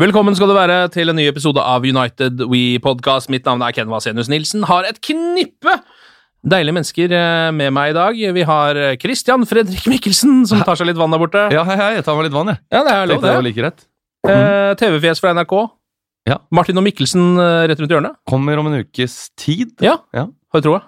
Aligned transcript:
Velkommen 0.00 0.32
skal 0.36 0.48
du 0.48 0.54
være 0.56 0.76
til 0.94 1.10
en 1.12 1.18
ny 1.18 1.26
episode 1.28 1.60
av 1.60 1.84
United 1.84 2.40
We 2.48 2.78
Podcast. 2.82 3.28
Mitt 3.32 3.44
navn 3.48 3.60
er 3.66 3.74
Ken 3.76 3.90
Vasenius 3.90 4.30
Nilsen. 4.32 4.62
Har 4.68 4.86
et 4.88 5.00
knippe 5.04 5.74
deilige 6.40 6.72
mennesker 6.72 7.12
eh, 7.12 7.48
med 7.52 7.74
meg 7.76 7.92
i 7.92 7.96
dag. 7.98 8.20
Vi 8.38 8.44
har 8.48 8.78
eh, 8.80 8.94
Christian 9.02 9.44
Fredrik 9.48 9.84
Mikkelsen, 9.92 10.46
som 10.48 10.62
tar 10.64 10.78
seg 10.80 10.88
litt 10.88 11.00
vann 11.00 11.12
der 11.12 11.20
borte. 11.20 11.42
Ja, 11.52 11.66
hei, 11.68 11.76
hei, 11.76 11.90
jeg 11.98 12.06
tar 12.06 12.16
meg 12.16 12.30
litt 12.30 12.36
vann, 12.36 12.52
jeg. 12.54 12.62
Ja, 12.72 12.80
det 12.86 12.94
er 12.94 13.10
lov, 13.12 13.20
Det 13.26 13.34
det. 13.34 13.44
like 13.50 13.66
rett. 13.66 13.84
Eh, 14.30 14.70
TV-fjes 14.80 15.20
fra 15.20 15.34
NRK. 15.36 15.54
Ja. 16.30 16.38
Martin 16.54 16.80
og 16.80 16.86
Mikkelsen 16.86 17.36
rett 17.68 17.80
rundt 17.80 17.92
hjørnet. 17.92 18.16
Kommer 18.28 18.60
om 18.62 18.70
en 18.70 18.80
ukes 18.80 19.18
tid. 19.40 19.74
Ja, 19.84 19.98
Ja. 20.16 20.26
har 20.54 20.62
du 20.64 20.68
troa? 20.70 20.80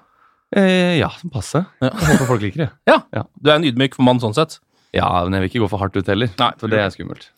Eh, 0.56 0.98
ja, 1.02 1.12
passe. 1.32 1.66
Ja. 1.84 1.90
Jeg 1.92 2.14
håper 2.14 2.28
folk 2.32 2.44
liker 2.48 2.64
det. 2.64 2.70
Ja. 2.94 3.02
Ja. 3.12 3.26
Du 3.40 3.52
er 3.52 3.58
en 3.60 3.68
ydmyk 3.68 3.98
mann 4.00 4.20
sånn 4.24 4.36
sett. 4.36 4.56
Ja, 4.96 5.08
men 5.24 5.36
jeg 5.36 5.44
vil 5.44 5.52
ikke 5.52 5.64
gå 5.66 5.72
for 5.72 5.80
hardt 5.84 5.96
ut 6.00 6.08
heller. 6.08 6.32
Nei. 6.40 6.52
For 6.60 6.72
det 6.72 6.80
er 6.80 6.92
skummelt. 6.96 7.28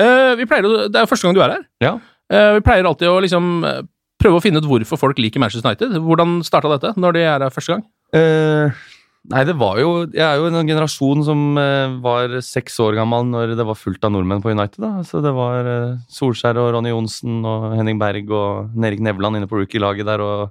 Eh, 0.00 0.32
vi 0.40 0.46
pleier 0.50 0.66
å, 0.66 0.72
Det 0.90 0.98
er 0.98 1.06
jo 1.06 1.10
første 1.10 1.28
gang 1.28 1.36
du 1.36 1.42
er 1.44 1.56
her. 1.56 1.66
Ja. 1.84 1.92
Eh, 2.32 2.50
vi 2.56 2.64
pleier 2.66 2.88
alltid 2.88 3.10
å 3.10 3.20
liksom 3.22 3.52
eh, 3.68 3.82
prøve 4.20 4.40
å 4.40 4.42
finne 4.42 4.62
ut 4.62 4.68
hvorfor 4.68 5.00
folk 5.00 5.20
liker 5.20 5.42
Manchester 5.42 5.68
United. 5.68 5.94
Hvordan 6.02 6.40
starta 6.46 6.72
dette, 6.74 6.94
når 7.00 7.16
de 7.16 7.24
er 7.24 7.46
her 7.46 7.54
første 7.54 7.76
gang? 7.76 7.84
Eh, 8.14 8.84
nei, 9.32 9.42
det 9.48 9.56
var 9.58 9.80
jo 9.80 10.04
Jeg 10.06 10.22
er 10.22 10.38
jo 10.38 10.46
en 10.46 10.68
generasjon 10.68 11.24
som 11.26 11.58
eh, 11.58 11.96
var 12.04 12.36
seks 12.44 12.78
år 12.84 12.98
gammel 13.00 13.26
når 13.32 13.56
det 13.58 13.66
var 13.66 13.78
fullt 13.78 14.06
av 14.06 14.14
nordmenn 14.14 14.42
på 14.44 14.52
United. 14.54 14.80
da. 14.82 15.02
Så 15.06 15.22
det 15.24 15.34
var 15.36 15.66
eh, 15.66 15.98
Solskjær 16.12 16.58
og 16.62 16.72
Ronny 16.76 16.94
Johnsen 16.94 17.42
og 17.42 17.74
Henning 17.78 18.00
Berg 18.02 18.30
og 18.34 18.74
Erik 18.84 19.02
Nevland 19.04 19.40
inne 19.40 19.50
på 19.50 19.60
rookie-laget 19.60 20.08
der 20.10 20.24
og, 20.24 20.48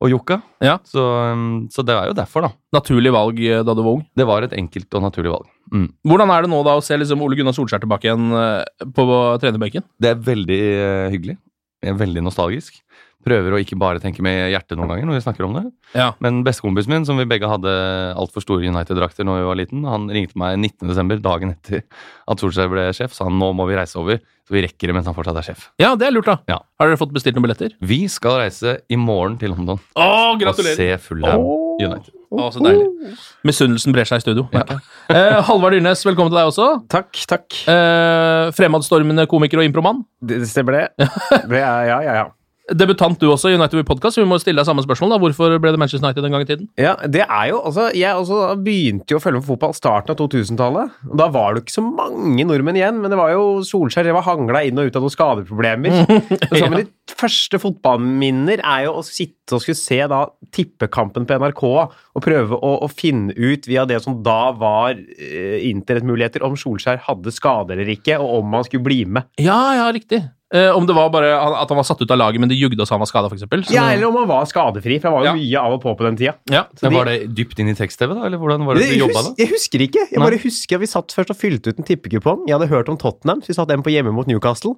og 0.00 0.12
Jokka. 0.14 0.40
Ja. 0.64 0.78
Så, 0.88 1.02
um, 1.04 1.68
så 1.72 1.84
det 1.84 1.94
er 1.94 2.08
jo 2.08 2.16
derfor, 2.16 2.46
da. 2.46 2.52
Naturlig 2.72 3.12
valg 3.12 3.40
eh, 3.44 3.60
da 3.66 3.74
du 3.76 3.82
var 3.84 3.98
ung. 3.98 4.04
Det 4.16 4.26
var 4.28 4.46
et 4.46 4.56
enkelt 4.56 4.96
og 4.96 5.04
naturlig 5.04 5.32
valg. 5.34 5.50
Mm. 5.70 5.88
Hvordan 6.08 6.32
er 6.34 6.44
det 6.44 6.52
nå 6.52 6.60
da 6.66 6.76
å 6.78 6.84
se 6.84 6.96
liksom 6.96 7.20
Ole 7.24 7.36
Gunnar 7.38 7.54
Solskjær 7.56 7.82
tilbake 7.84 8.08
igjen 8.08 8.32
eh, 8.36 8.86
på 8.96 9.06
trenerbenken? 9.42 9.84
Det 10.00 10.14
er 10.14 10.22
veldig 10.30 10.60
eh, 10.70 11.08
hyggelig. 11.12 11.36
Jeg 11.84 11.92
er 11.92 12.00
veldig 12.00 12.24
nostalgisk. 12.24 12.80
Prøver 13.20 13.52
å 13.52 13.60
ikke 13.60 13.76
bare 13.76 14.00
tenke 14.00 14.24
med 14.24 14.48
hjertet 14.48 14.78
noen 14.80 14.88
ganger 14.88 15.08
når 15.08 15.18
vi 15.18 15.24
snakker 15.26 15.44
om 15.44 15.58
det. 15.58 15.66
Ja. 15.92 16.08
Men 16.24 16.40
bestekompisen 16.46 16.94
min, 16.94 17.04
som 17.04 17.20
vi 17.20 17.28
begge 17.28 17.48
hadde 17.50 17.72
altfor 18.16 18.44
store 18.44 18.70
United-drakter 18.72 19.28
når 19.28 19.42
vi 19.42 19.48
var 19.50 19.60
liten, 19.60 19.84
han 19.84 20.08
ringte 20.08 20.40
meg 20.40 20.56
19.12., 20.56 21.20
dagen 21.26 21.52
etter 21.52 21.84
at 21.84 22.40
Solskjær 22.40 22.72
ble 22.72 22.86
sjef, 22.96 23.12
sa 23.12 23.28
han 23.28 23.36
nå 23.40 23.52
må 23.58 23.68
vi 23.68 23.76
reise 23.76 24.00
over, 24.00 24.22
så 24.50 24.56
vi 24.56 24.64
rekker 24.64 24.90
det 24.90 24.94
mens 24.96 25.06
han 25.06 25.14
fortsatt 25.14 25.36
er 25.38 25.44
sjef. 25.46 25.68
Ja, 25.78 25.92
det 25.94 26.08
er 26.08 26.14
lurt, 26.16 26.26
da. 26.26 26.40
Ja. 26.50 26.56
Har 26.80 26.90
dere 26.90 26.98
fått 26.98 27.12
bestilt 27.14 27.36
noen 27.38 27.44
billetter? 27.46 27.76
Vi 27.86 28.00
skal 28.10 28.40
reise 28.40 28.80
i 28.90 28.96
morgen 28.98 29.36
til 29.38 29.52
London 29.54 29.78
Å, 29.94 30.08
og 30.34 30.58
se 30.58 30.88
Fulham 31.04 31.44
United. 31.78 32.10
Å, 32.34 32.48
så 32.50 32.64
deilig. 32.64 33.14
Misunnelsen 33.46 33.94
brer 33.94 34.10
seg 34.10 34.18
i 34.18 34.24
studio. 34.26 34.48
merker 34.50 34.80
jeg. 34.80 34.88
Eh, 35.20 35.38
Halvard 35.46 35.74
Dyrnes, 35.74 36.02
velkommen 36.06 36.30
til 36.30 36.38
deg 36.40 36.50
også. 36.50 36.66
Takk, 36.90 37.22
takk. 37.30 37.46
Eh, 37.70 38.50
fremadstormende 38.58 39.24
komiker 39.30 39.62
og 39.62 39.70
impromann. 39.70 40.04
Det 40.18 40.42
det 40.42 40.50
stemmer 40.50 40.80
det. 40.80 41.08
det 41.50 41.62
er, 41.62 41.86
ja, 41.86 42.02
ja, 42.06 42.18
ja. 42.24 42.28
Debutant 42.74 43.18
du 43.18 43.26
også 43.32 43.50
i 43.50 43.56
United 43.58 43.74
We 43.80 43.84
Podcast, 43.86 44.14
så 44.16 44.22
vi 44.22 44.28
må 44.30 44.38
stille 44.40 44.60
deg 44.60 44.66
samme 44.68 44.84
spørsmål. 44.84 45.10
da. 45.14 45.18
Hvorfor 45.24 45.56
ble 45.58 45.72
det 45.74 45.80
Manchester 45.82 46.06
United 46.06 46.24
en 46.28 46.36
gang 46.36 46.44
i 46.44 46.48
tiden? 46.50 46.68
ja 46.78 46.94
det 47.10 47.24
er 47.26 47.48
jo, 47.50 47.60
altså, 47.66 47.88
Jeg 47.96 48.14
også 48.14 48.40
begynte 48.62 49.10
jo 49.14 49.18
å 49.18 49.22
følge 49.24 49.40
med 49.40 49.48
fotball 49.48 49.74
starten 49.74 50.14
av 50.14 50.20
2000-tallet. 50.20 50.94
Da 51.18 51.26
var 51.34 51.54
det 51.54 51.60
jo 51.60 51.64
ikke 51.66 51.76
så 51.78 51.84
mange 51.86 52.46
nordmenn 52.46 52.78
igjen, 52.78 53.00
men 53.02 53.10
det 53.10 53.18
var 53.18 53.32
jo 53.34 53.42
Solskjær 53.66 54.06
det 54.06 54.14
var 54.14 54.26
hangla 54.28 54.62
inn 54.68 54.78
og 54.78 54.86
ut 54.90 54.96
av 55.00 55.02
noen 55.06 55.14
skadeproblemer. 55.16 56.00
Så 56.50 56.60
Ja. 56.60 56.68
men 56.70 56.86
De 57.10 57.16
første 57.18 57.58
fotballminner 57.58 58.60
er 58.62 58.84
jo 58.86 58.92
å 59.00 59.04
sitte 59.04 59.56
og 59.56 59.62
skulle 59.64 59.80
se 59.80 59.98
da 60.08 60.20
tippekampen 60.54 61.26
på 61.26 61.38
NRK 61.42 61.62
og 61.66 62.22
prøve 62.22 62.54
å, 62.54 62.70
å 62.86 62.88
finne 62.90 63.34
ut 63.34 63.66
via 63.66 63.82
det 63.88 63.98
som 64.04 64.20
da 64.22 64.52
var 64.54 64.94
eh, 64.94 65.58
internettmuligheter, 65.72 66.44
om 66.46 66.54
Solskjær 66.58 67.02
hadde 67.08 67.32
skade 67.34 67.74
eller 67.74 67.90
ikke, 67.96 68.18
og 68.22 68.44
om 68.44 68.54
han 68.60 68.66
skulle 68.68 68.86
bli 68.86 69.00
med. 69.10 69.26
Ja, 69.42 69.58
ja, 69.80 69.88
riktig. 69.94 70.22
Eh, 70.52 70.66
om 70.74 70.82
det 70.86 70.94
var 70.96 71.10
bare 71.14 71.28
at 71.38 71.68
han 71.70 71.78
var 71.78 71.84
satt 71.86 72.00
ut 72.02 72.10
av 72.10 72.18
laget, 72.18 72.40
men 72.42 72.48
det 72.50 72.56
jugde 72.58 72.80
oss 72.82 72.90
han 72.90 72.98
var 72.98 73.06
skada, 73.06 73.28
f.eks. 73.30 73.70
Ja, 73.70 73.84
Eller 73.92 74.08
om 74.08 74.16
han 74.18 74.26
var 74.26 74.44
skadefri, 74.50 74.96
for 75.00 75.06
han 75.10 75.14
var 75.14 75.22
jo 75.22 75.30
Ja. 75.30 75.34
mye 75.38 75.60
av 75.62 75.72
og 75.76 75.82
på 75.84 75.92
på 75.96 76.02
den 76.08 76.16
tida. 76.18 76.34
Ja. 76.50 76.64
Så 76.74 76.82
Men 76.82 76.90
de- 76.90 76.96
Var 76.98 77.04
det 77.04 77.34
dypt 77.36 77.58
inn 77.60 77.68
i 77.68 77.74
tekst-TV, 77.78 78.14
da? 78.14 78.24
Eller 78.26 78.38
hvordan 78.38 78.66
var 78.66 78.74
det 78.74 78.82
det 78.82 78.98
du 78.98 79.04
jobba 79.06 79.20
hus 79.22 79.28
da? 79.28 79.34
jeg 79.38 79.48
husker 79.52 79.78
ikke. 79.86 80.02
Jeg 80.10 80.18
Nei. 80.18 80.26
bare 80.30 80.38
husker 80.42 80.74
at 80.74 80.80
Vi 80.80 80.86
satt 80.86 81.06
først 81.14 81.30
og 81.30 81.36
fylte 81.38 81.68
ut 81.70 81.78
en 81.78 81.84
tippekupong. 81.84 82.48
Jeg 82.48 82.58
hadde 82.58 82.68
hørt 82.68 82.88
om 82.88 82.96
Tottenham, 82.98 83.40
så 83.42 83.46
vi 83.46 83.54
satt 83.54 83.70
en 83.70 83.82
på 83.82 83.92
hjemme 83.94 84.12
mot 84.12 84.26
Newcastle. 84.26 84.74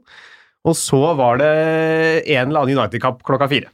Og 0.64 0.74
så 0.76 1.16
var 1.16 1.38
det 1.38 2.28
en 2.28 2.48
eller 2.52 2.60
annen 2.62 2.76
United-kamp 2.78 3.22
klokka 3.24 3.48
fire. 3.48 3.66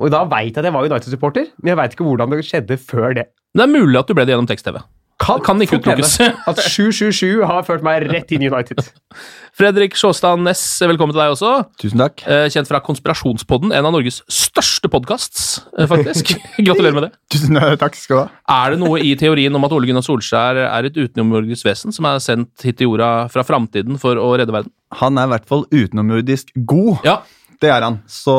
Og 0.00 0.10
da 0.10 0.24
veit 0.24 0.54
jeg 0.54 0.58
at 0.58 0.64
jeg 0.64 0.72
var 0.72 0.84
United-supporter, 0.88 1.46
men 1.62 1.76
jeg 1.76 1.76
veit 1.76 1.92
ikke 1.96 2.06
hvordan 2.06 2.30
det 2.30 2.44
skjedde 2.46 2.78
før 2.80 3.14
det. 3.14 3.26
Det 3.54 3.62
er 3.62 3.66
mulig 3.66 3.98
at 3.98 4.06
du 4.06 4.14
ble 4.14 4.24
det 4.24 4.32
gjennom 4.34 4.48
tekst-TV. 4.48 4.80
Kan, 5.18 5.40
Kan 5.42 5.58
ikke 5.62 5.80
utelukkes. 5.80 6.14
At 6.46 6.60
777 6.62 7.42
har 7.48 7.64
ført 7.66 7.82
meg 7.86 8.06
rett 8.06 8.30
inn 8.34 8.44
i 8.46 8.50
United. 8.50 8.78
Fredrik 9.58 9.96
Sjåstad 9.98 10.38
Næss, 10.38 10.62
velkommen 10.86 11.10
til 11.10 11.18
deg 11.18 11.32
også. 11.34 11.50
Tusen 11.82 11.98
takk. 11.98 12.22
Eh, 12.30 12.44
Kjent 12.54 12.70
fra 12.70 12.78
Konspirasjonspodden, 12.86 13.72
en 13.74 13.88
av 13.88 13.94
Norges 13.96 14.20
største 14.30 14.86
podkasts, 14.92 15.48
faktisk. 15.90 16.36
Gratulerer 16.68 16.94
med 16.94 17.08
det. 17.08 17.10
Tusen 17.34 17.58
takk 17.80 17.98
skal 17.98 18.14
du 18.14 18.22
ha. 18.22 18.28
Er 18.60 18.76
det 18.76 18.80
noe 18.84 19.02
i 19.02 19.10
teorien 19.18 19.58
om 19.58 19.66
at 19.66 19.74
Ole 19.74 19.90
Gunnar 19.90 20.06
Solskjær 20.06 20.62
er 20.68 20.86
et 20.86 21.00
utenomjordisk 21.00 21.66
vesen 21.66 21.94
som 21.96 22.06
er 22.06 22.22
sendt 22.22 22.62
hit 22.68 22.78
til 22.78 22.92
jorda 22.92 23.26
fra 23.34 23.42
framtiden 23.48 23.98
for 23.98 24.22
å 24.22 24.30
redde 24.38 24.54
verden? 24.54 24.70
Han 25.02 25.18
er 25.18 25.26
i 25.26 25.34
hvert 25.34 25.50
fall 25.50 25.66
utenomjordisk 25.74 26.54
god. 26.62 27.02
Ja, 27.04 27.18
Det 27.62 27.70
er 27.74 27.82
han. 27.82 27.96
Så 28.06 28.34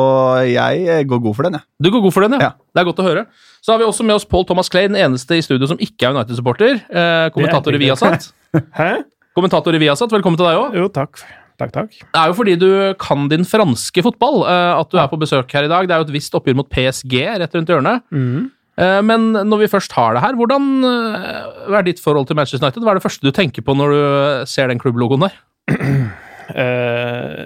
jeg 0.48 0.84
eh, 0.88 1.02
går 1.08 1.20
god 1.26 1.34
for 1.36 1.46
den, 1.48 1.58
jeg. 1.58 1.66
Du 1.82 1.90
går 1.92 2.02
god 2.06 2.14
for 2.16 2.24
den, 2.24 2.36
ja. 2.38 2.50
Ja. 2.50 2.52
Det 2.72 2.80
er 2.82 2.88
godt 2.88 3.02
å 3.02 3.06
høre. 3.06 3.24
Så 3.60 3.74
har 3.74 3.80
vi 3.82 3.84
også 3.88 4.06
med 4.08 4.16
oss 4.16 4.24
Paul 4.28 4.46
Thomas 4.48 4.70
Clay, 4.72 4.88
den 4.88 4.96
eneste 4.96 5.36
i 5.36 5.42
studio 5.44 5.68
som 5.68 5.80
ikke 5.82 6.08
er 6.08 6.16
United-supporter. 6.16 6.78
Eh, 6.88 7.26
kommentator 7.34 7.76
i 7.76 7.80
Viasat. 7.82 8.30
Hæ? 8.80 8.90
Kommentator 9.36 9.76
i 9.76 9.82
Viasat, 9.82 10.12
velkommen 10.16 10.40
til 10.40 10.48
deg 10.48 10.60
òg. 10.62 10.78
Jo, 10.80 10.88
takk. 10.94 11.20
Takk, 11.60 11.74
takk. 11.74 11.90
Det 12.00 12.16
er 12.22 12.30
jo 12.30 12.36
fordi 12.38 12.54
du 12.56 12.70
kan 13.02 13.26
din 13.28 13.44
franske 13.44 14.00
fotball 14.06 14.40
eh, 14.48 14.70
at 14.80 14.88
du 14.88 14.96
er 15.02 15.10
på 15.12 15.18
besøk 15.20 15.52
her 15.52 15.68
i 15.68 15.70
dag. 15.72 15.84
Det 15.90 15.92
er 15.92 16.00
jo 16.00 16.08
et 16.08 16.14
visst 16.16 16.34
oppgjør 16.38 16.56
mot 16.62 16.70
PSG 16.72 17.18
rett 17.42 17.58
rundt 17.58 17.74
hjørnet. 17.74 18.06
Mhm. 18.16 18.48
Eh, 18.80 19.02
Men 19.04 19.26
når 19.36 19.66
vi 19.66 19.68
først 19.74 19.92
har 19.92 20.14
det 20.16 20.22
her, 20.24 20.38
hvordan 20.38 20.70
eh, 20.88 21.68
hva 21.68 21.82
er 21.82 21.88
ditt 21.90 22.00
forhold 22.00 22.30
til 22.30 22.38
Manchester 22.38 22.64
United? 22.64 22.80
Hva 22.86 22.94
er 22.94 23.00
det 23.02 23.04
første 23.04 23.26
du 23.28 23.34
tenker 23.36 23.60
på 23.66 23.76
når 23.76 23.92
du 23.92 24.00
ser 24.48 24.72
den 24.72 24.80
klubblogoen 24.80 25.28
der? 25.28 25.36
Eh, 26.50 27.40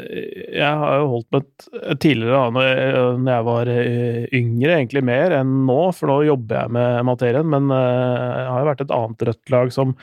jeg 0.55 0.79
har 0.81 1.01
jo 1.01 1.11
holdt 1.13 1.35
med 1.35 1.99
tidligere, 2.03 2.39
da, 2.39 2.53
når 2.55 3.31
jeg, 3.31 3.47
var 3.49 3.71
eh, 3.73 4.23
yngre, 4.37 4.79
egentlig 4.79 5.05
mer 5.07 5.35
enn 5.41 5.53
nå, 5.69 5.81
for 5.97 6.11
nå 6.11 6.21
jobber 6.29 6.63
jeg 6.63 6.75
med 6.77 7.05
materien, 7.11 7.51
men 7.51 7.69
eh, 7.75 8.31
jeg 8.39 8.49
har 8.53 8.63
jo 8.63 8.71
vært 8.71 8.85
et 8.87 8.97
annet 8.99 9.27
rødt 9.29 9.55
lag 9.55 9.75
som 9.75 9.95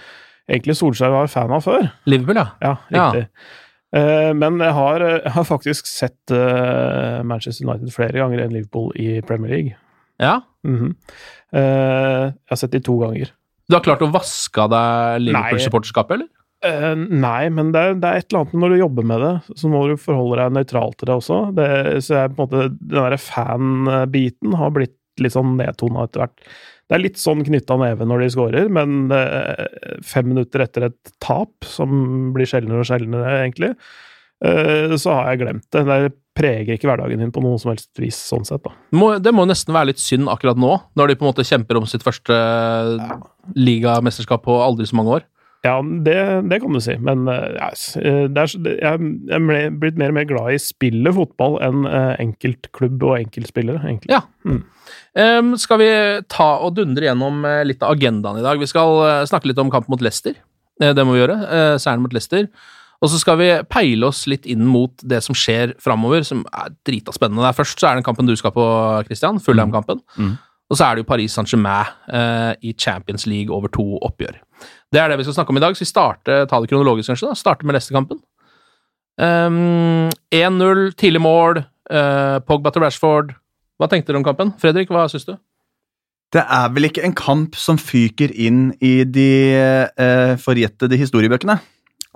egentlig 0.52 0.78
Solskjær 0.80 1.14
var 1.16 1.32
fan 1.32 1.56
av 1.56 1.66
før. 1.66 1.90
Liverpool, 2.12 2.42
ja. 2.42 2.48
Ja, 2.64 2.78
riktig. 2.92 3.28
Ja. 3.28 3.60
Men 3.92 4.62
jeg 4.64 4.72
har, 4.72 5.04
jeg 5.04 5.32
har 5.36 5.44
faktisk 5.44 5.88
sett 5.90 6.32
Manchester 7.28 7.66
United 7.68 7.92
flere 7.92 8.22
ganger 8.22 8.40
enn 8.40 8.54
Liverpool 8.56 8.94
i 8.96 9.18
Premier 9.28 9.52
League. 9.52 9.76
Ja. 10.16 10.38
Mm 10.64 10.78
-hmm. 10.80 10.94
Jeg 11.52 12.34
har 12.50 12.56
sett 12.56 12.72
de 12.72 12.80
to 12.80 12.96
ganger. 13.02 13.34
Du 13.68 13.76
har 13.76 13.84
klart 13.84 14.02
å 14.02 14.12
vaske 14.12 14.62
av 14.62 14.70
deg 14.70 15.22
Liverpool-supporterskapet, 15.26 16.14
eller? 16.16 16.28
Eh, 16.62 16.96
nei, 16.96 17.50
men 17.50 17.72
det 17.74 17.82
er, 17.82 17.96
det 17.98 18.10
er 18.10 18.22
et 18.22 18.28
eller 18.30 18.44
annet 18.44 18.60
når 18.62 18.74
du 18.74 18.82
jobber 18.84 19.08
med 19.10 19.24
det, 19.26 19.32
så 19.58 19.70
må 19.72 19.82
du 19.90 19.96
forholde 19.98 20.38
deg 20.44 20.58
nøytral 20.60 20.94
til 20.94 21.10
det 21.10 21.16
også. 21.16 21.40
Det, 21.58 21.70
så 22.06 22.20
jeg, 22.20 22.34
på 22.36 22.38
en 22.38 22.44
måte, 22.44 22.68
den 22.78 23.00
derre 23.00 23.22
fan-biten 23.22 24.58
har 24.60 24.76
blitt 24.76 24.98
litt 25.22 25.34
sånn 25.34 25.56
nedtona 25.58 26.06
etter 26.06 26.24
hvert. 26.24 26.46
Det 26.92 26.98
er 26.98 27.04
litt 27.06 27.20
sånn 27.22 27.42
knytta 27.48 27.78
neve 27.80 28.06
når 28.08 28.24
de 28.24 28.30
scorer, 28.34 28.70
men 28.74 29.12
uh, 29.14 29.98
fem 30.06 30.28
minutter 30.28 30.66
etter 30.66 30.90
et 30.90 31.14
tap, 31.24 31.54
som 31.68 32.32
blir 32.36 32.50
sjeldnere 32.50 32.84
og 32.84 32.90
sjeldnere, 32.90 33.36
egentlig, 33.46 33.72
uh, 34.44 34.98
så 35.00 35.16
har 35.18 35.32
jeg 35.32 35.42
glemt 35.44 35.68
det. 35.72 35.86
Det 35.88 36.00
preger 36.38 36.76
ikke 36.76 36.90
hverdagen 36.92 37.24
din 37.24 37.34
på 37.34 37.44
noe 37.44 37.60
som 37.62 37.72
helst 37.74 37.90
vis, 38.00 38.20
sånn 38.32 38.48
sett, 38.48 38.64
da. 38.68 38.76
Må, 38.98 39.14
det 39.24 39.34
må 39.36 39.48
nesten 39.48 39.76
være 39.76 39.94
litt 39.94 40.04
synd 40.04 40.30
akkurat 40.32 40.60
nå, 40.60 40.74
når 41.00 41.12
de 41.12 41.18
på 41.20 41.26
en 41.26 41.32
måte 41.32 41.48
kjemper 41.48 41.80
om 41.80 41.88
sitt 41.90 42.06
første 42.06 42.38
ligamesterskap 43.56 44.44
på 44.46 44.62
aldri 44.64 44.88
så 44.90 45.00
mange 45.00 45.20
år. 45.20 45.31
Ja, 45.62 45.76
det, 45.82 46.18
det 46.50 46.58
kan 46.64 46.74
du 46.74 46.80
si, 46.82 46.96
men 46.98 47.28
eh, 47.30 47.54
ja, 47.60 47.68
eh, 48.02 48.24
det 48.34 48.46
er, 48.48 48.54
jeg 48.82 49.36
er 49.38 49.76
blitt 49.78 50.00
mer 50.02 50.10
og 50.10 50.18
mer 50.18 50.26
glad 50.30 50.56
i 50.56 50.62
spillet 50.62 51.14
fotball 51.14 51.60
enn 51.62 51.86
eh, 51.86 52.16
enkeltklubb 52.24 53.06
og 53.06 53.20
enkeltspillere, 53.20 53.84
egentlig. 53.86 54.10
Ja. 54.10 54.24
Ehm, 55.22 55.54
skal 55.62 55.82
vi 55.82 55.92
ta 56.32 56.50
og 56.66 56.76
dundre 56.80 57.06
gjennom 57.10 57.46
eh, 57.46 57.62
litt 57.68 57.86
av 57.86 57.94
agendaen 57.94 58.42
i 58.42 58.46
dag? 58.46 58.62
Vi 58.62 58.70
skal 58.70 58.98
eh, 59.06 59.24
snakke 59.30 59.52
litt 59.52 59.62
om 59.62 59.72
kamp 59.74 59.90
mot 59.92 60.02
Leicester. 60.02 60.34
Eh, 60.82 60.96
det 60.98 61.06
må 61.06 61.14
vi 61.14 61.22
gjøre. 61.22 61.38
Seieren 61.82 62.02
mot 62.06 62.16
Leicester. 62.16 62.50
Og 63.02 63.10
så 63.10 63.18
skal 63.18 63.38
vi 63.40 63.50
peile 63.70 64.10
oss 64.12 64.28
litt 64.30 64.46
inn 64.50 64.62
mot 64.70 64.94
det 65.10 65.24
som 65.26 65.38
skjer 65.38 65.76
framover, 65.82 66.26
som 66.26 66.44
er 66.54 66.74
drita 66.86 67.14
spennende. 67.16 67.46
Der 67.46 67.58
først 67.58 67.82
så 67.82 67.90
er 67.90 67.98
den 67.98 68.06
kampen 68.06 68.30
du 68.30 68.36
skal 68.38 68.54
på, 68.54 68.66
Christian. 69.08 69.42
Fullheim-kampen. 69.42 70.04
Mm. 70.18 70.36
Og 70.72 70.80
så 70.80 70.88
er 70.88 70.96
det 70.96 71.04
jo 71.04 71.10
Paris 71.10 71.36
Saint-Germain 71.36 71.90
eh, 72.16 72.54
i 72.64 72.72
Champions 72.80 73.28
League 73.28 73.52
over 73.52 73.72
to 73.76 73.84
oppgjør. 74.08 74.40
Det 74.92 75.02
er 75.02 75.12
det 75.12 75.20
vi 75.20 75.28
skal 75.28 75.42
snakke 75.42 75.52
om 75.52 75.60
i 75.60 75.64
dag. 75.64 75.76
Så 75.76 75.84
vi 75.84 75.90
starter, 75.92 76.46
ta 76.48 76.62
det 76.64 76.72
kronologisk, 76.72 77.12
kanskje. 77.12 77.28
da, 77.28 77.36
Starter 77.36 77.68
med 77.68 77.76
Leicester-kampen. 77.76 78.22
Um, 79.22 80.08
1-0, 80.32 80.94
tidlig 80.96 81.22
mål, 81.22 81.60
uh, 81.92 82.40
Pogba 82.48 82.72
til 82.72 82.86
Rashford. 82.86 83.36
Hva 83.82 83.90
tenkte 83.92 84.14
dere 84.14 84.22
om 84.22 84.26
kampen? 84.26 84.54
Fredrik, 84.62 84.94
hva 84.94 85.08
syns 85.12 85.28
du? 85.28 85.36
Det 86.32 86.44
er 86.46 86.70
vel 86.72 86.88
ikke 86.88 87.04
en 87.04 87.16
kamp 87.18 87.58
som 87.60 87.80
fyker 87.82 88.32
inn 88.40 88.70
i 88.80 89.02
de 89.04 89.32
eh, 89.58 90.34
forjettede 90.40 91.00
historiebøkene? 91.00 91.58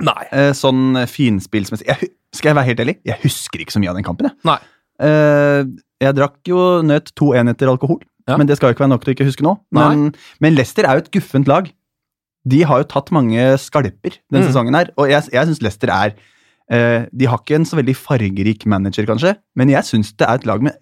Nei. 0.05 0.21
Eh, 0.31 0.51
sånn 0.55 1.01
finspillsmessig 1.09 1.87
jeg, 1.89 2.11
Skal 2.35 2.51
jeg 2.51 2.57
være 2.59 2.69
helt 2.69 2.83
ærlig? 2.83 2.95
Jeg 3.07 3.19
husker 3.25 3.63
ikke 3.63 3.75
så 3.75 3.81
mye 3.83 3.91
av 3.91 3.99
den 3.99 4.07
kampen. 4.07 4.29
Jeg, 4.31 4.69
eh, 5.03 5.67
jeg 6.05 6.15
drakk 6.15 6.39
jo 6.47 6.61
nøt 6.87 7.11
to 7.19 7.33
enheter 7.35 7.71
alkohol, 7.71 7.99
Ja. 8.27 8.37
men 8.37 8.47
det 8.49 8.57
skal 8.57 8.71
jo 8.71 8.73
ikke 8.73 8.85
være 8.87 8.89
nok 8.95 9.03
til 9.05 9.11
å 9.11 9.15
ikke 9.17 9.25
huske 9.27 9.43
nå. 9.45 9.51
Men, 9.71 10.07
men 10.41 10.55
Leicester 10.57 10.83
er 10.89 10.97
jo 10.97 11.03
et 11.05 11.11
guffent 11.13 11.47
lag. 11.47 11.67
De 12.45 12.63
har 12.65 12.81
jo 12.81 12.87
tatt 12.89 13.11
mange 13.13 13.41
skalper 13.61 14.17
denne 14.31 14.43
Mm. 14.45 14.49
sesongen 14.51 14.75
her, 14.77 14.89
og 14.97 15.09
jeg, 15.09 15.29
jeg 15.33 15.45
syns 15.49 15.61
Leicester 15.61 15.89
er 15.93 16.13
eh, 16.71 17.05
De 17.13 17.25
har 17.29 17.37
ikke 17.41 17.55
en 17.59 17.65
så 17.65 17.77
veldig 17.77 17.95
fargerik 17.97 18.65
manager, 18.65 19.05
kanskje, 19.05 19.35
men 19.55 19.69
jeg 19.69 19.83
syns 19.85 20.13
det 20.17 20.25
er 20.27 20.39
et 20.41 20.45
lag 20.49 20.61
med 20.61 20.73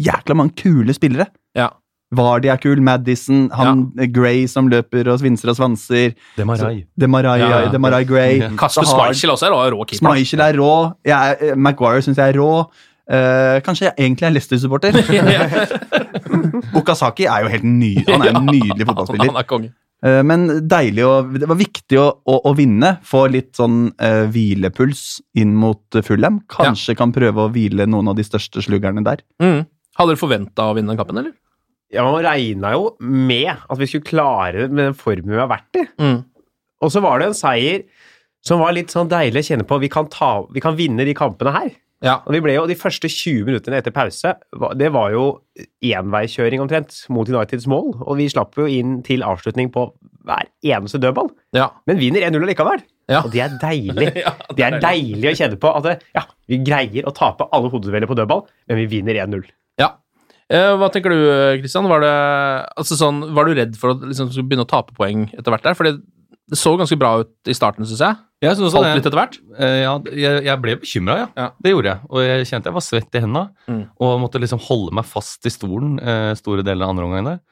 jækla 0.00 0.36
mange 0.36 0.52
kule 0.56 0.92
spillere. 0.96 1.26
Ja. 1.56 1.68
Vardy 2.12 2.48
er 2.50 2.56
kul, 2.58 2.80
Madison, 2.82 3.48
han 3.54 3.84
Gray 4.12 4.46
som 4.50 4.66
løper 4.68 5.06
og 5.12 5.20
svinser 5.20 5.52
og 5.52 5.56
svanser. 5.60 6.14
Demarai. 6.36 6.84
Demarai, 6.98 7.38
Ja, 7.38 7.48
ja. 7.66 7.70
Demarai 7.70 8.04
Gray. 8.08 8.40
Kasper 8.58 8.82
Schmeichel 8.88 9.30
også 9.30 9.46
er 9.46 9.70
rå 9.70 9.84
keeper. 9.86 10.02
da. 10.08 10.14
Schmeichel 10.16 10.40
er 10.40 10.58
rå. 10.58 10.72
Jeg 11.06 11.36
er, 11.40 11.54
Maguire 11.54 12.02
syns 12.02 12.18
jeg 12.18 12.34
er 12.34 12.40
rå. 12.40 12.66
Uh, 13.10 13.60
kanskje 13.66 13.88
jeg 13.88 13.94
egentlig 13.98 14.26
er 14.26 14.34
Leicester-supporter. 14.34 14.92
Okazaki 16.78 17.26
er 17.26 17.44
jo 17.44 17.52
helt 17.52 17.66
ny, 17.66 17.94
han 18.06 18.24
er 18.24 18.34
en 18.34 18.48
nydelig 18.54 18.86
fotballspiller. 18.88 19.32
Han 19.32 19.40
er 19.40 19.48
konge. 19.48 19.72
Eh, 20.06 20.20
men 20.24 20.46
deilig 20.70 21.04
å, 21.04 21.12
det 21.34 21.48
var 21.50 21.58
viktig 21.60 21.98
å, 22.00 22.06
å, 22.24 22.38
å 22.48 22.54
vinne. 22.56 22.94
Få 23.06 23.26
litt 23.32 23.52
sånn 23.58 23.90
eh, 24.00 24.24
hvilepuls 24.32 25.20
inn 25.40 25.52
mot 25.60 26.00
Fulham. 26.06 26.40
Kanskje 26.50 26.96
kan 26.98 27.12
prøve 27.16 27.44
å 27.44 27.52
hvile 27.52 27.88
noen 27.90 28.12
av 28.12 28.18
de 28.18 28.24
største 28.26 28.64
sluggerne 28.64 29.04
der. 29.06 29.24
Mm. 29.42 29.66
Hadde 29.98 30.14
dere 30.14 30.22
forventa 30.22 30.70
å 30.70 30.76
vinne 30.78 30.94
den 30.94 31.00
kampen, 31.00 31.20
eller? 31.20 31.36
Ja, 31.90 32.04
man 32.06 32.22
regna 32.22 32.70
jo 32.76 32.92
med 33.02 33.50
at 33.50 33.78
vi 33.80 33.88
skulle 33.90 34.06
klare 34.06 34.68
det 34.68 34.70
med 34.70 34.92
den 34.92 34.98
formen 34.98 35.34
vi 35.34 35.40
har 35.42 35.50
vært 35.50 35.80
i. 35.80 35.84
Mm. 36.00 36.20
Og 36.80 36.92
så 36.94 37.02
var 37.04 37.20
det 37.20 37.30
en 37.30 37.36
seier 37.36 37.84
som 38.46 38.62
var 38.62 38.72
litt 38.72 38.92
sånn 38.94 39.10
deilig 39.10 39.42
å 39.42 39.48
kjenne 39.50 39.66
på. 39.68 39.80
Vi 39.82 39.90
kan, 39.92 40.06
ta, 40.08 40.30
vi 40.48 40.62
kan 40.64 40.78
vinne 40.78 41.04
de 41.04 41.16
kampene 41.18 41.52
her. 41.52 41.72
Ja. 42.00 42.18
Og 42.24 42.32
vi 42.32 42.40
ble 42.40 42.54
jo, 42.54 42.62
De 42.70 42.76
første 42.80 43.08
20 43.12 43.44
minuttene 43.48 43.76
etter 43.80 43.92
pause, 43.92 44.32
det 44.80 44.88
var 44.94 45.10
jo 45.12 45.24
enveiskjøring 45.84 46.62
omtrent 46.64 47.02
mot 47.12 47.28
Uniteds 47.28 47.66
mål. 47.70 47.92
Og 48.06 48.16
vi 48.20 48.28
slapp 48.32 48.56
jo 48.56 48.68
inn 48.70 49.00
til 49.06 49.24
avslutning 49.26 49.68
på 49.74 49.90
hver 50.24 50.48
eneste 50.64 51.00
dødball. 51.00 51.30
Ja. 51.56 51.70
Men 51.88 52.00
vinner 52.00 52.24
1-0 52.28 52.44
allikevel. 52.44 52.82
Ja. 53.10 53.22
Og 53.24 53.32
det 53.34 53.42
er 53.44 53.56
deilig. 53.60 54.10
Ja, 54.24 54.34
det 54.56 54.66
er 54.66 54.78
deilig 54.82 55.32
å 55.32 55.36
kjenne 55.38 55.58
på 55.60 55.72
at 55.76 55.86
det, 55.86 55.96
ja, 56.16 56.22
vi 56.50 56.60
greier 56.64 57.08
å 57.08 57.14
tape 57.16 57.48
alle 57.56 57.70
hodedueller 57.72 58.08
på 58.10 58.16
dødball, 58.18 58.44
men 58.70 58.80
vi 58.82 58.86
vinner 58.98 59.20
1-0. 59.26 59.44
ja. 59.80 59.94
Eh, 60.50 60.72
hva 60.74 60.88
tenker 60.90 61.12
du, 61.14 61.18
Kristian? 61.62 61.86
Var, 61.86 62.00
det, 62.02 62.14
altså 62.82 62.96
sånn, 62.98 63.20
var 63.36 63.46
du 63.46 63.52
redd 63.54 63.76
for 63.78 63.92
å 63.92 64.00
liksom, 64.02 64.32
begynne 64.48 64.64
å 64.66 64.70
tape 64.70 64.90
poeng 64.96 65.28
etter 65.30 65.54
hvert 65.54 65.62
der? 65.68 65.76
For 65.78 65.86
det 66.50 66.58
så 66.58 66.72
ganske 66.78 66.98
bra 66.98 67.12
ut 67.22 67.50
i 67.50 67.54
starten, 67.56 67.86
syns 67.86 68.02
jeg. 68.02 68.18
Jeg 68.40 68.56
synes 68.56 68.72
Falt 68.72 68.88
litt 68.96 69.04
etter 69.04 69.18
hvert. 69.18 69.36
Eh, 69.60 69.80
ja, 69.82 69.92
jeg, 70.16 70.44
jeg 70.46 70.62
ble 70.62 70.76
bekymra, 70.80 71.16
ja. 71.20 71.26
Ja. 71.36 71.48
Det 71.60 71.74
gjorde 71.74 71.92
jeg. 71.92 72.08
Og 72.08 72.24
jeg 72.24 72.46
kjente 72.48 72.70
jeg 72.70 72.76
var 72.78 72.84
svett 72.86 73.18
i 73.18 73.22
hendene. 73.22 73.42
Mm. 73.68 73.82
Og 74.00 74.14
måtte 74.22 74.40
liksom 74.40 74.62
holde 74.64 74.96
meg 74.96 75.06
fast 75.08 75.46
i 75.46 75.52
stolen 75.52 75.98
eh, 76.00 76.30
store 76.38 76.64
deler 76.66 76.86
av 76.86 76.94
andre 76.94 77.06
omgang 77.06 77.28
der. 77.28 77.42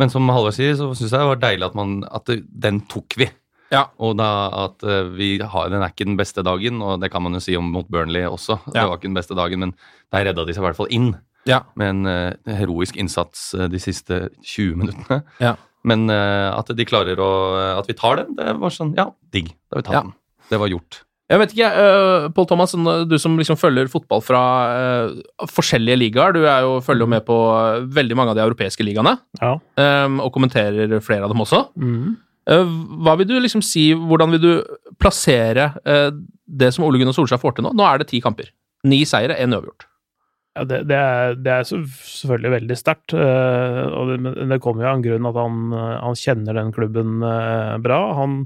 Men 0.00 0.12
som 0.12 0.28
Halvard 0.30 0.54
sier, 0.56 0.76
så 0.78 0.92
syns 0.92 1.10
jeg 1.10 1.18
det 1.18 1.28
var 1.32 1.42
deilig 1.42 1.66
at, 1.66 1.76
man, 1.78 1.98
at 2.06 2.28
det, 2.30 2.40
den 2.46 2.80
tok 2.92 3.18
vi. 3.18 3.28
Ja. 3.74 3.88
Og 3.98 4.14
da 4.20 4.30
at 4.66 4.84
eh, 4.86 5.12
vi 5.16 5.30
har, 5.42 5.70
den 5.72 5.82
er 5.82 5.92
ikke 5.92 6.06
den 6.06 6.18
beste 6.20 6.44
dagen, 6.46 6.80
og 6.84 7.00
det 7.02 7.10
kan 7.12 7.24
man 7.24 7.34
jo 7.34 7.42
si 7.42 7.56
om 7.58 7.68
mot 7.74 7.88
Burnley 7.90 8.26
også. 8.28 8.60
Det 8.70 8.84
var 8.86 8.96
ikke 8.96 9.10
den 9.10 9.18
beste 9.18 9.36
dagen, 9.38 9.66
men 9.66 9.74
der 10.14 10.28
redda 10.30 10.46
de 10.46 10.54
seg 10.54 10.62
i 10.62 10.68
hvert 10.68 10.78
fall 10.78 10.92
inn. 10.94 11.14
Ja. 11.46 11.62
Med 11.78 11.92
en 11.92 12.06
uh, 12.10 12.54
heroisk 12.58 12.96
innsats 12.98 13.52
uh, 13.54 13.66
de 13.70 13.80
siste 13.82 14.28
20 14.42 14.78
minuttene. 14.82 15.20
Ja. 15.42 15.54
Men 15.86 16.08
eh, 16.10 16.50
at 16.52 16.70
de 16.74 16.84
klarer 16.88 17.20
å 17.22 17.30
At 17.78 17.86
vi 17.90 17.94
tar 17.94 18.22
den, 18.22 18.34
det 18.38 18.56
var 18.58 18.72
sånn 18.74 18.94
Ja, 18.98 19.10
digg. 19.32 19.52
Da 19.70 19.76
har 19.78 19.82
vi 19.82 19.86
tatt 19.88 19.94
Ja. 20.00 20.06
den. 20.08 20.14
Det 20.50 20.58
var 20.62 20.70
gjort. 20.70 21.02
Jeg 21.26 21.40
vet 21.42 21.52
ikke, 21.56 21.68
uh, 21.74 22.28
Pål 22.30 22.46
Thomas, 22.46 22.70
sånn, 22.70 22.86
du 23.10 23.16
som 23.18 23.34
liksom 23.34 23.56
følger 23.58 23.88
fotball 23.90 24.20
fra 24.22 24.42
uh, 24.70 25.16
forskjellige 25.50 25.98
ligaer. 25.98 26.36
Du 26.36 26.44
er 26.46 26.60
jo, 26.62 26.76
følger 26.86 27.02
jo 27.02 27.08
med 27.10 27.24
på 27.26 27.38
eh, 27.50 27.80
veldig 27.96 28.14
mange 28.18 28.30
av 28.30 28.38
de 28.38 28.44
europeiske 28.44 28.86
ligaene, 28.86 29.16
Ja. 29.42 29.56
um, 30.06 30.20
og 30.22 30.30
kommenterer 30.36 30.94
flere 31.02 31.26
av 31.26 31.32
dem 31.34 31.42
også. 31.42 31.64
Mm. 31.82 32.14
Uh, 32.46 32.62
hva 33.02 33.16
vil 33.18 33.26
du 33.26 33.34
liksom 33.42 33.58
si, 33.66 33.88
Hvordan 33.98 34.36
vil 34.36 34.44
du 34.44 34.52
plassere 35.02 35.72
eh, 35.82 36.12
det 36.46 36.70
som 36.76 36.86
Ole 36.86 37.00
Gunnar 37.02 37.16
Solskjær 37.16 37.42
får 37.42 37.56
til 37.56 37.66
nå? 37.66 37.74
Nå 37.74 37.82
er 37.90 37.98
det 37.98 38.06
ti 38.12 38.20
kamper. 38.22 38.52
Ni 38.86 39.02
seire, 39.04 39.34
én 39.34 39.50
uavgjort. 39.50 39.88
Ja, 40.56 40.64
det, 40.64 40.78
det, 40.88 40.96
er, 40.96 41.36
det 41.36 41.52
er 41.52 41.66
selvfølgelig 41.68 42.54
veldig 42.54 42.78
sterkt. 42.80 43.12
eh, 43.12 44.16
men 44.16 44.48
det 44.54 44.62
kommer 44.64 44.86
jo 44.86 44.88
av 44.88 44.96
en 44.96 45.04
grunn 45.04 45.28
at 45.28 45.38
han, 45.42 45.60
eh, 45.76 45.94
han 46.00 46.16
kjenner 46.16 46.56
den 46.56 46.72
klubben 46.72 47.20
eh, 47.20 47.76
bra. 47.84 48.00
Han 48.16 48.44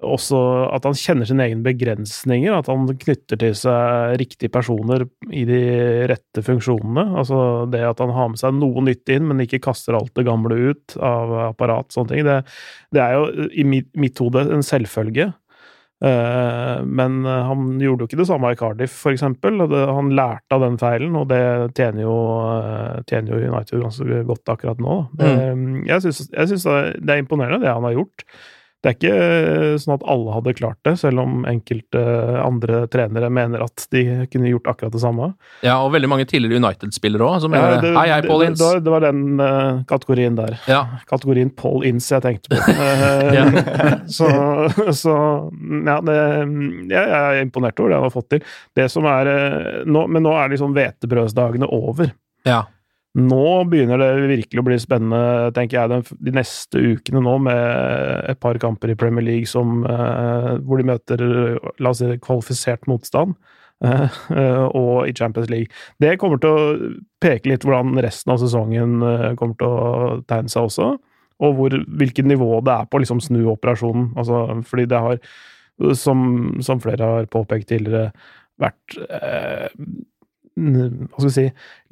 også 0.00 0.38
at 0.72 0.86
han 0.88 0.96
kjenner 0.96 1.28
sine 1.28 1.44
egne 1.44 1.64
begrensninger, 1.64 2.54
at 2.56 2.70
han 2.72 2.86
knytter 2.88 3.36
til 3.40 3.52
seg 3.58 4.14
riktige 4.20 4.52
personer 4.52 5.04
i 5.28 5.42
de 5.44 5.60
rette 6.08 6.44
funksjonene. 6.46 7.04
Altså 7.20 7.66
det 7.68 7.82
at 7.84 8.00
han 8.00 8.14
har 8.16 8.30
med 8.32 8.40
seg 8.40 8.56
noe 8.56 8.84
nytt 8.86 9.12
inn, 9.12 9.28
men 9.28 9.44
ikke 9.44 9.60
kaster 9.68 9.98
alt 9.98 10.14
det 10.16 10.24
gamle 10.28 10.56
ut 10.72 10.96
av 10.96 11.36
apparat, 11.50 11.90
sånne 11.92 12.14
ting. 12.14 12.32
Det 12.96 13.04
er 13.04 13.18
jo 13.18 13.50
i 13.52 13.66
mitt, 13.68 13.90
mitt 14.00 14.24
hode 14.24 14.46
en 14.48 14.64
selvfølge. 14.64 15.30
Eh, 16.00 16.84
men 16.84 17.26
eh, 17.26 17.42
han 17.44 17.74
gjorde 17.80 18.04
jo 18.04 18.08
ikke 18.08 18.20
det 18.22 18.28
samme 18.30 18.52
i 18.54 18.58
Cardiff, 18.58 18.94
for 19.02 19.12
eksempel. 19.12 19.60
Han 19.68 20.12
lærte 20.16 20.56
av 20.56 20.64
den 20.64 20.78
feilen, 20.80 21.18
og 21.20 21.28
det 21.32 21.42
tjener 21.76 22.06
jo, 22.06 22.16
eh, 22.56 23.02
tjener 23.10 23.34
jo 23.34 23.50
United 23.52 23.84
ganske 23.84 24.22
godt 24.30 24.54
akkurat 24.54 24.80
nå. 24.80 24.96
Mm. 25.20 25.84
Jeg 25.88 26.06
syns 26.06 26.24
jeg 26.30 26.52
syns 26.54 26.66
det 26.96 27.14
er 27.14 27.22
imponerende, 27.22 27.60
det 27.64 27.74
han 27.74 27.86
har 27.88 27.98
gjort. 27.98 28.24
Det 28.80 28.88
er 28.88 28.94
ikke 28.96 29.12
eh, 29.12 29.74
sånn 29.82 29.92
at 29.98 30.04
alle 30.08 30.32
hadde 30.32 30.54
klart 30.56 30.78
det, 30.88 30.94
selv 31.02 31.20
om 31.20 31.42
enkelte 31.48 32.00
andre 32.40 32.86
trenere 32.88 33.28
mener 33.28 33.60
at 33.66 33.84
de 33.92 34.04
kunne 34.32 34.48
gjort 34.48 34.70
akkurat 34.72 34.94
det 34.94 35.02
samme. 35.02 35.26
Ja, 35.66 35.74
og 35.84 35.92
veldig 35.92 36.08
mange 36.08 36.24
tidligere 36.30 36.62
United-spillere 36.62 37.26
òg, 37.26 37.42
som 37.44 37.52
Ja, 37.56 37.74
det, 37.82 37.90
Hei, 37.98 38.06
hei, 38.08 38.22
Paul 38.24 38.40
det, 38.40 38.48
Ince. 38.54 38.62
det, 38.62 38.70
var- 38.70 38.80
det 38.86 38.94
var 38.94 39.04
den 39.04 39.22
uh, 39.44 39.82
kategorien 39.90 40.38
der. 40.38 40.56
Ja. 40.70 40.80
Kategorien 41.10 41.52
Paul 41.52 41.84
Ince 41.90 42.14
jeg 42.16 42.24
tenkte 42.24 42.56
på. 42.56 42.60
Eh, 42.80 44.06
så, 44.16 44.26
så 44.96 45.12
ja, 45.86 45.98
det, 46.04 46.16
jeg 46.90 47.04
er 47.20 47.40
imponert 47.44 47.78
over 47.80 47.92
det 47.92 47.98
han 48.00 48.06
har 48.08 48.14
fått 48.14 48.30
til. 48.32 48.44
Det 48.76 48.88
som 48.92 49.04
er 49.08 49.28
eh, 49.30 49.70
nå, 49.86 50.06
Men 50.10 50.24
nå 50.24 50.32
er 50.40 50.52
liksom 50.54 50.72
hvetebrødsdagene 50.76 51.68
over. 51.68 52.12
Ja. 52.48 52.62
Nå 53.18 53.44
begynner 53.66 53.98
det 53.98 54.10
virkelig 54.30 54.62
å 54.62 54.66
bli 54.68 54.76
spennende, 54.78 55.50
tenker 55.56 55.80
jeg, 55.80 56.02
de 56.22 56.34
neste 56.36 56.78
ukene 56.78 57.22
nå, 57.24 57.32
med 57.42 57.62
et 58.30 58.38
par 58.38 58.58
kamper 58.62 58.92
i 58.92 58.98
Premier 58.98 59.26
League 59.26 59.50
som, 59.50 59.80
eh, 59.82 60.52
hvor 60.62 60.78
de 60.78 60.86
møter 60.86 61.24
la 61.82 61.90
oss 61.90 61.98
si, 62.04 62.10
kvalifisert 62.22 62.86
motstand, 62.86 63.34
eh, 63.82 64.64
og 64.78 65.08
i 65.08 65.14
Champions 65.16 65.50
League. 65.50 65.74
Det 65.98 66.14
kommer 66.22 66.38
til 66.38 66.54
å 66.54 66.90
peke 67.22 67.50
litt 67.50 67.66
hvordan 67.66 67.98
resten 68.04 68.36
av 68.36 68.38
sesongen 68.44 69.00
eh, 69.02 69.30
kommer 69.40 69.58
til 69.58 69.74
å 69.74 70.20
tegne 70.30 70.52
seg 70.52 70.70
også, 70.70 70.92
og 71.40 71.56
hvor, 71.58 71.74
hvilket 71.98 72.28
nivå 72.30 72.60
det 72.62 72.76
er 72.76 72.90
på 72.92 73.00
liksom 73.02 73.24
snuoperasjonen. 73.24 74.12
Altså, 74.20 74.44
fordi 74.70 74.86
det 74.86 75.02
har, 75.02 75.18
som, 75.98 76.22
som 76.62 76.82
flere 76.84 77.10
har 77.16 77.30
påpekt 77.32 77.72
tidligere, 77.72 78.12
vært 78.60 78.98
eh, 79.08 79.66
hva 80.56 81.18
skal 81.18 81.28
vi 81.28 81.34
si, 81.36 81.44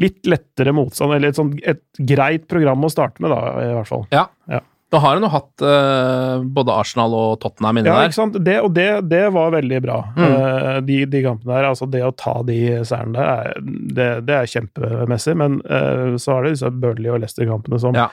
litt 0.03 0.27
lettere 0.29 0.73
motstand, 0.77 1.15
eller 1.15 1.29
et, 1.33 1.37
sånt, 1.39 1.61
et 1.63 1.83
greit 1.99 2.49
program 2.51 2.83
å 2.85 2.91
starte 2.93 3.23
med, 3.23 3.31
da, 3.31 3.39
i 3.63 3.71
hvert 3.79 3.89
fall. 3.89 4.05
Ja. 4.15 4.27
Ja. 4.51 4.61
Nå 4.89 5.01
har 5.05 5.19
hun 5.19 5.27
jo 5.27 5.29
hatt 5.35 5.63
uh, 5.69 6.41
både 6.49 6.73
Arsenal 6.73 7.13
og 7.13 7.35
Tottenham 7.43 7.77
inne 7.77 7.91
Ja, 7.91 7.97
der. 8.01 8.07
ikke 8.09 8.17
sant? 8.17 8.39
Det, 8.41 8.55
og 8.65 8.71
det, 8.73 8.87
det 9.11 9.27
var 9.35 9.51
veldig 9.53 9.81
bra, 9.85 9.99
Mm. 10.17 10.23
uh, 10.33 10.79
de, 10.81 10.97
de 11.13 11.21
kampene 11.27 11.53
der. 11.59 11.67
Altså, 11.69 11.89
det 11.93 12.01
å 12.07 12.15
ta 12.17 12.39
de 12.49 12.57
seirene 12.89 13.13
der, 13.19 13.29
er, 13.53 13.61
det, 13.99 14.07
det 14.31 14.39
er 14.39 14.49
kjempemessig, 14.55 15.37
men 15.37 15.59
uh, 15.69 16.17
så 16.17 16.39
er 16.39 16.47
det 16.49 16.55
disse 16.57 16.71
Burnley 16.73 17.13
og 17.13 17.21
Leicester-kampene 17.21 17.81
som, 17.85 17.99
Ja. 18.01 18.09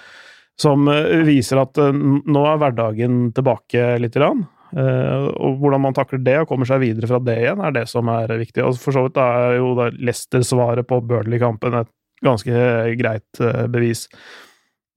som 0.60 0.84
viser 1.28 1.60
at 1.64 1.80
nå 1.80 2.44
er 2.52 2.60
hverdagen 2.60 3.32
tilbake 3.36 3.94
lite 4.04 4.20
grann. 4.20 4.44
Eh, 4.76 5.28
og 5.40 5.62
hvordan 5.62 5.84
man 5.86 5.96
takler 5.96 6.20
det 6.24 6.36
og 6.42 6.50
kommer 6.50 6.68
seg 6.68 6.82
videre 6.84 7.08
fra 7.08 7.22
det 7.24 7.38
igjen, 7.40 7.62
er 7.64 7.76
det 7.78 7.86
som 7.88 8.10
er 8.12 8.34
viktig. 8.42 8.64
Og 8.66 8.80
for 8.82 8.96
så 8.96 9.06
vidt 9.06 9.20
er 9.22 9.58
jo 9.60 9.74
Leicester-svaret 9.96 10.88
på 10.90 11.00
Burnley-kampen 11.08 11.78
et 11.80 11.92
ganske 12.26 12.66
greit 13.00 13.44
eh, 13.44 13.66
bevis. 13.72 14.06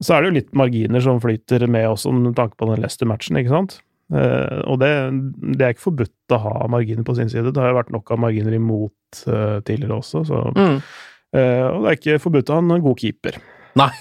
Så 0.03 0.15
er 0.15 0.23
det 0.23 0.29
jo 0.29 0.37
litt 0.39 0.57
marginer 0.57 1.03
som 1.03 1.21
flyter 1.23 1.67
med 1.71 1.87
også, 1.91 2.11
med 2.15 2.35
tanke 2.37 2.59
på 2.59 2.67
den 2.69 2.81
Leicester-matchen, 2.83 3.39
ikke 3.39 3.55
sant? 3.55 3.77
Eh, 4.11 4.59
og 4.65 4.81
det, 4.83 4.91
det 5.55 5.63
er 5.63 5.75
ikke 5.75 5.89
forbudt 5.89 6.35
å 6.35 6.41
ha 6.43 6.55
marginer 6.71 7.07
på 7.07 7.15
sin 7.15 7.31
side. 7.31 7.53
Det 7.53 7.63
har 7.63 7.71
jo 7.71 7.79
vært 7.79 7.93
nok 7.95 8.11
av 8.15 8.23
marginer 8.25 8.55
imot 8.59 9.23
tidligere 9.23 10.01
også, 10.01 10.25
så 10.27 10.49
Mm. 10.55 10.81
Og 11.29 11.83
det 11.83 11.89
er 11.91 11.97
ikke 11.99 12.21
forbudt 12.23 12.49
å 12.49 12.55
ha 12.57 12.61
en 12.63 12.81
god 12.81 12.97
keeper. 12.97 13.35
Nei. 13.77 13.91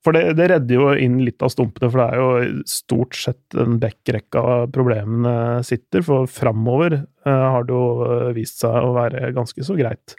For 0.00 0.16
det, 0.16 0.36
det 0.38 0.46
redder 0.48 0.78
jo 0.78 0.90
inn 0.96 1.18
litt 1.26 1.42
av 1.44 1.52
stumpene, 1.52 1.90
for 1.92 2.00
det 2.00 2.06
er 2.08 2.20
jo 2.20 2.64
stort 2.68 3.16
sett 3.20 3.56
en 3.60 3.76
backrekka 3.82 4.42
problemene 4.72 5.60
sitter. 5.66 6.04
For 6.06 6.30
framover 6.30 6.96
eh, 7.02 7.46
har 7.54 7.66
det 7.68 7.74
jo 7.76 8.06
eh, 8.06 8.30
vist 8.36 8.62
seg 8.62 8.78
å 8.80 8.94
være 8.96 9.32
ganske 9.36 9.66
så 9.66 9.76
greit. 9.76 10.16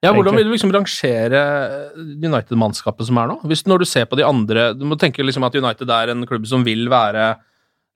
Ja, 0.00 0.14
Hvordan 0.16 0.38
vil 0.38 0.46
du 0.48 0.54
liksom 0.54 0.70
rangere 0.72 1.40
United-mannskapet 1.98 3.04
som 3.04 3.18
er 3.20 3.26
nå? 3.28 3.34
Hvis 3.50 3.66
Når 3.68 3.82
du 3.82 3.84
ser 3.84 4.06
på 4.08 4.16
de 4.16 4.24
andre 4.24 4.70
Du 4.72 4.86
må 4.88 4.96
tenke 4.96 5.20
liksom 5.20 5.44
at 5.44 5.58
United 5.58 5.92
er 5.92 6.12
en 6.14 6.24
klubb 6.24 6.46
som 6.48 6.64
vil 6.64 6.86
være 6.88 7.34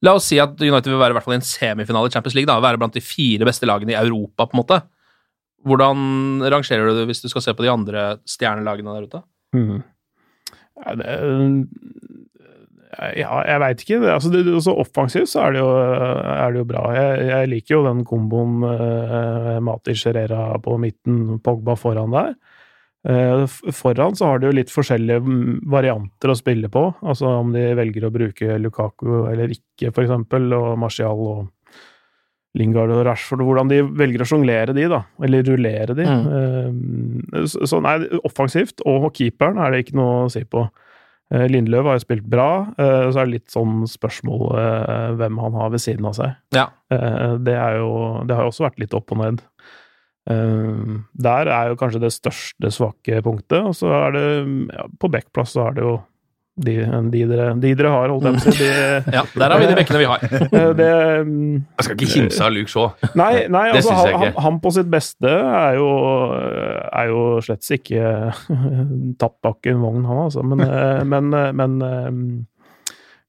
La 0.04 0.12
oss 0.18 0.26
si 0.28 0.36
at 0.36 0.60
United 0.60 0.90
vil 0.90 1.00
være 1.00 1.14
i 1.14 1.16
hvert 1.16 1.24
fall 1.24 1.38
i 1.38 1.38
en 1.38 1.46
semifinale 1.48 2.10
i 2.10 2.12
Champions 2.12 2.36
League. 2.36 2.50
da, 2.50 2.58
Være 2.60 2.76
blant 2.82 2.92
de 2.92 3.00
fire 3.00 3.48
beste 3.48 3.64
lagene 3.64 3.94
i 3.94 3.96
Europa, 3.96 4.44
på 4.44 4.52
en 4.52 4.60
måte. 4.60 4.82
Hvordan 5.64 6.44
rangerer 6.52 6.90
du 6.90 6.98
det 6.98 7.06
hvis 7.08 7.24
du 7.24 7.30
skal 7.32 7.46
se 7.46 7.54
på 7.56 7.64
de 7.64 7.72
andre 7.72 8.02
stjernelagene 8.28 8.98
der 8.98 9.06
ute? 9.08 9.22
Mhm. 9.56 9.78
Ja, 10.82 10.94
det, 10.98 11.18
ja, 13.18 13.38
jeg 13.48 13.60
veit 13.62 13.84
ikke. 13.84 14.00
Altså, 14.12 14.30
det, 14.32 14.44
altså, 14.46 14.74
offensivt 14.84 15.30
så 15.32 15.46
er 15.46 15.54
det 15.54 15.62
jo, 15.62 15.70
er 15.74 16.54
det 16.54 16.60
jo 16.62 16.66
bra. 16.68 16.84
Jeg, 16.94 17.22
jeg 17.30 17.50
liker 17.52 17.76
jo 17.76 17.84
den 17.88 18.02
komboen 18.08 18.66
eh, 18.68 19.56
Matic 19.64 20.04
Herrera 20.06 20.58
på 20.62 20.76
midten, 20.82 21.40
Pogba 21.44 21.76
foran 21.78 22.14
der. 22.14 22.34
Eh, 23.04 23.44
foran 23.74 24.16
så 24.16 24.30
har 24.30 24.40
de 24.40 24.48
jo 24.48 24.56
litt 24.56 24.72
forskjellige 24.72 25.24
mm, 25.24 25.56
varianter 25.72 26.32
å 26.32 26.38
spille 26.38 26.70
på. 26.72 26.86
Altså 27.04 27.34
om 27.40 27.52
de 27.56 27.66
velger 27.76 28.06
å 28.06 28.14
bruke 28.14 28.60
Lukaku 28.62 29.26
eller 29.32 29.52
ikke, 29.56 29.90
for 29.90 30.06
eksempel, 30.06 30.48
og 30.56 30.72
Martial 30.80 31.26
og 31.34 31.50
Lingard 32.54 32.92
og 32.94 33.00
Rashford, 33.08 33.42
hvordan 33.42 33.70
de 33.72 33.80
velger 33.98 34.22
å 34.22 34.28
sjonglere 34.30 34.74
de, 34.76 34.84
da. 34.92 35.00
Eller 35.26 35.42
rullere 35.48 35.96
de. 35.98 36.04
Mm. 36.06 37.46
så, 37.50 37.66
så 37.66 37.80
nei, 37.82 37.96
offensivt 38.24 38.84
og 38.86 39.08
keeperen 39.16 39.58
er 39.58 39.74
det 39.74 39.84
ikke 39.84 39.96
noe 39.98 40.24
å 40.24 40.30
si 40.32 40.44
på. 40.46 40.62
Eh, 41.34 41.46
Lindløv 41.50 41.88
har 41.88 41.98
jo 41.98 42.04
spilt 42.04 42.26
bra, 42.30 42.48
eh, 42.78 43.08
så 43.10 43.22
er 43.22 43.26
det 43.26 43.32
litt 43.38 43.50
sånn 43.54 43.82
spørsmål 43.90 44.44
eh, 44.60 45.08
hvem 45.18 45.40
han 45.42 45.58
har 45.58 45.72
ved 45.74 45.82
siden 45.82 46.06
av 46.10 46.14
seg. 46.18 46.36
Ja. 46.54 46.68
Eh, 46.94 47.34
Det, 47.42 47.56
er 47.58 47.80
jo, 47.80 47.90
det 48.28 48.36
har 48.38 48.46
jo 48.46 48.52
også 48.54 48.68
vært 48.68 48.78
litt 48.84 48.94
opp 48.94 49.10
og 49.16 49.22
ned. 49.24 49.42
Eh, 50.30 50.98
Der 51.26 51.50
er 51.58 51.72
jo 51.72 51.78
kanskje 51.80 52.04
det 52.04 52.12
største 52.14 52.70
svake 52.72 53.18
punktet, 53.24 53.60
og 53.66 53.74
så 53.76 53.90
er 54.06 54.14
det 54.14 54.26
ja, 54.72 54.86
På 55.00 55.10
backplass 55.12 55.56
så 55.56 55.66
er 55.68 55.78
det 55.80 55.84
jo 55.88 55.96
de, 56.54 56.74
de, 57.10 57.24
dere, 57.26 57.48
de 57.58 57.72
dere 57.74 57.90
har, 57.90 58.12
holdt 58.14 58.28
jeg 58.28 58.36
på 58.36 58.52
å 58.52 58.54
si. 58.54 58.62
De, 58.62 58.68
Ja, 59.16 59.24
der 59.34 59.54
har 59.54 59.58
vi 59.58 59.66
de 59.70 59.76
bekkene 59.80 60.02
vi 60.02 60.08
har. 60.10 60.24
Eh, 60.54 60.70
det, 60.78 60.88
mm, 61.26 61.54
Jeg 61.80 61.86
skal 61.86 61.96
ikke 61.96 62.10
kimse 62.12 62.44
av 62.46 62.52
Luke 62.54 62.70
Shaw. 62.70 62.92
Nei, 63.20 63.46
nei 63.50 63.64
Det 63.72 63.80
altså, 63.80 63.90
syns 63.90 64.06
jeg 64.06 64.14
han, 64.14 64.26
ikke. 64.28 64.44
han 64.46 64.58
på 64.62 64.72
sitt 64.76 64.90
beste 64.92 65.32
er 65.34 65.78
jo, 65.80 65.88
er 66.94 67.10
jo 67.10 67.22
slett 67.42 67.70
ikke 67.74 68.12
tatt 69.20 69.38
bak 69.42 69.70
en 69.72 69.82
vogn, 69.82 70.04
han 70.06 70.26
altså. 70.28 70.44
Men, 70.46 70.62
eh, 70.68 71.00
men, 71.10 71.32
eh, 71.34 71.50
men 71.58 71.78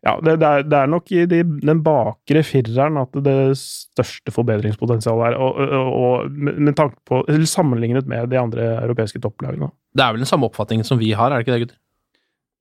ja, 0.06 0.20
det, 0.22 0.36
det, 0.38 0.50
er, 0.50 0.68
det 0.70 0.78
er 0.78 0.92
nok 0.92 1.10
i 1.16 1.24
de, 1.30 1.40
den 1.66 1.82
bakre 1.86 2.44
fireren 2.46 3.00
at 3.02 3.16
det 3.26 3.56
største 3.58 4.34
forbedringspotensialet 4.36 5.32
er, 5.32 5.38
og, 5.42 5.58
og, 5.66 5.96
og 5.98 6.44
med 6.46 6.76
tanke 6.78 7.00
på, 7.10 7.24
sammenlignet 7.50 8.06
med 8.12 8.30
de 8.30 8.38
andre 8.38 8.68
europeiske 8.84 9.24
topplagene. 9.24 9.72
Det 9.98 10.06
er 10.06 10.14
vel 10.14 10.22
den 10.22 10.30
samme 10.30 10.46
oppfatningen 10.52 10.86
som 10.86 11.02
vi 11.02 11.10
har, 11.18 11.34
er 11.34 11.42
det 11.42 11.48
ikke 11.48 11.56
det, 11.56 11.64
gutter? 11.66 11.82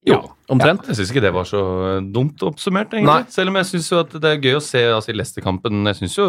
Jo. 0.09 0.21
Omtrent? 0.53 0.89
Jeg 0.91 0.99
syns 0.99 1.11
ikke 1.13 1.23
det 1.25 1.33
var 1.33 1.47
så 1.49 1.61
dumt 2.13 2.43
oppsummert, 2.45 2.93
egentlig. 2.93 3.09
Nei. 3.09 3.33
Selv 3.33 3.53
om 3.53 3.57
jeg 3.61 3.71
syns 3.71 3.87
jo 3.89 4.01
at 4.03 4.13
det 4.21 4.31
er 4.31 4.43
gøy 4.43 4.59
å 4.59 4.65
se 4.65 4.83
altså, 4.91 5.13
i 5.13 5.17
Leicester-kampen. 5.17 5.87
Jeg 5.89 6.01
syns 6.03 6.19
jo 6.19 6.27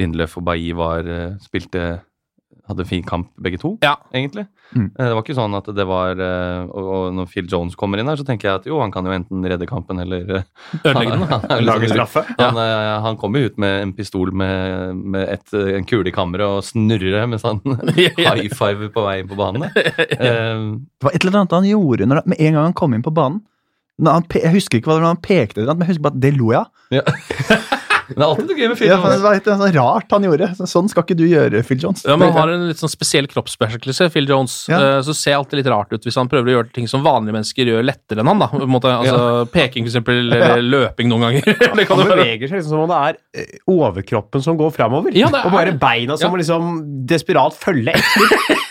Lindløf 0.00 0.38
og 0.40 0.46
Bailly 0.48 0.72
var 0.78 1.04
eh, 1.04 1.34
spilte 1.44 1.84
hadde 2.70 2.86
fin 2.88 3.02
kamp, 3.06 3.28
begge 3.42 3.58
to, 3.60 3.74
Ja. 3.84 3.96
egentlig. 4.14 4.46
Mm. 4.74 4.84
Eh, 4.94 5.06
Det 5.08 5.14
var 5.16 5.22
ikke 5.24 5.34
sånn 5.34 5.54
at 5.58 5.66
det 5.74 5.84
var 5.90 6.14
eh, 6.22 6.62
og, 6.70 6.86
og 6.94 7.14
når 7.16 7.26
Phil 7.32 7.48
Jones 7.50 7.74
kommer 7.78 7.98
inn 7.98 8.06
her, 8.06 8.16
så 8.20 8.24
tenker 8.26 8.46
jeg 8.48 8.60
at 8.60 8.66
jo, 8.70 8.78
han 8.80 8.92
kan 8.94 9.04
jo 9.04 9.10
enten 9.16 9.42
redde 9.50 9.66
kampen 9.66 9.98
eller 9.98 10.22
eh, 10.38 10.44
Ødelegge 10.84 11.10
den, 11.10 11.24
lage 11.24 11.30
han, 11.34 11.46
han, 11.50 11.64
Lager 11.66 11.90
straffe. 11.94 12.22
han, 12.38 12.60
ja. 12.62 13.00
han 13.02 13.18
kommer 13.18 13.42
jo 13.42 13.50
ut 13.50 13.58
med 13.58 13.82
en 13.82 13.92
pistol 13.98 14.30
med, 14.32 14.94
med 14.96 15.26
et, 15.34 15.54
en 15.74 15.84
kule 15.90 16.06
i 16.06 16.14
kammeret 16.14 16.46
og 16.46 16.62
snurrer 16.68 17.26
mens 17.26 17.42
han 17.48 17.58
high 18.22 18.46
five 18.54 18.92
på 18.94 19.04
vei 19.08 19.18
inn 19.24 19.28
på 19.32 19.38
banen. 19.40 19.66
Eh, 19.74 20.14
Det 20.20 21.04
var 21.08 21.14
et 21.18 21.24
eller 21.26 21.40
annet 21.42 21.58
han 21.58 21.66
gjorde 21.72 22.06
når, 22.06 22.22
med 22.30 22.38
en 22.40 22.54
gang 22.60 22.70
han 22.70 22.78
kom 22.78 22.94
inn 22.94 23.02
på 23.06 23.10
banen. 23.16 23.42
Når 24.00 24.12
han, 24.16 24.24
jeg 24.32 24.54
husker 24.54 24.78
ikke 24.78 24.88
hva 24.88 24.94
det 24.96 25.02
var 25.04 25.12
han 25.12 25.24
pekte, 25.26 25.66
men 25.66 25.82
jeg 25.84 25.90
husker 25.92 26.06
bare 26.06 26.16
at 26.16 26.22
det 26.22 26.30
lo 26.38 26.54
jeg 26.54 26.62
av. 26.62 26.70
ja. 26.94 27.79
Det 28.10 28.18
er 28.18 28.26
alltid 28.26 28.48
noe 28.50 28.58
gøy 28.58 28.68
med 28.72 28.78
Phil 28.80 28.88
Ja, 28.90 28.96
det 28.96 29.04
Jones. 29.06 29.22
var 29.22 29.34
litt 29.38 29.44
sånn 29.50 29.74
rart 29.76 30.10
han 30.16 30.24
gjorde. 30.26 30.48
Sånn 30.70 30.88
skal 30.90 31.04
ikke 31.06 31.16
du 31.16 31.24
gjøre, 31.30 31.62
Phil 31.66 31.78
Jones. 31.78 32.02
Ja, 32.04 32.16
men 32.16 32.32
Han 32.32 32.40
har 32.42 32.52
en 32.56 32.68
litt 32.68 32.80
sånn 32.82 32.90
spesiell 32.92 33.28
kroppsbeskyttelse, 33.30 34.10
Phil 34.12 34.26
Jones. 34.28 34.66
Ja. 34.68 34.80
Eh, 34.98 35.02
Så 35.06 35.14
ser 35.14 35.36
alltid 35.38 35.60
litt 35.62 35.70
rart 35.70 35.92
ut 35.92 36.02
hvis 36.04 36.16
han 36.18 36.28
prøver 36.28 36.50
å 36.50 36.54
gjøre 36.58 36.72
ting 36.74 36.88
som 36.90 37.02
vanlige 37.06 37.36
mennesker 37.38 37.70
gjør 37.70 37.84
lettere 37.86 38.20
enn 38.24 38.26
han. 38.32 38.38
da. 38.42 38.48
På 38.48 38.62
en 38.62 38.74
måte, 38.74 38.90
altså 38.90 39.46
Peking, 39.52 39.84
for 39.86 39.92
eksempel, 39.94 40.32
eller 40.34 40.62
løping 40.62 41.08
noen 41.08 41.26
ganger. 41.28 41.44
det 41.76 41.86
kan 41.88 41.98
Han 42.02 42.08
beveger 42.14 42.48
seg 42.50 42.58
liksom 42.60 42.70
som 42.76 42.84
om 42.86 42.90
det 42.90 43.00
er 43.10 43.20
eh, 43.44 43.58
overkroppen 43.70 44.42
som 44.42 44.56
går 44.58 44.70
framover, 44.74 45.14
Ja, 45.16 45.28
er- 45.28 45.46
og 45.46 45.52
bare 45.52 45.72
beina 45.78 46.16
som 46.18 46.28
Ja. 46.28 46.32
må 46.34 46.40
liksom 46.42 47.06
desperat 47.06 47.54
følge 47.56 47.94
etter. 47.94 48.56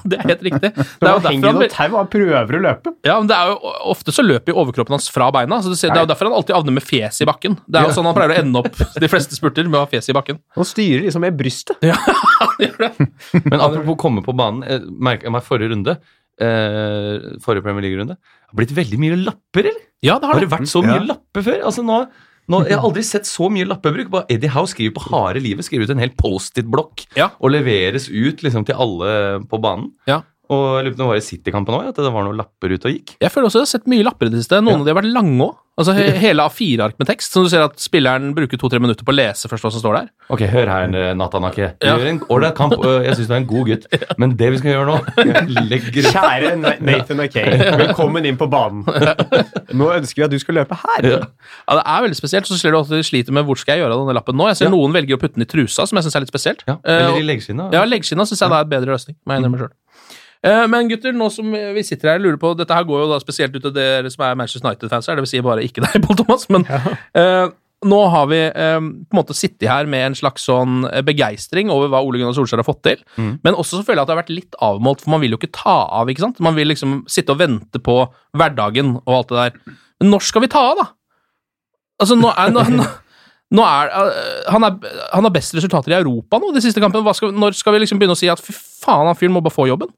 Ja, 0.00 0.08
det 0.10 0.18
er 0.18 0.28
helt 0.30 0.42
riktig. 0.48 0.70
Det 1.00 1.06
er 1.06 1.12
jo 1.14 1.18
han 1.20 1.26
henger 1.30 1.38
i 1.38 1.46
derfor 1.46 1.58
noe 1.60 1.68
han, 1.68 1.74
tau 1.76 1.88
og 1.90 1.98
han 2.00 2.10
prøver 2.12 2.56
å 2.58 2.62
løpe. 2.64 2.92
ja, 3.06 3.16
men 3.20 3.28
det 3.30 3.36
er 3.36 3.50
jo 3.52 3.72
Ofte 3.94 4.12
så 4.16 4.22
løper 4.24 4.52
jo 4.54 4.58
overkroppen 4.64 4.96
hans 4.96 5.08
fra 5.12 5.30
beina. 5.34 5.58
så 5.62 5.70
Det 5.72 5.78
ser- 5.80 5.90
det 5.94 5.98
er 6.00 6.06
jo 6.06 6.10
derfor 6.12 6.30
han 6.30 6.36
alltid 6.40 6.56
havner 6.56 6.72
med 6.78 6.84
fjeset 6.86 7.22
i 7.22 7.28
bakken. 7.30 7.58
Det 7.68 7.80
er 7.80 7.88
jo 7.88 7.96
sånn 7.96 8.08
han 8.10 8.14
pleier 8.18 8.34
å 8.34 8.38
ende 8.42 8.62
opp 8.64 8.76
de 9.00 9.08
fleste 9.12 9.34
spurter, 9.38 9.64
med 9.68 9.78
å 9.80 9.84
ha 9.84 9.90
fjeset 9.90 10.10
i 10.12 10.16
bakken. 10.18 10.40
Han 10.56 10.64
styrer 10.68 11.04
liksom 11.06 11.20
med 11.24 11.36
brystet. 11.38 11.76
Ja, 11.84 11.96
han 12.40 12.56
gjør 12.64 12.78
det. 12.86 12.90
Men 13.50 13.60
apropos 13.60 13.96
komme 14.00 14.22
på 14.24 14.32
banen, 14.36 14.62
jeg 14.68 14.86
merket 14.90 15.28
jeg 15.28 15.32
meg 15.36 15.42
forrige 15.46 15.70
runde, 15.74 15.96
eh, 16.40 17.36
forrige 17.44 17.62
Premier 17.66 17.84
League-runde, 17.86 18.16
har 18.50 18.56
blitt 18.58 18.72
veldig 18.76 18.98
mye 19.00 19.18
lapper, 19.24 19.68
eller? 19.70 19.86
Ja, 20.02 20.18
det 20.18 20.26
har 20.30 20.34
Har 20.34 20.40
det 20.40 20.48
det. 20.48 20.56
vært 20.58 20.70
så 20.70 20.82
mye 20.84 20.96
Ja. 21.00 21.06
lapper 21.14 21.42
før? 21.44 21.58
Altså 21.68 21.84
nå, 21.84 21.98
nå, 22.50 22.64
Jeg 22.68 22.76
har 22.78 22.86
aldri 22.88 23.02
sett 23.06 23.28
så 23.28 23.46
mye 23.52 23.64
lappebruk. 23.68 24.10
Bare 24.10 24.26
Eddie 24.32 24.50
Howe 24.50 24.66
skriver 24.70 24.94
på 24.96 25.04
harde 25.12 25.40
livet 25.44 25.64
skriver 25.66 25.86
ut 25.86 25.94
en 25.94 26.02
hel 26.02 26.10
Post-It-blokk 26.18 27.06
Ja. 27.16 27.30
og 27.40 27.52
leveres 27.54 28.08
ut 28.10 28.42
liksom 28.42 28.66
til 28.66 28.74
alle 28.74 29.40
på 29.50 29.60
banen. 29.62 29.92
Ja. 30.10 30.22
Og 30.50 30.62
jeg 30.80 30.84
lurer 30.84 30.94
på 30.94 30.98
om 30.98 31.02
det 31.04 31.10
var 31.12 31.20
i 31.20 31.22
City-kampen 31.22 31.74
òg, 31.78 31.88
at 31.92 31.98
det 32.02 32.10
var 32.10 32.24
noen 32.26 32.38
lapper 32.40 32.72
ute 32.74 32.88
og 32.90 32.94
gikk. 32.96 33.16
Jeg 33.22 33.30
føler 33.30 33.46
også 33.46 33.60
jeg 33.60 33.68
har 33.68 33.74
sett 33.78 33.90
mye 33.92 34.02
lapper 34.06 34.26
i 34.26 34.32
det 34.34 34.40
siste. 34.42 34.58
Noen 34.66 34.80
av 34.82 34.86
de 34.88 34.90
har 34.90 34.98
vært 35.02 35.12
lange 35.14 35.44
òg. 35.46 35.58
Altså 35.80 35.94
he 35.96 36.10
hele 36.20 36.44
A4-ark 36.44 36.98
med 37.00 37.06
tekst, 37.08 37.32
som 37.32 37.44
du 37.46 37.48
ser 37.48 37.62
at 37.64 37.78
spilleren 37.80 38.34
bruker 38.36 38.58
to-tre 38.60 38.76
minutter 38.82 39.06
på 39.06 39.14
å 39.14 39.16
lese 39.16 39.48
først 39.48 39.64
hva 39.64 39.70
som 39.72 39.80
står 39.80 39.94
der. 39.96 40.08
Ok, 40.34 40.42
hør 40.52 40.68
her, 40.68 40.90
Natanake. 41.16 41.70
Du 41.80 41.86
Ja. 41.86 41.94
gjør 41.96 42.10
en 42.10 42.18
ålreit 42.34 42.54
kamp, 42.58 42.74
og 42.76 43.06
jeg 43.06 43.14
syns 43.16 43.30
du 43.30 43.32
er 43.32 43.38
en 43.38 43.46
god 43.48 43.70
gutt. 43.70 43.86
Men 44.20 44.34
det 44.36 44.50
vi 44.52 44.58
skal 44.60 44.74
gjøre 44.74 44.90
nå 44.90 44.98
legger 45.70 46.10
Kjære 46.10 46.50
Nathan 46.84 47.22
Ake, 47.24 47.46
velkommen 47.80 48.26
inn 48.28 48.36
på 48.36 48.50
banen. 48.52 48.84
Nå 49.80 49.88
ønsker 49.94 50.20
vi 50.20 50.26
at 50.26 50.34
du 50.34 50.38
skal 50.42 50.58
løpe 50.60 50.76
her. 50.82 51.06
Ja, 51.06 51.18
Det 51.78 51.84
er 51.86 52.04
veldig 52.04 52.18
spesielt. 52.18 52.50
Så 52.50 52.58
ser 52.60 52.74
du 52.74 52.80
at 52.82 52.90
de 52.92 53.00
sliter 53.06 53.32
med 53.32 53.46
hvor 53.48 53.56
skal 53.56 53.78
jeg 53.78 53.84
gjøre 53.86 53.94
av 53.96 54.02
denne 54.04 54.18
lappen 54.18 54.36
nå. 54.36 54.50
Jeg 54.50 54.60
ser 54.60 54.68
Ja. 54.68 54.74
noen 54.74 54.92
velger 54.92 55.16
å 55.16 55.20
putte 55.22 55.38
den 55.38 55.46
i 55.46 55.48
trusa, 55.48 55.86
som 55.86 55.96
jeg 55.96 56.04
syns 56.10 56.16
er 56.18 56.26
litt 56.26 56.34
spesielt. 56.34 56.64
Ja, 56.68 56.76
eller 56.84 57.16
i 57.16 57.24
leggskinna. 57.24 57.70
Ja, 57.72 57.86
leggskinna 57.88 58.26
syns 58.28 58.42
jeg 58.42 58.50
det 58.52 58.58
er 58.58 58.66
en 58.68 58.74
bedre 58.76 58.92
løsning. 58.98 59.16
Må 59.24 59.32
jeg 59.38 59.44
innrømme 59.44 59.58
selv. 59.64 59.76
Eh, 60.46 60.66
Men 60.72 60.88
gutter, 60.88 61.12
nå 61.12 61.26
som 61.32 61.50
vi 61.52 61.82
sitter 61.84 62.14
her, 62.14 62.20
lurer 62.22 62.38
på 62.40 62.54
Dette 62.56 62.72
her 62.72 62.86
går 62.88 63.02
jo 63.02 63.08
da 63.10 63.18
spesielt 63.20 63.56
ut 63.56 63.64
til 63.66 63.74
dere 63.76 64.08
som 64.12 64.22
er 64.24 64.38
Manchester 64.40 64.64
United-fans 64.70 65.10
her, 65.10 65.18
det 65.18 65.26
vil 65.26 65.32
si 65.34 65.42
bare 65.44 65.64
ikke 65.66 65.82
deg, 65.86 65.98
Pål 66.06 66.20
Thomas. 66.22 66.46
Men 66.52 66.64
eh, 66.70 67.50
nå 67.90 67.98
har 68.12 68.26
vi 68.28 68.38
eh, 68.48 68.78
på 68.80 69.12
en 69.14 69.18
måte 69.20 69.36
sittet 69.36 69.68
her 69.68 69.88
med 69.88 70.06
en 70.06 70.16
slags 70.16 70.44
sånn 70.48 70.82
begeistring 71.04 71.72
over 71.72 71.92
hva 71.92 72.00
Ole 72.04 72.20
Gunnar 72.20 72.36
Solskjær 72.36 72.60
har 72.62 72.68
fått 72.68 72.82
til. 72.88 73.04
Mm. 73.20 73.34
Men 73.44 73.56
også 73.60 73.78
så 73.80 73.84
føler 73.84 74.00
jeg 74.00 74.06
at 74.06 74.10
det 74.10 74.16
har 74.16 74.22
vært 74.22 74.32
litt 74.36 74.58
avmålt, 74.64 75.04
for 75.04 75.12
man 75.14 75.22
vil 75.24 75.36
jo 75.36 75.40
ikke 75.40 75.52
ta 75.60 75.76
av. 76.00 76.08
ikke 76.12 76.24
sant? 76.24 76.40
Man 76.44 76.56
vil 76.56 76.72
liksom 76.72 77.02
sitte 77.08 77.36
og 77.36 77.40
vente 77.40 77.80
på 77.84 77.98
hverdagen 78.36 78.96
og 79.04 79.14
alt 79.20 79.32
det 79.32 79.40
der. 79.44 79.78
Men 80.00 80.12
når 80.16 80.24
skal 80.28 80.44
vi 80.44 80.52
ta 80.52 80.64
av, 80.72 80.80
da? 80.80 80.88
Altså, 82.00 82.16
nå 82.16 82.32
er, 82.32 82.52
nå, 82.52 82.64
nå, 82.80 82.84
nå 83.60 83.64
er 83.68 83.90
han, 84.48 84.64
er 84.64 85.00
han 85.12 85.26
har 85.28 85.32
best 85.34 85.52
resultater 85.56 85.92
i 85.92 85.98
Europa 86.00 86.40
nå, 86.40 86.52
de 86.56 86.62
siste 86.64 86.80
kampene. 86.80 87.12
Skal, 87.16 87.32
når 87.36 87.56
skal 87.60 87.76
vi 87.76 87.82
liksom 87.82 88.00
begynne 88.00 88.16
å 88.16 88.20
si 88.20 88.28
at 88.32 88.40
fy 88.40 88.54
faen, 88.56 89.08
han 89.08 89.18
fyren 89.20 89.34
må 89.36 89.42
bare 89.44 89.52
få 89.56 89.68
jobben? 89.68 89.92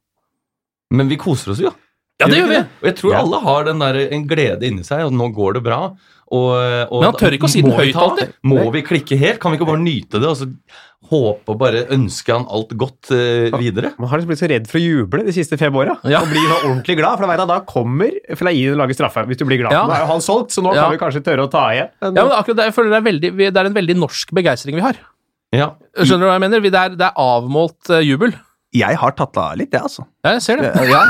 Men 0.93 1.09
vi 1.11 1.17
koser 1.21 1.55
oss 1.55 1.63
jo. 1.65 1.73
Ja, 2.21 2.29
det 2.31 2.39
gjør 2.39 2.51
vi. 2.53 2.59
Og 2.83 2.87
jeg 2.87 2.97
tror 3.01 3.13
Ja. 3.17 3.21
alle 3.25 3.39
har 3.43 3.65
den 3.67 3.81
der, 3.83 3.97
en 4.15 4.27
glede 4.31 4.69
inni 4.69 4.85
seg, 4.87 5.07
og 5.09 5.15
nå 5.17 5.33
går 5.35 5.57
det 5.59 5.63
bra. 5.67 5.79
Og, 6.33 6.53
og 6.89 7.01
Men 7.03 7.11
han 7.11 7.17
tør 7.21 7.35
ikke 7.37 7.49
å 7.49 7.53
si 7.53 7.61
må 7.65 7.75
høyt 7.77 7.97
alltid. 7.99 8.31
Må 8.49 8.63
vi 8.73 8.81
klikke 8.87 9.19
helt? 9.21 9.41
Kan 9.43 9.53
vi 9.53 9.59
ikke 9.59 9.67
bare 9.69 9.83
nyte 9.83 10.21
det, 10.23 10.29
og 10.31 10.37
så 10.39 10.47
håpe 11.13 11.53
og 11.53 11.59
bare 11.61 11.83
ønske 11.93 12.33
han 12.33 12.47
alt 12.49 12.71
godt 12.79 13.11
uh, 13.13 13.51
videre? 13.61 13.91
Man 13.99 14.09
har 14.09 14.21
liksom 14.21 14.31
blitt 14.31 14.41
så 14.41 14.49
redd 14.53 14.71
for 14.71 14.79
å 14.81 14.85
juble 14.85 15.27
de 15.27 15.35
siste 15.37 15.59
fem 15.61 15.75
åra. 15.77 15.99
Ja. 16.09 16.23
Og 16.23 16.31
bli 16.33 16.45
ordentlig 16.63 16.97
glad, 17.01 17.19
for 17.19 17.27
da 17.27 17.33
vet 17.33 17.43
jeg 17.43 17.49
at 17.49 17.53
da 17.53 17.59
kommer 17.69 18.15
Fellaini 18.39 18.71
og 18.73 18.79
lager 18.81 18.97
straffe 18.97 19.27
hvis 19.29 19.43
du 19.43 19.45
blir 19.49 19.61
glad. 19.65 19.75
Ja. 19.77 19.83
Nå 19.89 19.97
er 19.99 20.05
jo 20.07 20.13
han 20.15 20.25
solgt, 20.25 20.55
så 20.55 20.65
nå 20.65 20.73
Ja. 20.77 20.87
kan 20.87 20.95
vi 20.95 21.03
kanskje 21.03 21.25
tørre 21.27 21.49
å 21.49 21.51
ta 21.53 21.67
igjen. 21.75 21.91
Men, 22.01 22.15
Ja, 22.15 22.25
men 22.29 22.39
akkurat 22.39 22.57
det, 22.63 22.69
jeg 22.71 22.77
føler 22.79 22.95
det 22.95 23.01
er, 23.03 23.09
veldig, 23.11 23.35
det 23.53 23.57
er 23.65 23.73
en 23.73 23.81
veldig 23.83 23.99
norsk 23.99 24.33
begeistring 24.33 24.79
vi 24.79 24.87
har. 24.87 24.97
Ja. 25.53 25.69
Skjønner 25.99 26.25
du 26.25 26.31
hva 26.31 26.39
jeg 26.39 26.45
mener? 26.47 26.65
Det 26.65 26.81
er, 26.87 26.97
det 26.97 27.11
er 27.11 27.21
avmålt 27.21 27.91
uh, 27.93 28.01
jubel. 28.01 28.33
Jeg 28.73 28.97
har 28.97 29.13
tatt 29.19 29.37
av 29.37 29.57
litt, 29.61 29.73
jeg, 29.75 29.83
altså. 29.85 30.07
Ja, 30.25 30.33
Jeg 30.39 30.43
ser 30.47 30.63
det. 30.63 30.71
Ja, 30.89 31.03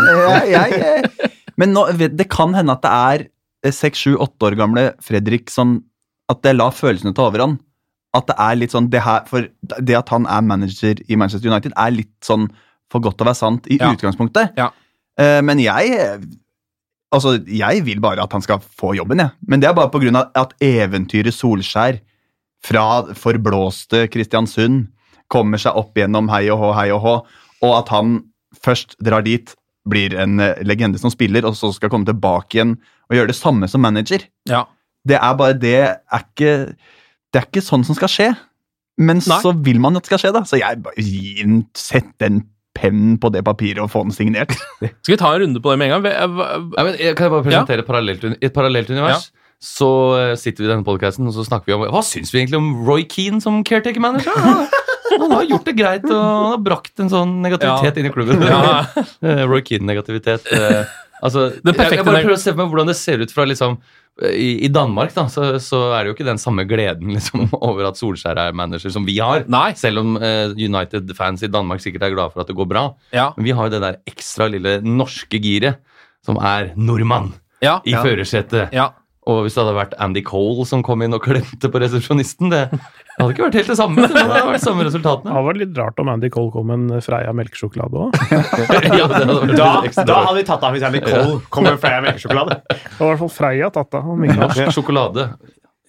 jeg, 0.43 0.51
jeg, 0.51 0.81
jeg, 0.83 1.31
men 1.61 1.73
nå, 1.77 1.85
det 1.95 2.27
kan 2.33 2.55
hende 2.57 2.75
at 2.75 2.83
det 2.83 2.91
er 2.93 3.25
eh, 3.69 3.75
seks, 3.77 4.03
sju, 4.07 4.17
åtte 4.17 4.49
år 4.49 4.57
gamle 4.59 4.89
Fredrik 5.05 5.51
som 5.53 5.79
At 6.33 6.43
det 6.43 6.57
lar 6.57 6.73
følelsene 6.75 7.13
ta 7.15 7.29
overhånd. 7.29 7.59
At 8.17 8.27
det 8.29 8.37
er 8.41 8.59
litt 8.59 8.73
sånn 8.75 8.91
det 8.93 9.01
her, 9.05 9.23
For 9.31 9.47
det 9.81 9.95
at 9.97 10.11
han 10.13 10.27
er 10.27 10.43
manager 10.45 10.99
i 11.09 11.17
Manchester 11.17 11.49
United, 11.53 11.73
er 11.77 11.95
litt 11.95 12.13
sånn 12.25 12.49
for 12.93 13.01
godt 13.01 13.17
til 13.21 13.25
å 13.25 13.31
være 13.31 13.39
sant 13.41 13.67
i 13.73 13.79
Ja. 13.81 13.93
utgangspunktet. 13.95 14.53
Ja. 14.59 14.71
Eh, 15.19 15.41
men 15.45 15.59
jeg 15.63 16.23
Altså, 17.13 17.35
jeg 17.45 17.83
vil 17.85 17.99
bare 18.01 18.23
at 18.25 18.33
han 18.33 18.41
skal 18.41 18.59
få 18.59 18.95
jobben, 18.97 19.21
jeg. 19.21 19.31
Men 19.47 19.61
det 19.61 19.69
er 19.69 19.75
bare 19.77 19.91
på 19.93 20.01
grunn 20.01 20.17
av 20.17 20.31
at 20.35 20.55
eventyret 20.65 21.35
Solskjær 21.37 21.99
fra 22.65 22.85
forblåste 23.13 24.07
Kristiansund 24.09 24.87
kommer 25.33 25.61
seg 25.61 25.77
opp 25.77 25.93
gjennom 26.01 26.31
hei 26.33 26.47
og 26.53 26.61
hå, 26.63 26.71
hei 26.79 26.87
og 26.95 27.03
hå, 27.05 27.15
og 27.63 27.75
at 27.81 27.93
han 27.95 28.21
først 28.63 28.97
drar 29.05 29.25
dit, 29.27 29.55
blir 29.89 30.15
en 30.23 30.39
eh, 30.43 30.61
legende 30.67 31.01
som 31.01 31.11
spiller, 31.11 31.47
og 31.49 31.57
så 31.59 31.73
skal 31.75 31.91
komme 31.91 32.07
tilbake 32.07 32.59
igjen 32.59 32.77
og 33.11 33.17
gjøre 33.19 33.33
det 33.33 33.39
samme 33.39 33.69
som 33.71 33.83
manager. 33.83 34.25
Ja. 34.49 34.65
Det 35.09 35.19
er 35.19 35.35
bare 35.35 35.57
Det 35.59 35.75
er 35.83 36.21
ikke 36.23 36.53
Det 37.33 37.41
er 37.41 37.47
ikke 37.49 37.65
sånn 37.65 37.83
som 37.83 37.97
skal 37.99 38.11
skje. 38.13 38.29
Men 39.01 39.23
Nei. 39.25 39.39
så 39.43 39.55
vil 39.57 39.81
man 39.83 39.97
at 39.97 40.05
det 40.05 40.13
skal 40.13 40.21
skje, 40.21 40.33
da. 40.37 40.45
Så 40.47 40.61
jeg 40.61 40.83
bare 40.85 41.03
gir 41.03 41.43
en, 41.47 41.63
sett 41.75 42.13
den 42.23 42.43
penn 42.77 43.17
på 43.21 43.31
det 43.33 43.43
papiret 43.45 43.81
og 43.83 43.91
få 43.93 44.05
den 44.07 44.15
signert. 44.15 44.53
Skal 44.81 45.15
vi 45.15 45.21
ta 45.21 45.33
en 45.33 45.43
runde 45.45 45.63
på 45.65 45.73
det 45.73 45.81
med 45.81 45.91
en 45.91 45.95
gang? 45.97 46.07
Nei, 46.07 46.85
men 46.85 46.99
jeg 47.01 47.17
kan 47.17 47.27
jeg 47.27 47.35
bare 47.35 47.47
presentere 47.49 47.85
et 47.85 47.89
parallelt, 47.89 48.27
et 48.37 48.55
parallelt 48.55 48.93
univers? 48.93 49.31
Så 49.63 49.89
eh, 50.19 50.33
sitter 50.41 50.65
vi 50.65 50.69
i 50.69 50.73
denne 50.73 50.87
podcasten 50.87 51.29
og 51.31 51.35
så 51.37 51.45
snakker 51.47 51.71
vi 51.71 51.77
om 51.77 51.85
Hva 51.95 52.01
syns 52.03 52.33
vi 52.35 52.41
egentlig 52.43 52.59
om 52.59 52.73
Roy 52.87 53.05
Keane 53.07 53.39
som 53.45 53.61
caretaker-manager? 53.67 54.35
Han, 54.43 54.67
han 55.23 55.33
har 55.37 55.45
gjort 55.47 55.67
det 55.69 55.75
greit, 55.79 56.05
og 56.09 56.19
han 56.19 56.51
har 56.57 56.61
brakt 56.65 57.03
en 57.05 57.11
sånn 57.13 57.37
negativitet 57.45 57.99
Ja. 57.99 58.01
inn 58.03 58.09
i 58.11 58.15
klubben. 58.15 58.43
Ja. 58.49 58.85
Eh, 59.23 59.43
Roy 59.47 59.61
Keane-negativitet. 59.63 60.49
eh, 60.57 60.85
altså, 61.23 61.45
jeg, 61.53 61.77
jeg 61.79 62.03
bare 62.03 62.23
prøver 62.25 62.35
å 62.35 62.41
se 62.43 62.55
meg 62.59 62.71
hvordan 62.73 62.89
det 62.91 62.97
ser 62.99 63.23
ut 63.23 63.31
fra 63.35 63.45
liksom 63.47 63.77
i, 64.29 64.67
I 64.67 64.69
Danmark 64.73 65.15
da, 65.15 65.23
så, 65.33 65.45
så 65.63 65.79
er 65.97 66.03
det 66.03 66.11
jo 66.11 66.15
ikke 66.17 66.27
den 66.27 66.41
samme 66.43 66.65
gleden 66.69 67.13
liksom, 67.17 67.47
over 67.61 67.87
at 67.89 68.01
Solskjær 68.01 68.41
er 68.43 68.57
manager 68.59 68.93
som 68.93 69.07
vi 69.09 69.15
har. 69.23 69.47
Nei. 69.53 69.71
Selv 69.79 70.03
om 70.03 70.17
uh, 70.21 70.51
United-fans 70.59 71.47
i 71.47 71.53
Danmark 71.53 71.81
sikkert 71.85 72.09
er 72.09 72.13
glad 72.17 72.35
for 72.35 72.43
at 72.43 72.51
det 72.51 72.57
går 72.59 72.69
bra. 72.75 72.83
Ja. 73.15 73.31
Men 73.39 73.47
vi 73.47 73.55
har 73.57 73.69
jo 73.71 73.73
det 73.77 73.81
der 73.87 74.01
ekstra 74.11 74.51
lille 74.53 74.75
norske 74.85 75.39
giret, 75.41 75.79
som 76.27 76.37
er 76.43 76.73
nordmann 76.77 77.31
Ja. 77.65 77.79
i 77.87 77.95
Ja. 77.95 78.03
førersetet. 78.05 78.73
ja. 78.75 78.91
Og 79.31 79.45
hvis 79.45 79.55
det 79.55 79.63
hadde 79.63 79.75
vært 79.77 79.93
Andy 80.03 80.19
Cole 80.27 80.65
som 80.67 80.81
kom 80.83 81.05
inn 81.05 81.15
og 81.15 81.23
klemte 81.23 81.69
på 81.71 81.79
resepsjonisten, 81.79 82.51
det 82.51 82.63
hadde 82.73 83.29
ikke 83.31 83.45
vært 83.45 83.59
helt 83.61 83.71
det 83.71 83.77
samme. 83.79 84.09
Det 84.11 84.19
hadde 84.19 84.41
vært 84.49 84.65
samme 84.65 84.87
resultatene. 84.89 85.29
Det 85.29 85.37
hadde 85.37 85.47
vært 85.47 85.61
litt 85.63 85.79
rart 85.79 86.03
om 86.03 86.11
Andy 86.11 86.31
Cole 86.35 86.51
kom 86.55 86.67
med 86.73 86.83
en 86.91 87.05
Freia 87.07 87.31
melkesjokolade 87.39 88.03
òg. 88.03 88.19
ja, 88.99 89.07
da, 89.07 89.23
da 89.23 90.19
hadde 90.27 90.37
vi 90.41 90.47
tatt 90.49 90.67
av 90.67 90.75
hvis 90.75 90.87
Andy 90.91 91.05
Cole 91.07 91.39
kom 91.55 91.69
med 91.69 91.79
flere 91.83 92.03
melkesjokolade. 92.09 92.59
Det 92.67 92.99
var 92.99 93.07
i 93.07 93.13
hvert 93.13 93.23
fall 93.23 93.35
Freia 93.37 93.71
tatt 93.75 94.01
av. 94.01 94.11
Norsk 94.11 94.75
sjokolade 94.75 95.31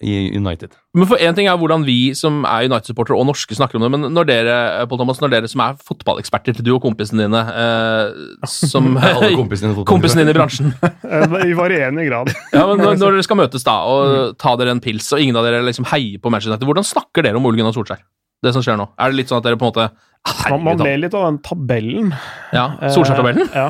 i 0.04 0.14
United. 0.36 0.74
Men 0.94 1.08
for 1.10 1.18
en 1.18 1.36
ting 1.36 1.48
er 1.50 1.58
hvordan 1.58 1.84
vi 1.86 2.12
som 2.16 2.42
er 2.46 2.68
United-supportere 2.68 3.16
og 3.18 3.26
norske 3.30 3.56
snakker 3.56 3.78
om 3.78 3.86
det, 3.86 3.90
men 3.94 4.06
når 4.14 4.28
dere 4.28 4.56
Paul 4.90 5.00
Thomas, 5.00 5.20
når 5.22 5.32
dere 5.32 5.50
som 5.50 5.62
er 5.64 5.78
fotballeksperter, 5.88 6.60
du 6.62 6.70
og 6.76 6.82
kompisene 6.84 7.26
dine 7.26 7.42
eh, 7.50 8.24
som 8.52 8.94
Alle 9.00 9.32
kompisene. 9.34 9.74
Kompisene 9.94 10.24
dine 10.24 10.34
i 10.34 10.38
bransjen. 10.38 10.74
Eh, 10.84 11.38
I 11.50 11.56
varierende 11.58 12.06
grad. 12.08 12.32
Ja, 12.52 12.66
men 12.70 12.82
når, 12.84 12.98
når 13.00 13.18
dere 13.18 13.26
skal 13.26 13.40
møtes 13.40 13.66
da 13.66 13.78
og 13.88 14.36
ta 14.40 14.54
dere 14.60 14.76
en 14.76 14.82
pils, 14.84 15.10
og 15.16 15.22
ingen 15.24 15.40
av 15.40 15.48
dere 15.48 15.64
liksom 15.66 15.88
heier 15.92 16.20
på 16.20 16.32
Manchester 16.32 16.54
United, 16.54 16.68
hvordan 16.70 16.92
snakker 16.92 17.26
dere 17.26 17.40
om 17.40 17.48
Ole 17.48 17.60
Gunnar 17.60 17.74
Solskjær? 17.76 18.04
Det 18.44 18.52
som 18.52 18.64
skjer 18.64 18.76
nå? 18.76 18.90
Er 19.00 19.10
det 19.10 19.22
litt 19.22 19.32
sånn 19.32 19.40
at 19.40 19.46
dere 19.48 19.56
på 19.60 19.64
en 19.64 19.72
måte 19.72 19.88
Herregud, 20.24 20.62
Man, 20.64 20.78
man 20.78 20.86
ler 20.86 21.00
litt 21.02 21.14
av 21.16 21.26
den 21.26 21.38
tabellen. 21.44 22.12
Ja, 22.54 22.68
Solskjær-tabellen? 22.94 23.48
Eh, 23.50 23.56
ja. 23.60 23.66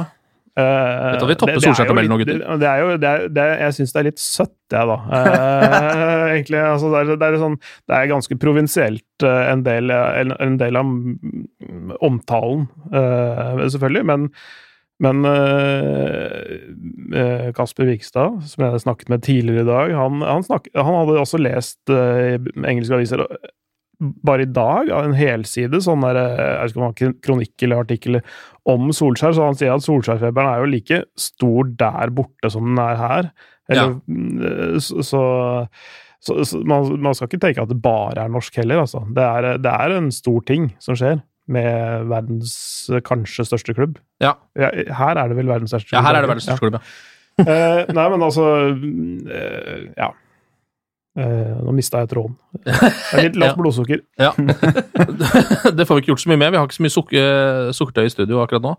Eh, 0.54 1.06
Dette 1.16 1.26
vi 1.26 1.34
topper 1.34 1.56
er 1.56 1.62
Solskjær-tabellen 1.64 2.12
nå, 2.12 2.18
gutter. 2.20 2.42
Det, 2.62 2.66
er 2.70 2.82
jo, 2.82 2.90
det 3.02 3.08
er, 3.10 3.24
det 3.34 3.42
er, 3.42 3.54
jeg 3.64 3.76
syns 3.78 3.94
det 3.94 4.00
er 4.00 4.06
litt 4.06 4.20
søtt, 4.22 4.58
jeg, 4.70 4.90
da. 4.90 4.98
Uh, 5.10 6.26
egentlig. 6.34 6.60
Altså, 6.62 6.90
det, 6.92 7.00
er, 7.00 7.16
det, 7.18 7.30
er 7.30 7.40
sånn, 7.42 7.56
det 7.90 7.96
er 7.96 8.12
ganske 8.12 8.38
provinsielt, 8.38 9.08
uh, 9.26 9.40
en, 9.50 9.64
del, 9.66 9.90
en, 9.90 10.36
en 10.38 10.60
del 10.60 10.78
av 10.78 10.92
mm, 10.92 11.96
omtalen, 12.06 12.68
eh, 12.94 13.64
selvfølgelig. 13.74 14.04
Men, 14.12 14.28
men 15.02 15.26
Kasper 17.58 17.90
Vikstad, 17.90 18.38
som 18.46 18.62
jeg 18.62 18.84
snakket 18.84 19.10
med 19.10 19.26
tidligere 19.26 19.66
i 19.66 19.68
dag, 19.72 19.96
han, 19.98 20.22
han, 20.22 20.46
snak, 20.46 20.70
han 20.78 21.00
hadde 21.00 21.18
også 21.18 21.42
lest 21.42 21.90
engelske 21.90 22.94
aviser 22.94 23.26
bare 23.98 24.44
i 24.44 24.50
dag, 24.50 24.90
av 24.92 25.08
en 25.08 25.16
helside, 25.16 25.80
sånn 25.82 26.04
der, 26.04 26.18
eh, 26.20 26.38
jeg 26.42 26.74
vet 26.74 26.74
ikke 26.74 27.08
om 27.10 27.18
kronikk 27.24 27.66
eller 27.66 27.84
artikkel 27.84 28.20
om 28.70 28.88
Solskjær, 28.94 29.36
så 29.36 29.48
han 29.48 29.58
sier 29.58 29.74
at 29.74 29.84
Solskjær-feberen 29.84 30.50
er 30.50 30.62
jo 30.62 30.72
like 30.72 31.02
stor 31.20 31.68
der 31.80 32.14
borte 32.16 32.50
som 32.52 32.70
den 32.70 32.80
er 32.82 33.00
her. 33.00 33.30
Eller, 33.70 33.94
ja. 34.04 34.80
så, 34.84 35.04
så, 35.06 35.22
så, 36.20 36.40
så 36.44 36.60
man, 36.68 36.90
man 37.04 37.16
skal 37.16 37.30
ikke 37.30 37.42
tenke 37.46 37.64
at 37.64 37.72
det 37.72 37.80
bare 37.84 38.26
er 38.26 38.32
norsk 38.32 38.56
heller, 38.60 38.84
altså. 38.84 39.04
Det 39.16 39.24
er, 39.24 39.48
det 39.62 39.72
er 39.72 39.96
en 39.96 40.10
stor 40.12 40.44
ting 40.48 40.72
som 40.84 40.98
skjer 40.98 41.22
med 41.54 42.06
verdens 42.08 42.54
kanskje 43.04 43.44
største 43.44 43.74
klubb. 43.76 43.98
Ja. 44.24 44.36
her 44.56 45.18
er 45.20 45.28
det 45.28 45.36
vel 45.36 45.50
verdens 45.50 45.74
største 45.74 45.90
klubb. 45.90 45.98
Ja, 46.00 46.06
her 46.08 46.16
er 46.16 46.24
det 46.24 46.32
verdens 46.32 46.48
største 46.48 46.64
klubb, 46.64 46.80
ja. 46.80 47.10
Eh, 47.34 47.80
nei, 47.90 48.04
men 48.12 48.22
altså 48.22 48.44
mm, 48.78 49.26
eh, 49.26 49.88
Ja. 49.98 50.12
Eh, 51.14 51.50
nå 51.62 51.70
mista 51.76 52.00
jeg 52.02 52.08
tråden. 52.10 52.32
Det 52.66 53.18
er 53.20 53.26
litt 53.28 53.36
lavt 53.38 53.52
Ja. 53.54 53.58
blodsukker. 53.60 54.00
Ja. 54.18 54.32
det 55.78 55.86
får 55.86 55.94
vi 55.94 56.02
ikke 56.02 56.10
gjort 56.10 56.24
så 56.24 56.30
mye 56.32 56.40
med. 56.42 56.50
Vi 56.50 56.58
har 56.58 56.66
ikke 56.66 56.78
så 56.80 56.86
mye 56.86 56.94
sukker, 56.96 57.28
sukkertøy 57.78 58.08
i 58.08 58.12
studio 58.14 58.42
akkurat 58.42 58.64
nå. 58.66 58.72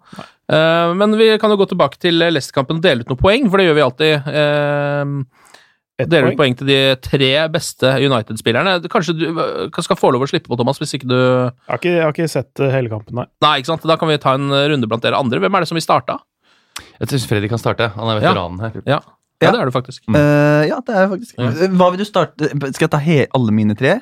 Eh, 0.51 0.91
men 0.99 1.15
vi 1.19 1.29
kan 1.39 1.53
jo 1.53 1.59
gå 1.61 1.69
tilbake 1.71 2.01
til 2.03 2.19
Leicester-kampen 2.19 2.81
og 2.81 2.83
dele 2.83 3.05
ut 3.05 3.13
noen 3.13 3.21
poeng, 3.23 3.47
for 3.47 3.61
det 3.61 3.69
gjør 3.69 3.77
vi 3.79 3.85
alltid. 3.87 4.29
Uh, 4.35 5.43
Dele 5.95 6.33
ut 6.33 6.35
poeng. 6.35 6.51
til 6.59 6.67
de 6.67 6.77
tre 6.99 7.31
beste 7.47 7.87
United-spillerne. 8.03 8.73
Kanskje 8.91 9.13
du 9.15 9.25
eh, 9.31 9.79
skal 9.85 9.95
få 9.95 10.09
lov 10.11 10.25
å 10.25 10.27
slippe 10.27 10.51
på, 10.51 10.57
Thomas, 10.59 10.81
hvis 10.81 10.91
ikke 10.97 11.07
du 11.07 11.15
Jeg 11.15 11.53
har 11.71 11.79
ikke, 11.79 11.93
jeg 11.93 12.03
har 12.03 12.11
ikke 12.17 12.31
sett 12.33 12.59
eh, 12.59 12.73
hele 12.73 12.91
kampen, 12.91 13.15
nei. 13.15 13.29
Nei, 13.45 13.53
ikke 13.61 13.71
sant? 13.71 13.87
Da 13.87 13.95
kan 14.01 14.11
vi 14.11 14.19
ta 14.19 14.33
en 14.35 14.51
runde 14.51 14.89
blant 14.91 15.05
dere 15.07 15.15
andre. 15.23 15.39
Hvem 15.39 15.55
er 15.55 15.63
det 15.63 15.69
som 15.71 15.79
vil 15.79 15.85
starte? 15.87 16.17
Jeg 16.99 17.13
syns 17.13 17.29
Freddy 17.31 17.47
kan 17.47 17.61
starte. 17.63 17.87
Han 17.95 18.11
er 18.11 18.19
veteranen 18.19 18.59
her. 18.65 18.75
Ja, 18.83 18.99
ja 19.43 19.51
det 19.51 19.59
er 19.61 19.69
du 19.69 19.71
faktisk. 19.75 20.03
Eh, 20.07 20.63
ja, 20.69 20.79
det 20.85 20.95
er 20.95 21.07
faktisk 21.11 21.39
Hva 21.75 21.89
vil 21.91 21.99
du 21.99 22.05
starte 22.07 22.47
Skal 22.73 22.85
jeg 22.85 22.91
ta 22.93 22.99
he 23.03 23.17
alle 23.35 23.51
mine 23.55 23.75
tre? 23.75 23.97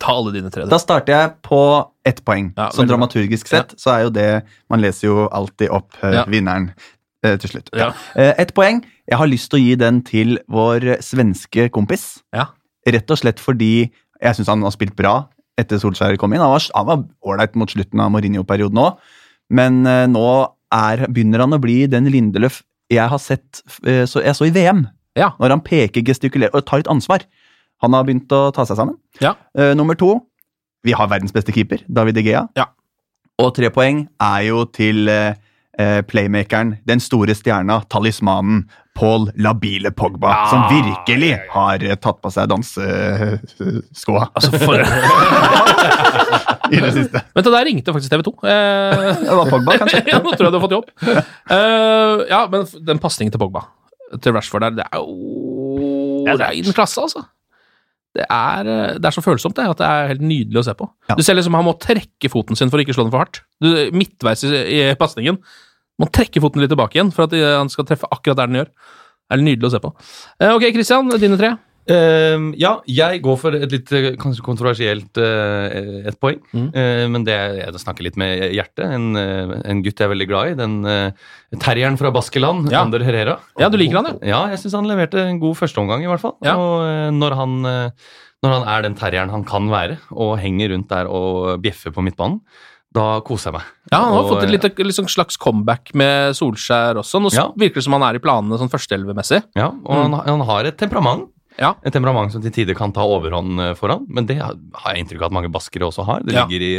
Ta 0.00 0.14
alle 0.16 0.32
dine 0.32 0.50
tre. 0.50 0.64
Da, 0.64 0.72
Da 0.72 0.78
starter 0.80 1.12
jeg 1.12 1.34
på 1.44 1.60
ett 2.08 2.22
poeng. 2.24 2.52
Ja, 2.56 2.70
Sånn 2.70 2.86
veldig 2.86 2.88
bra. 2.88 2.96
dramaturgisk 2.96 3.50
sett 3.50 3.74
så 3.80 3.92
er 3.94 4.06
jo 4.06 4.10
det 4.14 4.28
Man 4.72 4.80
leser 4.80 5.08
jo 5.08 5.28
alltid 5.28 5.70
opp 5.70 5.92
uh, 6.02 6.10
Ja. 6.14 6.24
vinneren 6.24 6.70
uh, 7.26 7.36
til 7.36 7.50
slutt. 7.50 7.68
Ja. 7.76 7.92
Eh, 8.16 8.32
ett 8.38 8.54
poeng. 8.56 8.82
Jeg 9.06 9.18
har 9.18 9.28
lyst 9.28 9.50
til 9.52 9.60
å 9.60 9.62
gi 9.62 9.74
den 9.76 10.00
til 10.02 10.38
vår 10.50 10.96
svenske 11.04 11.68
kompis. 11.70 12.22
Ja. 12.32 12.48
Rett 12.88 13.10
og 13.10 13.18
slett 13.20 13.38
fordi 13.42 13.90
jeg 14.22 14.38
syns 14.38 14.48
han 14.48 14.62
har 14.62 14.72
spilt 14.74 14.96
bra 14.96 15.28
etter 15.58 15.78
Solskjær 15.78 16.16
kom 16.18 16.32
inn. 16.32 16.40
Han 16.40 16.54
var 16.54 16.64
han 16.74 16.86
var 16.88 17.04
ålreit 17.28 17.54
mot 17.54 17.70
slutten 17.70 18.00
av 18.00 18.10
Mourinho-perioden 18.14 18.78
òg, 18.80 18.98
men 19.52 19.82
nå 19.84 20.26
er, 20.72 21.06
begynner 21.12 21.44
han 21.44 21.52
å 21.52 21.60
bli 21.60 21.84
den 21.90 22.08
Lindeløf 22.10 22.62
jeg 22.92 23.08
har 23.08 23.20
sett 23.22 23.62
eh, 23.86 24.04
så, 24.08 24.20
Jeg 24.24 24.36
så 24.38 24.46
i 24.48 24.52
VM, 24.54 24.84
Ja. 25.18 25.32
når 25.40 25.56
han 25.56 25.60
peker, 25.64 26.04
gestikulerer 26.04 26.54
og 26.56 26.64
tar 26.68 26.82
litt 26.82 26.90
ansvar. 26.92 27.24
Han 27.82 27.92
har 27.96 28.04
begynt 28.06 28.30
å 28.32 28.52
ta 28.54 28.64
seg 28.68 28.78
sammen. 28.78 28.96
Ja. 29.20 29.34
Uh, 29.58 29.72
nummer 29.74 29.96
to 29.98 30.20
Vi 30.86 30.92
har 30.96 31.08
verdens 31.10 31.32
beste 31.34 31.52
keeper, 31.54 31.82
David 31.88 32.16
Egea. 32.18 32.46
Ja. 32.56 32.68
Og 33.38 33.54
tre 33.54 33.68
poeng 33.70 34.04
er 34.20 34.40
jo 34.48 34.64
til 34.66 35.08
eh, 35.08 35.34
playmakeren, 36.06 36.76
den 36.86 37.00
store 37.00 37.34
stjerna, 37.38 37.80
talismanen, 37.88 38.64
Paul 38.94 39.30
Labile 39.40 39.90
Pogba, 39.96 40.28
Ja. 40.34 40.46
som 40.50 40.64
virkelig 40.68 41.30
har 41.54 41.82
eh, 41.82 41.94
tatt 41.96 42.18
på 42.22 42.30
seg 42.30 42.50
danseskoa 42.52 44.26
Altså, 44.36 44.50
for 44.60 44.82
i 46.72 46.80
det 46.80 46.90
siste. 46.94 47.20
Vent, 47.34 47.44
da, 47.46 47.50
der 47.52 47.66
ringte 47.68 47.92
faktisk 47.94 48.12
TV 48.12 48.22
2. 48.28 48.32
Eh, 48.48 49.04
Det 49.22 49.36
var 49.38 49.50
Pogba, 49.50 49.76
kanskje? 49.82 50.02
ja, 50.12 50.20
nå 50.24 50.32
tror 50.36 50.46
jeg 50.48 50.52
du 50.54 50.58
har 50.58 50.64
fått 50.66 50.76
jobb. 50.76 50.88
Uh, 51.50 52.24
ja, 52.30 52.42
men 52.52 52.66
den 52.88 53.00
pasningen 53.02 53.32
til 53.34 53.40
Pogba, 53.42 53.64
til 54.22 54.36
Rashford 54.36 54.66
der, 54.68 54.76
det 54.82 54.86
er 54.88 55.00
jo 55.02 56.36
rein 56.38 56.72
klasse, 56.76 57.02
altså. 57.02 57.24
Det 58.12 58.26
er, 58.28 58.68
eh, 58.68 58.94
det 59.00 59.08
er 59.08 59.14
så 59.16 59.22
følsomt 59.24 59.56
det, 59.56 59.64
at 59.72 59.78
det 59.80 59.86
er 59.88 60.10
helt 60.12 60.24
nydelig 60.28 60.60
å 60.60 60.66
se 60.68 60.74
på. 60.76 60.84
Ja. 61.08 61.16
Du 61.16 61.22
ser 61.24 61.36
liksom 61.38 61.54
Han 61.56 61.64
må 61.64 61.72
trekke 61.80 62.28
foten 62.28 62.58
sin 62.60 62.68
for 62.68 62.76
å 62.76 62.84
ikke 62.84 62.92
slå 62.92 63.06
den 63.06 63.12
for 63.14 63.24
hardt. 63.24 63.40
Du, 63.56 63.70
midtveis 63.96 64.44
i, 64.44 64.50
i 64.52 64.80
pasningen 65.00 65.38
må 66.00 66.08
trekke 66.08 66.40
foten 66.42 66.62
litt 66.62 66.72
tilbake 66.72 66.98
igjen 66.98 67.12
for 67.14 67.28
at 67.28 67.34
han 67.36 67.70
skal 67.72 67.86
treffe 67.88 68.08
akkurat 68.10 68.40
der 68.40 68.50
den 68.50 68.62
gjør. 68.62 68.72
Det 69.32 69.38
er 69.38 69.44
nydelig 69.44 69.68
å 69.68 69.74
se 69.74 69.82
på. 69.82 69.92
Eh, 70.40 70.52
ok, 70.52 70.64
Christian, 70.74 71.12
dine 71.20 71.38
tre. 71.40 71.54
Ehm, 71.90 72.52
ja, 72.54 72.76
jeg 72.86 73.18
går 73.24 73.38
for 73.40 73.56
et 73.58 73.72
litt 73.74 73.90
eh, 73.96 74.12
kanskje 74.20 74.44
kontroversielt 74.46 75.18
uh, 75.18 75.66
et 76.06 76.18
poeng. 76.22 76.38
Mm. 76.54 76.68
Uh, 76.76 77.06
men 77.10 77.24
det 77.26 77.34
er, 77.34 77.56
jeg 77.58 77.82
snakker 77.82 78.06
litt 78.06 78.18
med 78.20 78.44
hjertet. 78.54 78.84
En, 78.86 79.16
en 79.18 79.82
gutt 79.82 79.98
jeg 79.98 80.06
er 80.06 80.12
veldig 80.12 80.28
glad 80.30 80.52
i. 80.52 80.56
Den 80.60 80.76
uh, 80.86 81.32
terrieren 81.62 81.98
fra 81.98 82.12
Baskeland, 82.14 82.70
Ja. 82.70 82.84
Ander 82.84 83.02
Herrera. 83.06 83.38
Ja, 83.58 83.70
du 83.72 83.78
liker 83.80 83.98
han, 83.98 84.12
ja. 84.12 84.34
Ja, 84.34 84.42
jeg 84.52 84.62
syns 84.62 84.76
han 84.78 84.90
leverte 84.90 85.24
en 85.26 85.40
god 85.42 85.58
førsteomgang, 85.58 86.04
i 86.06 86.10
hvert 86.10 86.22
fall. 86.22 86.36
Ja. 86.46 86.54
Og 86.60 87.16
når 87.18 87.38
han, 87.40 87.58
når 88.44 88.54
han 88.58 88.68
er 88.76 88.86
den 88.86 88.98
terrieren 88.98 89.32
han 89.34 89.46
kan 89.48 89.66
være, 89.72 89.98
og 90.14 90.36
henger 90.42 90.76
rundt 90.76 90.92
der 90.92 91.10
og 91.10 91.56
bjeffer 91.64 91.94
på 91.94 92.04
midtbanen, 92.06 92.40
da 92.92 93.20
koser 93.24 93.50
jeg 93.50 93.56
meg. 93.58 93.68
Ja, 93.92 93.98
Han 94.04 94.12
har 94.12 94.22
Og, 94.24 94.30
fått 94.30 94.42
et 94.44 94.50
lite, 94.52 94.70
litt 94.84 94.96
sånn 94.96 95.08
slags 95.08 95.36
comeback 95.40 95.94
med 95.94 96.34
Solskjær 96.36 97.00
også. 97.00 97.20
Nå 97.22 97.30
Ja. 97.34 97.46
virker 97.56 97.80
det 97.80 97.84
som 97.84 97.92
han 97.96 98.02
er 98.04 98.18
i 98.18 98.22
planene 98.22 98.58
sånn 98.60 98.70
førsteelvemessig. 98.72 99.42
Ja, 99.56 99.68
og 99.72 99.94
han, 99.96 100.12
han 100.12 100.40
har 100.48 100.64
et 100.68 100.76
temperament. 100.78 101.28
Ja. 101.60 101.74
Et 101.84 101.92
temperament 101.92 102.32
som 102.32 102.40
til 102.40 102.50
tider 102.50 102.74
kan 102.74 102.92
ta 102.96 103.02
overhånd 103.04 103.60
eh, 103.60 103.74
foran, 103.76 104.06
men 104.08 104.24
det 104.24 104.38
har 104.40 104.54
jeg 104.94 105.04
inntrykk 105.04 105.20
av 105.20 105.26
at 105.28 105.32
mange 105.36 105.50
baskere 105.52 105.84
også 105.84 106.04
har. 106.08 106.22
Det 106.24 106.32
ligger 106.32 106.62
i, 106.64 106.72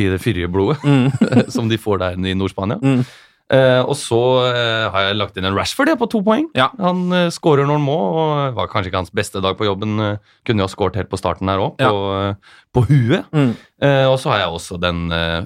i 0.00 0.06
det 0.08 0.20
fyrige 0.22 0.48
blodet 0.48 0.80
som 1.52 1.68
de 1.68 1.76
får 1.76 1.98
der 2.00 2.16
i 2.16 2.32
Nord-Spania. 2.34 2.78
Mm. 2.80 3.04
Eh, 3.46 3.80
og 3.86 3.94
så 3.94 4.18
uh, 4.42 4.88
har 4.90 5.04
jeg 5.06 5.16
lagt 5.20 5.36
inn 5.38 5.46
en 5.46 5.54
Rashford 5.54 5.92
jeg, 5.92 5.98
på 6.00 6.08
to 6.10 6.18
poeng. 6.26 6.48
Ja. 6.58 6.66
Han 6.82 7.04
uh, 7.14 7.28
skårer 7.30 7.68
han 7.70 7.82
må 7.82 7.94
og 7.94 8.56
var 8.56 8.70
kanskje 8.72 8.90
ikke 8.90 9.02
hans 9.04 9.12
beste 9.14 9.42
dag 9.42 9.54
på 9.58 9.68
jobben. 9.68 10.18
kunne 10.46 10.62
jo 10.62 10.66
ha 10.66 10.72
skåret 10.72 10.98
helt 10.98 11.10
på 11.12 11.20
starten 11.20 11.50
her 11.50 11.62
òg, 11.62 11.76
på, 11.78 12.00
eh, 12.16 12.56
på 12.74 12.82
huet. 12.88 13.28
Mm. 13.30 13.52
Eh, 13.86 14.06
og 14.10 14.16
så 14.18 14.32
har 14.32 14.42
jeg 14.42 14.56
også 14.56 14.78
den 14.82 15.04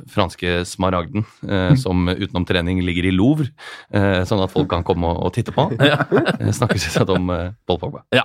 franske 0.09 0.63
smaragden 0.69 1.27
mm. 1.43 1.77
som 1.83 2.09
utenom 2.09 2.47
trening 2.49 2.81
ligger 2.87 3.11
i 3.11 3.13
Louvre, 3.15 3.51
sånn 3.91 4.45
at 4.45 4.53
folk 4.53 4.71
kan 4.71 4.85
komme 4.87 5.11
og, 5.11 5.27
og 5.29 5.35
titte 5.37 5.53
på. 5.55 5.69
Jeg 5.81 6.57
snakker 6.57 6.81
selvsagt 6.81 7.13
om 7.13 7.29
Paul 7.69 7.81
Pogba. 7.83 8.05
Ja. 8.15 8.25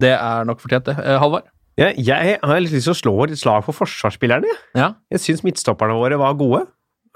Det 0.00 0.12
er 0.16 0.44
nok 0.48 0.60
fortjent, 0.62 0.90
det. 0.90 0.96
Halvard? 1.20 1.48
Ja, 1.78 1.88
jeg 1.96 2.36
har 2.42 2.60
litt 2.60 2.74
lyst 2.74 2.88
til 2.88 2.92
å 2.92 2.98
slå 2.98 3.12
et 3.24 3.38
slag 3.40 3.62
for 3.64 3.76
forsvarsspillerne. 3.76 4.50
Ja. 4.76 4.92
Jeg 5.12 5.22
syns 5.24 5.44
midtstopperne 5.46 5.96
våre 5.96 6.18
var 6.20 6.36
gode 6.36 6.66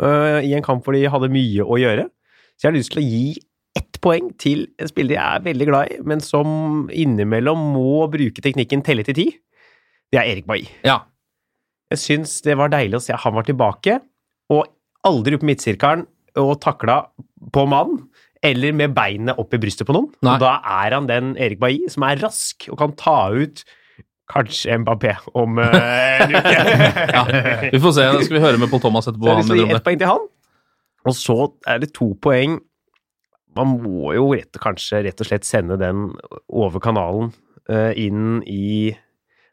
øh, 0.02 0.40
i 0.42 0.54
en 0.56 0.64
kamp 0.64 0.84
hvor 0.84 0.96
de 0.96 1.04
hadde 1.10 1.32
mye 1.32 1.64
å 1.64 1.78
gjøre. 1.80 2.08
Så 2.54 2.66
jeg 2.66 2.70
har 2.70 2.78
lyst 2.78 2.94
til 2.94 3.02
å 3.02 3.06
gi 3.06 3.26
ett 3.74 3.98
poeng 4.02 4.30
til 4.38 4.68
en 4.78 4.90
spiller 4.90 5.16
jeg 5.16 5.24
er 5.24 5.46
veldig 5.48 5.66
glad 5.70 5.90
i, 5.90 5.98
men 6.06 6.22
som 6.22 6.86
innimellom 6.94 7.60
må 7.74 8.04
bruke 8.12 8.44
teknikken 8.44 8.84
telle 8.86 9.06
til 9.06 9.18
ti. 9.18 9.26
Det 10.12 10.20
er 10.20 10.30
Erik 10.30 10.46
Bailly. 10.46 10.70
Ja. 10.86 11.00
Jeg 11.90 12.02
syns 12.02 12.36
det 12.46 12.56
var 12.58 12.70
deilig 12.72 13.00
å 13.00 13.02
se 13.02 13.16
han 13.18 13.34
var 13.34 13.46
tilbake, 13.48 13.98
og 14.54 14.68
aldri 15.06 15.36
opp 15.36 15.44
i 15.44 15.50
midtsirkelen 15.50 16.06
og 16.40 16.54
takla 16.62 17.00
på 17.54 17.64
mann, 17.70 17.98
eller 18.44 18.74
med 18.76 18.94
beinet 18.96 19.38
opp 19.40 19.54
i 19.56 19.60
brystet 19.60 19.88
på 19.88 19.94
noen. 19.96 20.10
Nei. 20.24 20.36
Og 20.36 20.44
da 20.44 20.58
er 20.84 20.94
han 20.96 21.08
den 21.10 21.32
Erik 21.40 21.60
Bailly 21.62 21.90
som 21.92 22.06
er 22.06 22.20
rask 22.22 22.68
og 22.70 22.78
kan 22.80 22.94
ta 23.00 23.18
ut 23.32 23.64
kanskje 24.30 24.78
Mbappé 24.80 25.14
om 25.36 25.58
øh, 25.58 25.74
en 26.20 26.36
uke. 26.36 26.54
ja. 27.16 27.24
Vi 27.72 27.80
får 27.80 27.96
se. 27.96 28.06
Da 28.16 28.22
skal 28.24 28.38
vi 28.38 28.44
høre 28.44 28.60
med 28.60 28.70
Paul 28.72 28.82
Thomas 28.84 29.08
etterpå. 29.10 29.34
Så 29.44 29.58
gi 29.58 29.66
om 29.66 29.74
ett 29.74 29.84
poeng 29.84 30.00
til 30.00 30.10
han. 30.10 30.28
Og 31.04 31.16
så 31.18 31.36
er 31.68 31.82
det 31.82 31.92
to 31.96 32.14
poeng 32.24 32.62
Man 33.54 33.76
må 33.84 34.14
jo 34.16 34.30
rett, 34.32 34.56
kanskje 34.58 35.04
rett 35.04 35.20
og 35.22 35.28
slett 35.28 35.44
sende 35.46 35.76
den 35.78 36.08
over 36.48 36.80
kanalen 36.82 37.28
uh, 37.70 37.92
inn 37.94 38.40
i 38.50 38.88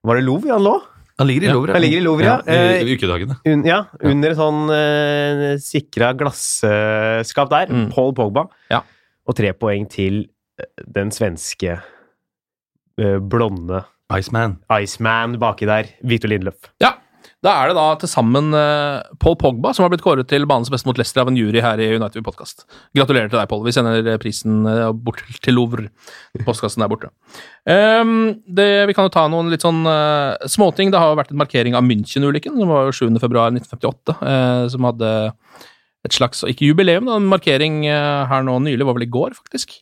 Var 0.01 0.17
det 0.17 0.23
Louvre 0.25 0.55
han 0.55 0.63
lå? 0.65 0.73
Han 1.21 1.29
ligger 1.29 1.43
i 1.43 1.49
Ja, 1.51 1.53
Louvre. 1.53 1.75
han 1.75 1.83
ligger 1.83 1.99
i 1.99 2.01
Louvre, 2.01 2.25
ja. 2.25 2.37
I, 2.41 2.79
Eh, 2.79 2.87
i 2.87 2.95
ukedagene. 2.95 3.35
Un, 3.45 3.61
ja, 3.67 3.83
under 4.01 4.33
et 4.33 4.39
sånn 4.39 4.61
uh, 4.73 5.43
sikra 5.61 6.15
glasskap 6.17 7.51
der. 7.51 7.69
Mm. 7.69 7.83
Paul 7.93 8.15
Pogba. 8.17 8.47
Ja. 8.73 8.81
Og 9.29 9.37
tre 9.37 9.51
poeng 9.53 9.85
til 9.91 10.23
eh, 10.57 10.71
den 10.97 11.13
svenske 11.13 11.77
uh, 11.77 13.19
blonde 13.21 13.83
Iceman. 14.17 14.59
Iceman 14.81 15.39
baki 15.41 15.69
der. 15.69 15.93
Victor 16.03 16.31
Lindløf. 16.31 16.71
Ja. 16.83 16.97
Da 17.41 17.55
er 17.57 17.71
det 17.71 17.73
da 17.73 17.85
til 17.97 18.09
sammen 18.09 18.51
eh, 18.53 19.01
Paul 19.21 19.33
Pogba 19.41 19.71
som 19.73 19.81
har 19.81 19.89
blitt 19.89 20.03
kåret 20.05 20.27
til 20.29 20.43
banens 20.49 20.69
beste 20.69 20.85
mot 20.85 20.99
Leicester 20.99 21.23
av 21.23 21.31
en 21.31 21.39
jury 21.39 21.63
her 21.63 21.79
i 21.81 21.87
United 21.95 22.21
Podcast. 22.25 22.67
Gratulerer 22.93 23.31
til 23.31 23.39
deg, 23.39 23.47
Paul. 23.49 23.63
Vi 23.65 23.73
sender 23.73 24.09
prisen 24.21 24.59
eh, 24.69 24.91
bort 24.93 25.23
til 25.41 25.57
Louvre. 25.57 25.87
Postkassen 26.45 26.85
der 26.85 26.91
borte. 26.91 27.09
Um, 27.65 28.43
det, 28.45 28.69
vi 28.89 28.93
kan 28.97 29.09
jo 29.09 29.13
ta 29.15 29.25
noen 29.31 29.49
litt 29.49 29.65
sånn 29.65 29.81
uh, 29.89 30.37
småting. 30.45 30.93
Det 30.93 31.01
har 31.01 31.09
jo 31.09 31.17
vært 31.17 31.33
en 31.33 31.41
markering 31.41 31.77
av 31.77 31.85
München-ulykken. 31.87 32.61
Det 32.61 32.69
var 32.69 32.91
jo 32.91 33.09
7. 33.09 33.17
februar 33.23 33.49
1958, 33.57 34.17
eh, 34.21 34.65
som 34.75 34.89
hadde 34.91 35.11
et 36.05 36.17
slags, 36.17 36.45
ikke 36.49 36.69
jubileum, 36.69 37.09
da, 37.09 37.17
en 37.17 37.29
markering 37.29 37.83
her 37.85 38.45
nå 38.45 38.55
nylig, 38.65 38.85
var 38.87 38.97
vel 38.97 39.05
i 39.05 39.13
går, 39.13 39.35
faktisk. 39.37 39.79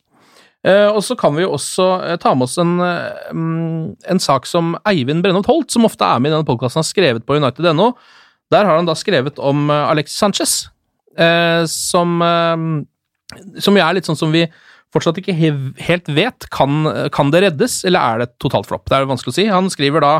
Eh, 0.60 0.88
og 0.92 1.00
så 1.04 1.16
kan 1.16 1.32
vi 1.36 1.46
jo 1.46 1.54
også 1.56 1.86
eh, 2.04 2.16
ta 2.20 2.34
med 2.36 2.44
oss 2.44 2.58
en, 2.60 2.74
eh, 2.84 3.32
mm, 3.32 3.84
en 4.12 4.20
sak 4.20 4.48
som 4.48 4.74
Eivind 4.88 5.24
Brennholt 5.24 5.48
Holt, 5.48 5.72
som 5.72 5.88
ofte 5.88 6.04
er 6.04 6.20
med 6.20 6.30
i 6.30 6.34
denne 6.34 6.48
podkasten, 6.48 6.82
har 6.82 6.88
skrevet 6.88 7.24
på 7.24 7.38
United.no. 7.40 7.94
Der 8.52 8.66
har 8.68 8.76
han 8.76 8.88
da 8.88 8.96
skrevet 8.98 9.38
om 9.38 9.70
Alexis 9.70 10.18
Sanchez, 10.18 10.54
som, 11.70 12.16
som 13.62 13.78
er 13.78 13.92
litt 13.94 14.08
sånn 14.08 14.18
som 14.18 14.32
vi 14.34 14.40
fortsatt 14.90 15.20
ikke 15.20 15.36
helt 15.38 16.10
vet. 16.10 16.48
Kan, 16.50 16.82
kan 17.14 17.30
det 17.30 17.44
reddes, 17.44 17.76
eller 17.86 18.02
er 18.02 18.18
det 18.18 18.26
et 18.26 18.34
totalt 18.42 18.66
flopp? 18.66 18.88
Det 18.90 18.96
er 18.96 19.04
jo 19.04 19.12
vanskelig 19.12 19.30
å 19.30 19.36
si. 19.36 19.46
Han 19.54 19.70
skriver 19.70 20.02
da 20.02 20.12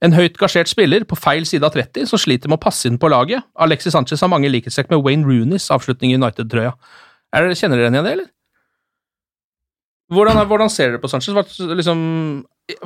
en 0.00 0.16
høyt 0.16 0.40
gasjert 0.40 0.72
spiller 0.72 1.04
på 1.04 1.18
feil 1.20 1.44
side 1.44 1.68
av 1.68 1.76
30 1.76 2.08
som 2.08 2.22
sliter 2.24 2.48
med 2.48 2.56
å 2.56 2.64
passe 2.64 2.88
inn 2.88 2.96
på 2.96 3.12
laget. 3.12 3.44
Alexis 3.60 3.92
Sanchez 3.92 4.24
har 4.24 4.32
mange 4.32 4.48
likhetstrekk 4.48 4.88
med 4.94 5.04
Wayne 5.04 5.28
Rooneys 5.28 5.68
avslutning 5.74 6.14
i 6.14 6.16
United-trøya. 6.16 6.72
Er 7.36 7.52
Kjenner 7.52 7.82
dere 7.82 7.92
igjen 7.92 8.00
det, 8.00 8.16
eller? 8.16 8.32
Hvordan, 10.12 10.42
hvordan 10.50 10.70
ser 10.72 10.92
dere 10.92 11.00
på 11.00 11.08
Sanchez? 11.08 11.32
Hva, 11.32 11.44
liksom, 11.78 12.00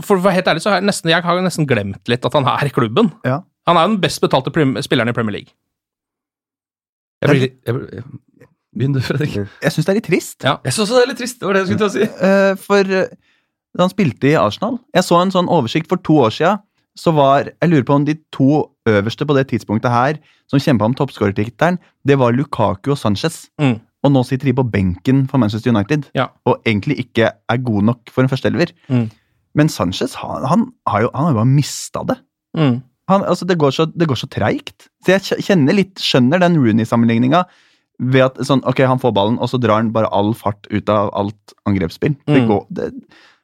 for 0.04 0.18
å 0.18 0.22
være 0.22 0.38
helt 0.38 0.50
ærlig 0.52 0.62
så 0.62 0.70
har 0.70 0.78
jeg 0.78 0.86
nesten, 0.86 1.10
jeg 1.10 1.24
har 1.24 1.40
nesten 1.42 1.66
glemt 1.68 2.10
litt 2.10 2.26
at 2.26 2.36
han 2.38 2.46
er 2.50 2.68
i 2.68 2.74
klubben. 2.74 3.10
Ja. 3.26 3.40
Han 3.68 3.76
er 3.78 3.86
jo 3.86 3.94
den 3.96 4.02
best 4.04 4.22
betalte 4.22 4.52
prim, 4.54 4.76
spilleren 4.84 5.10
i 5.10 5.16
Premier 5.16 5.40
League. 5.40 5.52
Jeg 7.24 7.30
blir, 7.32 7.42
jeg, 7.42 7.50
jeg 7.66 7.74
blir, 7.74 8.46
Begynn 8.78 8.94
du, 8.94 9.00
Fredrik. 9.02 9.34
Jeg 9.64 9.74
syns 9.74 9.88
det 9.88 9.92
er 9.92 9.98
litt 9.98 10.06
trist. 10.06 10.36
Ja. 10.44 10.58
Jeg 10.62 10.74
syns 10.76 10.84
også 10.84 10.98
det 10.98 11.02
er 11.02 11.10
litt 11.10 11.20
trist. 11.22 11.40
Det 11.40 11.48
var 11.48 11.56
det 11.56 11.62
jeg 11.62 11.68
skulle 11.70 11.82
til 11.82 11.88
å 11.88 11.94
si. 11.96 12.08
Eh, 12.28 12.52
for 12.62 12.94
eh, 13.00 13.12
da 13.74 13.86
han 13.86 13.92
spilte 13.92 14.30
i 14.30 14.36
Arsenal 14.38 14.78
Jeg 14.96 15.06
så 15.06 15.18
en 15.20 15.32
sånn 15.34 15.50
oversikt 15.52 15.90
for 15.90 16.00
to 16.04 16.18
år 16.26 16.34
siden. 16.34 16.62
Så 16.98 17.12
var, 17.14 17.50
Jeg 17.50 17.70
lurer 17.70 17.86
på 17.86 17.94
om 17.94 18.04
de 18.06 18.16
to 18.34 18.64
øverste 18.90 19.26
på 19.26 19.36
det 19.36 19.48
tidspunktet 19.52 19.92
her 19.92 20.18
som 20.50 20.62
kjempa 20.62 20.86
om 20.88 20.94
toppskårertittelen, 20.96 21.76
det 22.08 22.16
var 22.18 22.32
Lukaku 22.34 22.94
og 22.94 22.98
Sanchez. 22.98 23.46
Mm. 23.60 23.76
Og 24.06 24.12
nå 24.14 24.22
sitter 24.26 24.46
de 24.50 24.54
på 24.54 24.64
benken 24.70 25.24
for 25.30 25.38
Manchester 25.42 25.72
United 25.74 26.04
Ja. 26.14 26.28
og 26.46 26.60
egentlig 26.64 26.98
ikke 27.02 27.32
er 27.50 27.56
god 27.58 27.82
nok 27.88 28.10
for 28.14 28.22
en 28.22 28.28
førsteelver. 28.30 28.70
Mm. 28.88 29.08
Men 29.58 29.68
Sanchez 29.68 30.14
han, 30.20 30.44
han 30.46 30.66
har 30.86 31.02
jo 31.02 31.10
han 31.14 31.26
har 31.30 31.34
bare 31.40 31.50
mista 31.50 32.04
det. 32.06 32.18
Mm. 32.56 32.82
Han, 33.08 33.24
altså, 33.24 33.46
det 33.48 33.56
går 33.58 33.70
så, 33.72 33.86
det 33.90 34.06
går 34.06 34.18
så 34.20 34.28
treigt. 34.30 34.86
Så 35.04 35.16
jeg 35.16 35.42
kjenner 35.46 35.74
litt, 35.74 35.96
skjønner 35.98 36.38
den 36.42 36.58
Rooney-sammenligninga 36.60 37.44
ved 37.98 38.22
at 38.22 38.36
sånn, 38.46 38.60
ok, 38.68 38.84
han 38.86 39.00
får 39.02 39.14
ballen, 39.16 39.38
og 39.42 39.48
så 39.50 39.58
drar 39.58 39.80
han 39.80 39.88
bare 39.94 40.10
all 40.14 40.34
fart 40.36 40.68
ut 40.70 40.88
av 40.92 41.08
alt 41.18 41.54
angrepsspill. 41.66 42.14
Det 42.28 42.42
Mm. 42.44 42.46
går, 42.52 42.66
det, 42.70 42.92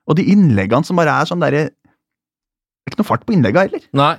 og 0.06 0.16
de 0.16 0.22
innleggene 0.30 0.84
som 0.84 0.96
bare 1.00 1.10
er 1.20 1.24
sånn 1.26 1.40
derre 1.40 1.70
Det 2.84 2.92
er 2.92 2.92
ikke 2.92 3.00
noe 3.00 3.08
fart 3.08 3.24
på 3.26 3.32
innlegga 3.32 3.62
heller. 3.64 3.80
Nei. 3.96 4.16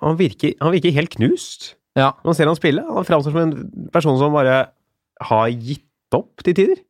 Han 0.00 0.16
virker, 0.16 0.54
han 0.60 0.72
virker 0.72 0.90
helt 0.96 1.10
knust. 1.14 1.74
Ja. 1.94 2.14
Man 2.24 2.34
ser 2.34 2.46
han 2.48 2.56
spille. 2.56 2.80
Han 2.82 3.04
framstår 3.04 3.30
som 3.30 3.42
en 3.42 3.90
person 3.92 4.16
som 4.18 4.32
bare 4.32 4.70
har 5.22 5.48
gitt 5.52 6.16
opp 6.16 6.44
til 6.46 6.56
tider. 6.56 6.82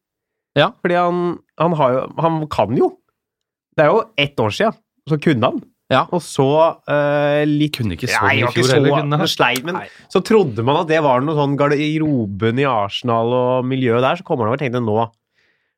Ja. 0.58 0.70
Fordi 0.82 0.96
han, 0.98 1.22
han 1.58 1.74
har 1.74 1.94
jo 1.94 2.02
Han 2.22 2.42
kan 2.52 2.76
jo. 2.78 2.92
Det 3.74 3.84
er 3.84 3.90
jo 3.90 4.04
ett 4.20 4.38
år 4.38 4.52
siden, 4.54 4.76
så 5.10 5.18
kunne 5.18 5.50
han. 5.50 5.62
Ja. 5.92 6.04
Og 6.14 6.22
så 6.24 6.46
uh, 6.88 7.42
litt 7.44 7.74
Kunne 7.76 7.96
ikke 7.98 8.08
så 8.08 8.22
mye 8.24 8.46
i 8.46 8.52
fjor 8.54 8.70
heller. 8.72 8.94
kunne 9.02 9.18
han. 9.20 9.28
sleit, 9.28 9.66
men 9.66 9.82
så 10.12 10.22
trodde 10.24 10.64
man 10.64 10.80
at 10.80 10.88
det 10.88 11.02
var 11.04 11.20
noe 11.24 11.36
sånn 11.36 11.58
garderoben 11.60 12.62
i 12.62 12.66
Arsenal 12.68 13.34
og 13.36 13.68
miljøet 13.68 14.04
der, 14.04 14.20
så 14.20 14.26
kommer 14.26 14.46
han 14.46 14.54
over 14.54 14.60
og 14.60 14.64
tenkte 14.64 14.82
nå 14.84 14.96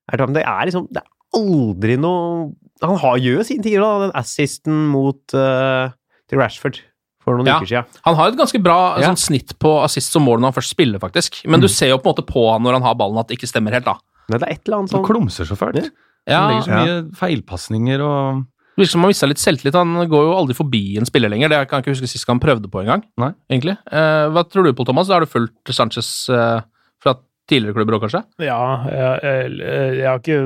er 0.06 0.20
det, 0.20 0.28
det 0.37 0.44
er 0.46 0.68
liksom 0.68 0.85
Det 0.94 1.02
er 1.02 1.40
aldri 1.40 1.96
noe 1.98 2.52
Han 2.85 3.00
har 3.02 3.16
gjør 3.18 3.40
jo 3.40 3.46
sine 3.48 3.64
tider, 3.64 3.82
da, 3.82 4.06
den 4.06 4.14
assisten 4.20 4.85
mot 4.92 5.35
uh, 5.35 5.90
til 6.30 6.38
Rashford 6.38 6.78
for 7.27 7.37
noen 7.41 7.51
Ja. 7.51 7.59
uker 7.59 7.67
siden. 7.73 7.85
Han 8.07 8.15
har 8.21 8.29
et 8.31 8.39
ganske 8.39 8.62
bra 8.62 8.79
Ja. 9.03 9.11
sånn, 9.11 9.19
snitt 9.19 9.57
på 9.59 9.75
assist 9.85 10.12
som 10.15 10.23
mål 10.25 10.39
når 10.41 10.53
han 10.53 10.59
først 10.62 10.71
spiller, 10.77 10.99
faktisk. 11.03 11.43
Men 11.45 11.61
du 11.61 11.67
ser 11.69 11.89
jo 11.91 11.99
på 11.99 12.07
en 12.09 12.15
måte 12.15 12.27
på 12.27 12.47
han 12.53 12.62
når 12.62 12.79
han 12.79 12.83
har 12.87 12.95
ballen 12.95 13.19
at 13.19 13.27
det 13.29 13.37
ikke 13.41 13.51
stemmer 13.51 13.73
helt, 13.75 13.85
da. 13.85 13.97
Nei, 14.31 14.39
det 14.39 14.47
er 14.49 14.53
et 14.55 14.62
eller 14.69 14.79
annet 14.79 14.93
Han 14.93 15.03
sånn 15.05 15.11
klumser 15.11 15.45
så 15.51 15.57
fælt. 15.59 15.91
Ja, 16.27 16.41
Han 16.47 16.55
legger 16.55 16.65
så 16.65 16.71
Ja. 16.71 16.85
mye 16.87 17.11
feilpasninger 17.15 18.01
og 18.01 18.45
Det 18.77 18.83
virker 18.85 18.91
som 18.93 19.01
han 19.03 19.09
mista 19.09 19.27
litt 19.27 19.39
selvtillit. 19.39 19.73
Han 19.75 19.95
går 20.09 20.23
jo 20.27 20.35
aldri 20.37 20.55
forbi 20.55 20.99
en 20.99 21.07
spiller 21.07 21.31
lenger. 21.31 21.49
Det 21.49 21.69
kan 21.69 21.81
jeg 21.83 21.87
ikke 21.87 21.95
huske 21.97 22.09
sist 22.12 22.27
han 22.29 22.39
prøvde 22.39 22.69
på 22.71 22.83
engang. 22.85 23.03
Nei. 23.17 23.33
egentlig. 23.51 23.79
Eh, 23.91 24.29
hva 24.29 24.45
tror 24.51 24.65
du, 24.65 24.73
Pål 24.75 24.85
Thomas? 24.87 25.09
Har 25.09 25.21
du 25.21 25.27
fulgt 25.27 25.73
Sanchez 25.73 26.29
eh, 26.29 26.61
fra 27.01 27.15
tidligere 27.50 27.76
klubber 27.76 27.96
òg, 27.96 28.06
kanskje? 28.06 28.22
Ja, 28.42 28.61
jeg, 28.90 29.11
jeg, 29.22 29.90
jeg 30.00 30.09
har 30.09 30.22
ikke 30.22 30.38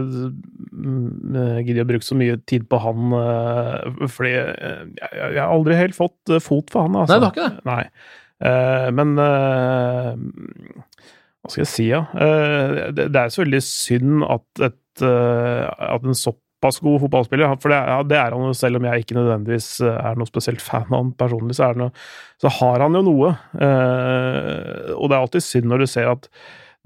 mm, 0.70 1.38
giddet 1.66 1.84
å 1.84 1.90
bruke 1.90 2.06
så 2.06 2.18
mye 2.20 2.38
tid 2.50 2.66
på 2.70 2.80
han, 2.84 3.14
eh, 3.20 4.08
fordi 4.12 4.34
eh, 4.40 4.82
jeg, 5.00 5.12
jeg 5.20 5.40
har 5.40 5.54
aldri 5.54 5.78
helt 5.80 5.96
fått 5.96 6.34
eh, 6.34 6.42
fot 6.44 6.72
for 6.72 6.88
han. 6.88 6.98
Altså. 7.02 7.16
Nei, 7.16 7.20
du 7.20 7.28
har 7.28 7.36
ikke 7.36 7.48
det? 7.48 7.64
Nei. 7.70 7.84
Eh, 8.40 8.90
men 8.96 9.16
eh, 9.20 10.12
hva 11.40 11.52
skal 11.52 11.64
jeg 11.64 11.72
si, 11.72 11.88
ja? 11.90 12.04
Eh, 12.14 12.86
det, 12.96 13.08
er 13.16 13.32
så 13.32 13.44
veldig 13.44 13.62
synd 13.64 14.24
at, 14.28 14.46
et, 14.70 15.04
eh, 15.04 15.66
at 15.66 16.04
en 16.04 16.16
såpass 16.16 16.80
god 16.84 16.98
fotballspiller 17.04 17.54
For 17.60 17.72
det, 17.72 17.80
ja, 17.88 18.00
det 18.04 18.18
er 18.20 18.36
han 18.36 18.48
jo, 18.48 18.54
selv 18.56 18.80
om 18.80 18.88
jeg 18.88 19.04
ikke 19.04 19.16
nødvendigvis 19.16 19.70
eh, 19.84 20.00
er 20.10 20.20
noe 20.20 20.28
spesielt 20.28 20.64
fan 20.64 20.88
av 20.88 20.98
han 20.98 21.12
personlig, 21.20 21.56
så, 21.56 21.70
noe, 21.80 21.92
så 22.40 22.52
har 22.60 22.84
han 22.84 22.96
jo 22.98 23.04
noe. 23.08 23.34
Eh, 23.56 24.90
og 24.96 25.08
det 25.08 25.16
er 25.16 25.20
alltid 25.20 25.46
synd 25.48 25.70
når 25.72 25.84
du 25.84 25.90
ser 25.96 26.12
at 26.12 26.28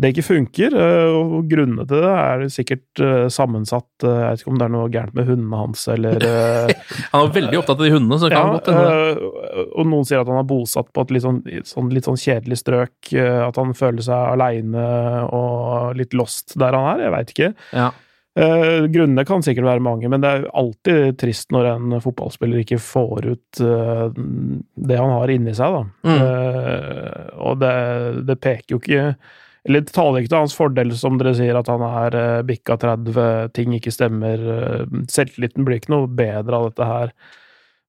det 0.02 0.10
ikke 0.10 0.24
funker, 0.26 0.74
eh, 0.74 1.12
og 1.14 1.44
grunnene 1.46 1.84
til 1.86 2.00
det 2.02 2.10
er 2.10 2.44
sikkert 2.50 3.02
eh, 3.04 3.26
sammensatt. 3.30 3.86
Eh, 4.02 4.10
Jeg 4.10 4.30
vet 4.32 4.42
ikke 4.42 4.50
om 4.50 4.58
det 4.58 4.66
er 4.66 4.72
noe 4.74 4.90
gærent 4.90 5.14
med 5.14 5.28
hundene 5.30 5.60
hans, 5.60 5.84
eller 5.92 6.24
Han 7.12 7.28
er 7.28 7.34
veldig 7.36 7.60
opptatt 7.60 7.78
av 7.78 7.86
de 7.86 7.92
hundene, 7.94 8.18
så 8.18 8.30
det 8.30 8.34
kan 8.34 8.50
ja, 8.50 8.56
godt 8.58 8.72
hende 8.74 9.64
og 9.64 9.86
noen 9.90 10.08
sier 10.08 10.24
at 10.24 10.30
han 10.30 10.40
er 10.40 10.48
bosatt 10.50 10.90
på 10.90 11.04
et 11.04 11.12
litt 11.14 11.24
sånn, 11.24 11.38
sånn, 11.68 11.92
litt 11.94 12.08
sånn 12.08 12.18
kjedelig 12.18 12.58
strøk. 12.64 13.12
At 13.14 13.58
han 13.60 13.70
føler 13.78 14.02
seg 14.02 14.32
aleine 14.34 14.86
og 15.30 15.94
litt 15.98 16.16
lost 16.18 16.56
der 16.58 16.74
han 16.74 16.88
er. 16.96 17.04
Jeg 17.06 17.14
veit 17.14 17.32
ikke. 17.34 17.52
Ja. 17.74 17.92
Eh, 18.34 18.88
grunnene 18.90 19.22
kan 19.24 19.44
sikkert 19.46 19.68
være 19.68 19.82
mange, 19.84 20.08
men 20.10 20.22
det 20.24 20.30
er 20.30 20.48
alltid 20.58 21.20
trist 21.22 21.52
når 21.54 21.68
en 21.70 21.94
fotballspiller 22.02 22.64
ikke 22.64 22.80
får 22.82 23.28
ut 23.30 23.60
eh, 23.62 24.08
det 24.90 24.98
han 24.98 25.12
har 25.14 25.30
inni 25.30 25.54
seg, 25.54 25.76
da. 25.76 25.84
Mm. 26.02 26.24
Eh, 26.24 27.28
og 27.46 27.60
det, 27.62 27.74
det 28.26 28.38
peker 28.42 28.74
jo 28.74 28.80
ikke 28.82 29.04
eller 29.64 29.84
det 29.84 29.94
taler 29.96 30.20
ikke 30.20 30.32
til 30.34 30.42
hans 30.42 30.56
fordel, 30.56 30.90
som 30.98 31.16
dere 31.20 31.32
sier, 31.38 31.56
at 31.56 31.70
han 31.72 31.84
er 31.86 32.18
uh, 32.18 32.42
bikka 32.44 32.76
30, 32.82 33.54
ting 33.56 33.72
ikke 33.76 33.94
stemmer. 33.94 34.42
eh, 34.58 34.84
selvtilliten 35.08 35.64
blir 35.64 35.80
ikke 35.80 35.94
noe 35.94 36.10
bedre 36.10 36.58
av 36.58 36.68
dette 36.68 36.88
her. 36.90 37.14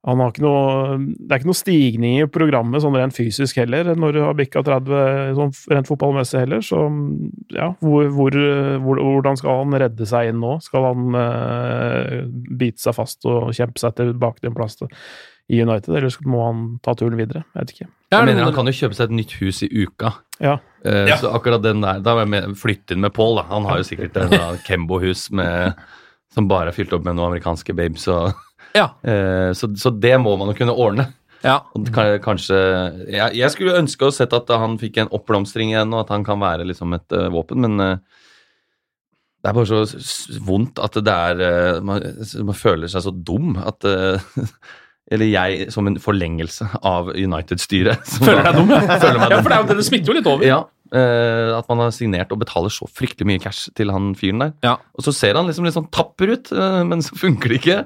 Han 0.06 0.22
har 0.22 0.32
ikke 0.32 0.44
noe, 0.46 0.98
det 1.18 1.34
er 1.34 1.40
ikke 1.42 1.50
noe 1.50 1.58
stigning 1.58 2.20
i 2.22 2.28
programmet 2.30 2.84
sånn 2.84 2.94
rent 2.96 3.16
fysisk 3.18 3.58
heller, 3.58 3.90
når 3.98 4.14
du 4.14 4.20
har 4.22 4.38
bikka 4.38 4.62
30 4.64 5.34
sånn 5.36 5.54
rent 5.74 5.90
fotballmessig 5.90 6.44
heller. 6.44 6.62
Så 6.64 6.84
ja, 7.56 7.72
hvor, 7.82 8.12
hvor, 8.14 8.38
hvor, 8.86 9.02
hvordan 9.02 9.40
skal 9.42 9.64
han 9.64 9.78
redde 9.82 10.08
seg 10.08 10.30
inn 10.30 10.40
nå? 10.44 10.60
Skal 10.64 10.86
han 10.92 11.18
eh, 11.24 12.20
bite 12.30 12.86
seg 12.86 12.96
fast 13.00 13.26
og 13.26 13.50
kjempe 13.58 13.82
seg 13.82 13.98
tilbake 13.98 14.44
til 14.44 14.54
en 14.54 14.60
plass 14.60 14.78
i 14.86 15.60
United, 15.66 15.90
eller 15.90 16.22
må 16.30 16.46
han 16.46 16.64
ta 16.86 16.94
turen 16.98 17.18
videre? 17.18 17.42
Jeg 17.56 17.66
vet 17.66 17.76
ikke. 17.76 17.90
Jeg 18.14 18.30
mener 18.30 18.46
Han 18.46 18.56
kan 18.56 18.70
jo 18.70 18.78
kjøpe 18.78 18.98
seg 18.98 19.10
et 19.10 19.20
nytt 19.24 19.36
hus 19.42 19.66
i 19.66 19.72
uka. 19.74 20.14
Ja. 20.38 20.60
Eh, 20.86 21.08
Ja. 21.10 21.18
Så 21.18 21.32
akkurat 21.34 21.62
den 21.66 21.82
der 21.82 22.00
Da 22.06 22.14
var 22.16 22.26
jeg 22.26 22.30
med, 22.36 22.56
flytte 22.62 22.94
inn 22.96 23.02
med 23.02 23.14
Paul. 23.14 23.36
da. 23.42 23.44
Han 23.50 23.66
har 23.66 23.82
jo 23.82 23.88
sikkert 23.88 24.18
et 24.22 24.64
Kembo-hus 24.68 25.28
med- 25.32 25.74
som 26.36 26.48
bare 26.52 26.68
er 26.70 26.76
fylt 26.76 26.92
opp 26.94 27.06
med 27.08 27.16
noen 27.16 27.32
amerikanske 27.34 27.74
babes. 27.76 28.08
Og, 28.12 28.34
Ja. 28.76 28.90
eh, 29.08 29.52
så, 29.56 29.70
så 29.80 29.92
det 30.00 30.18
må 30.20 30.38
man 30.38 30.50
jo 30.52 30.58
kunne 30.58 30.76
ordne. 30.76 31.08
Ja. 31.46 31.60
Kan, 31.94 32.18
kanskje 32.24 32.58
jeg, 33.12 33.36
jeg 33.38 33.52
skulle 33.54 33.78
ønske 33.78 34.08
å 34.08 34.12
sett 34.14 34.34
at 34.34 34.50
han 34.50 34.78
fikk 34.82 34.98
en 34.98 35.12
oppblomstring 35.14 35.70
igjen, 35.72 35.94
og 35.94 36.02
at 36.06 36.10
han 36.16 36.24
kan 36.26 36.40
være 36.42 36.66
liksom 36.66 36.94
et 36.98 37.06
uh, 37.14 37.28
våpen, 37.30 37.62
men 37.62 37.78
det 37.78 39.52
er 39.52 39.54
bare 39.54 39.70
så 39.70 39.84
vondt 40.42 40.80
at 40.82 40.98
det 41.06 41.14
er 41.14 41.82
man, 41.86 42.02
man 42.50 42.58
føler 42.58 42.90
seg 42.90 43.04
så 43.06 43.14
dum 43.14 43.54
at 43.62 43.86
Eller 45.14 45.28
jeg 45.30 45.68
som 45.70 45.86
en 45.86 46.00
forlengelse 46.02 46.66
av 46.82 47.12
United-styret. 47.14 48.08
Føler 48.26 48.42
deg 48.48 48.56
dum? 48.58 48.72
ja. 48.74 48.96
Føler 48.98 49.20
meg 49.22 49.36
Ja, 49.36 49.42
for 49.46 49.54
det, 49.54 49.76
det 49.78 49.86
smitter 49.86 50.10
jo 50.10 50.16
litt 50.18 50.30
over. 50.32 50.48
Ja, 50.50 50.64
eh, 50.94 51.52
At 51.56 51.70
man 51.72 51.84
har 51.84 51.94
signert 51.96 52.34
og 52.34 52.42
betaler 52.42 52.74
så 52.74 52.88
fryktelig 52.90 53.28
mye 53.30 53.44
cash 53.44 53.72
til 53.78 53.94
han 53.94 54.14
fyren 54.18 54.44
der. 54.44 54.54
Ja. 54.66 54.76
Og 54.98 55.06
så 55.08 55.14
ser 55.16 55.40
han 55.40 55.50
liksom 55.50 55.68
litt 55.68 55.78
sånn 55.78 55.90
tapper 55.94 56.36
ut, 56.36 56.52
uh, 56.56 56.84
men 56.88 57.04
så 57.06 57.18
funker 57.20 57.54
det 57.54 57.62
ikke. 57.62 57.80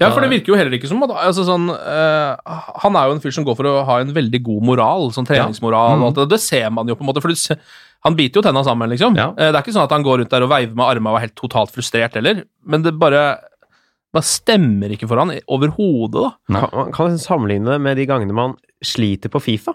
Ja, 0.00 0.08
for 0.08 0.24
det 0.24 0.30
virker 0.32 0.54
jo 0.54 0.56
heller 0.56 0.72
ikke 0.72 0.88
som 0.88 1.02
at 1.04 1.10
altså 1.20 1.42
sånn, 1.44 1.66
uh, 1.68 2.60
Han 2.80 2.94
er 2.96 3.10
jo 3.10 3.16
en 3.18 3.20
fyr 3.20 3.34
som 3.36 3.44
går 3.44 3.58
for 3.58 3.68
å 3.68 3.82
ha 3.84 3.98
en 4.00 4.14
veldig 4.16 4.40
god 4.46 4.64
moral, 4.70 5.10
sånn 5.12 5.28
treningsmoral 5.28 6.00
og 6.00 6.06
alt 6.08 6.20
det. 6.22 6.30
Det 6.32 6.40
ser 6.40 6.70
man 6.72 6.88
jo 6.88 6.96
på 6.96 7.04
en 7.04 7.10
måte, 7.10 7.24
for 7.24 7.32
du 7.32 7.64
han 8.02 8.16
biter 8.18 8.40
jo 8.40 8.42
tenna 8.42 8.64
sammen, 8.66 8.90
liksom. 8.90 9.14
Ja. 9.14 9.28
Det 9.36 9.52
er 9.52 9.60
ikke 9.60 9.76
sånn 9.76 9.84
at 9.84 9.92
han 9.94 10.02
går 10.02 10.16
rundt 10.18 10.32
der 10.32 10.42
og 10.42 10.50
veiver 10.50 10.74
med 10.74 10.88
armene 10.88 11.12
og 11.12 11.20
er 11.20 11.28
helt 11.28 11.36
totalt 11.38 11.70
frustrert 11.70 12.16
heller, 12.18 12.40
men 12.66 12.82
det 12.82 12.96
bare 12.98 13.20
bare 14.12 14.28
stemmer 14.28 14.92
ikke 14.92 15.08
for 15.08 15.20
han 15.22 15.32
overhodet, 15.48 16.20
da. 16.20 16.32
Kan, 16.52 16.68
man 16.76 16.92
kan 16.92 17.16
sammenligne 17.20 17.72
det 17.72 17.80
med 17.80 17.96
de 17.96 18.08
gangene 18.08 18.36
man 18.36 18.56
sliter 18.84 19.32
på 19.32 19.40
Fifa. 19.40 19.74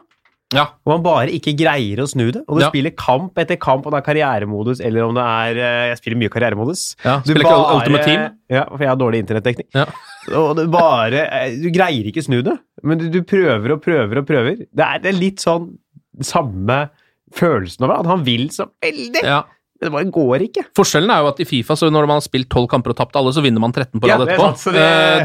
Ja. 0.55 0.63
Og 0.88 0.93
man 0.93 1.01
bare 1.03 1.27
ikke 1.36 1.51
greier 1.60 1.99
å 1.99 2.07
snu 2.07 2.31
det. 2.31 2.41
Og 2.47 2.60
du 2.60 2.63
Ja. 2.63 2.69
spiller 2.69 2.91
kamp 2.95 3.36
etter 3.38 3.57
kamp, 3.60 3.86
om 3.86 3.91
det 3.91 3.99
er 3.99 4.05
karrieremodus 4.13 4.79
eller 4.79 5.03
om 5.03 5.13
det 5.13 5.23
er 5.23 5.57
eh, 5.60 5.88
Jeg 5.89 5.97
spiller 5.99 6.17
mye 6.21 6.29
karrieremodus. 6.31 6.95
Ja, 7.03 7.17
Du 7.19 7.33
spiller 7.33 7.43
ikke 7.49 7.75
Ultimate 7.75 8.05
Team? 8.05 8.21
Ja, 8.49 8.63
for 8.69 8.79
jeg 8.79 8.88
har 8.88 8.95
dårlig 8.95 9.19
internettdekning. 9.25 9.67
Ja. 9.75 9.86
Og 10.39 10.55
du 10.55 10.67
bare 10.71 11.25
eh, 11.27 11.57
Du 11.62 11.67
greier 11.69 12.07
ikke 12.07 12.23
snu 12.23 12.41
det, 12.41 12.57
men 12.83 12.97
du, 12.97 13.10
du 13.10 13.21
prøver 13.27 13.73
og 13.75 13.81
prøver 13.83 14.17
og 14.23 14.25
prøver. 14.27 14.57
Det 14.71 14.86
er, 14.88 14.99
det 15.03 15.12
er 15.13 15.19
litt 15.19 15.43
sånn 15.43 15.73
samme 16.23 16.89
følelsen 17.36 17.83
over 17.86 17.99
at 17.99 18.05
han 18.10 18.23
vil 18.25 18.47
så 18.55 18.69
veldig, 18.81 19.21
Ja. 19.23 19.41
men 19.81 19.89
det 19.89 19.91
bare 19.93 20.12
går 20.15 20.45
ikke. 20.47 20.63
Forskjellen 20.79 21.12
er 21.12 21.21
jo 21.25 21.27
at 21.27 21.39
i 21.43 21.45
Fifa, 21.45 21.75
så 21.75 21.91
når 21.91 22.07
man 22.07 22.15
har 22.21 22.25
spilt 22.25 22.47
12 22.49 22.67
kamper 22.71 22.95
og 22.95 22.97
tapt 23.03 23.15
alle, 23.19 23.33
så 23.36 23.43
vinner 23.43 23.60
man 23.60 23.73
13 23.75 23.99
på 23.99 24.07
Ja, 24.07 24.15
rad 24.17 24.25
det 24.27 24.33
er 24.33 24.39
etterpå. 24.39 24.57
sant, 24.57 24.73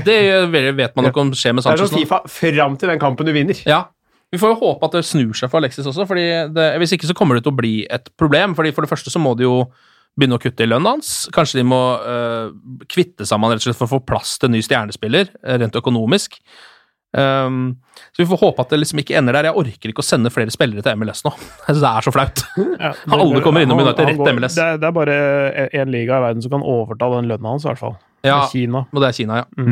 det- 0.04 0.18
Eh, 0.35 0.46
det 0.50 0.76
vet 0.76 0.96
man 0.96 1.04
nok 1.06 1.16
om 1.16 1.30
skjer 1.32 1.54
med 1.54 1.62
Sanchez 1.64 1.88
Det 1.90 2.02
er 2.02 2.06
sånn. 2.06 2.06
Fifa 2.08 2.20
fram 2.28 2.76
til 2.76 2.88
den 2.90 2.98
kampen 2.98 3.24
du 3.24 3.32
vinner. 3.32 3.62
Ja. 3.64 3.85
Vi 4.33 4.38
får 4.40 4.55
jo 4.55 4.61
håpe 4.62 4.88
at 4.88 4.95
det 4.97 5.05
snur 5.05 5.35
seg 5.37 5.51
for 5.53 5.61
Alexis 5.61 5.87
også, 5.87 6.07
fordi 6.09 6.25
det, 6.57 6.66
hvis 6.81 6.95
ikke 6.97 7.09
så 7.11 7.16
kommer 7.18 7.37
det 7.37 7.45
til 7.45 7.53
å 7.53 7.59
bli 7.59 7.73
et 7.92 8.07
problem. 8.16 8.55
fordi 8.57 8.73
For 8.73 8.85
det 8.87 8.90
første 8.92 9.12
så 9.12 9.21
må 9.21 9.35
de 9.37 9.45
jo 9.45 9.59
begynne 10.16 10.37
å 10.38 10.40
kutte 10.42 10.64
i 10.64 10.68
lønnen 10.68 10.88
hans. 10.97 11.11
Kanskje 11.33 11.61
de 11.61 11.66
må 11.68 11.81
øh, 12.01 12.51
kvitte 12.92 13.25
seg 13.29 13.38
med 13.40 13.49
han 13.51 13.55
rett 13.57 13.62
og 13.64 13.68
slett 13.71 13.79
for 13.81 13.88
å 13.90 13.95
få 13.99 14.03
plass 14.09 14.38
til 14.40 14.49
en 14.51 14.57
ny 14.57 14.62
stjernespiller, 14.64 15.31
øh, 15.45 15.59
rent 15.62 15.77
økonomisk. 15.79 16.40
Um, 17.12 17.75
så 18.16 18.23
vi 18.23 18.27
får 18.31 18.38
håpe 18.40 18.64
at 18.64 18.71
det 18.73 18.79
liksom 18.81 19.03
ikke 19.03 19.18
ender 19.21 19.37
der. 19.37 19.51
Jeg 19.51 19.59
orker 19.61 19.90
ikke 19.92 20.01
å 20.01 20.07
sende 20.07 20.31
flere 20.33 20.53
spillere 20.55 20.81
til 20.85 20.97
MLS 20.97 21.21
nå. 21.27 21.33
Det 21.68 21.77
er 21.77 22.07
så 22.09 22.12
flaut. 22.14 22.40
Ja, 22.81 22.95
Alle 23.18 23.42
kommer 23.45 23.64
innom 23.66 23.83
United 23.85 24.09
rett 24.09 24.16
går- 24.21 24.33
MLS. 24.38 24.57
Det 24.57 24.64
er, 24.64 24.81
det 24.81 24.88
er 24.88 24.97
bare 24.97 25.18
én 25.77 25.92
liga 25.92 26.16
i 26.16 26.25
verden 26.25 26.40
som 26.45 26.55
kan 26.57 26.64
overta 26.64 27.11
den 27.18 27.29
lønna 27.29 27.53
hans, 27.53 27.66
i 27.66 27.73
hvert 27.73 27.83
fall. 27.85 27.99
Ja, 28.25 28.38
Det 28.38 28.49
er 28.49 28.53
Kina. 28.55 28.85
og 28.88 29.03
det 29.05 29.11
er 29.12 29.18
Kina, 29.21 29.42
ja. 29.42 29.68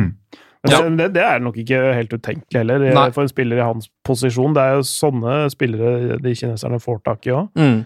Men 0.63 0.73
Ja. 0.73 0.81
det, 0.97 1.13
det, 1.15 1.23
er 1.25 1.39
nok 1.41 1.55
ikke 1.57 1.79
helt 1.97 2.11
utenkelig 2.13 2.59
heller, 2.59 2.83
Nei. 2.93 3.07
for 3.15 3.25
en 3.25 3.31
spiller 3.31 3.57
i 3.57 3.65
hans 3.65 3.89
posisjon. 4.05 4.53
Det 4.53 4.61
er 4.61 4.75
jo 4.77 4.83
sånne 4.85 5.39
spillere 5.49 6.19
de 6.21 6.35
kineserne 6.37 6.77
får 6.83 7.01
tak 7.07 7.25
i 7.25 7.33
òg. 7.33 7.49
Mm. 7.57 7.81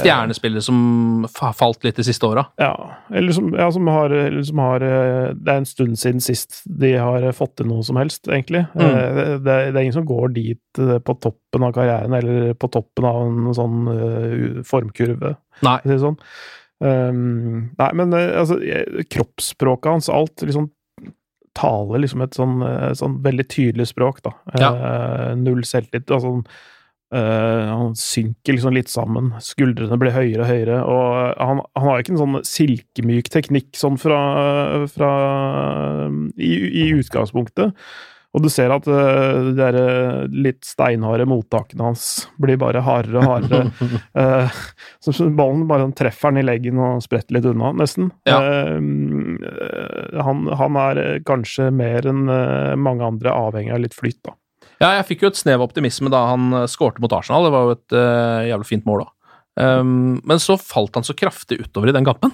Stjernespillere 0.00 0.62
som 0.64 1.26
har 1.36 1.52
falt 1.54 1.84
litt 1.84 1.98
de 2.00 2.04
siste 2.06 2.24
åra. 2.26 2.46
Ja, 2.58 2.72
eller 3.12 3.36
som, 3.36 3.50
ja, 3.54 3.66
som 3.70 3.86
har, 3.92 4.10
eller 4.10 4.42
som 4.48 4.62
har 4.64 4.82
eh, 4.82 5.34
Det 5.36 5.52
er 5.52 5.60
en 5.60 5.68
stund 5.68 6.00
siden 6.00 6.24
sist 6.24 6.62
de 6.64 6.94
har 6.96 7.26
fått 7.36 7.58
til 7.60 7.68
noe 7.70 7.84
som 7.86 8.00
helst, 8.00 8.24
egentlig. 8.26 8.64
Mm. 8.72 8.86
Uh, 8.86 9.20
Det, 9.44 9.44
det 9.44 9.76
er 9.76 9.82
ingen 9.84 9.98
som 10.00 10.08
går 10.08 10.32
dit 10.34 10.80
på 11.04 11.16
toppen 11.20 11.68
av 11.68 11.76
karrieren, 11.76 12.16
eller 12.16 12.56
på 12.58 12.72
toppen 12.72 13.06
av 13.06 13.20
en 13.26 13.54
sånn 13.54 13.78
uh, 13.92 14.64
formkurve, 14.66 15.36
Nei. 15.66 15.78
si 15.84 16.00
sånn. 16.00 16.18
Um, 16.80 17.70
nei, 17.76 17.90
men 17.92 18.14
altså, 18.16 18.56
kroppsspråket 19.12 19.90
hans, 19.92 20.08
alt 20.08 20.40
liksom 20.48 20.70
taler 21.58 22.02
liksom 22.02 22.24
et 22.24 22.36
sånn, 22.36 22.60
eh, 22.66 22.90
sånn 22.98 23.20
veldig 23.24 23.46
tydelig 23.50 23.90
språk, 23.90 24.22
da. 24.26 24.34
Eh, 24.54 25.32
null 25.40 25.62
selvtillit. 25.66 26.10
Altså, 26.10 26.44
eh, 27.12 27.66
han 27.70 27.94
synker 27.98 28.54
liksom 28.54 28.76
litt 28.76 28.92
sammen. 28.92 29.32
Skuldrene 29.42 29.98
blir 29.98 30.14
høyere 30.14 30.44
og 30.44 30.50
høyere. 30.52 30.78
Og 30.86 31.40
han, 31.40 31.64
han 31.76 31.88
har 31.88 32.02
ikke 32.02 32.14
en 32.14 32.22
sånn 32.22 32.38
silkemyk 32.46 33.32
teknikk 33.32 33.74
sånn 33.78 33.98
fra, 34.00 34.20
fra 34.94 35.10
i, 36.38 36.52
I 36.84 36.86
utgangspunktet. 37.00 37.74
Og 38.30 38.44
du 38.44 38.46
ser 38.52 38.70
at 38.70 38.86
uh, 38.86 39.50
de 39.56 39.66
eh, 39.66 40.18
litt 40.30 40.62
steinharde 40.62 41.26
mottakene 41.26 41.88
hans 41.88 42.04
blir 42.38 42.60
bare 42.62 42.82
hardere 42.86 43.18
og 43.18 43.26
hardere. 43.26 43.88
uh, 44.20 44.60
så 45.02 45.26
ballen 45.34 45.64
bare 45.70 45.88
treffer 45.98 46.30
han 46.30 46.38
i 46.38 46.44
leggen 46.46 46.78
og 46.78 47.02
spretter 47.02 47.34
litt 47.36 47.48
unna, 47.50 47.72
nesten. 47.80 48.12
Ja. 48.30 48.38
Uh, 48.38 50.20
han, 50.22 50.46
han 50.60 50.78
er 50.78 51.02
kanskje 51.26 51.72
mer 51.74 52.06
enn 52.06 52.28
mange 52.80 53.06
andre 53.06 53.34
avhengig 53.34 53.74
av 53.74 53.82
litt 53.82 53.96
flyt, 53.98 54.20
da. 54.26 54.36
Ja, 54.80 54.94
jeg 54.96 55.08
fikk 55.10 55.24
jo 55.24 55.30
et 55.32 55.40
snev 55.40 55.58
av 55.58 55.66
optimisme 55.66 56.08
da 56.12 56.22
han 56.30 56.54
skårte 56.70 57.02
mot 57.02 57.12
Arsenal. 57.12 57.44
Det 57.44 57.52
var 57.52 57.66
jo 57.66 57.74
et 57.74 57.96
jævlig 58.48 58.68
fint 58.68 58.86
mål 58.88 59.02
da. 59.02 59.10
Um, 59.60 60.20
men 60.24 60.40
så 60.40 60.54
falt 60.56 60.94
han 60.96 61.04
så 61.04 61.16
kraftig 61.18 61.58
utover 61.60 61.90
i 61.90 61.96
den 61.96 62.06
kampen. 62.06 62.32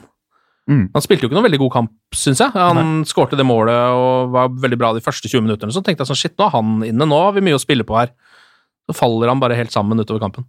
Mm. 0.67 0.89
Han 0.97 1.03
spilte 1.05 1.23
jo 1.23 1.31
ikke 1.31 1.37
noen 1.39 1.47
veldig 1.47 1.61
god 1.63 1.73
kamp, 1.77 1.93
syns 2.17 2.43
jeg. 2.43 2.51
Han 2.59 3.05
skårte 3.07 3.39
det 3.39 3.47
målet 3.47 3.95
og 3.95 4.33
var 4.35 4.55
veldig 4.65 4.79
bra 4.81 4.93
de 4.97 5.03
første 5.05 5.31
20 5.31 5.45
minuttene. 5.47 5.75
Så 5.75 5.83
tenkte 5.85 6.03
jeg 6.03 6.11
sånn, 6.11 6.19
shit, 6.19 6.35
nå 6.39 6.49
er 6.49 6.55
han 6.57 6.73
inne, 6.89 7.07
nå 7.07 7.19
har 7.23 7.37
vi 7.37 7.45
mye 7.47 7.59
å 7.59 7.63
spille 7.63 7.87
på 7.87 7.99
her. 7.99 8.11
Så 8.87 8.97
faller 8.99 9.31
han 9.31 9.43
bare 9.43 9.59
helt 9.59 9.75
sammen 9.75 10.03
utover 10.03 10.23
kampen. 10.23 10.47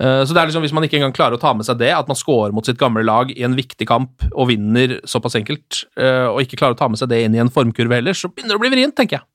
Uh, 0.00 0.22
så 0.24 0.32
det 0.32 0.40
er 0.40 0.48
liksom, 0.48 0.64
Hvis 0.64 0.72
man 0.72 0.84
ikke 0.86 0.96
engang 0.96 1.12
klarer 1.12 1.36
å 1.36 1.40
ta 1.40 1.52
med 1.52 1.66
seg 1.68 1.80
det, 1.80 1.90
at 1.92 2.08
man 2.08 2.16
scorer 2.16 2.54
mot 2.56 2.64
sitt 2.64 2.80
gamle 2.80 3.04
lag 3.04 3.32
i 3.34 3.44
en 3.44 3.56
viktig 3.56 3.84
kamp 3.88 4.24
og 4.30 4.48
vinner 4.48 4.96
såpass 5.08 5.36
enkelt, 5.40 5.82
uh, 6.00 6.32
og 6.32 6.40
ikke 6.44 6.60
klarer 6.60 6.76
å 6.76 6.80
ta 6.80 6.88
med 6.88 7.00
seg 7.00 7.10
det 7.12 7.20
inn 7.24 7.36
i 7.36 7.42
en 7.42 7.52
formkurve 7.52 7.98
heller, 7.98 8.16
så 8.16 8.32
begynner 8.32 8.56
det 8.56 8.60
å 8.60 8.64
bli 8.64 8.72
vrient, 8.72 8.96
tenker 8.96 9.20
jeg. 9.20 9.28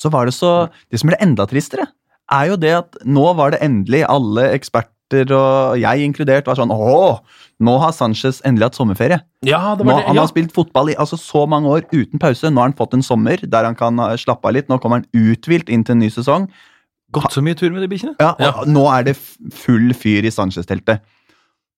Så 0.00 0.12
var 0.12 0.28
det 0.28 0.36
så 0.36 0.70
Det 0.88 1.00
som 1.00 1.12
ble 1.12 1.20
enda 1.20 1.48
tristere, 1.48 1.88
er 2.30 2.52
jo 2.52 2.60
det 2.60 2.72
at 2.76 3.00
nå 3.04 3.24
var 3.36 3.52
det 3.52 3.64
endelig 3.64 4.04
alle 4.08 4.50
eksperter 4.54 4.92
og 5.14 5.78
jeg 5.80 6.04
inkludert 6.06 6.46
var 6.46 6.54
sånn 6.58 6.70
Åh, 6.70 7.18
nå 7.60 7.74
har 7.82 7.92
Sanchez 7.92 8.40
endelig 8.46 8.70
hatt 8.70 8.74
sommerferie. 8.78 9.20
Ja, 9.44 9.74
det 9.76 9.84
Nå, 9.84 9.92
var 9.92 10.00
det. 10.00 10.06
han 10.06 10.16
Ja. 10.16 10.22
har 10.22 10.28
spilt 10.28 10.52
fotball 10.52 10.90
i 10.90 10.94
altså, 10.96 11.18
så 11.18 11.46
mange 11.48 11.66
år 11.68 11.82
uten 11.92 12.18
pause. 12.18 12.44
Nå 12.50 12.56
har 12.62 12.68
han 12.70 12.76
fått 12.78 12.94
en 12.94 13.02
sommer 13.02 13.36
der 13.42 13.64
han 13.64 13.74
kan 13.74 13.98
eh, 13.98 14.16
slappe 14.16 14.44
av 14.48 14.52
litt. 14.54 14.68
Nå 14.68 14.78
kommer 14.80 15.02
han 15.02 15.06
uthvilt 15.12 15.68
inn 15.68 15.84
til 15.84 15.92
en 15.92 15.98
ny 16.00 16.08
sesong. 16.10 16.48
Gått 17.12 17.32
så 17.32 17.42
mye 17.42 17.54
tur 17.58 17.70
med 17.70 17.82
de 17.82 17.88
bikkjene. 17.88 18.14
Ja, 18.20 18.34
og 18.60 18.66
Nå 18.68 18.86
er 18.94 19.02
det 19.10 19.16
full 19.52 19.92
fyr 19.94 20.24
i 20.24 20.30
Sanchez-teltet. 20.30 21.00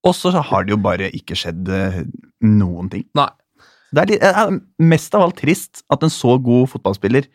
Og 0.04 0.14
så 0.14 0.30
har 0.34 0.64
det 0.64 0.70
jo 0.70 0.76
bare 0.82 1.08
ikke 1.14 1.34
skjedd 1.38 1.68
eh, 1.68 2.02
noen 2.42 2.90
ting. 2.90 3.04
Nei. 3.14 3.28
Det 3.94 4.02
er 4.02 4.06
litt, 4.06 4.22
eh, 4.22 4.58
mest 4.80 5.14
av 5.14 5.22
alt 5.22 5.36
trist 5.36 5.82
at 5.90 6.02
en 6.02 6.10
så 6.10 6.36
god 6.42 6.68
fotballspiller, 6.68 7.26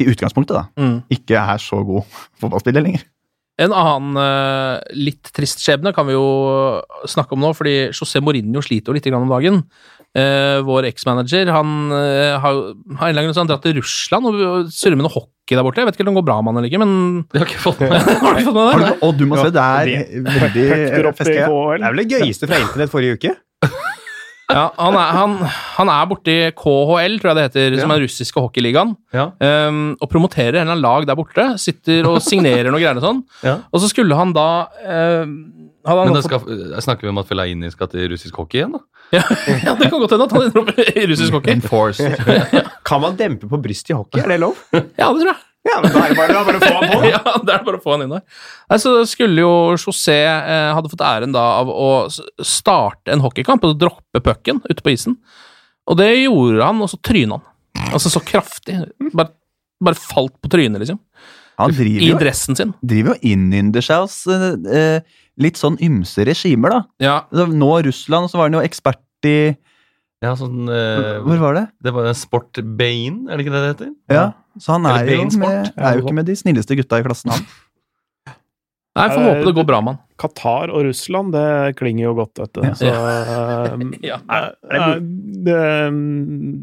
i 0.00 0.04
utgangspunktet, 0.10 0.56
da, 0.56 0.64
Mm. 0.76 1.02
ikke 1.08 1.36
er 1.38 1.58
så 1.62 1.78
god 1.86 2.02
fotballspiller 2.40 2.82
lenger. 2.82 3.04
En 3.62 3.70
annen 3.70 4.18
uh, 4.18 4.80
litt 4.98 5.30
trist 5.34 5.60
skjebne 5.62 5.92
kan 5.94 6.08
vi 6.08 6.16
jo 6.16 6.24
snakke 7.06 7.36
om 7.36 7.42
nå, 7.44 7.52
fordi 7.54 7.92
José 7.94 8.22
Mourinho 8.24 8.62
sliter 8.64 8.90
jo 8.90 8.96
litt 8.96 9.06
grann 9.06 9.22
om 9.22 9.30
dagen. 9.30 9.60
Uh, 10.14 10.58
vår 10.66 10.88
eksmanager 10.90 11.50
han 11.50 11.70
uh, 11.90 12.34
har, 12.42 12.58
har 12.98 13.08
en 13.08 13.12
eller 13.12 13.24
annen 13.24 13.30
grunn 13.34 13.50
dratt 13.50 13.64
til 13.66 13.78
Russland 13.80 14.28
og 14.30 14.68
surrer 14.74 14.98
med 14.98 15.06
noe 15.06 15.14
hockey 15.14 15.54
der 15.54 15.66
borte. 15.66 15.82
Jeg 15.82 15.90
vet 15.90 15.98
ikke 15.98 16.06
om 16.06 16.10
det 16.10 16.18
går 16.18 16.26
bra 16.30 16.40
med 16.40 16.52
han 16.52 16.60
eller 16.60 16.70
ikke, 16.70 16.82
men 16.82 17.24
Det 17.30 17.42
har 17.42 17.50
ikke 17.50 17.62
fått 17.62 17.82
med. 17.82 17.94
Har 18.24 18.38
du 18.38 18.44
fått 18.48 18.58
med 18.58 18.74
du, 18.74 18.84
det? 18.84 18.92
og 19.06 19.16
du 19.18 19.24
må 19.30 19.38
se, 19.38 19.48
det 19.54 19.64
er 19.70 20.28
veldig 20.28 20.68
festlig. 21.14 21.40
Det 21.42 21.46
er 21.46 21.86
vel 21.86 22.02
det 22.02 22.08
gøyeste 22.10 22.50
fra 22.50 22.62
internett 22.62 22.94
forrige 22.94 23.18
uke. 23.20 23.34
Ja, 24.52 24.66
han 24.76 24.96
er, 25.00 25.10
han, 25.16 25.34
han 25.78 25.88
er 25.88 26.08
borti 26.10 26.34
KHL, 26.58 27.14
tror 27.22 27.30
jeg 27.32 27.36
det 27.38 27.44
heter, 27.46 27.76
som 27.80 27.90
er 27.94 28.00
den 28.00 28.04
russiske 28.04 28.42
hockeyligaen, 28.44 28.90
Ja. 29.16 29.30
um, 29.70 29.78
og 29.96 30.10
promoterer 30.12 30.58
en 30.60 30.66
eller 30.66 30.74
annen 30.74 30.82
lag 30.84 31.06
der 31.08 31.16
borte. 31.16 31.46
Sitter 31.62 32.04
og 32.10 32.18
signerer 32.22 32.68
noe 32.68 32.82
greier 32.82 33.00
og 33.00 33.06
sånn. 33.06 33.22
Ja. 33.46 33.54
Og 33.72 33.80
så 33.80 33.88
skulle 33.88 34.18
han 34.18 34.34
da 34.36 34.48
um, 35.24 35.32
hadde 35.84 36.00
han 36.00 36.10
Men 36.12 36.16
da 36.16 36.22
skal, 36.24 36.44
jeg 36.74 36.84
snakker 36.84 37.08
vi 37.08 37.12
om 37.14 37.18
at 37.20 37.28
Felaini 37.28 37.70
skal 37.72 37.88
til 37.92 38.06
russisk 38.12 38.36
hockey 38.40 38.60
igjen, 38.62 38.76
da? 38.76 38.84
Ja, 39.14 39.24
det 39.80 39.88
kan 39.90 39.98
godt 40.00 40.14
hende 40.16 40.28
at 40.28 40.32
han 40.36 40.46
ender 40.46 40.62
opp 40.62 40.78
i 40.80 41.06
russisk 41.10 41.36
hockey. 41.36 41.52
Enforced. 41.56 42.14
Kan 42.88 43.02
man 43.04 43.16
dempe 43.20 43.48
på 43.48 43.60
brystet 43.64 43.92
i 43.92 43.98
hockey? 43.98 44.22
Er 44.24 44.32
det 44.32 44.40
lov? 44.44 44.56
Ja, 44.72 45.08
det 45.12 45.24
tror 45.24 45.28
jeg. 45.32 45.40
Ja, 45.64 45.78
men 45.80 45.94
da 45.94 46.02
er 46.04 46.12
det 46.12 46.16
bare, 46.18 46.40
bare 46.44 46.58
å 46.58 46.64
få 46.64 46.74
han 46.76 46.90
på. 46.92 46.98
Ja, 47.14 47.20
det 47.40 47.54
er 47.54 47.62
bare 47.64 47.78
å 47.78 47.82
få 47.84 47.94
han 47.94 48.04
inn 48.04 48.12
der. 48.12 48.24
Nei, 48.68 48.78
så 48.82 48.90
skulle 49.08 49.40
jo 49.46 49.52
José 49.80 50.18
eh, 50.28 50.70
hadde 50.76 50.90
fått 50.92 51.04
æren 51.06 51.32
da 51.32 51.44
av 51.62 51.70
å 51.72 51.88
starte 52.44 53.14
en 53.14 53.22
hockeykamp 53.24 53.64
og 53.64 53.78
droppe 53.80 54.20
pucken 54.24 54.60
ute 54.68 54.84
på 54.84 54.92
isen. 54.92 55.16
Og 55.88 55.96
det 56.00 56.10
gjorde 56.24 56.64
han, 56.64 56.82
og 56.84 56.92
så 56.92 57.00
tryna 57.04 57.38
han. 57.40 57.46
Altså 57.96 58.12
så 58.12 58.20
kraftig. 58.24 58.76
Bare, 59.16 59.32
bare 59.84 59.98
falt 60.00 60.36
på 60.44 60.52
trynet, 60.52 60.80
liksom. 60.84 61.00
Han 61.60 61.70
I 61.80 62.08
jo, 62.10 62.16
dressen 62.18 62.56
sin. 62.58 62.72
driver 62.82 63.14
jo 63.14 63.32
innynder 63.34 63.84
seg 63.84 64.04
hos 64.04 64.20
eh, 64.26 64.46
eh, 64.74 65.18
litt 65.40 65.58
sånn 65.60 65.76
ymse 65.82 66.24
regimer, 66.26 66.72
da. 66.74 66.80
Ja, 67.04 67.16
Altså, 67.30 67.46
Nå 67.54 67.68
Russland, 67.86 68.30
så 68.32 68.40
var 68.40 68.50
han 68.50 68.58
jo 68.58 68.64
ekspert 68.66 69.00
i 69.28 69.36
Ja, 70.24 70.32
sånn 70.38 70.66
eh, 70.68 71.20
Hvor 71.24 71.38
var 71.40 71.54
det? 71.56 71.66
Det 71.84 71.92
var 71.94 72.08
en 72.10 72.18
Sport 72.18 72.58
Bain, 72.78 73.22
er 73.28 73.38
det 73.38 73.46
ikke 73.46 73.54
det 73.54 73.62
det 73.62 73.70
heter? 73.74 73.92
Ja, 74.12 74.24
så 74.60 74.76
han 74.76 74.86
er 74.86 75.08
jo, 75.10 75.24
med, 75.40 75.72
er 75.76 75.96
jo 75.98 76.04
ikke 76.04 76.14
med 76.20 76.26
de 76.30 76.36
snilleste 76.38 76.76
gutta 76.78 77.00
i 77.00 77.06
klassen, 77.06 77.32
han. 77.34 77.46
Nei, 78.94 79.08
får 79.10 79.24
håpe 79.26 79.46
det 79.48 79.54
går 79.56 79.64
bra 79.66 79.80
med 79.82 79.96
han. 79.96 80.02
Qatar 80.22 80.70
og 80.70 80.84
Russland, 80.86 81.32
det 81.34 81.74
klinger 81.80 82.04
jo 82.06 82.12
godt, 82.20 82.38
vet 82.38 82.52
du. 82.54 82.62
Så, 82.78 82.86
eh, 82.86 83.72
Ja. 84.06 84.20
eh, 84.30 85.00
det, 85.48 85.58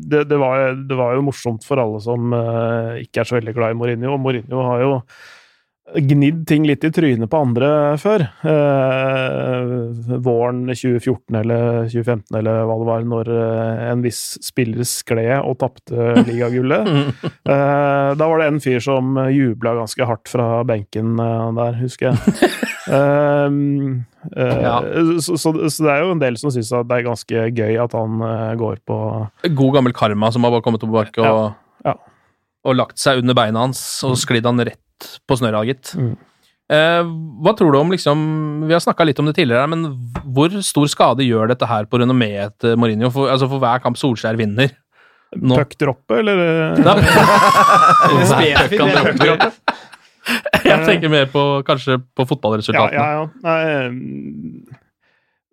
det, 0.07 0.21
det, 0.29 0.37
var, 0.39 0.71
det 0.87 0.95
var 0.95 1.17
jo 1.17 1.25
morsomt 1.27 1.67
for 1.67 1.81
alle 1.83 1.99
som 2.03 2.31
eh, 2.37 3.01
ikke 3.03 3.25
er 3.25 3.27
så 3.27 3.35
veldig 3.35 3.55
glad 3.57 3.75
i 3.75 3.79
Mourinho. 3.81 4.13
Og 4.15 4.23
Mourinho 4.23 4.63
har 4.69 4.85
jo 4.85 4.93
gnidd 5.99 6.43
ting 6.47 6.63
litt 6.67 6.83
i 6.87 6.91
trynet 6.93 7.29
på 7.31 7.39
andre 7.43 7.67
før. 7.99 8.23
Eh, 8.47 10.17
våren 10.23 10.61
2014 10.71 11.35
eller 11.41 11.87
2015 11.91 12.37
eller 12.39 12.61
hva 12.69 12.77
det 12.81 12.87
var, 12.87 13.05
når 13.11 13.31
eh, 13.35 13.81
en 13.91 14.03
viss 14.05 14.21
spiller 14.45 14.85
skled 14.87 15.33
og 15.41 15.57
tapte 15.63 16.13
ligagullet. 16.27 16.87
Eh, 17.51 18.11
da 18.15 18.27
var 18.29 18.39
det 18.39 18.45
en 18.51 18.59
fyr 18.63 18.79
som 18.83 19.15
jubla 19.33 19.73
ganske 19.75 20.05
hardt 20.07 20.29
fra 20.29 20.61
benken 20.67 21.15
eh, 21.19 21.47
der, 21.57 21.73
husker 21.81 22.11
jeg. 22.11 22.51
Um, 22.87 24.05
eh, 24.37 24.61
Ja. 24.61 24.75
så, 25.19 25.35
så, 25.41 25.51
så 25.69 25.83
det 25.87 25.91
er 25.95 26.03
jo 26.05 26.13
en 26.13 26.21
del 26.21 26.37
som 26.39 26.53
syns 26.53 26.69
det 26.71 26.95
er 26.99 27.07
ganske 27.07 27.43
gøy 27.57 27.79
at 27.81 27.95
han 27.97 28.21
eh, 28.27 28.53
går 28.61 28.79
på 28.87 28.99
God 29.57 29.75
gammel 29.79 29.95
karma 29.97 30.29
som 30.31 30.45
har 30.47 30.53
bare 30.53 30.63
kommet 30.65 30.83
tilbake 30.85 31.25
og, 31.25 31.57
Ja. 31.87 31.95
og 32.67 32.77
lagt 32.77 33.01
seg 33.01 33.23
under 33.23 33.37
beina 33.37 33.65
hans 33.65 33.81
og 34.07 34.15
sklidd 34.21 34.47
han 34.47 34.61
rett 34.61 34.79
på 35.27 35.37
snørra, 35.39 35.63
gitt. 35.67 35.93
Mm. 35.97 36.13
Eh, 36.71 37.03
hva 37.43 37.51
tror 37.59 37.73
du 37.73 37.77
om 37.81 37.89
liksom 37.91 38.21
Vi 38.63 38.71
har 38.71 38.79
snakka 38.79 39.03
litt 39.03 39.17
om 39.19 39.27
det 39.27 39.33
tidligere, 39.35 39.67
men 39.67 39.81
hvor 40.31 40.53
stor 40.63 40.87
skade 40.87 41.25
gjør 41.27 41.49
dette 41.51 41.67
her 41.67 41.83
på 41.91 41.99
renommeet 41.99 42.55
til 42.63 42.77
Mourinho? 42.79 43.09
For, 43.11 43.27
altså 43.33 43.49
for 43.51 43.59
hver 43.59 43.81
kamp 43.83 43.99
Solskjær 43.99 44.39
vinner? 44.39 44.71
Nå- 45.35 45.57
puckdroppe, 45.59 46.17
eller? 46.19 46.39
eh, 46.43 46.75
puckdroppet. 48.71 49.61
jeg 50.69 50.85
tenker 50.85 51.09
mer 51.11 51.25
på 51.33 51.43
kanskje 51.67 51.97
på 52.15 52.23
Ja, 52.23 52.29
fotballresultatene. 52.29 52.93
ja, 52.93 53.05
ja. 53.17 53.27
Nei, 53.43 53.61
mm, 53.89 54.80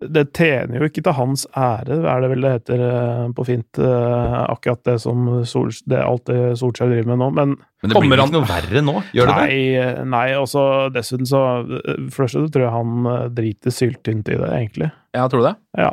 det 0.01 0.23
tjener 0.37 0.79
jo 0.79 0.87
ikke 0.87 1.03
til 1.03 1.13
hans 1.17 1.43
ære, 1.59 1.97
er 2.07 2.21
det 2.23 2.29
vel 2.31 2.45
det 2.45 2.53
heter 2.55 2.83
eh, 2.87 3.23
på 3.35 3.45
fint, 3.49 3.81
eh, 3.83 4.37
akkurat 4.47 4.83
det 4.87 4.95
som 5.03 5.25
Sol, 5.45 5.73
det, 5.91 5.99
alt 5.99 6.25
det 6.31 6.37
Solskjær 6.61 6.93
driver 6.93 7.09
med 7.11 7.19
nå. 7.19 7.29
Men 7.35 7.57
Men 7.83 7.91
det 7.91 8.03
blir 8.05 8.19
han- 8.23 8.29
ikke 8.29 8.37
noe 8.39 8.47
verre 8.47 8.83
nå? 8.87 8.95
Gjør 9.13 9.27
det 9.27 9.35
det? 9.35 9.49
nei, 9.49 9.59
eh, 9.83 10.05
nei, 10.05 10.27
også 10.39 10.93
dessuten 10.95 11.27
så 11.27 11.43
eh, 11.67 11.99
For 12.15 12.25
det 12.27 12.31
første 12.31 12.47
tror 12.55 12.63
jeg 12.69 12.77
han 12.79 13.07
eh, 13.15 13.29
driter 13.41 13.75
syltynt 13.75 14.29
i 14.31 14.39
det, 14.39 14.51
egentlig. 14.55 14.93
Ja, 15.19 15.27
tror 15.27 15.43
du 15.43 15.49
det? 15.51 15.57
Ja. 15.83 15.91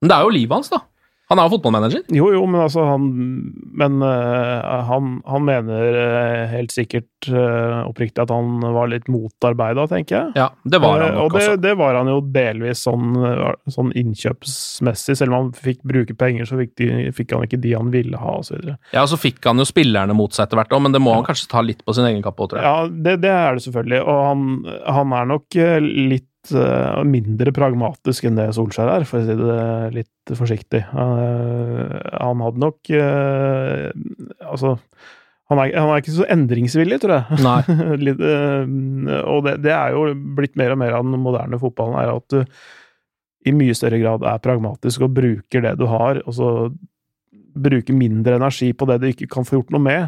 Men 0.00 0.08
det 0.12 0.16
er 0.16 0.22
jo 0.28 0.34
livet 0.38 0.54
hans, 0.60 0.70
da. 0.70 0.78
Han 1.32 1.40
er 1.40 1.48
jo 1.48 1.54
fotballmanager. 1.54 2.02
Jo, 2.12 2.26
jo, 2.34 2.42
men 2.50 2.60
altså 2.66 2.84
han 2.84 3.06
Men 3.74 4.02
uh, 4.04 4.82
han, 4.88 5.18
han 5.28 5.46
mener 5.46 5.96
uh, 5.96 6.42
helt 6.52 6.74
sikkert 6.74 7.28
uh, 7.32 7.86
oppriktig 7.88 8.20
at 8.26 8.32
han 8.32 8.60
var 8.60 8.90
litt 8.92 9.08
motarbeida, 9.12 9.86
tenker 9.90 10.16
jeg. 10.18 10.34
Ja, 10.38 10.50
det 10.68 10.80
var 10.84 11.00
han 11.00 11.16
nok 11.16 11.32
og 11.34 11.38
det, 11.38 11.56
det 11.64 11.74
var 11.80 11.96
han 11.96 12.10
jo 12.10 12.18
delvis 12.34 12.84
sånn, 12.84 13.16
sånn 13.72 13.94
innkjøpsmessig. 13.96 15.16
Selv 15.20 15.32
om 15.32 15.38
han 15.38 15.50
fikk 15.56 15.80
bruke 15.88 16.16
penger, 16.18 16.48
så 16.48 16.58
fikk, 16.60 16.74
de, 16.80 16.90
fikk 17.16 17.32
han 17.36 17.46
ikke 17.48 17.62
de 17.62 17.72
han 17.76 17.90
ville 17.94 18.20
ha, 18.20 18.36
osv. 18.42 18.60
Ja, 18.92 19.04
og 19.04 19.10
så 19.12 19.20
fikk 19.20 19.40
han 19.48 19.62
jo 19.62 19.68
spillerne 19.68 20.16
mot 20.16 20.36
seg 20.36 20.46
etter 20.46 20.60
hvert 20.60 20.76
òg, 20.76 20.84
men 20.84 20.96
det 20.96 21.02
må 21.02 21.16
han 21.16 21.26
kanskje 21.26 21.50
ta 21.52 21.64
litt 21.64 21.80
på 21.86 21.96
sin 21.96 22.08
egen 22.10 22.22
kappe 22.24 22.44
òg, 22.44 22.52
tror 22.52 22.60
jeg. 22.60 22.68
Ja, 22.68 22.92
det, 23.08 23.16
det 23.24 23.32
er 23.32 23.56
det 23.56 23.66
selvfølgelig. 23.66 24.04
Og 24.04 24.22
han, 24.28 24.46
han 25.00 25.18
er 25.20 25.34
nok 25.34 25.60
litt 25.88 26.28
mindre 27.08 27.52
pragmatisk 27.54 28.26
enn 28.28 28.38
det 28.38 28.50
Solskjær 28.56 28.90
er, 28.98 29.06
for 29.08 29.20
å 29.20 29.24
si 29.24 29.36
det 29.38 29.58
litt 29.94 30.34
forsiktig. 30.36 30.82
Eh, 30.84 31.94
han 32.20 32.44
hadde 32.44 32.62
nok 32.62 32.90
eh, 32.94 33.90
Altså 34.44 34.76
han 35.52 35.60
er, 35.60 35.74
han 35.76 35.90
er 35.92 36.00
ikke 36.00 36.14
så 36.14 36.26
endringsvillig, 36.32 36.98
tror 37.02 37.18
jeg. 37.18 37.38
Nei. 37.44 37.58
Litt, 38.08 38.22
eh, 38.24 38.62
og 39.28 39.44
det, 39.44 39.58
det 39.66 39.74
er 39.76 39.92
jo 39.92 40.06
blitt 40.38 40.56
mer 40.56 40.72
og 40.72 40.80
mer 40.80 40.96
av 40.96 41.04
den 41.04 41.20
moderne 41.20 41.60
fotballen, 41.60 41.98
er 42.00 42.14
at 42.14 42.32
du 42.32 42.40
i 43.44 43.52
mye 43.52 43.74
større 43.76 44.00
grad 44.00 44.24
er 44.24 44.40
pragmatisk 44.40 45.04
og 45.04 45.12
bruker 45.18 45.64
det 45.66 45.74
du 45.76 45.84
har, 45.90 46.22
og 46.24 46.32
så 46.32 46.50
bruker 47.54 47.96
mindre 47.96 48.38
energi 48.38 48.70
på 48.72 48.88
det 48.88 49.02
du 49.02 49.10
ikke 49.10 49.28
kan 49.36 49.44
få 49.46 49.58
gjort 49.58 49.74
noe 49.74 49.84
med. 49.84 50.06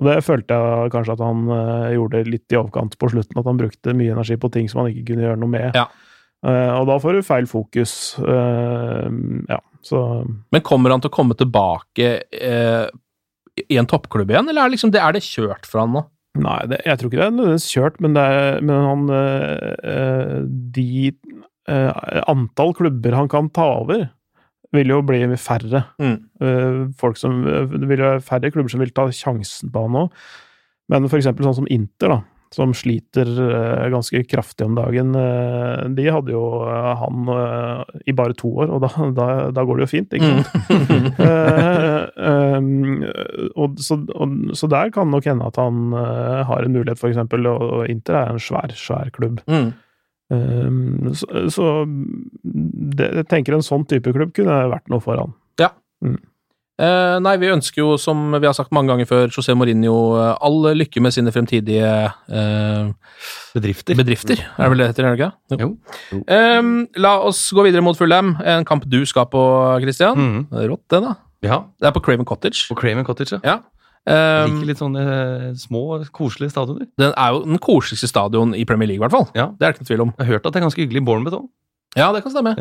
Og 0.00 0.08
det 0.08 0.16
følte 0.26 0.56
jeg 0.58 0.90
kanskje 0.94 1.14
at 1.14 1.22
han 1.22 1.44
eh, 1.54 1.92
gjorde 1.94 2.24
litt 2.26 2.54
i 2.54 2.58
overkant 2.58 2.96
på 2.98 3.12
slutten, 3.12 3.38
at 3.38 3.46
han 3.46 3.60
brukte 3.60 3.94
mye 3.94 4.16
energi 4.16 4.38
på 4.40 4.50
ting 4.54 4.66
som 4.70 4.82
han 4.82 4.90
ikke 4.90 5.12
kunne 5.12 5.28
gjøre 5.28 5.40
noe 5.42 5.54
med. 5.54 5.78
Ja. 5.78 5.86
Uh, 6.44 6.74
og 6.76 6.90
da 6.90 6.98
får 7.00 7.16
du 7.16 7.24
feil 7.24 7.46
fokus. 7.48 7.92
Uh, 8.20 9.06
ja, 9.48 9.56
så 9.80 9.98
Men 10.52 10.64
kommer 10.66 10.92
han 10.92 11.00
til 11.00 11.08
å 11.08 11.14
komme 11.14 11.36
tilbake 11.40 12.10
uh, 12.20 12.84
i 13.62 13.78
en 13.80 13.88
toppklubb 13.88 14.32
igjen, 14.34 14.50
eller 14.50 14.66
er, 14.66 14.74
liksom 14.74 14.92
det, 14.92 15.00
er 15.00 15.16
det 15.16 15.24
kjørt 15.24 15.64
for 15.68 15.84
han 15.84 15.94
nå? 15.94 16.04
Nei, 16.42 16.58
det, 16.66 16.80
jeg 16.82 16.98
tror 16.98 17.10
ikke 17.10 17.20
det 17.20 17.26
er 17.26 17.34
nødvendigvis 17.36 17.70
kjørt, 17.70 18.00
men, 18.02 18.16
det 18.16 18.24
er, 18.26 18.56
men 18.66 18.86
han 18.88 19.02
øh, 19.14 19.74
øh, 19.86 20.38
De 20.74 21.12
øh, 21.70 21.92
antall 22.26 22.74
klubber 22.74 23.14
han 23.14 23.30
kan 23.30 23.50
ta 23.54 23.68
over, 23.78 24.08
vil 24.74 24.92
jo 24.94 25.00
bli 25.06 25.22
færre. 25.40 25.84
Mm. 26.02 26.18
Øh, 26.42 26.84
folk 27.00 27.18
som, 27.20 27.42
det 27.44 27.88
vil 27.88 28.02
være 28.02 28.22
færre 28.24 28.52
klubber 28.52 28.72
som 28.72 28.84
vil 28.84 28.94
ta 28.94 29.08
sjansen 29.14 29.72
på 29.74 29.86
han 29.86 29.98
nå. 29.98 30.06
Men 30.92 31.08
for 31.08 31.20
eksempel 31.20 31.46
sånn 31.46 31.62
som 31.62 31.68
Inter, 31.72 32.12
da, 32.12 32.18
som 32.54 32.74
sliter 32.76 33.28
øh, 33.28 33.86
ganske 33.94 34.20
kraftig 34.28 34.66
om 34.66 34.76
dagen, 34.76 35.14
de 35.96 36.04
hadde 36.12 36.34
jo 36.34 36.42
han 37.00 37.30
i 38.04 38.14
bare 38.16 38.36
to 38.38 38.50
år, 38.64 38.74
og 38.74 38.84
da, 38.84 38.90
da, 39.18 39.28
da 39.54 39.64
går 39.64 39.80
det 39.80 39.86
jo 39.86 39.92
fint, 39.94 40.18
ikke 40.18 40.32
sant? 40.32 40.50
Eh, 42.14 42.56
um, 42.58 43.02
og, 43.56 43.78
så, 43.82 43.96
og, 44.14 44.34
så 44.56 44.68
der 44.70 44.90
kan 44.94 45.08
nok 45.10 45.26
hende 45.28 45.46
at 45.46 45.58
han 45.60 45.94
eh, 45.96 46.42
har 46.46 46.64
en 46.64 46.74
mulighet, 46.74 47.00
for 47.00 47.10
eksempel, 47.10 47.46
og 47.50 47.88
Inter 47.90 48.18
er 48.18 48.32
en 48.32 48.42
svær, 48.42 48.72
svær 48.76 49.10
klubb. 49.14 49.40
Mm. 49.50 49.72
Um, 50.32 51.10
så 51.14 51.26
så 51.52 51.64
det, 52.96 53.10
jeg 53.20 53.26
tenker 53.28 53.54
en 53.56 53.64
sånn 53.66 53.84
type 53.88 54.12
klubb 54.14 54.32
kunne 54.36 54.62
vært 54.72 54.88
noe 54.92 55.02
for 55.04 55.20
han. 55.20 55.34
Ja. 55.60 55.72
Mm. 56.04 56.16
Eh, 56.74 57.16
nei, 57.22 57.36
vi 57.38 57.52
ønsker 57.54 57.78
jo, 57.84 57.92
som 58.02 58.32
vi 58.34 58.48
har 58.48 58.54
sagt 58.56 58.72
mange 58.74 58.90
ganger 58.90 59.06
før, 59.06 59.28
José 59.30 59.54
Mourinho 59.54 59.92
eh, 60.18 60.32
all 60.42 60.72
lykke 60.74 60.98
med 61.04 61.14
sine 61.14 61.30
fremtidige 61.30 61.90
eh, 62.34 62.88
Bedrifter. 63.54 63.94
bedrifter. 63.94 64.40
Er 64.58 64.64
det 64.64 64.70
vel 64.72 64.82
det 64.82 64.88
heter, 64.90 65.06
er 65.06 65.14
det 65.14 65.20
ikke? 65.20 65.60
Jo. 65.62 65.68
Ehm, 66.34 66.72
la 66.98 67.12
oss 67.28 67.44
gå 67.54 67.62
videre 67.68 67.84
mot 67.86 67.94
Fulham. 67.98 68.34
En 68.42 68.66
kamp 68.66 68.88
du 68.90 69.04
skal 69.06 69.28
på, 69.30 69.44
Christian. 69.84 70.18
Mm. 70.18 70.40
Rått, 70.72 70.82
det, 70.90 71.02
da. 71.04 71.14
Ja, 71.46 71.60
Det 71.78 71.86
er 71.86 71.94
på 71.94 72.02
Craven 72.02 72.26
Cottage. 72.26 72.66
på 72.72 72.74
Craven 72.80 73.06
Cottage, 73.06 73.36
ja. 73.36 73.40
Ja. 73.54 73.56
Liker 74.04 74.68
litt 74.68 74.80
sånne 74.82 75.02
eh, 75.08 75.50
små, 75.56 75.84
koselige 76.12 76.52
stadioner. 76.52 76.88
den 77.00 77.12
er 77.16 77.34
jo 77.34 77.44
den 77.46 77.60
koseligste 77.62 78.10
stadion 78.10 78.54
i 78.54 78.64
Premier 78.68 78.90
League, 78.90 79.00
i 79.00 79.04
hvert 79.06 79.14
fall. 79.14 79.28
Ja. 79.36 79.50
Det 79.56 79.64
er 79.64 79.72
det 79.72 79.76
ikke 79.78 79.84
noe 79.86 79.92
tvil 79.92 80.04
om. 80.04 80.14
Jeg 80.18 80.26
har 80.26 80.32
hørt 80.34 80.46
at 80.46 80.52
det 80.52 80.60
er 80.60 80.66
ganske 80.66 80.82
hyggelig 80.84 81.02
i 81.02 81.06
Bournemouth 81.08 81.38
òg. 81.40 81.46
Ja, 81.96 82.08
det 82.12 82.24
kan 82.24 82.34
stemme. 82.34 82.52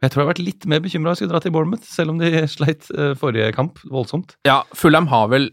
jeg 0.00 0.10
tror 0.12 0.20
jeg 0.22 0.24
har 0.24 0.30
vært 0.30 0.44
litt 0.46 0.66
mer 0.70 0.80
bekymra 0.80 1.16
skulle 1.18 1.32
dra 1.34 1.40
til 1.44 1.52
Bournemouth, 1.52 1.84
selv 1.84 2.14
om 2.14 2.20
de 2.22 2.44
sleit 2.54 2.88
eh, 2.96 3.12
forrige 3.20 3.50
kamp 3.56 3.82
voldsomt. 3.90 4.36
Ja, 4.48 4.62
Fulham 4.72 5.10
har 5.10 5.28
vel 5.32 5.50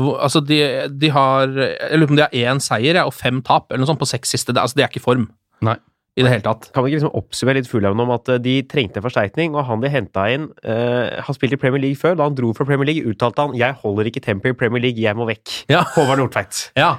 Altså, 0.00 0.40
de, 0.40 0.88
de 0.90 1.10
har 1.14 1.46
Jeg 1.52 2.00
lurer 2.00 2.08
på 2.08 2.16
om 2.16 2.18
de 2.18 2.26
har 2.26 2.34
én 2.54 2.64
seier 2.64 2.98
og 3.04 3.14
fem 3.14 3.38
tap, 3.46 3.70
eller 3.70 3.84
noe 3.84 3.92
sånt, 3.92 4.02
på 4.02 4.08
seks 4.10 4.32
siste. 4.34 4.56
Det, 4.56 4.64
altså, 4.64 4.80
de 4.80 4.86
er 4.86 4.90
ikke 4.90 5.04
form 5.06 5.28
Nei. 5.62 5.76
I 6.18 6.24
det 6.24 6.30
hele 6.32 6.44
tatt. 6.44 6.68
Kan 6.74 6.84
vi 6.84 6.90
ikke 6.90 7.00
liksom 7.00 7.18
oppsummere 7.20 7.60
litt 7.60 7.70
Fulham 7.70 8.02
om 8.02 8.10
at 8.14 8.28
eh, 8.32 8.40
de 8.42 8.56
trengte 8.68 8.98
en 9.00 9.06
forsterkning, 9.06 9.54
og 9.54 9.68
han 9.68 9.84
de 9.84 9.92
henta 9.92 10.26
inn, 10.34 10.48
uh, 10.66 11.20
har 11.22 11.36
spilt 11.36 11.54
i 11.54 11.60
Premier 11.60 11.82
League 11.84 12.00
før. 12.00 12.16
Da 12.18 12.26
han 12.26 12.36
dro 12.38 12.50
fra 12.56 12.66
Premier 12.68 12.90
League, 12.90 13.06
uttalte 13.06 13.46
han 13.46 13.54
'Jeg 13.54 13.78
holder 13.84 14.10
ikke 14.10 14.24
tempoet 14.24 14.56
i 14.56 14.58
Premier 14.58 14.82
League, 14.82 15.00
jeg 15.00 15.16
må 15.16 15.28
vekk'. 15.30 15.64
Ja. 15.70 15.84
Håvard 15.94 16.18
Nordtveit. 16.18 16.72
Ja. 16.76 16.98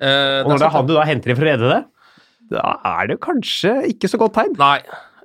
Uh, 0.00 0.42
Og 0.42 0.52
når 0.54 0.58
det 0.58 0.66
er 0.66 0.76
han 0.76 0.86
du 0.88 0.94
da 0.96 1.06
henter 1.06 1.30
inn 1.30 1.38
for 1.38 1.46
å 1.46 1.50
redde 1.52 1.70
det, 1.70 1.80
da 2.50 2.76
er 2.98 3.10
det 3.12 3.20
kanskje 3.22 3.74
ikke 3.94 4.10
så 4.10 4.18
godt 4.18 4.34
tegn. 4.40 4.56
Nei, 4.58 4.80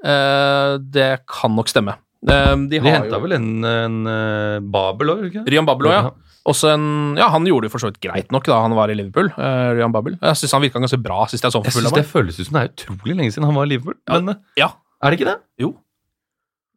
uh, 0.05 0.77
det 0.77 1.25
kan 1.25 1.55
nok 1.55 1.71
stemme. 1.71 1.97
Eh, 2.25 2.55
de 2.69 2.79
De 2.79 2.81
henta 2.81 3.17
jo 3.17 3.21
vel 3.25 3.35
en, 3.37 3.49
en 3.69 3.97
eh, 4.09 4.59
Babel 4.73 5.13
òg, 5.13 5.25
ikke? 5.29 5.43
Ryan 5.51 5.67
Babel 5.67 5.91
òg, 5.91 5.95
ja. 5.95 6.13
Også 6.45 6.69
en, 6.75 7.15
ja, 7.17 7.29
Han 7.33 7.47
gjorde 7.49 7.65
det 7.67 7.73
for 7.73 7.81
så 7.81 7.89
vidt 7.89 8.01
greit 8.05 8.33
nok 8.33 8.45
da 8.45 8.59
han 8.61 8.75
var 8.77 8.91
i 8.93 8.97
Liverpool. 8.97 9.31
Uh, 9.33 9.71
Ryan 9.73 9.95
Babel. 9.95 10.19
Jeg 10.21 10.41
syns 10.43 10.53
han 10.53 10.65
virka 10.65 10.81
ganske 10.83 11.01
bra 11.01 11.23
sist 11.31 11.43
jeg 11.47 11.55
så 11.55 11.61
ham 11.63 11.65
synes 11.71 11.79
Fulham. 11.81 11.97
Det 11.97 12.05
føles 12.11 12.37
ut 12.39 12.45
som 12.49 12.59
det 12.59 12.67
er 12.67 12.75
utrolig 12.75 13.17
lenge 13.17 13.33
siden 13.33 13.49
han 13.49 13.57
var 13.57 13.65
i 13.65 13.73
Liverpool. 13.73 13.97
Ja. 14.05 14.19
Men 14.19 14.35
eh, 14.35 14.43
Ja. 14.61 14.69
er 15.01 15.09
det 15.11 15.19
ikke 15.19 15.31
det? 15.31 15.39
Jo. 15.65 15.73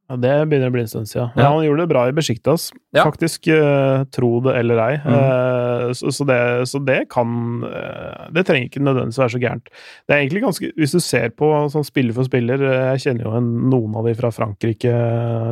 Ja, 0.09 0.16
det 0.16 0.31
begynner 0.49 0.71
å 0.71 0.73
bli 0.73 0.81
en 0.87 0.89
stund 0.89 1.09
siden. 1.11 1.35
Ja. 1.37 1.51
han 1.53 1.66
gjorde 1.66 1.85
det 1.85 1.91
bra 1.91 2.07
i 2.09 2.14
Besjiktas, 2.16 2.71
Ja. 2.97 3.03
faktisk. 3.05 3.45
Uh, 3.53 4.07
tro 4.09 4.41
det 4.41 4.55
eller 4.57 4.81
ei. 4.87 4.95
Mm. 5.05 5.12
Uh, 5.12 5.93
så, 5.93 6.09
så, 6.16 6.25
det, 6.25 6.39
så 6.73 6.81
det 6.81 7.03
kan 7.12 7.61
uh, 7.61 8.25
Det 8.33 8.47
trenger 8.49 8.71
ikke 8.71 8.81
nødvendigvis 8.81 9.21
være 9.21 9.35
så 9.37 9.41
gærent. 9.43 9.69
Det 10.09 10.16
er 10.16 10.23
egentlig 10.23 10.47
ganske 10.47 10.73
Hvis 10.81 10.97
du 10.97 11.01
ser 11.05 11.29
på 11.37 11.51
sånn 11.69 11.85
spiller 11.85 12.16
for 12.16 12.25
spiller 12.25 12.64
Jeg 12.95 13.05
kjenner 13.05 13.29
jo 13.29 13.37
en, 13.37 13.51
noen 13.69 14.01
av 14.01 14.09
de 14.09 14.16
fra 14.16 14.33
Frankrike, 14.33 14.95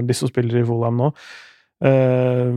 de 0.08 0.16
som 0.16 0.32
spiller 0.32 0.62
i 0.62 0.64
Folheim 0.64 1.04
nå. 1.04 1.12
Uh, 1.84 2.56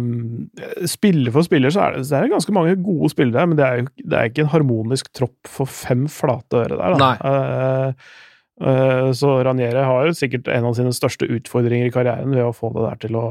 spiller 0.88 1.34
for 1.36 1.44
spiller 1.44 1.74
så 1.76 1.82
er 1.84 1.98
det, 1.98 2.06
det 2.08 2.16
er 2.16 2.32
ganske 2.32 2.54
mange 2.56 2.78
gode 2.80 3.10
spillere, 3.12 3.50
men 3.52 3.60
det 3.60 3.66
er 3.66 3.82
jo 3.82 3.90
det 4.00 4.16
er 4.16 4.32
ikke 4.32 4.46
en 4.46 4.54
harmonisk 4.54 5.12
tropp 5.18 5.50
for 5.52 5.68
fem 5.68 6.08
flate 6.12 6.64
øre 6.64 6.80
der. 6.80 6.96
Da. 7.02 7.12
Uh, 7.20 8.16
eh, 8.64 9.10
så 9.20 9.36
Raniere 9.44 9.84
har 9.88 10.08
jo 10.08 10.16
sikkert 10.16 10.48
en 10.54 10.70
av 10.72 10.78
sine 10.80 10.96
største 10.96 11.28
utfordringer 11.28 11.90
i 11.90 11.94
karrieren 11.96 12.32
ved 12.32 12.48
å 12.48 12.56
få 12.56 12.72
det 12.78 12.88
der 12.88 13.04
til 13.04 13.20
å 13.20 13.28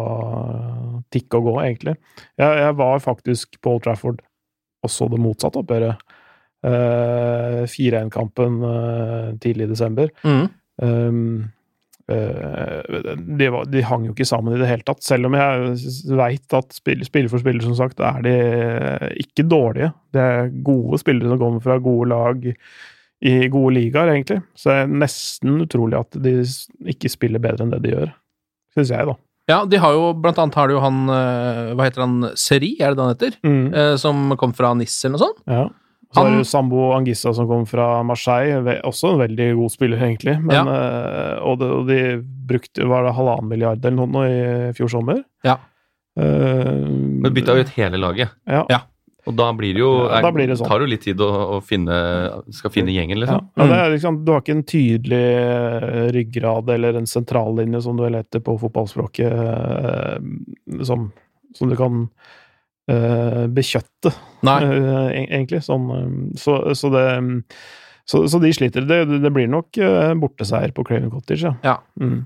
tikke 1.14 1.41
og 1.41 1.51
gå, 1.51 1.59
egentlig. 1.64 1.97
Jeg, 2.36 2.62
jeg 2.66 2.78
var 2.84 3.05
faktisk 3.05 3.61
på 3.64 3.78
Old 3.78 3.86
Trafford 3.89 4.20
og 4.84 4.93
så 4.93 5.09
det 5.11 5.20
motsatte 5.22 5.62
oppgjøret. 5.62 6.16
Uh, 6.66 7.62
4-1-kampen 7.70 8.57
eh, 8.66 9.26
tidlig 9.43 9.68
i 9.68 9.70
desember. 9.70 10.11
Mm. 10.26 10.49
Um, 10.82 11.45
de, 12.09 13.49
var, 13.53 13.67
de 13.69 13.83
hang 13.85 14.07
jo 14.09 14.15
ikke 14.15 14.27
sammen 14.29 14.55
i 14.57 14.61
det 14.61 14.69
hele 14.71 14.87
tatt, 14.87 15.03
selv 15.05 15.29
om 15.29 15.37
jeg 15.37 15.75
veit 16.17 16.57
at 16.57 16.77
spill, 16.77 17.03
spiller 17.05 17.33
for 17.33 17.43
spiller, 17.43 17.65
som 17.65 17.77
sagt, 17.77 18.01
er 18.01 18.23
de 18.25 18.37
ikke 19.21 19.45
dårlige. 19.45 19.91
Det 20.17 20.23
er 20.25 20.53
gode 20.65 21.01
spillere 21.03 21.35
som 21.35 21.43
kommer 21.43 21.65
fra 21.65 21.77
gode 21.85 22.09
lag 22.15 22.49
i 23.29 23.35
gode 23.51 23.75
ligaer, 23.77 24.13
egentlig. 24.15 24.41
Så 24.57 24.71
det 24.71 24.81
er 24.83 24.99
nesten 25.05 25.63
utrolig 25.65 25.99
at 25.99 26.19
de 26.23 26.39
ikke 26.95 27.11
spiller 27.13 27.43
bedre 27.43 27.67
enn 27.67 27.75
det 27.75 27.83
de 27.85 27.95
gjør. 27.97 28.13
Syns 28.77 28.93
jeg, 28.95 29.09
da. 29.11 29.19
Ja, 29.49 29.63
de 29.65 29.81
har 29.81 29.97
jo 29.97 30.11
blant 30.21 30.39
annet 30.43 30.57
har 30.61 30.69
de 30.69 30.77
jo 30.77 30.81
han 30.85 31.09
eh, 31.09 31.71
Hva 31.73 31.87
heter 31.87 32.05
han? 32.05 32.17
Seri, 32.37 32.75
er 32.77 32.93
det 32.93 32.99
det 32.99 33.05
han 33.05 33.15
heter? 33.15 33.39
Mm. 33.49 33.63
Eh, 33.73 33.95
som 34.01 34.35
kom 34.41 34.53
fra 34.57 34.75
NIS 34.77 34.99
eller 35.05 35.17
noe 35.17 35.25
sånt? 35.25 35.41
Ja. 35.49 35.63
Så 36.15 36.25
har 36.25 36.37
du 36.39 36.45
Sambo 36.49 36.87
Angissa 36.97 37.35
som 37.37 37.49
kom 37.51 37.67
fra 37.69 38.03
Marseille, 38.07 38.79
også 38.89 39.13
en 39.13 39.23
veldig 39.27 39.49
god 39.59 39.73
spiller, 39.75 40.01
egentlig. 40.07 40.39
Men, 40.41 40.57
ja. 40.57 40.77
og, 41.45 41.59
de, 41.61 41.67
og 41.69 41.91
de 41.91 41.99
brukte 42.49 42.87
var 42.89 43.05
det 43.05 43.13
halvannen 43.19 43.51
milliard 43.51 43.85
eller 43.85 43.99
noe 43.99 44.09
nå 44.15 44.23
i 44.25 44.39
fjor 44.79 44.89
sommer. 44.95 45.21
Ja. 45.45 45.59
Uh, 46.19 46.89
Men 47.23 47.35
bytta 47.37 47.55
ut 47.61 47.75
hele 47.77 48.01
laget. 48.01 48.33
ja. 48.49 48.65
Ja. 48.73 48.87
Og 49.29 49.35
da 49.37 49.51
blir 49.53 49.77
det 49.77 49.83
jo 49.83 49.91
Ja, 50.09 50.31
blir 50.33 50.49
det 50.49 50.57
sånn. 50.57 50.71
tar 50.71 50.81
jo 50.83 50.89
litt 50.89 51.03
tid 51.05 51.21
å, 51.21 51.29
å 51.29 51.61
finne 51.65 51.97
Skal 52.55 52.73
finne 52.73 52.95
gjengen, 52.95 53.21
liksom. 53.21 53.51
Ja, 53.59 53.67
det 53.69 53.79
er 53.83 53.93
liksom, 53.93 54.23
du 54.25 54.33
har 54.33 54.41
ikke 54.45 54.57
en 54.57 54.65
tydelig 54.69 55.23
eh, 55.37 56.09
ryggrad 56.17 56.71
eller 56.73 57.01
en 57.01 57.09
sentrallinje, 57.11 57.83
som 57.85 57.99
du 57.99 58.07
vel 58.07 58.19
heter 58.21 58.41
på 58.45 58.57
fotballspråket, 58.63 59.29
eh, 59.29 60.85
som, 60.89 61.11
som 61.59 61.73
du 61.73 61.77
kan 61.79 62.07
eh, 62.89 63.45
bekjøtte, 63.55 64.12
Nei. 64.49 64.57
eh, 64.64 65.20
egentlig. 65.28 65.61
Sånn, 65.66 66.32
så, 66.41 66.59
så 66.78 66.91
det 66.95 67.05
så, 68.09 68.22
så 68.32 68.41
de 68.41 68.51
sliter. 68.57 68.86
Det, 68.89 69.03
det 69.20 69.30
blir 69.36 69.49
nok 69.53 69.76
borteseier 70.16 70.72
på 70.72 70.84
Craven 70.89 71.11
Cottage, 71.12 71.45
ja. 71.45 71.55
Ja. 71.66 71.76
Mm. 72.01 72.22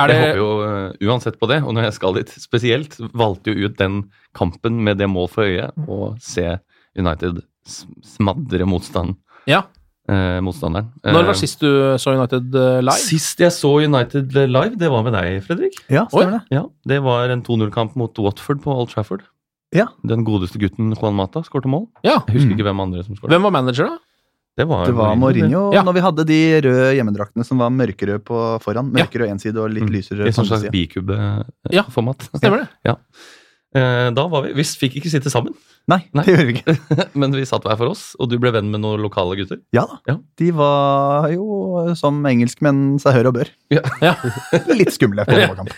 Er 0.00 0.08
Jeg 0.10 0.20
håper 0.24 0.38
jo 0.40 1.10
uansett 1.12 1.36
på 1.38 1.46
det, 1.50 1.58
og 1.62 1.74
når 1.76 1.84
jeg 1.90 1.94
skal 1.98 2.14
dit 2.16 2.30
spesielt, 2.40 2.96
valgte 3.14 3.52
jo 3.52 3.68
ut 3.68 3.76
den 3.78 4.00
kampen 4.34 4.78
med 4.82 4.96
det 4.98 5.06
mål 5.12 5.28
for 5.30 5.44
øye, 5.46 5.68
å 5.86 6.14
se 6.24 6.56
United 6.98 7.42
smadre 8.02 8.66
motstand, 8.66 9.14
Ja. 9.46 9.62
eh, 10.08 10.40
motstanderen. 10.42 10.88
Når 11.04 11.26
var 11.28 11.36
sist 11.38 11.60
du 11.60 11.68
så 12.00 12.14
United 12.16 12.48
live? 12.82 12.96
Sist 12.98 13.38
jeg 13.44 13.52
så 13.54 13.74
United 13.84 14.32
live, 14.34 14.74
det 14.80 14.90
var 14.90 15.04
med 15.06 15.12
deg, 15.14 15.42
Fredrik. 15.44 15.76
Ja, 15.92 16.06
stemmer 16.10 16.40
det. 16.40 16.42
Ja, 16.56 16.64
Det 16.88 17.02
var 17.04 17.28
en 17.30 17.42
2-0-kamp 17.46 17.94
mot 18.00 18.18
Watford 18.18 18.62
på 18.64 18.72
Old 18.74 18.88
Trafford. 18.90 19.22
Ja. 19.72 19.86
Den 20.06 20.24
godeste 20.26 20.58
gutten 20.58 20.92
Juan 20.98 21.14
Mata 21.14 21.42
skårte 21.46 21.68
mål. 21.70 21.88
Ja. 22.02 22.20
Jeg 22.26 22.36
husker 22.40 22.50
Mm. 22.50 22.56
ikke 22.58 22.66
hvem 22.68 22.80
andre 22.82 23.04
som 23.04 23.14
skårte. 23.14 23.30
Hvem 23.30 23.42
var 23.42 23.50
manager, 23.54 23.86
da? 23.86 23.98
Det 24.58 24.66
var, 24.68 24.84
Det 24.86 24.94
var 24.94 25.14
Mourinho 25.16 25.72
Ja. 25.72 25.82
når 25.82 25.94
vi 25.94 26.00
hadde 26.00 26.24
de 26.26 26.60
røde 26.60 26.94
hjemmedraktene 26.98 27.44
som 27.46 27.56
var 27.58 27.70
mørkerøde 27.70 28.18
på 28.20 28.60
foran. 28.60 28.90
Mørkerød 28.92 29.30
én 29.30 29.40
side 29.40 29.56
og 29.56 29.70
litt 29.70 29.84
Mm. 29.84 29.92
lysere 29.94 30.26
I 30.26 30.30
på 30.30 30.34
sånn 30.34 30.50
andre 30.50 30.58
slags 30.58 30.72
bikubeformat. 30.74 32.28
Ja. 32.32 32.38
Stemmer 32.40 32.58
det? 32.58 32.68
Ja. 32.84 32.96
Da 34.10 34.26
var 34.26 34.42
vi 34.42 34.52
Vi 34.52 34.62
fikk 34.66 34.96
ikke 34.98 35.08
sitte 35.08 35.30
sammen, 35.30 35.54
Nei, 35.86 36.02
Nei. 36.12 36.24
det 36.24 36.34
gjorde 36.34 36.46
vi 36.46 36.54
ikke. 36.58 37.08
men 37.14 37.30
vi 37.32 37.44
satt 37.46 37.62
hver 37.62 37.76
for 37.78 37.86
oss, 37.86 38.16
og 38.18 38.28
du 38.28 38.36
ble 38.38 38.50
venn 38.52 38.68
med 38.70 38.80
noen 38.82 39.00
lokale 39.00 39.36
gutter. 39.38 39.60
Ja 39.72 39.86
da. 39.86 39.98
Ja. 40.08 40.16
De 40.36 40.50
var 40.50 41.30
jo 41.30 41.94
som 41.94 42.20
engelskmenn 42.26 42.98
seg 43.00 43.14
hør 43.14 43.28
og 43.28 43.34
bør. 43.38 43.48
Ja. 43.70 43.80
Ja. 44.02 44.14
Litt 44.74 44.90
skumle 44.90 45.24
på 45.24 45.38
fotballkamp. 45.38 45.70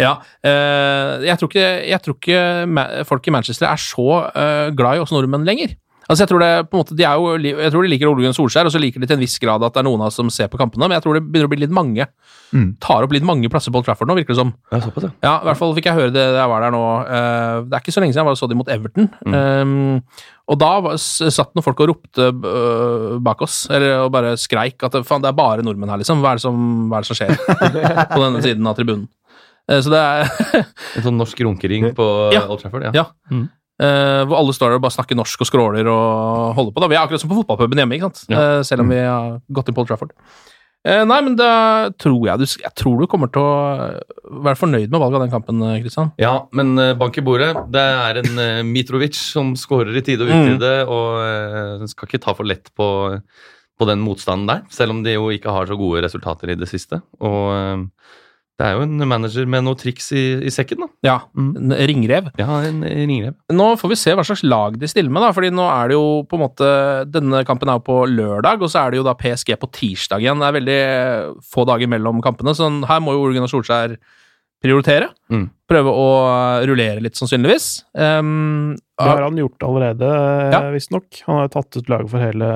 Ja. 0.00 0.18
eh, 0.44 1.26
jeg 1.26 1.40
tror 1.40 1.50
ikke, 1.50 1.66
jeg 1.88 2.04
tror 2.04 2.18
ikke 2.18 3.04
folk 3.08 3.26
i 3.26 3.34
Manchester 3.34 3.68
er 3.70 3.80
så 3.80 4.08
eh, 4.30 4.70
glad 4.76 4.98
i 4.98 5.04
oss 5.04 5.14
nordmenn 5.14 5.46
lenger. 5.48 5.76
Altså 6.06 6.22
jeg 6.22 6.30
tror 6.30 6.42
det 6.42 6.50
på 6.70 6.76
en 6.76 6.82
måte, 6.84 6.94
de 6.94 7.02
er 7.02 7.18
jo, 7.18 7.54
jeg 7.64 7.72
tror 7.74 7.82
de 7.82 7.90
liker 7.90 8.10
Ole 8.10 8.22
Gunn 8.22 8.36
Solskjær, 8.36 8.68
og 8.68 8.74
så 8.74 8.78
liker 8.78 9.02
de 9.02 9.08
til 9.10 9.16
en 9.16 9.22
viss 9.24 9.40
grad 9.42 9.64
at 9.66 9.74
det 9.74 9.80
er 9.82 9.86
noen 9.88 10.04
av 10.04 10.12
oss 10.12 10.18
som 10.20 10.28
ser 10.30 10.46
på 10.52 10.60
kampene, 10.60 10.86
men 10.86 10.94
jeg 10.94 11.02
tror 11.02 11.18
det 11.18 11.24
begynner 11.26 11.50
å 11.50 11.50
bli 11.50 11.58
litt 11.64 11.74
mange. 11.74 12.06
Mm. 12.54 12.68
Tar 12.82 13.02
opp 13.02 13.14
litt 13.14 13.26
mange 13.26 13.50
plasser 13.50 13.74
på 13.74 13.80
Old 13.80 13.88
Trafford 13.88 14.10
nå, 14.10 14.14
virker 14.20 14.36
det 14.36 14.38
som. 14.38 14.52
Ja, 14.70 14.80
såpass, 14.84 15.08
ja. 15.08 15.12
Ja, 15.26 15.34
i 15.40 15.48
hvert 15.48 15.58
fall 15.58 15.74
fikk 15.74 15.90
jeg 15.90 15.98
høre 15.98 16.14
det 16.14 16.28
da 16.36 16.44
jeg 16.44 16.52
var 16.52 16.62
der 16.62 16.76
nå. 16.76 16.84
Eh, 17.02 17.56
det 17.66 17.74
er 17.74 17.82
ikke 17.82 17.96
så 17.96 18.04
lenge 18.04 18.14
siden 18.14 18.22
jeg 18.22 18.30
var 18.30 18.38
og 18.38 18.40
så 18.42 18.50
de 18.52 18.60
mot 18.60 18.72
Everton. 18.76 19.10
Mm. 19.26 19.34
Um, 19.34 20.32
og 20.46 20.62
da 20.62 20.70
var, 20.86 21.02
satt 21.02 21.56
noen 21.58 21.66
folk 21.66 21.82
og 21.82 21.90
ropte 21.90 22.30
øh, 22.30 23.18
bak 23.26 23.42
oss, 23.42 23.64
eller 23.66 24.04
og 24.04 24.12
bare 24.14 24.36
skreik 24.38 24.86
at 24.86 25.00
faen, 25.02 25.24
det 25.24 25.32
er 25.32 25.40
bare 25.42 25.66
nordmenn 25.66 25.90
her, 25.90 26.04
liksom. 26.04 26.22
Hva 26.22 26.36
er 26.36 26.38
det 26.38 26.46
som, 26.46 26.60
er 26.86 27.02
det 27.02 27.10
som 27.10 27.18
skjer 27.18 27.34
på 28.14 28.22
denne 28.22 28.44
siden 28.46 28.70
av 28.70 28.78
tribunen? 28.78 29.08
Eh, 29.68 29.80
Så 29.82 29.90
det 29.90 29.98
er 30.00 30.30
En 30.96 31.02
sånn 31.08 31.18
norsk 31.20 31.40
runkering 31.46 31.92
på 31.96 32.06
Ja. 32.34 32.44
Old 32.48 32.60
Trafford? 32.62 32.88
Ja. 32.88 32.92
Ja. 32.94 33.06
Mm. 33.30 33.46
Uh, 33.76 34.22
hvor 34.24 34.38
alle 34.40 34.54
står 34.56 34.70
der 34.72 34.78
og 34.78 34.84
bare 34.86 34.94
snakker 34.94 35.18
norsk 35.18 35.42
og 35.44 35.48
skråler 35.50 35.84
og 35.92 36.54
holder 36.56 36.72
på. 36.72 36.80
da. 36.80 36.86
Vi 36.88 36.96
er 36.96 37.02
akkurat 37.04 37.20
som 37.20 37.28
på 37.28 37.36
fotballpuben 37.42 37.76
hjemme, 37.82 37.98
ikke 37.98 38.08
sant? 38.08 38.22
Ja. 38.32 38.38
Uh, 38.56 38.60
selv 38.64 38.80
om 38.86 38.88
vi 38.88 39.02
har 39.04 39.34
gått 39.52 39.68
inn 39.68 39.76
på 39.76 39.82
Old 39.84 39.90
Trafford. 39.90 40.14
Uh, 40.86 41.02
nei, 41.04 41.18
men 41.26 41.34
da 41.36 41.90
tror 41.98 42.24
jeg 42.28 42.38
du 42.40 42.44
Jeg 42.46 42.72
tror 42.78 43.00
du 43.02 43.06
kommer 43.10 43.28
til 43.34 43.42
å 43.42 44.40
være 44.46 44.56
fornøyd 44.56 44.88
med 44.88 45.02
valget 45.02 45.18
av 45.18 45.24
den 45.26 45.34
kampen, 45.34 45.60
Kristian. 45.82 46.12
Ja, 46.22 46.32
men 46.56 46.72
eh, 46.80 46.94
bank 46.96 47.18
i 47.20 47.24
bordet. 47.26 47.50
Det 47.74 47.82
er 47.82 48.20
en 48.22 48.38
eh, 48.40 48.62
Mitrovic 48.64 49.18
som 49.18 49.52
skårer 49.58 49.92
i 49.98 50.04
tide 50.06 50.24
og 50.24 50.30
Mm. 50.32 50.62
og 50.88 51.82
uh, 51.82 51.86
skal 51.90 52.08
ikke 52.08 52.22
ta 52.22 52.32
for 52.38 52.46
lett 52.48 52.70
på, 52.78 52.86
på 53.76 53.88
den 53.90 54.00
motstanden 54.00 54.46
der, 54.48 54.62
selv 54.72 54.94
om 54.94 55.02
de 55.04 55.18
jo 55.18 55.26
ikke 55.34 55.52
har 55.52 55.66
så 55.68 55.76
gode 55.76 56.00
resultater 56.06 56.48
i 56.54 56.56
det 56.56 56.68
siste. 56.70 57.02
Og 57.20 57.50
eh, 57.52 57.84
det 58.56 58.64
er 58.66 58.72
jo 58.78 58.84
en 58.86 59.02
manager 59.08 59.44
med 59.52 59.64
noe 59.66 59.76
triks 59.76 60.06
i, 60.16 60.22
i 60.48 60.50
sekken, 60.54 60.80
da. 60.80 60.86
Ja, 61.04 61.16
en 61.36 61.74
ringrev. 61.90 62.30
Ja, 62.40 62.60
en 62.64 62.78
ringrev. 62.82 63.34
Nå 63.52 63.66
får 63.76 63.92
vi 63.92 63.98
se 64.00 64.14
hva 64.16 64.24
slags 64.24 64.42
lag 64.48 64.78
de 64.80 64.88
stiller 64.88 65.12
med, 65.12 65.20
da, 65.26 65.32
fordi 65.36 65.50
nå 65.52 65.66
er 65.68 65.90
det 65.92 65.98
jo 65.98 66.06
på 66.30 66.38
en 66.38 66.44
måte 66.46 66.68
Denne 67.12 67.42
kampen 67.44 67.68
er 67.68 67.76
jo 67.76 67.84
på 67.84 67.98
lørdag, 68.08 68.62
og 68.64 68.70
så 68.72 68.86
er 68.86 68.94
det 68.94 69.02
jo 69.02 69.04
da 69.08 69.12
PSG 69.20 69.52
på 69.60 69.68
tirsdag 69.76 70.24
igjen. 70.24 70.40
Det 70.40 70.48
er 70.48 70.56
veldig 70.56 70.80
få 71.44 71.66
dager 71.68 71.90
mellom 71.92 72.22
kampene, 72.24 72.54
så 72.56 72.70
her 72.88 73.02
må 73.04 73.12
jo 73.16 73.26
Ole 73.26 73.36
Gunnar 73.36 73.52
Solskjær 73.52 73.98
prioritere. 74.64 75.10
Mm. 75.28 75.50
Prøve 75.68 75.92
å 75.92 76.06
rullere 76.66 77.02
litt, 77.04 77.18
sannsynligvis. 77.18 77.66
Um, 77.92 78.72
Det 78.96 79.04
har 79.10 79.20
han 79.26 79.36
gjort 79.36 79.62
allerede, 79.68 80.08
Ja. 80.08 80.62
ja. 80.62 80.70
visstnok. 80.72 81.20
Han 81.26 81.42
har 81.42 81.48
tatt 81.52 81.76
ut 81.76 81.90
laget 81.92 82.08
for 82.10 82.24
hele 82.24 82.48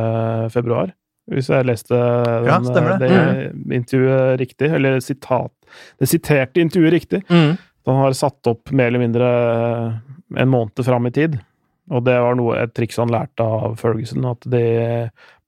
februar. 0.51 0.95
Hvis 1.31 1.51
jeg 1.53 1.67
leste 1.69 1.95
den, 1.95 2.49
Ja, 2.49 2.57
stemmer 2.65 2.97
det. 2.99 3.11
det 3.13 3.75
intervjuet 3.77 4.39
riktig, 4.41 4.73
eller 4.75 4.97
sitat, 5.05 5.53
det 5.99 6.09
siterte 6.11 6.61
intervjuet 6.63 6.93
riktig. 6.93 7.23
mm, 7.31 7.57
Han 7.87 7.97
har 8.05 8.13
satt 8.13 8.47
opp 8.47 8.71
mer 8.77 8.87
eller 8.91 9.03
mindre 9.03 9.29
en 10.37 10.49
måned 10.53 10.85
fram 10.85 11.07
i 11.07 11.11
tid. 11.15 11.39
Og 11.91 12.05
det 12.07 12.15
var 12.23 12.37
noe, 12.39 12.55
et 12.63 12.75
triks 12.77 13.01
han 13.03 13.11
lærte 13.11 13.43
av 13.43 13.73
Ferguson, 13.81 14.23
at 14.31 14.45
de 14.47 14.61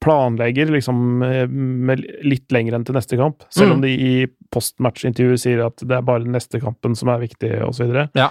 planlegger 0.02 0.72
liksom 0.74 1.22
eh, 1.22 1.44
med 1.46 2.02
litt 2.26 2.50
lenger 2.50 2.74
enn 2.74 2.84
til 2.88 2.96
neste 2.96 3.18
kamp. 3.20 3.44
Selv 3.54 3.68
Mm. 3.70 3.74
om 3.76 3.80
de 3.84 3.92
i 3.94 4.26
postmatch-intervjuet 4.50 5.38
sier 5.38 5.60
at 5.66 5.76
det 5.86 5.94
er 6.00 6.02
bare 6.02 6.24
neste 6.26 6.58
kampen 6.60 6.96
som 6.98 7.08
er 7.12 7.20
viktig, 7.22 7.52
osv. 7.62 7.92
Ja. 8.18 8.30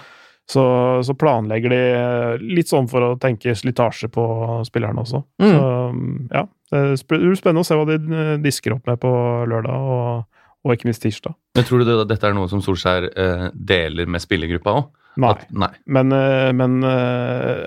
Så, 0.52 0.64
så 1.08 1.14
planlegger 1.16 1.70
de 1.72 1.80
litt 2.58 2.68
sånn 2.68 2.90
for 2.92 3.06
å 3.06 3.20
tenke 3.22 3.54
slitasje 3.56 4.10
på 4.12 4.26
spillerne 4.68 5.00
også. 5.06 5.22
Mm. 5.40 5.54
Så 5.54 5.62
ja, 6.36 6.44
det 6.74 7.08
blir 7.08 7.36
spennende 7.40 7.64
å 7.64 7.70
se 7.70 7.78
hva 7.80 7.88
de 7.88 7.96
eh, 8.02 8.38
disker 8.44 8.76
opp 8.76 8.88
med 8.92 9.00
på 9.00 9.12
lørdag, 9.48 9.88
og, 9.96 10.26
og 10.62 10.76
ikke 10.76 10.90
minst 10.90 11.04
tirsdag. 11.04 11.36
Men 11.58 11.68
tror 11.68 11.82
du 11.82 11.90
det, 11.90 12.00
dette 12.12 12.28
er 12.28 12.36
noe 12.38 12.50
som 12.52 12.62
Solskjær 12.64 13.08
eh, 13.12 13.48
deler 13.54 14.10
med 14.10 14.24
spillergruppa 14.24 14.76
òg? 14.80 14.90
Nei. 15.20 15.34
Nei. 15.52 15.72
Men, 15.92 16.14
eh, 16.16 16.52
men 16.56 16.78
eh, 16.88 17.66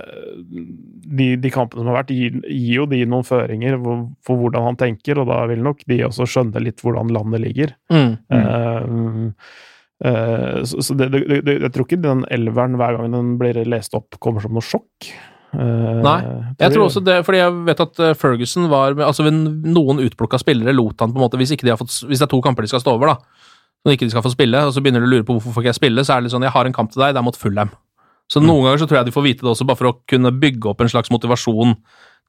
de, 1.05 1.29
de 1.41 1.53
kampene 1.53 1.83
som 1.83 1.91
har 1.93 2.01
vært, 2.01 2.15
gir, 2.17 2.39
gir 2.49 2.79
jo 2.79 2.87
de 2.89 3.03
noen 3.09 3.27
føringer 3.27 3.77
for, 3.83 4.07
for 4.25 4.41
hvordan 4.41 4.71
han 4.71 4.81
tenker, 4.81 5.21
og 5.21 5.29
da 5.29 5.43
vil 5.51 5.63
nok 5.65 5.85
de 5.91 6.01
også 6.09 6.29
skjønne 6.31 6.65
litt 6.65 6.85
hvordan 6.85 7.13
landet 7.15 7.45
ligger. 7.45 7.77
mm. 7.93 9.31
Eh, 10.05 10.11
uh, 10.11 10.59
så 10.67 10.83
så 10.83 10.97
det, 10.99 11.07
det, 11.15 11.39
det, 11.47 11.53
jeg 11.63 11.73
tror 11.73 11.87
ikke 11.87 12.03
den 12.03 12.25
elveren 12.35 12.75
hver 12.77 12.99
gang 12.99 13.15
den 13.15 13.29
blir 13.41 13.61
lest 13.69 13.95
opp, 13.97 14.19
kommer 14.21 14.43
som 14.43 14.57
noe 14.57 14.65
sjokk. 14.65 15.13
Eh, 15.55 16.03
Nei, 16.05 16.19
Jeg 16.59 16.75
tror 16.75 16.87
også 16.89 17.03
det, 17.05 17.21
fordi 17.27 17.39
jeg 17.41 17.55
vet 17.69 17.81
at 17.85 18.01
eh, 18.03 18.15
Ferguson 18.19 18.69
var 18.71 18.95
altså 19.07 19.27
ved 19.27 19.33
Noen 19.71 20.03
utplukka 20.05 20.41
spillere 20.43 20.75
lot 20.75 21.01
han 21.01 21.15
på 21.15 21.21
en 21.21 21.25
måte 21.25 21.39
Hvis 21.41 21.55
ikke 21.55 21.67
de 21.69 21.73
har 21.75 21.81
fått, 21.81 21.95
hvis 22.09 22.19
det 22.23 22.27
er 22.27 22.33
to 22.33 22.41
kamper 22.45 22.67
de 22.67 22.73
skal 22.73 22.83
stå 22.83 22.95
over, 22.97 23.15
da, 23.15 23.17
og 23.85 23.93
ikke 23.95 24.09
de 24.09 24.15
skal 24.15 24.25
få 24.25 24.33
spille, 24.35 24.61
og 24.67 24.75
så 24.75 24.83
begynner 24.83 25.05
de 25.05 25.09
å 25.09 25.13
lure 25.15 25.27
på 25.29 25.37
hvorfor 25.37 25.55
får 25.55 25.65
ikke 25.65 25.73
jeg 25.75 25.81
spille, 25.81 26.05
så 26.05 26.15
er 26.15 26.23
det 26.23 26.29
litt 26.29 26.37
sånn 26.37 26.47
Jeg 26.47 26.55
har 26.57 26.71
en 26.71 26.77
kamp 26.77 26.93
til 26.93 27.05
deg, 27.05 27.15
det 27.15 27.21
er 27.21 27.27
mot 27.27 27.37
Fulham. 27.39 27.71
Så 28.33 28.41
noen 28.41 28.65
ganger 28.65 28.81
så 28.81 28.89
tror 28.89 29.03
jeg 29.03 29.11
de 29.11 29.15
får 29.15 29.27
vite 29.27 29.45
det 29.45 29.51
også, 29.53 29.67
bare 29.69 29.81
for 29.81 29.91
å 29.91 29.97
kunne 30.09 30.33
bygge 30.33 30.71
opp 30.71 30.81
en 30.81 30.89
slags 30.89 31.13
motivasjon 31.13 31.77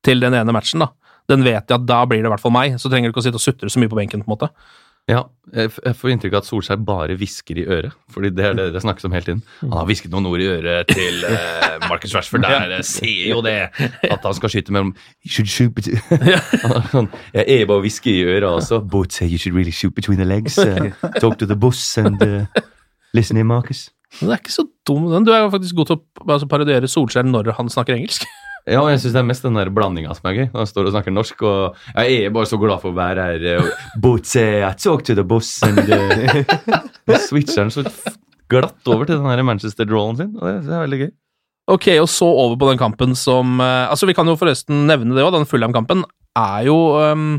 til 0.04 0.20
den 0.20 0.36
ene 0.36 0.52
matchen. 0.56 0.84
da. 0.84 0.92
Den 1.32 1.46
vet 1.46 1.68
de 1.70 1.78
at 1.78 1.86
da 1.88 2.02
blir 2.06 2.22
det 2.22 2.28
i 2.30 2.34
hvert 2.34 2.44
fall 2.44 2.54
meg, 2.54 2.76
så 2.82 2.92
trenger 2.92 3.10
du 3.10 3.16
ikke 3.16 3.24
å 3.24 3.28
sitte 3.30 3.40
og 3.40 3.46
sutre 3.46 3.72
så 3.72 3.80
mye 3.82 3.90
på 3.90 3.98
benken. 3.98 4.22
på 4.22 4.28
en 4.28 4.36
måte. 4.36 4.50
Ja, 5.06 5.20
jeg 5.54 5.70
jeg 5.86 5.96
får 6.00 6.12
inntrykk 6.16 6.34
av 6.34 6.42
at 6.42 6.48
Solskjær 6.48 6.80
bare 6.82 7.16
hvisker 7.20 7.60
i 7.62 7.66
øret. 7.70 7.94
fordi 8.10 8.30
det 8.34 8.46
er 8.46 8.54
det 8.58 8.74
det 8.74 8.82
snakkes 8.82 9.06
om 9.06 9.12
hele 9.12 9.26
tiden. 9.26 9.44
Han 9.62 9.78
har 9.78 9.86
hvisket 9.86 10.12
noen 10.12 10.26
ord 10.26 10.42
i 10.42 10.48
øret 10.50 10.88
til 10.88 11.24
eh, 11.30 11.90
Marcus 11.90 12.16
Rashford. 12.16 12.42
Der 12.42 12.74
jeg 12.74 12.86
ser 12.86 13.30
jo 13.30 13.42
det! 13.42 13.70
At 14.02 14.20
han 14.26 14.34
skal 14.34 14.50
skyte 14.50 14.74
mellom 14.74 14.96
You 15.26 15.30
should 15.30 15.48
shoot 15.48 15.76
between 15.76 16.02
Jeg 17.34 17.46
er 17.46 17.66
bare 17.70 17.78
å 17.78 17.86
hviske 17.86 18.10
i 18.10 18.24
øret 18.24 18.50
også. 18.50 18.80
But 18.82 19.14
say 19.14 19.28
you 19.28 19.38
should 19.38 19.56
really 19.56 19.72
shoot 19.72 19.94
between 19.94 20.18
the 20.18 20.26
legs. 20.26 20.58
Uh, 20.58 20.90
talk 21.22 21.38
to 21.38 21.46
the 21.46 21.56
boss 21.56 21.98
and 21.98 22.22
uh, 22.24 22.46
listen 23.14 23.38
in, 23.38 23.46
Marcus. 23.46 23.92
Men 24.22 24.30
det 24.30 24.34
er 24.34 24.42
ikke 24.42 24.58
så 24.58 24.66
dum, 24.88 25.12
den. 25.12 25.26
Du 25.26 25.32
er 25.32 25.46
jo 25.46 25.54
faktisk 25.54 25.76
god 25.76 25.86
til 25.86 26.00
å 26.02 26.32
altså, 26.32 26.48
parodiere 26.48 26.90
Solskjær 26.90 27.30
når 27.30 27.54
han 27.60 27.70
snakker 27.70 27.94
engelsk. 27.94 28.26
Ja, 28.66 28.80
og 28.82 28.90
jeg 28.90 29.04
syns 29.04 29.14
det 29.14 29.20
er 29.22 29.28
mest 29.30 29.44
den 29.46 29.58
der 29.60 29.70
blandinga 29.70 30.14
som 30.18 30.26
er 30.32 30.38
gøy. 30.40 30.46
Han 30.56 30.70
står 30.70 30.88
og 30.90 30.96
snakker 30.96 31.14
norsk. 31.14 31.44
Og 31.46 31.76
jeg 31.94 32.24
er 32.26 32.32
bare 32.34 32.50
så 32.50 32.58
glad 32.58 32.82
for 32.82 32.90
å 32.90 32.98
være 32.98 33.28
her. 33.28 33.44
eh, 33.54 34.16
say 34.26 34.64
I 34.66 34.74
talk 34.74 35.04
to 35.06 35.14
the 35.14 35.24
boss 35.24 35.62
and 35.64 35.86
uh, 35.86 37.20
switcher 37.28 37.62
han 37.62 37.74
så 37.74 37.86
glatt 38.50 38.90
over 38.90 39.06
til 39.06 39.20
den 39.20 39.30
her 39.30 39.44
Manchester-drawlen 39.46 40.18
sin. 40.18 40.34
Og 40.40 40.50
det, 40.50 40.56
det 40.66 40.74
er 40.74 40.82
veldig 40.82 41.02
gøy. 41.04 41.14
Ok, 41.76 41.88
og 42.02 42.10
så 42.10 42.26
over 42.30 42.58
på 42.62 42.70
den 42.70 42.82
kampen 42.82 43.16
som 43.18 43.60
eh, 43.62 43.86
Altså, 43.90 44.06
vi 44.10 44.14
kan 44.18 44.28
jo 44.30 44.38
forresten 44.38 44.86
nevne 44.90 45.14
det 45.14 45.26
òg. 45.26 45.34
Den 45.38 45.48
Fulham-kampen 45.50 46.02
er 46.36 46.66
jo 46.66 46.76
um, 46.98 47.38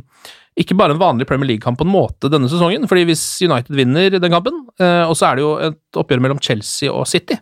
ikke 0.57 0.79
bare 0.79 0.95
en 0.95 1.03
vanlig 1.03 1.27
Premier 1.29 1.51
League-kamp 1.51 1.79
på 1.83 1.87
en 1.87 1.93
måte 1.93 2.31
denne 2.31 2.49
sesongen. 2.51 2.87
fordi 2.87 3.03
hvis 3.11 3.27
United 3.43 3.75
vinner 3.75 4.15
den 4.15 4.33
kampen, 4.33 4.63
uh, 4.79 5.11
og 5.11 5.19
så 5.19 5.33
er 5.33 5.37
det 5.37 5.47
jo 5.47 5.53
et 5.73 6.01
oppgjør 6.03 6.23
mellom 6.23 6.43
Chelsea 6.43 6.93
og 6.93 7.07
City 7.11 7.39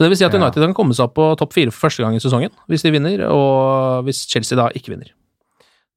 Så 0.00 0.06
det 0.06 0.14
vil 0.14 0.16
si 0.16 0.24
at. 0.24 0.32
United 0.32 0.62
kan 0.64 0.72
komme 0.72 0.94
seg 0.96 1.10
opp 1.10 1.18
på 1.18 1.24
topp 1.36 1.52
fire 1.52 1.68
for 1.74 1.90
første 1.90 2.00
gang 2.00 2.14
i 2.16 2.22
sesongen 2.24 2.48
hvis 2.72 2.80
de 2.86 2.92
vinner, 2.94 3.20
og 3.28 4.06
hvis 4.06 4.22
Chelsea 4.30 4.56
da 4.56 4.70
ikke 4.72 4.94
vinner. 4.94 5.10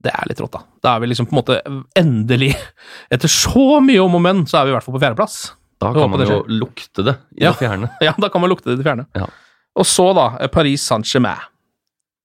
Det 0.04 0.12
er 0.12 0.28
litt 0.28 0.42
rått, 0.44 0.52
da. 0.58 0.60
Da 0.84 0.98
er 0.98 1.00
vi 1.00 1.08
liksom 1.14 1.30
på 1.30 1.32
en 1.32 1.40
måte 1.40 1.56
endelig 1.96 2.50
Etter 3.14 3.32
så 3.32 3.80
mye 3.80 4.02
om 4.04 4.18
og 4.20 4.24
men, 4.26 4.42
så 4.44 4.60
er 4.60 4.68
vi 4.68 4.74
i 4.74 4.76
hvert 4.76 4.84
fall 4.84 4.98
på 4.98 5.00
fjerdeplass. 5.06 5.38
Da 5.80 5.94
kan 5.96 6.12
man 6.12 6.26
jo 6.28 6.42
lukte 6.52 7.06
det 7.08 7.16
i 7.40 7.46
Ja. 7.46 7.54
det 7.54 7.62
fjerne. 7.64 7.88
Ja, 8.04 8.12
da 8.20 8.28
kan 8.34 8.44
man 8.44 8.52
lukte 8.52 8.68
det 8.68 8.76
i 8.76 8.82
det 8.84 8.88
fjerne. 8.90 9.08
Ja. 9.16 9.30
Og 9.80 9.88
så, 9.88 10.10
da, 10.18 10.26
eh, 10.44 10.52
Paris 10.52 10.84
Saint-Germain 10.84 11.40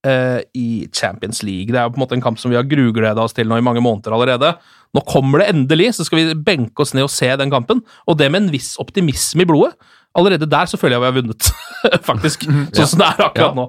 eh, 0.06 0.40
i 0.58 0.88
Champions 0.92 1.44
League. 1.46 1.70
Det 1.70 1.78
er 1.78 1.86
jo 1.86 1.94
på 1.94 2.00
en 2.00 2.04
måte 2.08 2.18
en 2.18 2.24
kamp 2.26 2.38
som 2.42 2.50
vi 2.50 2.58
har 2.58 2.66
grugleda 2.66 3.22
oss 3.22 3.34
til 3.38 3.46
nå 3.50 3.58
i 3.58 3.64
mange 3.64 3.82
måneder 3.84 4.14
allerede. 4.18 4.56
Nå 4.96 5.02
kommer 5.06 5.42
det 5.42 5.50
endelig, 5.54 5.92
så 5.98 6.06
skal 6.06 6.18
vi 6.22 6.34
benke 6.34 6.82
oss 6.82 6.94
ned 6.96 7.06
og 7.06 7.12
se 7.14 7.30
den 7.38 7.50
kampen. 7.54 7.82
Og 8.08 8.18
det 8.18 8.30
med 8.32 8.46
en 8.46 8.52
viss 8.54 8.74
optimisme 8.82 9.44
i 9.46 9.48
blodet. 9.48 9.74
Allerede 10.16 10.46
der 10.50 10.66
så 10.70 10.78
føler 10.80 10.96
jeg 10.96 11.02
vi 11.02 11.06
har 11.10 11.16
vunnet, 11.18 11.50
faktisk. 12.10 12.46
Sånn 12.74 12.88
som 12.94 13.02
det 13.02 13.08
er 13.10 13.24
akkurat 13.28 13.44
Ja. 13.44 13.54
nå. 13.58 13.66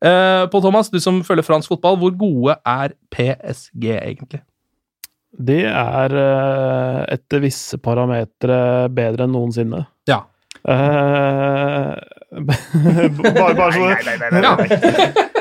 Uh, 0.00 0.44
Pål 0.52 0.62
Thomas, 0.64 0.88
du 0.88 1.00
som 1.02 1.18
følger 1.26 1.44
fransk 1.44 1.68
fotball, 1.74 1.98
hvor 2.00 2.14
gode 2.16 2.54
er 2.64 2.94
PSG 3.12 3.84
egentlig? 3.98 4.40
De 5.36 5.58
er 5.68 6.14
uh, 6.16 7.02
etter 7.12 7.42
visse 7.44 7.76
parametere 7.82 8.88
bedre 8.96 9.26
enn 9.28 9.34
noensinne. 9.36 9.86
Ja. 10.10 10.22
Uh, 10.60 11.96
bare, 12.44 13.54
bare 13.56 13.72
sånn 13.72 14.42
Ja. 14.44 14.52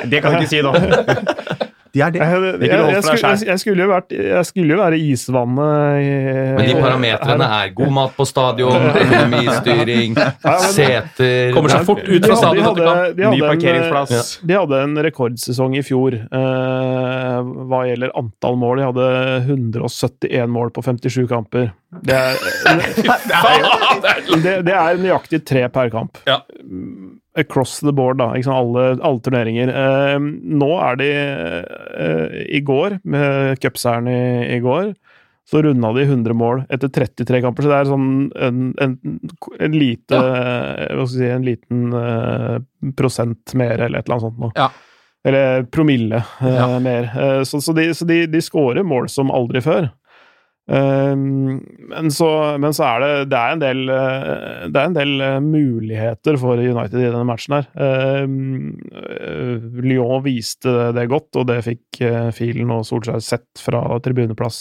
Det 0.07 0.21
kan 0.23 0.31
du 0.31 0.39
ikke 0.39 0.47
si 0.49 0.61
nå. 0.63 0.71
De 1.99 2.03
er 2.05 2.11
det. 2.15 2.19
Jeg, 2.23 2.59
Det 2.59 2.69
jeg, 2.69 2.93
jeg, 2.95 3.03
skulle, 3.03 3.31
jeg, 3.49 3.59
skulle 3.63 3.83
jo 3.83 3.89
vært, 3.91 4.13
jeg 4.15 4.45
skulle 4.47 4.73
jo 4.75 4.79
være 4.79 4.99
isvannet 5.03 5.99
i 6.05 6.13
Men 6.55 6.63
de 6.69 6.75
parametrene 6.79 7.47
er 7.59 7.73
god 7.75 7.91
mat 7.97 8.13
på 8.15 8.25
stadion, 8.29 8.87
økonomistyring, 9.03 10.15
seter 10.69 11.51
Kommer 11.55 11.73
seg 11.75 11.85
fort 11.89 12.03
ut 12.07 12.25
fra 12.29 12.37
stadion 12.39 12.63
de 12.63 12.69
etter 12.71 12.85
kamp. 12.85 12.95
hadde- 12.95 13.13
de 13.19 13.23
Ny 13.23 13.27
hadde 13.29 13.39
en, 13.43 13.49
parkeringsplass. 13.51 14.13
eh, 14.39 14.47
De 14.49 14.57
hadde 14.59 14.81
en 14.87 14.95
rekordsesong 15.09 15.75
i 15.79 15.83
fjor 15.85 16.17
uh, 16.31 17.39
hva 17.69 17.81
gjelder 17.89 18.13
antall 18.19 18.57
mål. 18.61 18.79
De 18.81 18.87
hadde 18.89 19.07
171 19.49 20.47
mål 20.49 20.71
på 20.75 20.83
57 20.85 21.27
kamper. 21.29 21.71
Det 22.05 22.13
er, 22.15 22.35
det, 24.43 24.53
det 24.67 24.75
er 24.77 24.99
nøyaktig 25.01 25.41
tre 25.47 25.65
per 25.73 25.89
kamp. 25.93 26.19
Ja. 26.29 26.39
Across 27.39 27.79
the 27.85 27.93
board, 27.95 28.19
da. 28.21 28.31
Ikke 28.35 28.47
sant? 28.49 28.59
Alle, 28.59 28.85
alle 29.05 29.21
turneringer. 29.25 29.69
Eh, 29.71 30.17
nå 30.59 30.69
er 30.83 30.99
de 30.99 31.07
eh, 31.13 32.41
I 32.57 32.61
går, 32.65 32.99
med 33.03 33.59
cupseieren 33.63 34.09
i, 34.11 34.19
i 34.57 34.59
går, 34.63 34.91
så 35.49 35.63
runda 35.65 35.89
de 35.95 36.03
100 36.05 36.35
mål 36.37 36.59
etter 36.69 36.91
33 36.93 37.39
kamper. 37.41 37.65
Så 37.65 37.71
det 37.71 37.77
er 37.79 37.87
sånn 37.89 38.09
en, 38.37 38.59
en, 38.85 38.97
en 39.57 39.77
lite 39.77 40.19
Hva 40.19 41.07
skal 41.07 41.07
vi 41.07 41.23
si 41.23 41.31
En 41.33 41.47
liten 41.47 41.87
eh, 41.97 42.59
prosent 42.99 43.55
mer, 43.57 43.79
eller 43.87 43.99
et 44.03 44.05
eller 44.05 44.19
annet 44.19 44.27
sånt 44.27 44.43
noe. 44.43 44.53
Ja. 44.59 44.69
Eller 45.25 45.63
promille 45.73 46.21
eh, 46.21 46.53
Ja. 46.59 46.67
mer. 46.79 47.09
Eh, 47.17 47.41
så 47.49 47.59
så, 47.65 47.73
de, 47.75 47.87
så 47.97 48.05
de, 48.07 48.21
de 48.29 48.41
scorer 48.45 48.85
mål 48.87 49.09
som 49.11 49.33
aldri 49.33 49.63
før. 49.65 49.89
Um, 50.69 51.63
men, 51.89 52.11
så, 52.13 52.27
men 52.61 52.75
så 52.77 52.85
er 52.85 53.01
det, 53.01 53.11
det 53.31 53.37
er 53.39 53.55
en 53.55 53.61
del 53.63 53.79
eh, 53.89 54.65
Det 54.69 54.77
er 54.77 54.83
en 54.85 54.97
del 54.97 55.13
eh, 55.25 55.37
muligheter 55.41 56.35
for 56.37 56.61
United 56.61 56.99
i 56.99 57.07
denne 57.07 57.25
matchen 57.25 57.55
her. 57.57 57.69
Um, 57.73 58.75
eh, 58.93 59.55
Lyon 59.81 60.21
viste 60.27 60.91
det 60.93 61.07
godt, 61.09 61.31
og 61.41 61.47
det 61.49 61.63
fikk 61.65 62.03
Filen 62.37 62.69
og 62.75 62.85
Solskjær 62.85 63.23
sett 63.23 63.63
fra 63.63 63.81
tribuneplass. 64.03 64.59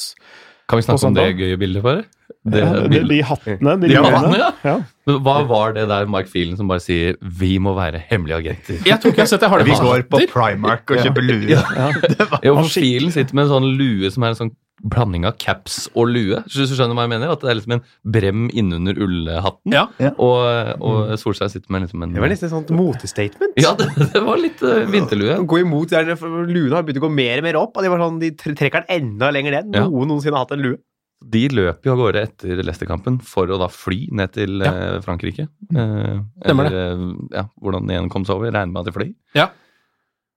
Kan 0.68 0.80
vi 0.80 0.86
snakke 0.86 1.10
om 1.10 1.16
det 1.16 1.26
gøye 1.36 1.58
bildet, 1.60 1.84
bare? 1.84 2.06
Det 2.48 2.60
Ja, 2.62 2.72
de, 2.88 3.00
de 3.08 3.18
hattene. 3.24 3.74
De 3.80 3.90
De 3.90 4.00
hattene, 4.00 4.38
ja. 4.40 4.48
ja. 4.64 5.18
Hva 5.24 5.36
var 5.48 5.74
det 5.76 5.86
der 5.90 6.08
Mark 6.08 6.28
Phelan 6.32 6.56
som 6.56 6.68
bare 6.70 6.80
sier 6.84 7.16
'vi 7.20 7.58
må 7.60 7.74
være 7.76 8.00
hemmelige 8.00 8.40
agenter'? 8.40 8.80
Jeg 8.86 9.00
tror 9.00 9.12
ikke 9.12 9.24
jeg 9.24 9.28
har 9.28 9.32
sett 9.32 9.44
det. 9.44 9.48
Har 9.48 9.64
Vi 9.64 9.76
går 9.76 10.04
på 10.08 10.20
Primark 10.32 10.90
og 10.90 11.04
kjøper 11.04 11.24
lue. 11.24 11.60
Jo, 12.46 12.54
for 12.62 12.72
Phelan 12.72 13.12
sitter 13.12 13.34
med 13.34 13.44
en 13.44 13.52
sånn 13.52 13.68
lue 13.80 14.10
som 14.12 14.24
er 14.24 14.32
en 14.32 14.40
sånn 14.40 14.54
blanding 14.82 15.24
av 15.26 15.34
caps 15.42 15.88
og 15.94 16.10
lue. 16.12 16.38
Så 16.46 16.60
Hvis 16.62 16.72
du 16.72 16.76
skjønner 16.78 16.94
hva 16.98 17.06
jeg 17.06 17.12
mener? 17.14 17.32
At 17.34 17.42
det 17.42 17.50
er 17.50 17.58
liksom 17.58 17.74
en 17.78 17.84
brem 18.14 18.44
innunder 18.52 19.00
ullhatten. 19.04 19.74
Ja. 19.74 19.86
Og, 20.14 20.82
og 20.84 21.14
Solskjær 21.18 21.50
sitter 21.52 21.72
med 21.74 21.86
liksom 21.86 22.04
en 22.06 22.14
Det 22.14 22.22
var 22.22 22.30
nesten 22.32 22.50
et 22.50 22.54
sånt 22.54 22.70
motestatement. 22.76 23.56
Ja, 23.58 23.74
det, 23.78 23.88
det 24.14 24.22
var 24.24 24.38
litt 24.42 24.62
uh, 24.62 24.84
vinterlue. 24.90 25.40
Gå 25.50 25.62
imot 25.64 25.90
der, 25.94 26.12
Luene 26.14 26.76
har 26.78 26.86
begynt 26.86 27.02
å 27.02 27.06
gå 27.08 27.12
mer 27.14 27.42
og 27.42 27.48
mer 27.48 27.58
opp, 27.62 27.74
og 27.76 27.82
de, 27.86 27.90
var 27.92 28.04
sånn, 28.06 28.20
de 28.22 28.30
trekker 28.38 28.84
den 28.86 28.94
enda 29.02 29.32
lenger 29.34 29.58
ned. 29.58 29.74
Ja. 29.80 29.86
Noen 29.88 30.12
noensinne 30.14 30.38
har 30.38 30.46
hatt 30.46 30.54
en 30.58 30.62
lue. 30.64 30.78
De 31.18 31.40
løp 31.50 31.82
jo 31.82 31.96
av 31.96 31.98
gårde 31.98 32.20
etter 32.28 32.60
Leicester-kampen 32.62 33.16
for 33.26 33.50
å 33.50 33.56
da 33.58 33.66
fly 33.74 34.04
ned 34.14 34.30
til 34.36 34.62
eh, 34.62 35.00
Frankrike. 35.02 35.48
Eh, 35.74 36.20
Stemmer 36.44 36.68
eller, 36.70 36.92
eh, 36.94 37.32
Ja, 37.40 37.42
hvordan 37.58 37.90
igjen 37.90 38.06
kom 38.12 38.22
seg 38.28 38.36
over. 38.38 38.52
Regner 38.54 38.70
med 38.70 38.84
at 38.84 38.92
de 38.92 38.94
fløy. 38.94 39.08
Ja. 39.34 39.48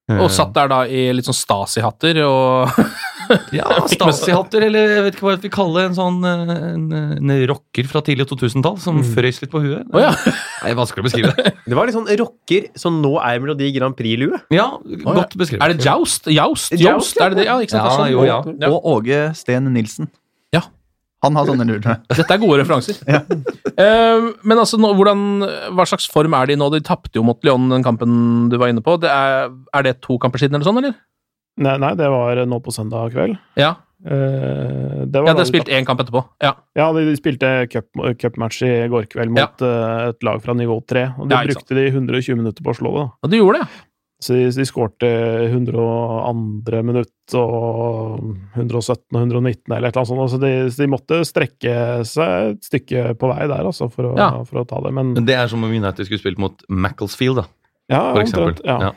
Eh, 0.09 0.17
Og 0.25 0.31
satt 0.33 0.55
der 0.57 0.71
da 0.73 0.79
i 0.89 1.03
litt 1.13 1.29
sånn 1.29 1.37
Stasi-hatter 1.37 2.23
og 2.25 2.73
Ja, 3.59 3.67
Stasi-hatter, 3.89 4.65
eller 4.67 4.93
jeg 4.95 5.05
vet 5.05 5.17
ikke 5.17 5.25
hva 5.27 5.33
jeg 5.35 5.41
vil 5.45 5.53
kalle 5.53 5.85
en 5.89 5.97
sånn 5.97 6.19
en, 6.27 6.85
en 6.93 7.33
rocker 7.51 7.89
fra 7.89 8.03
tidlig 8.05 8.27
2000-tall 8.31 8.77
som 8.81 8.99
frøys 9.13 9.41
litt 9.43 9.51
på 9.53 9.63
huet. 9.63 9.87
Oh, 9.91 10.01
ja. 10.03 10.11
Det 10.61 10.71
er 10.71 10.77
vanskelig 10.77 11.03
å 11.03 11.07
beskrive 11.09 11.33
det. 11.37 11.53
Det 11.71 11.77
var 11.77 11.89
litt 11.89 11.97
sånn 11.97 12.09
rocker 12.21 12.69
som 12.79 12.99
nå 13.03 13.15
er 13.23 13.41
Melodi 13.43 13.71
Grand 13.75 13.97
Prix-lue. 13.97 14.41
Ja, 14.53 14.67
ja. 14.77 15.01
godt 15.05 15.37
beskrevet. 15.39 15.63
Er 15.65 15.75
det 15.75 15.87
Joust? 15.87 16.29
Joust? 16.31 16.75
Joust, 16.75 16.85
Joust, 16.85 17.21
er 17.21 17.33
det 17.33 17.41
det? 17.41 17.47
Ja, 17.49 17.57
ikke 17.63 17.75
sant? 17.75 17.87
Ja, 17.87 17.97
Sånn. 18.01 18.11
jo, 18.13 18.25
ja. 18.27 18.71
Og 18.71 18.91
Åge 18.97 19.23
Steen 19.37 19.69
Nilsen. 19.73 20.11
Ja. 20.55 20.65
Han 21.21 21.37
har 21.37 21.45
sånne 21.45 21.67
lurer. 21.69 21.99
Dette 22.09 22.25
er 22.33 22.41
gode 22.41 22.61
referanser. 22.63 22.97
Ja. 23.05 23.21
uh, 23.21 24.31
men 24.41 24.57
altså, 24.57 24.79
nå, 24.81 24.89
hvordan, 24.97 25.45
hva 25.77 25.85
slags 25.89 26.09
form 26.09 26.33
er 26.37 26.49
de 26.49 26.57
nå? 26.57 26.71
De 26.73 26.81
tapte 26.85 27.13
jo 27.19 27.25
mot 27.25 27.37
Lyon 27.45 27.69
den 27.69 27.85
kampen 27.85 28.49
du 28.49 28.57
var 28.61 28.73
inne 28.73 28.81
på. 28.85 28.97
Det 29.01 29.11
er, 29.11 29.51
er 29.77 29.85
det 29.85 29.99
to 30.01 30.17
kamper 30.21 30.41
siden, 30.41 30.57
eller 30.57 30.67
sånn, 30.67 30.81
eller? 30.81 30.97
Nei, 31.57 31.77
nei, 31.77 31.93
det 31.95 32.07
var 32.09 32.35
nå 32.45 32.59
på 32.63 32.71
søndag 32.71 33.11
kveld. 33.13 33.37
Ja. 33.59 33.75
Uh, 34.01 35.05
det 35.05 35.19
var 35.21 35.27
Ja, 35.27 35.33
de 35.37 35.45
spilte 35.45 35.71
én 35.77 35.85
kamp 35.85 35.99
etterpå. 36.01 36.23
Ja. 36.41 36.55
Ja, 36.75 36.91
de 36.95 37.03
de 37.05 37.15
spilte 37.19 37.67
cup- 37.69 38.15
cupmatch 38.17 38.63
i 38.65 38.87
går 38.89 39.05
kveld 39.11 39.29
mot 39.29 39.61
eh, 39.61 40.09
et 40.09 40.23
lag 40.23 40.41
fra 40.41 40.53
nivå 40.57 40.79
3. 40.87 41.03
Og 41.19 41.27
de 41.29 41.35
Ja, 41.35 41.43
brukte 41.45 41.75
de 41.77 41.87
120 41.91 42.35
minutter 42.39 42.63
på 42.63 42.71
å 42.73 42.77
slå 42.79 42.91
det. 42.95 43.03
da. 43.05 43.11
Og 43.23 43.29
du 43.29 43.37
gjorde 43.37 43.59
det, 43.59 43.67
ja. 43.67 43.87
Så 44.21 44.33
de, 44.37 44.49
de 44.53 44.65
skårte 44.69 45.07
102. 45.49 46.81
minutt 46.85 47.33
og 47.33 48.19
117 48.55 49.17
og 49.17 49.21
119 49.21 49.73
eller 49.75 49.87
et 49.89 49.95
eller 49.95 50.01
annet 50.01 50.11
sånt. 50.11 50.33
Så 50.33 50.39
de, 50.41 50.51
så 50.69 50.83
de 50.83 50.89
måtte 50.91 51.21
strekke 51.25 51.75
seg 52.05 52.51
et 52.55 52.67
stykke 52.67 53.05
på 53.17 53.31
vei 53.31 53.47
der, 53.49 53.65
altså, 53.65 53.89
for 53.91 54.11
å, 54.11 54.17
Ja. 54.17 54.29
for 54.45 54.61
å 54.61 54.67
ta 54.69 54.81
det. 54.85 54.93
Men 54.93 55.13
Men 55.13 55.25
det 55.25 55.35
er 55.35 55.47
som 55.47 55.63
om 55.63 55.69
United 55.73 56.05
skulle 56.05 56.21
spilt 56.21 56.37
mot 56.41 56.61
Macclesfield, 56.69 57.41
da, 57.41 57.45
ja, 57.89 58.13
for 58.13 58.21
eksempel. 58.21 58.53
omtrent, 58.53 58.65
ja. 58.65 58.91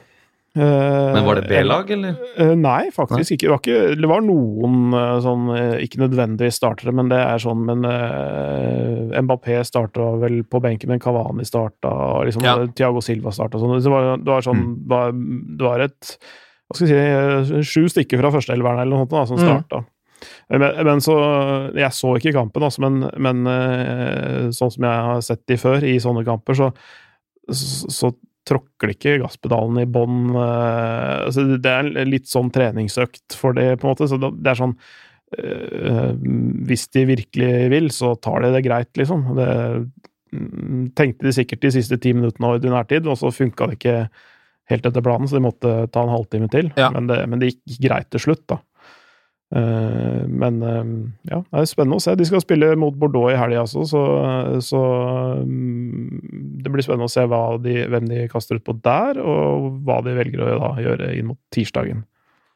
Men 0.56 1.24
var 1.26 1.40
det 1.40 1.48
B-lag, 1.50 1.88
eller? 1.90 2.14
Eh, 2.38 2.52
Nei, 2.54 2.90
faktisk 2.94 3.34
ikke. 3.34 3.46
Det 3.46 3.50
var, 3.50 3.62
ikke. 3.62 3.94
det 3.98 4.10
var 4.10 4.20
noen 4.22 4.94
eh, 4.94 5.14
sånn 5.24 5.48
eh, 5.50 5.72
Ikke 5.82 5.98
nødvendigvis 6.04 6.60
startere, 6.60 6.92
men 6.94 7.08
det 7.10 7.18
er 7.18 7.42
sånn 7.42 7.64
Men 7.66 7.82
uh, 7.82 9.16
Mbappé 9.18 9.56
starta 9.66 10.12
vel 10.22 10.44
på 10.46 10.60
benken, 10.62 10.92
men 10.92 11.02
Cavani 11.02 11.46
starta, 11.48 11.90
og 11.90 12.28
liksom, 12.28 12.46
Ja. 12.46 12.54
Tiago 12.70 13.02
Silva 13.02 13.32
starta 13.34 13.58
sånn. 13.58 13.74
Det 13.82 13.90
var, 13.90 14.12
det 14.22 14.30
var 14.30 14.46
sånn 14.46 14.60
mm. 14.60 14.76
var, 14.92 15.16
det 15.58 15.66
var 15.66 15.84
et 15.88 16.12
Hva 16.14 16.78
skal 16.78 16.86
jeg 16.86 16.94
si 16.94 17.56
eh, 17.58 17.66
Sju 17.72 17.90
stykker 17.90 18.22
fra 18.22 18.30
førsteelveren 18.36 18.84
eller 18.84 18.94
noe 18.94 19.08
sånt 19.08 19.16
da, 19.16 19.26
som 19.32 19.90
Mm. 20.54 20.60
Men, 20.60 20.62
men 20.86 21.02
så 21.04 21.14
Jeg 21.76 21.92
så 21.92 22.14
ikke 22.16 22.32
kampen, 22.32 22.62
altså, 22.64 22.80
men, 22.86 23.02
men 23.20 23.42
eh, 23.50 24.46
sånn 24.54 24.70
som 24.72 24.86
jeg 24.86 25.08
har 25.08 25.24
sett 25.26 25.42
de 25.50 25.58
før, 25.60 25.84
i 25.84 25.98
sånne 26.00 26.22
kamper, 26.24 26.56
så, 26.56 26.70
så 27.52 28.14
tråkker 28.48 28.92
ikke 28.92 29.18
gasspedalen 29.22 29.80
i 29.82 29.88
bånn. 29.90 30.34
Uh, 30.36 31.26
altså 31.26 31.46
det 31.54 31.70
er 31.72 31.90
litt 32.08 32.28
sånn 32.30 32.52
treningsøkt 32.54 33.36
for 33.38 33.56
det, 33.56 33.74
på 33.80 33.88
en 33.88 33.94
måte. 33.94 34.08
Så 34.10 34.20
det 34.20 34.32
det 34.44 34.52
er 34.52 34.60
sånn 34.60 34.76
uh, 34.76 36.10
Hvis 36.68 36.88
de 36.96 37.06
virkelig 37.14 37.54
vil, 37.72 37.90
så 37.94 38.14
tar 38.20 38.44
de 38.44 38.52
det 38.56 38.64
greit, 38.66 38.92
liksom. 39.00 39.26
Det 39.38 39.48
mm, 40.34 40.84
tenkte 40.98 41.28
de 41.28 41.34
sikkert 41.36 41.64
de 41.64 41.74
siste 41.78 42.00
ti 42.02 42.14
minuttene 42.16 42.50
av 42.50 42.60
ordinær 42.60 42.88
tid, 42.90 43.08
og 43.08 43.18
så 43.20 43.32
funka 43.34 43.70
det 43.70 43.80
ikke 43.80 43.98
helt 44.72 44.86
etter 44.88 45.04
planen, 45.04 45.28
så 45.28 45.36
de 45.36 45.44
måtte 45.44 45.72
ta 45.92 46.04
en 46.04 46.14
halvtime 46.14 46.48
til. 46.52 46.70
Ja. 46.80 46.90
Men, 46.94 47.08
det, 47.10 47.20
men 47.28 47.42
det 47.42 47.52
gikk 47.52 47.82
greit 47.84 48.08
til 48.12 48.22
slutt, 48.28 48.46
da. 48.50 48.60
Eh, 49.54 50.22
men 50.30 50.62
eh, 50.62 50.86
ja, 51.30 51.42
det 51.44 51.60
er 51.60 51.68
spennende 51.70 51.98
å 52.00 52.02
se. 52.02 52.14
De 52.18 52.26
skal 52.26 52.42
spille 52.42 52.72
mot 52.80 52.96
Bordeaux 52.98 53.30
i 53.32 53.36
helga 53.38 53.62
også, 53.66 53.84
så, 53.90 54.02
så 54.64 54.80
mm, 55.44 56.58
det 56.64 56.72
blir 56.72 56.86
spennende 56.86 57.10
å 57.10 57.12
se 57.12 57.26
de, 57.66 57.76
hvem 57.92 58.08
de 58.10 58.24
kaster 58.32 58.58
ut 58.58 58.66
på 58.66 58.76
der, 58.84 59.20
og 59.20 59.82
hva 59.86 60.00
de 60.06 60.16
velger 60.16 60.42
å 60.46 60.58
da, 60.58 60.72
gjøre 60.82 61.12
inn 61.18 61.30
mot 61.30 61.40
tirsdagen. 61.54 62.02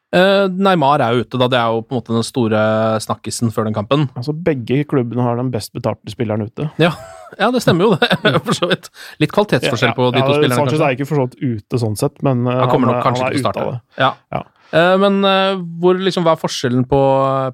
Eh, 0.08 0.46
Neymar 0.48 1.02
er 1.04 1.12
jo 1.18 1.24
ute, 1.26 1.36
da. 1.36 1.50
Det 1.52 1.58
er 1.60 1.72
jo 1.76 1.82
på 1.84 1.92
en 1.92 1.98
måte 2.00 2.14
den 2.16 2.24
store 2.24 2.60
snakkisen 3.04 3.50
før 3.52 3.66
den 3.68 3.76
kampen. 3.76 4.06
Altså, 4.16 4.32
begge 4.32 4.80
klubbene 4.88 5.20
har 5.26 5.36
den 5.36 5.50
best 5.52 5.74
betalte 5.76 6.08
spilleren 6.14 6.46
ute. 6.48 6.70
Ja, 6.80 6.94
ja 7.36 7.50
det 7.52 7.60
stemmer 7.60 7.90
jo, 7.90 7.98
det. 8.00 8.08
For 8.46 8.56
så 8.56 8.70
vidt. 8.70 8.88
Litt 9.20 9.34
kvalitetsforskjell 9.36 9.92
på 9.98 10.08
de 10.16 10.22
ja, 10.22 10.30
to 10.30 10.38
spillerne, 10.38 10.56
Sanchez 10.62 10.78
kanskje. 10.78 10.86
er 10.88 10.96
ikke 10.96 11.08
for 11.10 11.20
så 11.20 11.26
vidt 11.28 11.60
ute 11.60 11.82
sånn 11.84 11.98
sett, 12.00 12.22
men 12.24 12.46
eh, 12.48 12.62
Han 12.72 12.88
er- 12.88 13.02
han 13.04 13.20
er 13.26 13.36
ute 13.36 13.52
av 13.52 13.74
det. 13.74 13.80
Ja. 14.00 14.14
Ja. 14.32 14.42
Eh, 14.72 14.96
men 15.00 15.22
eh, 15.24 15.54
hvor, 15.80 15.96
liksom, 16.00 16.26
hva 16.26 16.34
er 16.36 16.42
forskjellen 16.42 16.84
på 16.88 17.00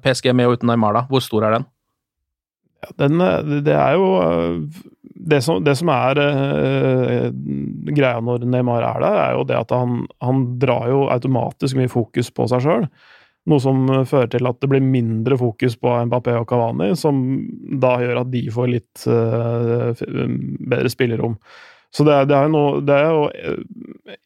PSG 0.03 0.31
med 0.35 0.49
og 0.49 0.59
uten 0.59 0.71
Neymar, 0.71 0.97
da? 0.97 1.05
Hvor 1.11 1.23
stor 1.23 1.47
er 1.47 1.57
den? 1.57 1.67
Ja, 2.83 2.91
den, 3.05 3.23
eh, 3.23 3.55
det 3.65 3.75
er 3.75 3.95
jo 3.95 4.09
det 5.25 5.41
som, 5.41 5.61
det 5.63 5.73
som 5.79 5.89
er 5.89 6.19
uh, 6.19 7.29
greia 7.95 8.19
når 8.21 8.43
Neymar 8.51 8.83
er 8.83 8.99
der, 9.01 9.19
er 9.23 9.37
jo 9.37 9.45
det 9.47 9.55
at 9.57 9.71
han, 9.73 10.03
han 10.21 10.41
drar 10.61 10.89
jo 10.91 11.05
automatisk 11.09 11.79
mye 11.79 11.89
fokus 11.89 12.29
på 12.35 12.45
seg 12.51 12.65
sjøl. 12.65 12.85
Noe 13.49 13.61
som 13.61 13.87
fører 14.09 14.29
til 14.33 14.49
at 14.49 14.59
det 14.61 14.69
blir 14.69 14.83
mindre 14.83 15.37
fokus 15.39 15.77
på 15.77 15.93
Mbappé 16.09 16.35
og 16.37 16.45
Cavani, 16.49 16.91
som 16.97 17.23
da 17.81 17.95
gjør 18.01 18.21
at 18.21 18.31
de 18.33 18.43
får 18.53 18.69
litt 18.73 19.05
uh, 19.09 19.95
bedre 19.95 20.91
spillerom. 20.93 21.39
Så 21.95 22.03
det, 22.07 22.15
det 22.27 22.35
er 22.35 22.49
noe 22.51 22.81
Det 22.83 22.95
er 22.95 23.05
jo 23.07 23.21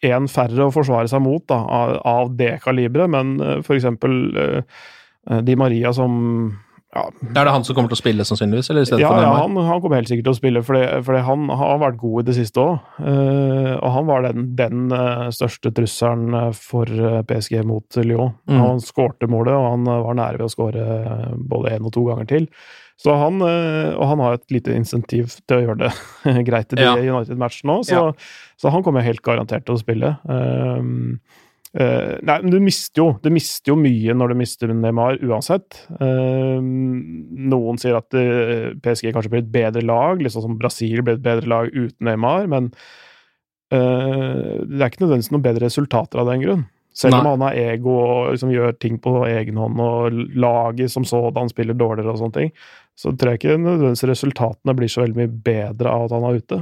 én 0.09 0.29
færre 0.31 0.65
å 0.65 0.73
forsvare 0.73 1.09
seg 1.11 1.21
mot 1.21 1.43
da, 1.49 1.59
av, 1.61 1.99
av 2.07 2.31
det 2.39 2.55
kaliberet, 2.63 3.11
men 3.13 3.37
eh, 3.43 3.59
for 3.65 3.77
eksempel 3.77 4.17
eh, 4.39 4.81
Di 5.45 5.55
Maria 5.59 5.93
som 5.93 6.17
ja, 6.89 7.03
Er 7.35 7.45
det 7.45 7.51
han 7.53 7.65
som 7.65 7.75
kommer 7.77 7.91
til 7.91 7.99
å 7.99 8.01
spille, 8.01 8.25
sannsynligvis? 8.25 8.71
Eller 8.73 8.87
ja, 8.97 9.11
ja 9.21 9.33
han, 9.35 9.57
han 9.61 9.81
kommer 9.81 9.99
helt 9.99 10.09
sikkert 10.09 10.25
til 10.25 10.33
å 10.33 10.39
spille, 10.39 10.63
fordi 10.65 11.21
han 11.27 11.45
har 11.59 11.81
vært 11.83 11.99
god 12.01 12.23
i 12.23 12.27
det 12.31 12.35
siste 12.39 12.63
òg. 12.63 12.79
og 13.77 13.91
han 13.93 14.07
var 14.07 14.25
den, 14.25 14.47
den 14.57 14.95
eh, 14.95 15.27
største 15.35 15.69
trusselen 15.75 16.33
eh, 16.33 16.49
for 16.57 16.89
eh, 16.89 17.21
PSG 17.29 17.61
mot 17.69 17.99
Lyon. 18.01 18.33
Mm. 18.49 18.61
Han 18.63 18.81
skårte 18.81 19.29
målet, 19.29 19.53
og 19.53 19.69
han 19.75 19.85
eh, 19.85 20.03
var 20.07 20.17
nære 20.17 20.41
ved 20.41 20.47
å 20.47 20.53
skåre 20.55 20.87
eh, 20.97 21.27
både 21.53 21.75
én 21.77 21.85
og 21.85 21.93
to 21.93 22.07
ganger 22.09 22.31
til. 22.33 22.49
Så 22.99 23.15
han, 23.15 23.39
eh, 23.41 23.93
og 23.95 24.07
han 24.11 24.21
har 24.23 24.35
et 24.35 24.51
lite 24.51 24.73
insentiv 24.75 25.31
til 25.47 25.55
å 25.55 25.61
gjøre 25.63 25.85
det 25.85 25.91
greit 26.49 26.73
i 26.73 26.79
de 26.79 26.87
Ja. 26.87 26.95
United-matchene 26.99 27.77
òg, 27.79 27.85
så, 27.87 28.09
så 28.59 28.73
han 28.73 28.83
kommer 28.83 29.05
helt 29.05 29.23
garantert 29.23 29.63
til 29.67 29.77
å 29.77 29.79
spille. 29.79 30.17
Um, 30.27 31.21
uh, 31.79 32.17
nei, 32.27 32.35
men 32.43 32.51
du 32.51 32.57
mister 32.59 32.99
jo 32.99 33.07
Du 33.23 33.29
mister 33.31 33.71
jo 33.71 33.77
mye 33.79 34.15
når 34.17 34.33
du 34.33 34.39
mister 34.41 34.73
Neymar, 34.73 35.21
uansett. 35.23 35.85
Um, 35.95 37.29
noen 37.53 37.79
sier 37.79 38.01
at 38.01 38.17
eh, 38.19 38.73
PSG 38.83 39.13
kanskje 39.15 39.31
blir 39.31 39.45
et 39.45 39.53
bedre 39.53 39.85
lag, 39.85 40.19
liksom 40.19 40.43
som 40.43 40.57
Brasil 40.59 40.99
ble 40.99 41.15
et 41.15 41.23
bedre 41.23 41.47
lag 41.47 41.71
uten 41.71 42.09
Neymar, 42.09 42.51
men 42.51 42.67
uh, 43.71 44.59
det 44.65 44.81
er 44.81 44.89
ikke 44.89 45.05
nødvendigvis 45.05 45.31
noen 45.31 45.47
bedre 45.47 45.69
resultater 45.69 46.19
av 46.19 46.33
den 46.33 46.43
grunn. 46.43 46.67
Selv 46.99 47.19
om 47.19 47.23
Nei. 47.23 47.31
han 47.31 47.43
har 47.45 47.57
ego 47.69 47.93
og 48.01 48.31
liksom 48.33 48.51
gjør 48.51 48.73
ting 48.81 48.97
på 48.99 49.13
egen 49.29 49.59
hånd, 49.61 49.79
og 49.79 50.15
laget 50.35 50.91
som 50.91 51.05
sådan 51.07 51.51
spiller 51.51 51.77
dårligere 51.77 52.15
og 52.15 52.19
sånne 52.19 52.35
ting, 52.35 52.49
så 52.99 53.13
tror 53.15 53.33
jeg 53.33 53.39
ikke 53.41 53.59
nødvendigvis 53.61 54.07
resultatene 54.09 54.75
blir 54.75 54.91
så 54.91 55.05
veldig 55.05 55.19
mye 55.21 55.35
bedre 55.45 55.91
av 55.91 56.07
at 56.07 56.15
han 56.17 56.25
er 56.27 56.41
ute. 56.41 56.57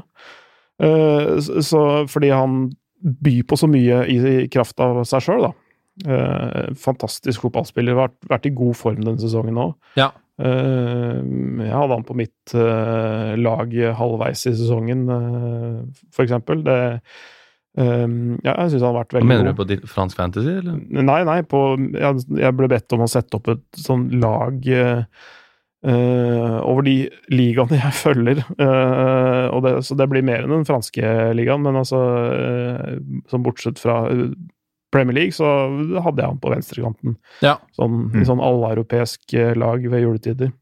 Eh, 0.87 1.31
så, 1.65 1.81
fordi 2.11 2.29
han 2.33 2.59
byr 3.25 3.47
på 3.49 3.57
så 3.57 3.69
mye 3.69 4.03
i, 4.11 4.17
i 4.43 4.51
kraft 4.53 4.77
av 4.83 5.01
seg 5.09 5.25
sjøl, 5.25 5.47
da. 5.47 5.53
Eh, 6.05 6.69
fantastisk 6.77 7.47
fotballspiller. 7.47 7.97
Vært, 7.97 8.17
vært 8.29 8.45
i 8.49 8.53
god 8.57 8.77
form 8.77 9.01
denne 9.01 9.21
sesongen 9.21 9.57
òg. 9.63 9.73
Ja. 9.97 10.11
Eh, 10.37 11.17
jeg 11.17 11.73
hadde 11.73 11.97
han 11.97 12.05
på 12.05 12.17
mitt 12.17 12.53
lag 12.53 13.73
halvveis 13.97 14.45
i 14.45 14.53
sesongen, 14.59 15.07
for 16.13 16.27
eksempel. 16.27 16.61
Det 16.67 16.77
Um, 17.77 18.39
ja, 18.41 18.55
jeg 18.63 18.71
syns 18.71 18.81
han 18.81 18.89
har 18.89 19.03
vært 19.03 19.11
veldig 19.13 19.29
mener 19.29 19.51
god. 19.53 19.69
du 19.69 19.81
på 19.83 19.89
fransk 19.91 20.17
fantasy, 20.17 20.53
eller? 20.63 20.79
Nei, 20.97 21.19
nei, 21.27 21.35
på, 21.45 21.59
jeg, 21.93 22.23
jeg 22.39 22.55
ble 22.57 22.69
bedt 22.71 22.95
om 22.95 23.03
å 23.05 23.09
sette 23.11 23.37
opp 23.37 23.51
et 23.53 23.77
sånn 23.77 24.07
lag 24.17 24.65
eh, 24.65 25.03
eh, 25.87 26.57
over 26.67 26.85
de 26.87 26.97
ligaene 27.33 27.79
jeg 27.79 27.95
følger. 28.03 28.43
Uh, 28.59 29.47
og 29.55 29.63
det, 29.65 29.73
så 29.87 29.97
det 29.99 30.09
blir 30.11 30.25
mer 30.25 30.45
enn 30.45 30.53
den 30.59 30.67
franske 30.67 31.15
ligaen, 31.37 31.63
men 31.65 31.79
altså 31.79 32.01
uh, 32.03 33.41
bortsett 33.43 33.81
fra 33.81 34.03
Premier 34.93 35.17
League, 35.17 35.35
så 35.35 35.47
hadde 36.03 36.23
jeg 36.23 36.29
han 36.29 36.39
på 36.43 36.53
venstrekanten. 36.53 37.17
Ja. 37.43 37.57
Sånn, 37.75 38.07
I 38.15 38.23
sånn 38.27 38.43
alleuropeisk 38.43 39.35
lag 39.59 39.83
ved 39.83 40.05
juletider. 40.05 40.53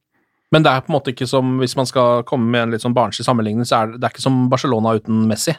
Men 0.54 0.66
det 0.66 0.72
er 0.72 0.84
på 0.86 0.92
en 0.92 0.96
måte 0.96 1.12
ikke 1.14 1.28
som, 1.30 1.58
hvis 1.62 1.76
man 1.78 1.88
skal 1.90 2.24
komme 2.28 2.50
med 2.50 2.64
en 2.64 2.74
litt 2.74 2.84
sånn 2.84 2.96
barnslig 2.96 3.26
sammenligning, 3.28 3.68
så 3.68 3.82
er 3.84 3.92
det, 3.92 4.00
det 4.02 4.08
er 4.08 4.16
ikke 4.16 4.26
som 4.26 4.46
Barcelona 4.50 4.96
uten 4.98 5.26
Messi. 5.30 5.54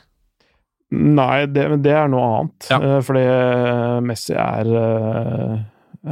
Nei, 0.94 1.46
det, 1.50 1.64
men 1.70 1.82
det 1.82 1.94
er 1.94 2.10
noe 2.10 2.26
annet. 2.26 2.68
Ja. 2.70 3.00
Fordi 3.06 3.24
Messi 4.06 4.34
er, 4.38 4.70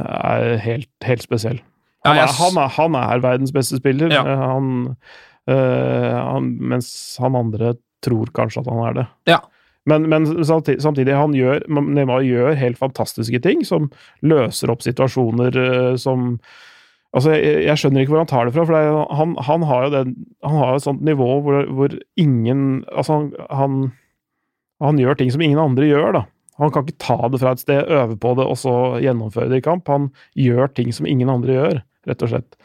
er 0.03 0.49
helt, 0.63 0.91
helt 1.07 1.23
spesiell. 1.23 1.59
Han, 2.05 2.19
er, 2.21 2.31
han, 2.37 2.59
er, 2.61 2.71
han 2.77 2.99
er 2.99 3.23
verdens 3.23 3.53
beste 3.55 3.79
spiller, 3.81 4.13
Ja. 4.13 4.21
Eh, 4.21 4.45
han, 4.53 4.69
øh, 5.49 6.47
mens 6.73 6.89
han 7.21 7.37
andre 7.37 7.75
tror 8.05 8.29
kanskje 8.35 8.61
at 8.61 8.69
han 8.69 8.83
er 8.85 8.97
det. 8.99 9.05
Ja. 9.31 9.39
Men, 9.85 10.07
men 10.09 10.25
samtidig, 10.45 10.81
samtidig 10.81 11.17
han 11.17 11.33
gjør, 11.37 11.65
Neymar 11.69 12.25
gjør 12.25 12.57
helt 12.57 12.79
fantastiske 12.81 13.41
ting 13.43 13.61
som 13.65 13.91
løser 14.25 14.73
opp 14.73 14.85
situasjoner 14.85 15.59
eh, 15.65 15.91
som 16.01 16.37
Altså, 17.15 17.31
jeg, 17.31 17.61
jeg 17.63 17.79
skjønner 17.79 18.03
ikke 18.03 18.11
hvor 18.11 18.19
han 18.25 18.27
tar 18.27 18.43
det 18.43 18.51
fra, 18.51 18.63
for 18.67 18.75
det 18.75 18.79
er, 18.89 19.13
han, 19.15 19.35
han 19.47 19.61
har 19.63 19.85
jo 19.85 19.91
den, 19.93 20.09
han 20.43 20.57
har 20.59 20.73
et 20.75 20.83
sånt 20.83 21.03
nivå 21.07 21.27
hvor, 21.45 21.61
hvor 21.71 21.93
ingen 22.19 22.81
Altså, 22.91 23.21
han, 23.21 23.29
han, 23.47 23.77
han 24.83 24.99
gjør 24.99 25.15
ting 25.21 25.31
som 25.31 25.43
ingen 25.45 25.61
andre 25.61 25.87
gjør, 25.87 26.09
da. 26.17 26.23
Han 26.59 26.73
kan 26.75 26.83
ikke 26.83 26.99
ta 27.03 27.15
det 27.31 27.39
fra 27.39 27.53
et 27.55 27.63
sted, 27.63 27.87
øve 27.87 28.17
på 28.19 28.33
det, 28.35 28.45
og 28.47 28.59
så 28.59 28.75
gjennomføre 29.03 29.47
det 29.51 29.61
i 29.61 29.63
kamp. 29.63 29.87
Han 29.91 30.09
gjør 30.39 30.71
ting 30.75 30.91
som 30.95 31.07
ingen 31.07 31.31
andre 31.31 31.55
gjør, 31.55 31.79
rett 32.09 32.25
og 32.25 32.33
slett. 32.33 32.57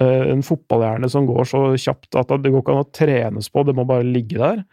Eh, 0.00 0.30
En 0.32 0.42
fotballhjerne 0.46 1.10
som 1.10 1.28
går 1.28 1.50
så 1.50 1.66
kjapt 1.78 2.18
at 2.20 2.32
det 2.42 2.50
går 2.50 2.64
ikke 2.64 2.74
an 2.74 2.86
å 2.86 2.90
trenes 2.94 3.50
på, 3.50 3.66
det 3.66 3.76
må 3.76 3.86
bare 3.88 4.06
ligge 4.06 4.40
der. 4.40 4.64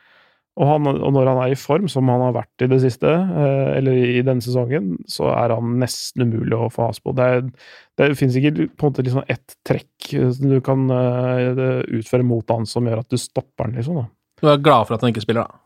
Og, 0.59 0.65
han, 0.67 0.87
og 0.91 1.13
når 1.15 1.29
han 1.29 1.37
er 1.45 1.53
i 1.53 1.59
form, 1.59 1.85
som 1.87 2.09
han 2.11 2.25
har 2.25 2.33
vært 2.35 2.65
i 2.65 2.67
det 2.67 2.81
siste, 2.83 3.07
eh, 3.07 3.69
eller 3.77 3.95
i 3.95 4.23
denne 4.25 4.43
sesongen, 4.43 4.97
så 5.09 5.29
er 5.31 5.53
han 5.55 5.77
nesten 5.79 6.25
umulig 6.27 6.57
å 6.57 6.67
få 6.73 6.89
has 6.89 6.99
på. 6.99 7.13
Det, 7.15 7.29
det 7.97 8.11
finnes 8.19 8.35
ikke 8.35 8.67
på 8.67 8.87
en 8.87 8.91
måte 8.91 9.05
liksom 9.07 9.23
ett 9.31 9.55
trekk 9.67 10.09
som 10.35 10.51
du 10.51 10.59
kan 10.65 10.89
eh, 10.91 11.63
utføre 12.01 12.27
mot 12.27 12.51
han 12.51 12.67
som 12.67 12.89
gjør 12.89 13.05
at 13.05 13.13
du 13.13 13.21
stopper 13.21 13.69
han, 13.69 13.77
liksom. 13.79 14.01
da. 14.03 14.09
Du 14.41 14.49
er 14.51 14.63
glad 14.65 14.89
for 14.89 14.97
at 14.97 15.05
han 15.05 15.13
ikke 15.13 15.23
spiller, 15.23 15.47
da. 15.47 15.61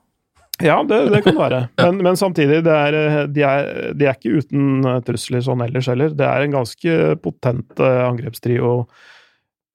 Ja, 0.64 0.78
det, 0.88 1.02
det 1.12 1.22
kan 1.26 1.36
det 1.36 1.42
være. 1.42 1.62
Men, 1.84 1.98
men 2.06 2.18
samtidig, 2.18 2.62
er, 2.64 2.96
de, 3.28 3.42
er, 3.44 3.72
de 3.98 4.08
er 4.08 4.16
ikke 4.16 4.40
uten 4.40 4.86
eh, 4.88 5.02
trusler 5.04 5.44
sånn 5.44 5.64
ellers 5.66 5.90
heller. 5.92 6.14
Det 6.16 6.28
er 6.28 6.46
en 6.46 6.56
ganske 6.56 7.00
potent 7.24 7.82
eh, 7.84 8.04
angrepstrio 8.06 8.76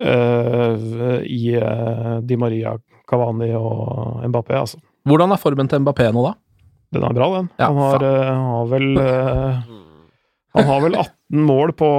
eh, 0.00 0.86
i 1.28 1.42
eh, 1.60 2.14
Di 2.24 2.38
Maria, 2.40 2.78
Cavani 3.10 3.50
og 3.58 4.24
Mbappé, 4.24 4.56
altså. 4.56 4.80
Hvordan 5.08 5.34
er 5.34 5.42
formen 5.42 5.68
til 5.68 5.82
Mbappé 5.84 6.08
nå, 6.14 6.24
da? 6.30 6.34
Den 6.96 7.04
er 7.06 7.14
bra, 7.14 7.28
den. 7.36 7.50
Ja, 7.60 7.68
han, 7.68 7.82
har, 7.84 8.06
eh, 8.06 8.30
har 8.50 8.70
vel 8.70 8.88
eh, 8.98 9.60
Han 10.56 10.66
har 10.66 10.80
vel 10.82 10.96
18 10.98 11.44
mål 11.46 11.72
på 11.78 11.90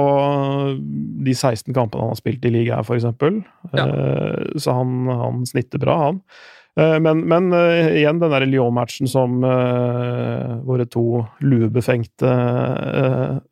de 1.24 1.34
16 1.34 1.72
kampene 1.72 2.02
han 2.02 2.12
har 2.12 2.18
spilt 2.18 2.44
i 2.44 2.52
ligaen, 2.52 2.84
eksempel. 2.84 3.40
Eh, 3.72 4.58
så 4.60 4.74
han, 4.76 5.06
han 5.08 5.46
snitter 5.48 5.80
bra, 5.80 5.96
han. 6.10 6.20
Eh, 6.80 6.98
Men, 7.00 7.24
men 7.28 7.52
eh, 7.52 7.98
igjen 8.00 8.20
den 8.22 8.32
der 8.32 8.46
Lyon-matchen 8.48 9.10
som 9.10 9.42
eh, 9.44 10.54
våre 10.64 10.86
to 10.88 11.24
luebefengte 11.44 12.32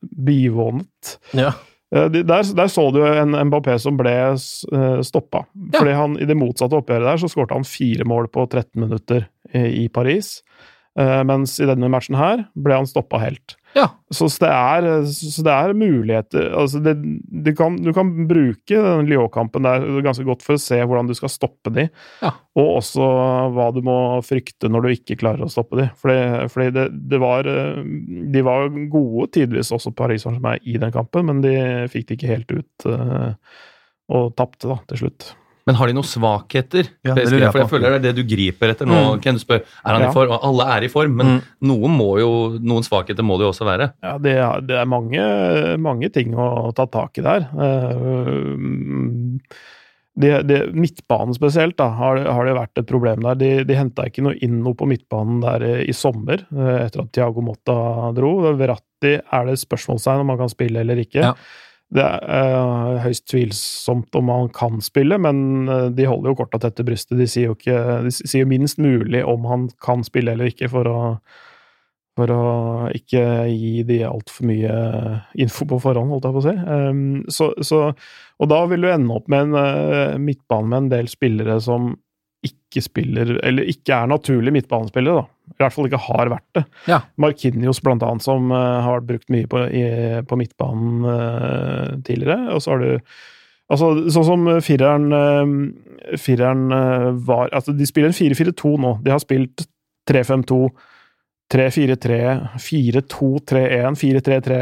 bivånet. 0.01 1.19
Ja. 1.37 1.53
Der, 1.91 2.23
der 2.23 2.69
så 2.71 2.85
du 2.95 3.01
en 3.03 3.35
Mbappé 3.49 3.75
som 3.83 3.97
ble 3.99 4.13
stoppa. 4.39 5.41
Fordi 5.75 5.95
han, 5.99 6.13
I 6.23 6.29
det 6.29 6.37
motsatte 6.39 6.79
oppgjøret 6.79 7.09
der 7.09 7.19
så 7.19 7.31
skårte 7.33 7.57
han 7.59 7.67
fire 7.67 8.07
mål 8.07 8.29
på 8.31 8.45
13 8.47 8.79
minutter 8.79 9.27
i 9.59 9.89
Paris. 9.91 10.37
Eh, 11.01 11.21
mens 11.25 11.55
i 11.63 11.67
denne 11.69 11.89
matchen 11.93 12.17
her 12.19 12.43
ble 12.59 12.77
han 12.77 12.89
stoppa 12.89 13.21
helt. 13.23 13.55
Ja. 13.77 13.85
Så, 14.11 14.27
det 14.43 14.49
er, 14.51 14.87
så 15.07 15.45
det 15.47 15.53
er 15.55 15.77
muligheter 15.79 16.49
altså 16.59 16.81
det, 16.83 16.97
du, 17.31 17.53
kan, 17.55 17.77
du 17.79 17.93
kan 17.95 18.09
bruke 18.27 18.75
den 18.75 19.07
Lyon-kampen 19.07 19.63
der 19.63 19.85
ganske 20.03 20.27
godt 20.27 20.43
for 20.43 20.59
å 20.59 20.61
se 20.61 20.81
hvordan 20.83 21.07
du 21.07 21.15
skal 21.15 21.31
stoppe 21.31 21.71
de, 21.77 21.85
Ja. 22.19 22.33
og 22.59 22.73
også 22.81 23.07
hva 23.55 23.69
du 23.77 23.79
må 23.87 23.95
frykte 24.27 24.67
når 24.69 24.83
du 24.83 24.91
ikke 24.97 25.21
klarer 25.23 25.47
å 25.47 25.53
stoppe 25.55 25.79
de. 25.79 25.87
Fordi, 26.03 26.19
fordi 26.51 26.69
det, 26.75 26.89
det 27.15 27.23
var 27.23 27.47
eh, 27.47 27.79
De 28.35 28.43
var 28.51 28.67
gode 28.91 29.31
tidvis 29.39 29.71
også, 29.79 29.95
Paris 29.95 30.27
Saint-Germain, 30.27 30.59
i 30.67 30.75
den 30.83 30.91
kampen, 30.95 31.31
men 31.31 31.45
de 31.47 31.55
fikk 31.95 32.11
det 32.11 32.19
ikke 32.19 32.35
helt 32.35 32.57
ut, 32.59 32.89
eh, 32.91 33.31
og 34.11 34.35
tapte 34.35 34.67
da, 34.67 34.81
til 34.91 35.05
slutt. 35.05 35.31
Men 35.71 35.79
har 35.79 35.87
de 35.87 35.95
noen 35.95 36.09
svakheter? 36.11 36.89
Ja, 37.07 37.15
det 37.15 37.29
lurer 37.31 37.47
jeg 37.47 37.55
for 37.55 37.63
jeg 37.63 37.71
føler 37.71 37.95
det 37.95 37.99
er 38.01 38.07
det 38.11 38.15
du 38.19 38.25
griper 38.35 38.73
etter 38.75 38.89
nå. 38.91 38.99
Mm. 39.15 39.21
Ken, 39.23 39.39
du 39.39 39.43
spør 39.45 39.61
er 39.63 39.93
han 39.95 40.03
Ja. 40.03 40.11
i 40.11 40.17
form. 40.19 40.33
Og 40.35 40.47
Alle 40.51 40.67
er 40.77 40.87
i 40.89 40.91
form, 40.91 41.15
men 41.21 41.27
Mm. 41.31 41.41
noen, 41.71 41.95
må 41.95 42.09
jo, 42.19 42.31
noen 42.59 42.83
svakheter 42.83 43.23
må 43.23 43.39
det 43.39 43.47
jo 43.47 43.53
også 43.55 43.69
være. 43.71 43.93
Ja, 44.03 44.17
det 44.19 44.35
er, 44.37 44.61
det 44.67 44.77
er 44.83 44.89
mange, 44.91 45.23
mange 45.79 46.11
ting 46.13 46.35
å 46.35 46.75
ta 46.75 46.87
tak 46.91 47.19
i 47.23 47.23
der. 47.23 47.47
Eh, 47.55 49.47
Det, 50.21 50.43
det, 50.43 50.57
midtbanen 50.75 51.33
spesielt 51.33 51.77
da, 51.79 51.87
har, 51.97 52.19
har 52.27 52.45
det 52.45 52.53
vært 52.57 52.81
et 52.83 52.87
problem 52.91 53.23
der. 53.25 53.37
De, 53.41 53.51
de 53.65 53.77
henta 53.79 54.05
ikke 54.11 54.25
noe 54.27 54.35
inn 54.43 54.59
noe 54.61 54.75
på 54.77 54.85
midtbanen 54.91 55.39
der 55.41 55.63
eh, 55.65 55.85
i 55.89 55.95
sommer, 55.97 56.43
eh, 56.51 56.81
etter 56.89 57.05
at 57.07 57.13
Thiago 57.15 57.41
Motta 57.47 58.11
dro. 58.13 58.35
Verratti 58.59 59.15
er 59.23 59.47
det 59.49 59.55
spørsmålstegn 59.63 60.21
om 60.25 60.33
han 60.35 60.41
kan 60.43 60.51
spille 60.53 60.83
eller 60.83 60.99
ikke. 61.01 61.23
Ja. 61.23 61.33
Det 61.91 62.03
er 62.07 62.21
eh, 62.23 63.01
høyst 63.03 63.27
tvilsomt 63.33 64.15
om 64.19 64.31
han 64.31 64.51
kan 64.55 64.79
spille, 64.85 65.19
men 65.19 65.69
eh, 65.69 65.87
de 65.95 66.07
holder 66.07 66.31
jo 66.31 66.39
korta 66.39 66.61
tett 66.63 66.77
til 66.79 66.87
brystet. 66.87 67.19
De 67.19 67.27
sier 67.31 67.51
jo 67.51 67.57
ikke, 67.57 67.79
de 68.07 68.13
sier 68.15 68.47
minst 68.47 68.79
mulig 68.79 69.25
om 69.27 69.49
han 69.51 69.69
kan 69.83 70.05
spille 70.07 70.37
eller 70.37 70.53
ikke, 70.53 70.71
for 70.73 70.91
å 70.91 71.01
for 72.19 72.29
å 72.35 72.45
ikke 72.93 73.21
gi 73.49 73.85
de 73.87 74.01
altfor 74.05 74.45
mye 74.45 74.73
info 75.41 75.65
på 75.71 75.79
forhånd, 75.81 76.11
holdt 76.11 76.27
jeg 76.27 76.35
på 76.35 76.41
å 76.41 76.45
si. 76.45 76.55
Um, 76.67 77.03
så, 77.33 77.47
så, 77.65 77.79
og 78.37 78.51
da 78.51 78.59
vil 78.69 78.83
du 78.85 78.89
ende 78.91 79.15
opp 79.15 79.31
med 79.31 79.55
en 79.55 80.27
midtbane 80.27 80.69
med 80.69 80.83
en 80.83 80.91
del 80.91 81.09
spillere 81.09 81.57
som 81.65 81.95
ikke 82.45 82.83
spiller, 82.85 83.33
eller 83.47 83.71
ikke 83.73 83.95
er 83.95 84.11
naturlige 84.11 84.59
midtbanespillere, 84.59 85.23
da. 85.23 85.40
I 85.61 85.67
hvert 85.67 85.77
fall 85.77 85.91
ikke 85.91 86.05
har 86.07 86.31
vært 86.33 86.57
det. 86.57 86.65
Ja. 86.89 87.03
Markinios, 87.21 87.83
blant 87.85 88.05
annet, 88.07 88.25
som 88.25 88.49
uh, 88.53 88.81
har 88.81 89.01
vært 89.01 89.11
brukt 89.11 89.35
mye 89.35 89.51
på, 89.51 89.65
i, 89.69 89.85
på 90.25 90.41
midtbanen 90.41 91.05
uh, 91.05 91.99
tidligere. 92.07 92.55
Og 92.57 92.65
så 92.65 92.75
har 92.75 92.87
du 92.87 93.13
Altså, 93.71 93.87
sånn 94.11 94.25
som 94.27 94.49
fireren 94.67 95.13
uh, 95.15 96.17
Fireren 96.19 96.73
var 97.23 97.53
Altså, 97.55 97.71
de 97.71 97.87
spiller 97.87 98.11
en 98.11 98.17
4-4-2 98.17 98.73
nå. 98.83 98.97
De 99.05 99.13
har 99.15 99.21
spilt 99.23 99.63
3-5-2. 100.11 100.59
3-4-3, 101.51 102.19
4-2-3-1, 102.63 103.97
4-3-3, 103.99 104.59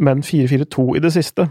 men 0.00 0.22
4-4-2 0.24 0.86
i 0.96 1.02
det 1.04 1.12
siste. 1.12 1.46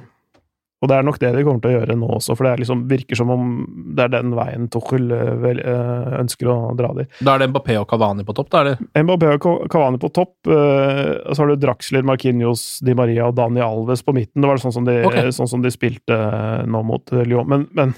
Og 0.81 0.89
det 0.89 0.97
er 0.97 1.05
nok 1.05 1.19
det 1.21 1.29
de 1.35 1.43
kommer 1.45 1.61
til 1.61 1.71
å 1.71 1.75
gjøre 1.75 1.95
nå 1.99 2.07
også, 2.17 2.33
for 2.37 2.47
det 2.47 2.51
er 2.51 2.61
liksom, 2.63 2.79
virker 2.89 3.19
som 3.19 3.29
om 3.29 3.51
det 3.93 4.07
er 4.07 4.13
den 4.15 4.31
veien 4.33 4.65
Tuchel 4.73 5.11
eh, 5.13 5.33
vel, 5.43 5.61
eh, 5.61 6.15
ønsker 6.17 6.49
å 6.49 6.55
dra 6.77 6.89
dit. 6.97 7.11
Da 7.21 7.35
er 7.35 7.43
det 7.43 7.51
Mbappé 7.51 7.75
og 7.77 7.85
Cavani 7.91 8.25
på 8.25 8.33
topp, 8.37 8.49
da, 8.53 8.63
eller? 8.63 8.81
Mbappé 8.97 9.35
og 9.35 9.67
Cavani 9.69 10.01
på 10.01 10.09
topp, 10.15 10.33
eh, 10.49 11.11
og 11.21 11.37
så 11.37 11.43
har 11.43 11.51
du 11.51 11.61
Draxler, 11.61 12.07
Marquinhos, 12.07 12.65
Di 12.81 12.97
Maria 12.97 13.29
og 13.29 13.37
Dani 13.37 13.61
Alves 13.61 14.01
på 14.05 14.15
midten. 14.17 14.41
Det 14.41 14.49
var 14.49 14.63
sånn 14.63 14.73
som 14.79 14.89
de, 14.89 14.97
okay. 15.05 15.29
sånn 15.35 15.51
som 15.51 15.61
de 15.61 15.73
spilte 15.73 16.17
nå 16.65 16.81
mot 16.87 17.13
Lyon. 17.13 17.45
Men, 17.51 17.67
men 17.77 17.93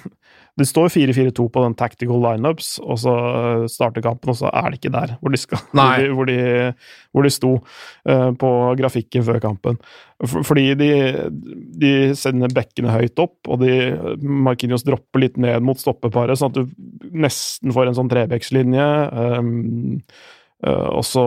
det 0.60 0.68
står 0.70 0.92
4-4-2 0.94 1.48
på 1.50 1.62
den 1.64 1.76
tactical 1.78 2.20
lineups, 2.22 2.76
og 2.84 3.00
så 3.02 3.14
eh, 3.30 3.64
starter 3.72 4.04
kampen, 4.06 4.30
og 4.34 4.38
så 4.38 4.52
er 4.54 4.68
det 4.70 4.80
ikke 4.80 4.94
der 4.94 5.16
hvor 5.18 5.34
de, 5.34 5.40
skal, 5.42 5.64
hvor 5.74 5.98
de, 5.98 6.12
hvor 6.14 6.30
de, 6.30 6.38
hvor 7.10 7.26
de 7.26 7.32
sto 7.34 7.54
uh, 7.58 8.30
på 8.38 8.52
grafikken 8.78 9.26
før 9.26 9.40
kampen. 9.42 9.80
For, 10.22 10.46
fordi 10.46 10.68
de, 10.78 10.92
de 11.82 11.94
sender 12.20 12.54
bekkene 12.54 12.94
høyt 12.94 13.18
opp, 13.24 13.40
og 13.50 13.64
de, 13.66 13.74
Marquinhos 14.22 14.86
dropper 14.86 15.26
litt 15.26 15.42
ned 15.42 15.66
mot 15.66 15.82
stoppeparet, 15.82 16.38
sånn 16.38 16.54
at 16.54 16.62
du 16.62 17.10
nesten 17.26 17.74
får 17.74 17.90
en 17.90 18.00
sånn 18.04 18.14
trebekslinje. 18.14 18.88
Um, 19.42 20.00
og 20.64 21.02
så 21.04 21.24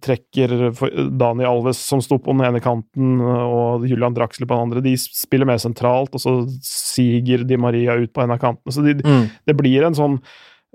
trekker 0.00 0.52
Daniel 0.72 1.10
Dani 1.20 1.44
Alves, 1.44 1.76
som 1.84 2.00
sto 2.00 2.16
på 2.18 2.32
den 2.32 2.46
ene 2.46 2.62
kanten, 2.64 3.18
og 3.20 3.84
Julian 3.84 4.14
Draxler 4.16 4.48
på 4.48 4.56
den 4.56 4.70
andre, 4.70 4.80
de 4.84 4.94
spiller 4.96 5.44
mer 5.48 5.58
sentralt, 5.60 6.14
og 6.16 6.22
så 6.22 6.32
siger 6.64 7.44
Di 7.44 7.58
Maria 7.60 7.98
ut 8.00 8.12
på 8.16 8.22
en 8.24 8.32
av 8.32 8.40
kantene. 8.40 8.72
Så 8.72 8.80
de, 8.86 8.94
Mm. 9.04 9.26
det 9.46 9.56
blir 9.58 9.84
en 9.84 9.94
sånn 9.98 10.16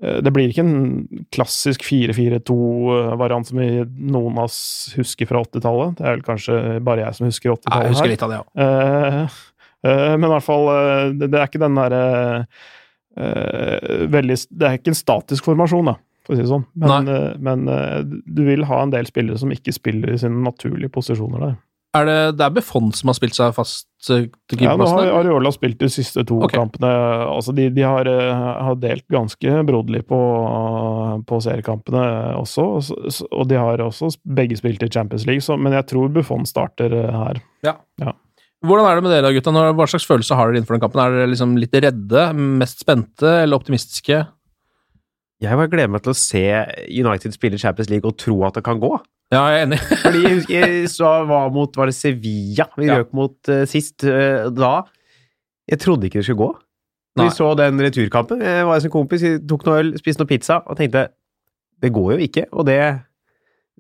eh, 0.03 0.22
Det 0.22 0.32
blir 0.36 0.49
ikke 0.51 0.66
en 0.66 1.26
klassisk 1.32 1.82
4-4-2-variant 1.88 3.47
som 3.47 3.58
vi, 3.60 3.70
noen 4.12 4.38
av 4.38 4.49
oss 4.49 4.93
husker 4.97 5.26
fra 5.30 5.41
80-tallet. 5.45 5.97
Det 5.97 6.06
er 6.06 6.16
vel 6.18 6.26
kanskje 6.30 6.62
bare 6.86 7.06
jeg 7.06 7.16
som 7.18 7.30
husker 7.30 7.53
80-tallet 7.56 7.86
jeg 7.89 7.95
husker 7.95 8.14
litt 8.14 8.26
av 8.26 8.34
det, 8.34 8.39
ja. 8.41 8.66
Eh, 8.66 9.38
eh, 9.89 10.16
men 10.18 10.28
i 10.30 10.34
hvert 10.36 10.45
fall, 10.45 10.70
eh, 10.76 11.14
det, 11.26 11.32
er 11.34 11.47
ikke 11.49 11.64
den 11.64 11.80
derre 11.80 12.03
eh, 13.18 14.06
veldig 14.12 14.38
Det 14.51 14.68
er 14.68 14.78
ikke 14.80 14.91
en 14.93 14.99
statisk 14.99 15.47
formasjon, 15.47 15.93
da, 15.93 15.95
for 16.26 16.34
å 16.34 16.39
si 16.39 16.43
det 16.43 16.51
sånn. 16.51 16.65
Men, 16.82 17.11
eh, 17.11 17.32
men 17.45 17.69
eh, 17.71 18.01
du 18.05 18.43
vil 18.47 18.65
ha 18.69 18.82
en 18.84 18.93
del 18.93 19.07
spillere 19.09 19.39
som 19.41 19.53
ikke 19.53 19.73
spiller 19.76 20.13
i 20.13 20.19
sine 20.21 20.43
naturlige 20.45 20.93
posisjoner 20.93 21.49
der. 21.49 21.55
Er 21.95 22.07
det, 22.07 22.17
det 22.39 22.43
er 22.43 22.55
Buffon 22.57 22.89
som 22.95 23.09
har 23.11 23.15
spilt 23.15 23.38
seg 23.38 23.53
fast 23.55 23.86
til 24.03 24.26
keeperplassen? 24.51 24.97
Ja, 24.99 25.05
nå 25.07 25.13
har? 25.13 25.19
Areola 25.21 25.51
spilt 25.55 25.80
de 25.80 25.88
siste 25.91 26.26
to 26.28 26.41
okay. 26.43 26.57
kampene. 26.57 26.91
Altså, 27.30 27.53
de, 27.55 27.69
de 27.71 27.86
har, 27.86 28.09
eh, 28.09 28.43
har 28.67 28.76
delt 28.82 29.05
ganske 29.11 29.61
broderlig 29.69 30.03
på, 30.09 30.19
på 31.30 31.39
seriekampene 31.45 32.03
også, 32.41 32.67
og 33.30 33.47
de 33.47 33.59
har 33.61 33.84
også 33.86 34.11
begge 34.28 34.59
spilt 34.59 34.84
i 34.84 34.91
Champions 34.91 35.28
League, 35.30 35.45
så, 35.45 35.55
men 35.59 35.78
jeg 35.78 35.88
tror 35.93 36.11
Buffon 36.15 36.47
starter 36.49 36.93
eh, 36.99 37.15
her. 37.15 37.41
Ja. 37.65 37.78
Ja. 38.01 38.15
Hvordan 38.65 38.89
er 38.89 38.97
det 38.97 39.05
med 39.05 39.13
dere, 39.13 39.34
gutta? 39.36 39.53
Hva 39.53 39.88
slags 39.88 40.07
følelse 40.09 40.36
har 40.36 40.49
dere 40.49 40.59
innenfor 40.59 40.76
den 40.76 40.84
kampen? 40.84 41.03
Er 41.03 41.15
dere 41.15 41.32
liksom 41.32 41.55
litt 41.61 41.76
redde, 41.86 42.30
mest 42.59 42.84
spente 42.84 43.38
eller 43.43 43.61
optimistiske? 43.61 44.23
Jeg 45.46 45.60
bare 45.60 45.72
gleder 45.72 45.91
meg 45.93 46.04
til 46.06 46.14
å 46.14 46.18
se 46.18 46.43
United 46.89 47.36
spille 47.36 47.60
Champions 47.62 47.89
League 47.91 48.08
og 48.10 48.18
tro 48.22 48.38
at 48.48 48.58
det 48.58 48.64
kan 48.66 48.82
gå. 48.82 48.91
Ja, 49.34 49.41
jeg 49.52 49.62
er 49.62 49.66
enig. 49.66 49.80
Fordi 50.04 50.22
jeg 50.22 50.36
husker 50.39 50.76
så 50.93 51.12
var 51.30 51.50
mot 51.54 51.78
Var 51.80 51.89
det 51.89 51.96
Sevilla 51.98 52.68
vi 52.78 52.86
Ja. 52.89 53.00
røk 53.02 53.14
mot 53.18 53.50
uh, 53.50 53.64
sist? 53.66 54.06
Uh, 54.06 54.52
da 54.54 54.84
Jeg 55.72 55.82
trodde 55.82 56.06
ikke 56.06 56.22
det 56.22 56.28
skulle 56.28 56.43
gå. 56.43 56.52
Nei. 57.18 57.26
Vi 57.26 57.34
så 57.34 57.48
den 57.58 57.80
returkampen. 57.82 58.41
Jeg 58.43 58.66
var 58.68 58.80
som 58.84 58.91
en 58.91 58.93
kompis, 58.93 59.24
tok 59.50 59.64
noe 59.66 59.78
øl, 59.82 59.93
spiste 59.98 60.22
noe 60.22 60.30
pizza 60.30 60.60
og 60.66 60.78
tenkte 60.78 61.08
det 61.82 61.91
går 61.96 62.16
jo 62.16 62.28
ikke. 62.28 62.46
Og 62.54 62.68
det 62.68 62.80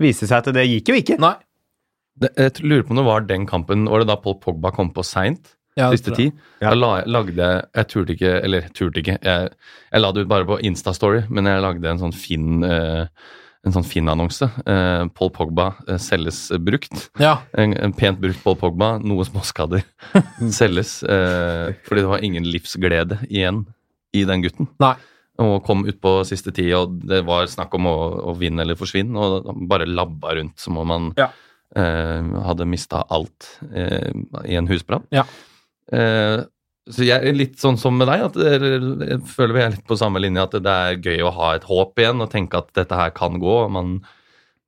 viste 0.01 0.27
seg 0.27 0.41
at 0.41 0.55
det 0.55 0.65
gikk 0.65 0.91
jo 0.91 0.97
ikke. 1.01 1.19
Nei. 1.21 1.35
Det, 2.15 2.31
jeg 2.39 2.63
lurer 2.63 2.85
på 2.87 2.95
om 2.95 3.01
det 3.01 3.03
var 3.09 3.25
den 3.27 3.43
kampen 3.43 3.89
Var 3.91 3.99
det 3.99 4.07
da 4.07 4.15
Paul 4.23 4.37
Pogba 4.39 4.71
kom 4.71 4.93
på 4.95 5.03
seint? 5.03 5.54
Ja, 5.75 5.89
siste 5.91 6.13
ti. 6.15 6.29
Ja. 6.61 6.69
Da 6.71 6.75
la, 6.79 6.91
lagde 7.05 7.35
jeg 7.35 7.63
Jeg 7.75 7.87
turte 7.91 8.13
ikke 8.15 8.29
Eller 8.47 8.69
turte 8.73 9.01
ikke. 9.01 9.17
Jeg, 9.21 9.49
jeg 9.91 10.01
la 10.01 10.11
det 10.15 10.23
ut 10.23 10.29
bare 10.31 10.47
på 10.47 10.59
Instastory, 10.63 11.25
men 11.29 11.49
jeg 11.51 11.63
lagde 11.65 11.89
en 11.91 11.99
sånn 11.99 12.13
fin 12.15 12.63
eh, 12.63 13.07
en 13.65 13.73
sånn 13.73 13.87
fin 13.89 14.05
annonse. 14.11 14.45
Eh, 14.69 15.03
Paul 15.17 15.31
Pogba 15.33 15.71
eh, 15.89 15.97
selges 15.97 16.51
brukt. 16.61 17.07
Ja. 17.17 17.39
En, 17.57 17.73
en 17.73 17.95
pent 17.97 18.19
brukt 18.21 18.37
Paul 18.43 18.55
Pogba, 18.61 18.91
noe 19.01 19.25
småskader. 19.25 19.81
selges 20.53 20.99
eh, 21.03 21.71
fordi 21.87 22.03
det 22.03 22.11
var 22.11 22.21
ingen 22.27 22.45
livsglede 22.45 23.17
igjen 23.25 23.63
i 24.13 24.21
den 24.29 24.45
gutten. 24.45 24.69
Nei. 24.83 24.93
Og 25.41 25.57
kom 25.65 25.81
utpå 25.89 26.19
siste 26.29 26.53
tid, 26.55 26.69
og 26.77 26.93
det 27.09 27.23
var 27.27 27.49
snakk 27.51 27.73
om 27.75 27.89
å, 27.89 27.95
å 28.29 28.35
vinne 28.39 28.61
eller 28.63 28.77
forsvinne, 28.79 29.17
og 29.17 29.49
bare 29.67 29.89
labba 29.89 30.37
rundt 30.37 30.61
som 30.61 30.77
om 30.79 30.93
han 30.93 31.09
Ja. 31.17 31.27
eh, 31.75 32.21
hadde 32.45 32.69
mista 32.69 33.01
alt 33.11 33.49
eh, 33.73 34.13
i 34.45 34.55
en 34.61 34.69
husbrann. 34.69 35.03
Ja. 35.11 35.25
Eh, 35.93 36.43
så 36.85 37.01
jeg 37.01 37.17
er 37.17 37.33
litt 37.33 37.57
sånn 37.57 37.79
som 37.81 37.95
med 37.97 38.05
deg, 38.11 38.27
at 38.27 38.35
jeg 38.37 39.17
føler 39.31 39.55
vi 39.57 39.61
er 39.63 39.73
litt 39.73 39.87
på 39.89 39.97
samme 39.97 40.21
linje, 40.21 40.43
at 40.45 40.57
det 40.61 40.73
er 40.73 40.99
gøy 41.01 41.23
å 41.25 41.31
ha 41.33 41.55
et 41.57 41.65
håp 41.65 41.97
igjen 41.97 42.21
og 42.21 42.29
tenke 42.33 42.59
at 42.61 42.69
dette 42.77 42.99
her 42.99 43.09
kan 43.17 43.39
gå. 43.41 43.55
Man, 43.73 43.95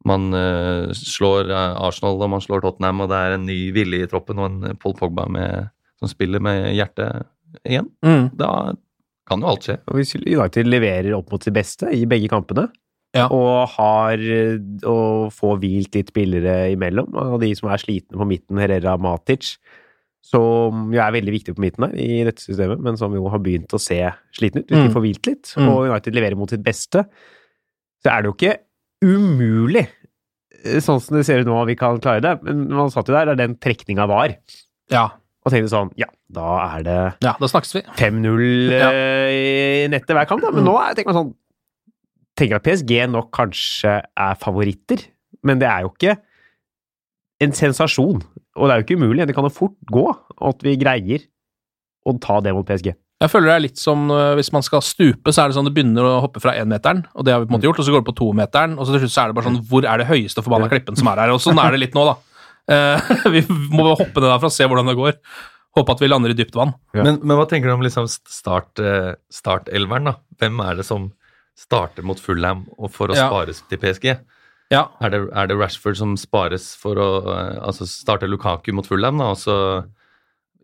man 0.08 0.26
eh, 0.34 0.90
slår 0.98 1.52
eh, 1.54 1.78
Arsenal 1.88 2.18
og 2.18 2.32
man 2.34 2.42
slår 2.42 2.66
Tottenham, 2.66 3.04
og 3.06 3.12
det 3.14 3.20
er 3.22 3.38
en 3.38 3.46
ny 3.46 3.60
vilje 3.76 4.08
i 4.08 4.10
troppen 4.10 4.42
og 4.42 4.50
en 4.50 4.82
Paul 4.82 4.98
Pogba 4.98 5.28
med, 5.30 5.70
som 6.02 6.10
spiller 6.10 6.42
med 6.42 6.72
hjertet 6.74 7.28
igjen. 7.68 7.92
Mm. 8.06 8.32
Da 8.38 8.52
kan 9.30 9.44
jo 9.44 9.52
alt 9.54 9.68
skje. 9.70 9.78
Og 9.92 10.00
hvis 10.00 10.16
United 10.18 10.70
leverer 10.72 11.14
opp 11.18 11.30
mot 11.34 11.44
sitt 11.46 11.56
beste 11.56 11.94
i 11.94 12.06
begge 12.10 12.30
kampene, 12.34 12.70
Ja. 13.16 13.30
og 13.32 13.70
har 13.78 14.20
og 14.86 15.30
får 15.34 15.60
hvilt 15.62 15.96
litt 15.96 16.10
spillere 16.12 16.68
imellom, 16.74 17.14
og 17.18 17.40
de 17.42 17.54
som 17.56 17.70
er 17.72 17.80
slitne 17.82 18.20
på 18.20 18.28
midten, 18.28 18.60
Herrera 18.62 18.98
Matic, 19.02 19.56
som 20.28 20.90
jo 20.92 21.00
er 21.00 21.14
veldig 21.16 21.34
viktig 21.38 21.54
på 21.56 21.64
midten 21.64 21.86
her 21.88 21.94
i 22.04 22.24
dette 22.28 22.44
systemet, 22.44 22.82
men 22.84 22.98
som 23.00 23.14
jo 23.16 23.28
har 23.32 23.40
begynt 23.44 23.72
å 23.76 23.80
se 23.80 24.00
sliten 24.36 24.64
ut, 24.64 24.68
hvis 24.68 24.82
Mm. 24.82 24.88
de 24.90 24.94
får 24.96 25.06
hvilt 25.06 25.28
litt, 25.30 25.54
Mm. 25.56 25.70
og 25.72 25.86
United 25.90 26.14
leverer 26.18 26.36
mot 26.38 26.50
sitt 26.52 26.64
beste, 26.64 27.06
så 28.04 28.12
er 28.12 28.22
det 28.22 28.30
jo 28.32 28.34
ikke 28.36 28.58
umulig, 29.08 29.88
eh, 30.66 30.80
sånn 30.84 31.00
som 31.02 31.18
det 31.18 31.26
ser 31.26 31.40
ut 31.40 31.48
nå, 31.48 31.66
vi 31.68 31.76
kan 31.80 32.00
klare 32.04 32.22
det. 32.22 32.44
Men 32.44 32.68
man 32.70 32.90
satt 32.94 33.08
jo 33.08 33.14
der, 33.16 33.26
der 33.32 33.36
den 33.36 33.56
trekninga 33.56 34.08
var, 34.08 34.36
Ja. 34.92 35.10
og 35.46 35.52
tenkte 35.54 35.72
sånn, 35.72 35.92
ja, 35.96 36.08
da 36.32 36.78
er 36.78 36.84
det 36.84 37.00
ja, 37.24 37.34
da 37.40 37.46
snakkes 37.48 37.74
vi. 37.74 37.82
5-0 37.96 38.72
Ja. 38.72 38.90
eh, 38.92 39.86
i 39.86 39.88
nettet 39.88 40.08
hver 40.16 40.28
kamp, 40.28 40.42
da. 40.42 40.52
Men 40.52 40.66
nå 40.66 40.76
er, 40.78 40.94
tenker 40.96 41.14
man 41.14 41.26
sånn 41.26 41.36
Tenker 42.38 42.58
at 42.58 42.64
PSG 42.66 43.08
nok 43.10 43.32
kanskje 43.32 44.04
er 44.16 44.36
favoritter, 44.36 45.00
men 45.44 45.58
det 45.58 45.68
er 45.68 45.82
jo 45.82 45.90
ikke 45.90 46.18
en 47.44 47.54
sensasjon. 47.54 48.22
Og 48.58 48.64
det 48.68 48.74
er 48.74 48.80
jo 48.82 48.86
ikke 48.88 49.00
umulig. 49.00 49.28
Det 49.30 49.36
kan 49.38 49.46
jo 49.46 49.54
fort 49.54 49.76
gå 49.92 50.06
at 50.50 50.64
vi 50.66 50.78
greier 50.80 51.28
å 52.08 52.16
ta 52.24 52.40
det 52.44 52.54
mot 52.56 52.68
PSG. 52.68 52.94
Jeg 53.18 53.34
føler 53.34 53.50
det 53.50 53.56
er 53.56 53.64
litt 53.64 53.82
som 53.82 54.12
øh, 54.14 54.36
hvis 54.38 54.52
man 54.54 54.64
skal 54.66 54.84
stupe, 54.86 55.34
så 55.34 55.42
er 55.42 55.50
det 55.50 55.58
sånn 55.58 55.66
det 55.66 55.74
begynner 55.74 56.06
å 56.06 56.20
hoppe 56.22 56.42
fra 56.42 56.54
énmeteren, 56.60 57.02
og 57.18 57.26
det 57.26 57.34
har 57.34 57.42
vi 57.42 57.48
på 57.48 57.56
en 57.56 57.58
måte 57.58 57.66
gjort, 57.66 57.80
og 57.82 57.88
så 57.88 57.94
går 57.96 58.04
det 58.04 58.10
på 58.12 58.18
tometeren, 58.20 58.76
og 58.78 58.86
så 58.86 58.94
til 58.94 59.04
slutt 59.04 59.14
så 59.16 59.24
er 59.24 59.32
det 59.32 59.38
bare 59.40 59.50
sånn 59.50 59.58
Hvor 59.72 59.88
er 59.90 60.02
det 60.02 60.06
høyeste 60.12 60.44
forbanna 60.46 60.70
klippen 60.70 61.00
som 61.00 61.10
er 61.10 61.24
her? 61.24 61.34
Og 61.34 61.42
sånn 61.42 61.58
er 61.64 61.74
det 61.74 61.82
litt 61.82 61.98
nå, 61.98 62.06
da. 62.06 62.16
Uh, 62.68 63.12
vi 63.34 63.42
må 63.50 63.82
bare 63.82 63.98
hoppe 64.04 64.22
ned 64.22 64.30
derfra 64.30 64.52
og 64.52 64.54
se 64.54 64.70
hvordan 64.70 64.92
det 64.92 64.98
går. 65.00 65.18
Håpe 65.78 65.94
at 65.94 66.02
vi 66.04 66.10
lander 66.10 66.34
i 66.34 66.38
dypt 66.38 66.58
vann. 66.58 66.76
Ja. 66.94 67.04
Men, 67.06 67.20
men 67.24 67.40
hva 67.40 67.46
tenker 67.50 67.70
du 67.70 67.76
om 67.76 67.84
liksom 67.86 68.08
start, 68.10 68.82
eh, 68.82 69.12
startelveren, 69.34 70.10
da? 70.10 70.14
Hvem 70.42 70.62
er 70.66 70.80
det 70.80 70.86
som 70.88 71.12
starter 71.58 72.06
mot 72.06 72.22
Fulham 72.22 72.66
og 72.78 72.90
for 72.94 73.14
å 73.14 73.18
Ja. 73.18 73.28
spares 73.30 73.62
til 73.70 73.82
PSG? 73.82 74.08
Ja. 74.74 74.90
Er 75.00 75.14
det, 75.14 75.22
er 75.32 75.48
det 75.48 75.56
Rashford 75.60 76.00
som 76.00 76.16
spares 76.20 76.74
for 76.80 77.00
å 77.00 77.10
eh, 77.32 77.60
altså 77.64 77.88
starte 77.88 78.28
Lukaku 78.28 78.74
mot 78.76 78.88
Fulham, 78.88 79.22
da? 79.22 79.32
Og 79.32 79.40
så 79.40 79.56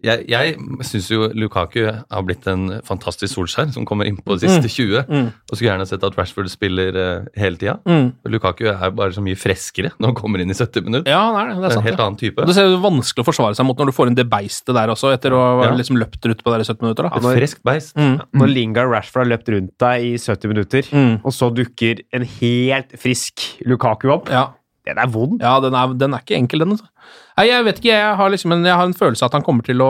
jeg 0.03 0.25
jeg 0.27 0.55
syns 0.83 1.07
jo 1.11 1.29
Lukaku 1.33 1.79
har 1.87 2.23
blitt 2.27 2.45
en 2.51 2.81
fantastisk 2.83 3.33
Solskjær 3.37 3.71
som 3.73 3.85
kommer 3.87 4.05
inn 4.09 4.17
på 4.17 4.35
de 4.37 4.47
siste 4.49 4.67
20. 4.69 5.05
Mm. 5.07 5.27
Og 5.31 5.55
skulle 5.55 5.69
gjerne 5.71 5.87
sett 5.87 6.03
at 6.03 6.17
Rashford 6.19 6.49
spiller 6.51 6.91
uh, 6.97 7.25
hele 7.39 7.55
tida. 7.57 7.77
Mm. 7.87 8.11
Lukaku 8.27 8.65
er 8.69 8.91
bare 8.91 9.13
så 9.15 9.23
mye 9.23 9.35
freskere 9.39 9.93
når 9.99 10.11
han 10.11 10.15
kommer 10.19 10.43
inn 10.43 10.51
i 10.51 10.57
70 10.57 10.83
minutter. 10.87 11.09
Ja, 11.11 11.21
han 11.31 11.39
er 11.39 11.53
det. 11.53 11.55
Det 11.55 11.69
Det 11.69 11.71
er 11.71 11.79
en 11.79 11.87
helt 11.87 11.97
det. 11.97 12.05
annen 12.05 12.19
type. 12.19 12.45
Det 12.45 12.57
er 12.57 12.75
vanskelig 12.83 13.23
å 13.23 13.29
forsvare 13.31 13.55
seg 13.55 13.65
mot 13.65 13.77
når 13.79 13.85
du 13.85 13.95
får 13.95 14.07
inn 14.11 14.15
det 14.19 14.27
beistet 14.29 14.73
der 14.75 14.87
også, 14.93 15.13
etter 15.15 15.31
å 15.31 15.39
ha 15.39 15.65
Ja. 15.69 15.75
liksom 15.79 15.97
løpt 15.97 16.25
rundt 16.27 16.43
på 16.43 16.51
der 16.51 16.59
i 16.59 16.67
70 16.67 16.81
minutter. 16.83 17.03
da. 17.09 17.15
Et 17.15 17.39
friskt 17.39 17.63
beist. 17.63 17.95
Mm. 17.95 18.19
Når 18.33 18.47
Lingard 18.53 18.89
Rashford 18.91 19.25
har 19.27 19.37
løpt 19.37 19.49
rundt 19.55 19.71
deg 19.79 20.03
i 20.03 20.17
70 20.17 20.47
minutter, 20.51 20.83
Mm. 20.91 21.21
og 21.23 21.31
så 21.31 21.49
dukker 21.53 22.01
en 22.13 22.23
helt 22.23 22.91
frisk 22.99 23.39
Lukaku 23.65 24.09
opp, 24.11 24.29
Ja. 24.29 24.49
Den 24.85 24.97
er 24.99 25.07
vond. 25.07 25.37
Ja, 25.41 25.59
den 25.63 25.73
er, 25.79 25.93
den 25.95 26.13
er 26.13 26.23
ikke 26.25 26.35
enkel, 26.37 26.59
den. 26.63 26.73
Altså. 26.75 26.89
Nei, 27.37 27.45
jeg 27.49 27.65
vet 27.65 27.77
ikke, 27.79 27.89
jeg 27.93 28.15
har 28.19 28.29
liksom 28.33 28.51
en, 28.53 28.65
jeg 28.67 28.75
har 28.77 28.85
en 28.89 28.93
følelse 28.97 29.23
av 29.25 29.29
at 29.31 29.37
han 29.39 29.45
kommer 29.47 29.63
til 29.65 29.79
å 29.81 29.87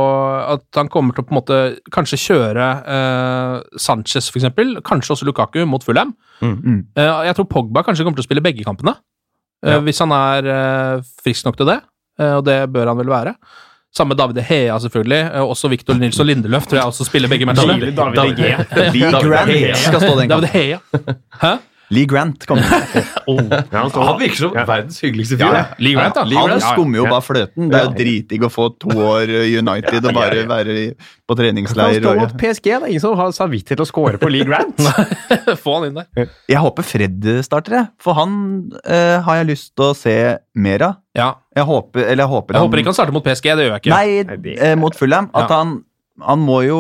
At 0.54 0.64
han 0.80 0.88
kommer 0.94 1.14
til 1.18 1.24
å 1.24 1.28
på 1.28 1.34
en 1.34 1.40
måte 1.42 1.58
kanskje 1.92 2.20
kjøre 2.22 2.68
eh, 2.98 3.56
Sanchez, 3.82 4.30
for 4.32 4.40
eksempel. 4.40 4.78
Kanskje 4.86 5.16
også 5.18 5.28
Lukaku 5.28 5.64
mot 5.68 5.84
Fulham. 5.84 6.14
Mm. 6.42 6.86
Eh, 6.96 7.12
jeg 7.30 7.36
tror 7.40 7.50
Pogba 7.52 7.84
kanskje 7.84 8.06
kommer 8.06 8.20
til 8.22 8.26
å 8.26 8.30
spille 8.30 8.46
begge 8.46 8.64
kampene. 8.68 8.96
eh, 9.66 9.74
Ja. 9.76 9.82
Hvis 9.84 10.00
han 10.04 10.12
er 10.16 10.48
eh, 10.54 11.02
frisk 11.24 11.46
nok 11.50 11.58
til 11.60 11.66
det, 11.74 11.80
eh, 12.20 12.34
og 12.38 12.46
det 12.46 12.58
bør 12.72 12.88
han 12.94 12.98
vel 13.02 13.12
være. 13.12 13.36
Samme 13.94 14.16
David 14.18 14.40
Hea, 14.48 14.78
selvfølgelig. 14.80 15.20
eh, 15.36 15.44
også 15.54 15.70
Victor 15.70 15.94
Nilsson 16.00 16.26
Lindeløf 16.26 16.66
tror 16.66 16.80
jeg 16.80 16.88
også 16.94 17.06
spiller 17.06 17.30
begge 17.30 17.46
matchene. 17.46 17.76
David, 17.80 17.94
David, 17.96 18.16
David, 18.78 19.12
David 19.12 19.54
Hea. 19.54 19.76
Skal 19.76 20.00
stå 20.02 20.16
den 20.22 20.30
David 20.32 20.50
Hea. 20.56 20.80
Hæ? 21.44 21.54
Lee 21.94 22.08
Grant 22.10 22.46
kommer. 22.50 22.64
Ja, 23.24 23.84
han 23.88 24.18
virker 24.20 24.36
som 24.36 24.52
Ja. 24.58 24.64
verdens 24.68 24.98
hyggeligste 25.00 25.38
fyr. 25.40 25.54
ja. 25.56 25.62
Lee 25.80 25.94
Grant, 25.96 26.16
da. 26.18 26.24
Han 26.26 26.34
Ja, 26.34 26.58
ja. 26.58 26.72
skummer 26.74 26.98
jo 27.00 27.06
bare 27.08 27.24
fløten. 27.24 27.70
Det 27.72 27.78
er 27.80 27.86
jo 27.86 27.94
dritdigg 28.00 28.44
å 28.48 28.50
få 28.52 28.66
to 28.82 28.90
år 29.00 29.30
eh, 29.32 29.54
United 29.62 30.08
og 30.10 30.14
bare 30.18 30.44
være 30.50 30.76
på 30.98 31.36
Han 31.36 31.40
treningsleir. 31.40 32.00
står 32.02 32.12
og- 32.18 32.22
mot 32.26 32.36
PSG. 32.42 32.64
Det 32.64 32.74
er 32.82 32.88
ingen 32.92 33.00
som 33.06 33.16
har 33.18 33.32
samvittighet 33.32 33.78
til 33.80 33.86
å 33.86 33.88
score 33.88 34.18
på 34.20 34.32
Lee 34.34 34.44
Grant. 34.50 34.78
Få 35.64 35.78
han 35.80 35.88
inn 35.92 36.02
der. 36.02 36.28
Jeg 36.52 36.58
håper 36.66 36.84
Fred 36.84 37.30
starter, 37.48 37.78
jeg. 37.80 37.88
For 38.04 38.14
han 38.20 38.36
eh, 38.86 39.22
har 39.24 39.40
jeg 39.42 39.48
lyst 39.54 39.72
til 39.78 39.86
å 39.92 39.96
se 39.96 40.18
mer 40.56 40.82
av. 40.90 40.96
Ja. 41.16 41.32
Jeg 41.56 41.66
håper, 41.70 42.08
eller 42.10 42.24
jeg 42.26 42.32
håper 42.34 42.56
Jeg 42.58 42.62
håper 42.66 42.80
ikke 42.82 42.92
han 42.92 43.00
starter 43.00 43.14
mot 43.14 43.24
PSG, 43.24 43.50
det 43.56 43.68
gjør 43.70 43.76
jeg 43.78 43.84
ikke. 43.86 43.94
Nei, 43.94 44.56
eh, 44.58 44.76
mot 44.76 44.96
Fulham. 44.98 45.30
At 45.34 45.50
Ja. 45.50 45.58
han, 45.64 45.84
han 46.22 46.40
må 46.44 46.64
jo 46.68 46.80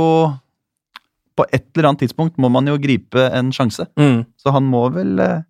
På 1.37 1.45
et 1.49 1.65
eller 1.73 1.89
annet 1.91 2.03
tidspunkt 2.05 2.37
må 2.41 2.49
man 2.53 2.67
jo 2.69 2.75
gripe 2.81 3.29
en 3.33 3.49
sjanse. 3.55 3.87
Mm. 3.99 4.25
Så 4.37 4.53
han 4.53 4.67
må 4.69 4.83
vel 4.93 5.17
eh, 5.23 5.45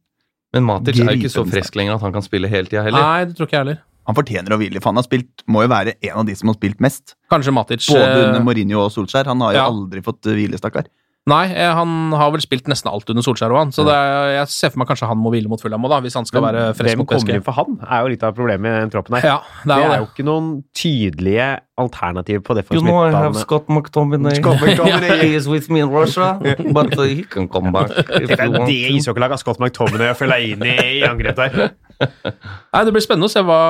Men 0.55 0.67
Matic 0.67 1.01
er 1.01 1.11
jo 1.11 1.19
ikke 1.19 1.33
så 1.33 1.43
frisk 1.47 1.75
lenger 1.79 1.97
at 1.97 2.05
han 2.05 2.13
kan 2.15 2.23
spille 2.25 2.51
hele 2.51 2.71
tida 2.71 2.85
heller. 2.85 3.03
Nei, 3.03 3.25
det 3.27 3.37
tror 3.37 3.49
ikke 3.49 3.59
jeg 3.59 3.65
heller. 3.65 3.81
Han 4.07 4.17
fortjener 4.17 4.51
å 4.51 4.59
hvile, 4.59 4.81
for 4.83 4.91
han 4.91 4.99
har 4.99 5.05
spilt, 5.05 5.45
må 5.47 5.61
jo 5.63 5.71
være 5.71 5.95
en 5.95 6.17
av 6.19 6.25
de 6.27 6.33
som 6.35 6.49
har 6.51 6.57
spilt 6.57 6.81
mest. 6.83 7.15
Kanskje 7.31 7.53
Matic 7.55 7.85
Både 7.87 8.03
eh, 8.09 8.25
under 8.27 8.43
Mourinho 8.43 8.81
og 8.83 8.91
Solskjær. 8.91 9.29
Han 9.31 9.43
har 9.45 9.55
jo 9.55 9.61
ja. 9.61 9.67
aldri 9.71 10.03
fått 10.03 10.27
eh, 10.27 10.35
hvile, 10.39 10.59
stakkar. 10.59 10.89
Nei, 11.31 11.45
eh, 11.55 11.69
han 11.71 12.11
har 12.19 12.33
vel 12.33 12.41
spilt 12.43 12.65
nesten 12.67 12.89
alt 12.91 13.07
under 13.07 13.23
Solskjær 13.23 13.53
og 13.53 13.59
han, 13.61 13.69
så 13.71 13.85
det 13.87 13.93
er, 13.95 14.25
jeg 14.41 14.47
ser 14.51 14.71
for 14.73 14.81
meg 14.81 14.89
kanskje 14.89 15.07
han 15.07 15.19
må 15.23 15.31
hvile 15.31 15.47
mot 15.47 15.61
Fulham 15.63 15.85
òg, 15.87 15.93
da, 15.93 15.99
hvis 16.03 16.17
han 16.19 16.25
skal 16.27 16.43
være 16.43 16.63
frisk 16.75 16.89
Hvem 16.89 16.99
mot 16.99 17.07
kommer 17.07 17.23
PSG. 17.23 17.37
inn 17.37 17.45
for 17.45 17.55
han, 17.55 17.77
er 17.87 18.01
jo 18.03 18.09
litt 18.11 18.25
av 18.27 18.33
problemet 18.35 18.67
i 18.67 18.81
den 18.83 18.91
troppen 18.91 19.15
her. 19.15 19.27
Ja, 19.29 19.37
det 19.63 19.69
Det 19.69 19.77
er 19.77 19.85
jo 19.85 19.93
er 19.93 20.01
jo 20.01 20.09
ikke 20.09 20.25
noen 20.27 20.49
tydelige 20.75 21.45
alternativer 21.79 22.43
på 22.43 22.57
defensiv 22.59 22.81
You 22.81 22.83
know 22.89 22.99
I 23.07 23.13
have. 23.15 23.39
Scott 23.39 23.71
McTominay. 23.71 24.35
Scott 24.41 24.59
McTominay. 24.65 25.23
he 25.23 25.31
is 25.39 25.47
with 25.47 25.71
me 25.71 25.79
in 25.85 25.89
Russia, 25.95 26.33
but 26.75 26.91
uh, 26.99 27.07
he 27.07 27.23
can 27.23 27.47
come 27.47 27.71
back 27.71 27.95
if 28.19 28.27
Det 28.33 28.39
er 28.43 28.59
det 28.59 28.77
ishockeylaget 28.97 29.39
Scott 29.45 29.63
McTominay 29.63 30.11
å 30.11 30.19
følge 30.19 30.41
inn 30.51 30.67
i 30.67 31.01
angrep 31.07 31.39
der. 31.39 31.71
Nei, 32.03 32.83
Det 32.83 32.91
blir 32.91 33.07
spennende 33.07 33.31
å 33.31 33.31
se 33.31 33.39
hva, 33.47 33.61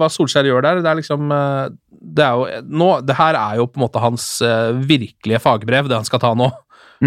hva 0.00 0.08
Solskjær 0.08 0.48
gjør 0.48 0.64
der. 0.64 0.80
Det 0.80 0.88
er 0.96 1.00
liksom 1.04 1.28
eh, 1.36 1.76
Det 2.00 2.24
er 2.24 2.40
jo 2.40 2.66
nå, 2.72 2.90
det 3.04 3.20
her 3.20 3.36
er 3.36 3.60
jo 3.60 3.68
på 3.68 3.76
en 3.82 3.84
måte 3.84 4.00
hans 4.02 4.26
eh, 4.40 4.72
virkelige 4.88 5.44
fagbrev, 5.44 5.92
det 5.92 6.00
han 6.00 6.08
skal 6.08 6.22
ta 6.24 6.32
nå. 6.38 6.48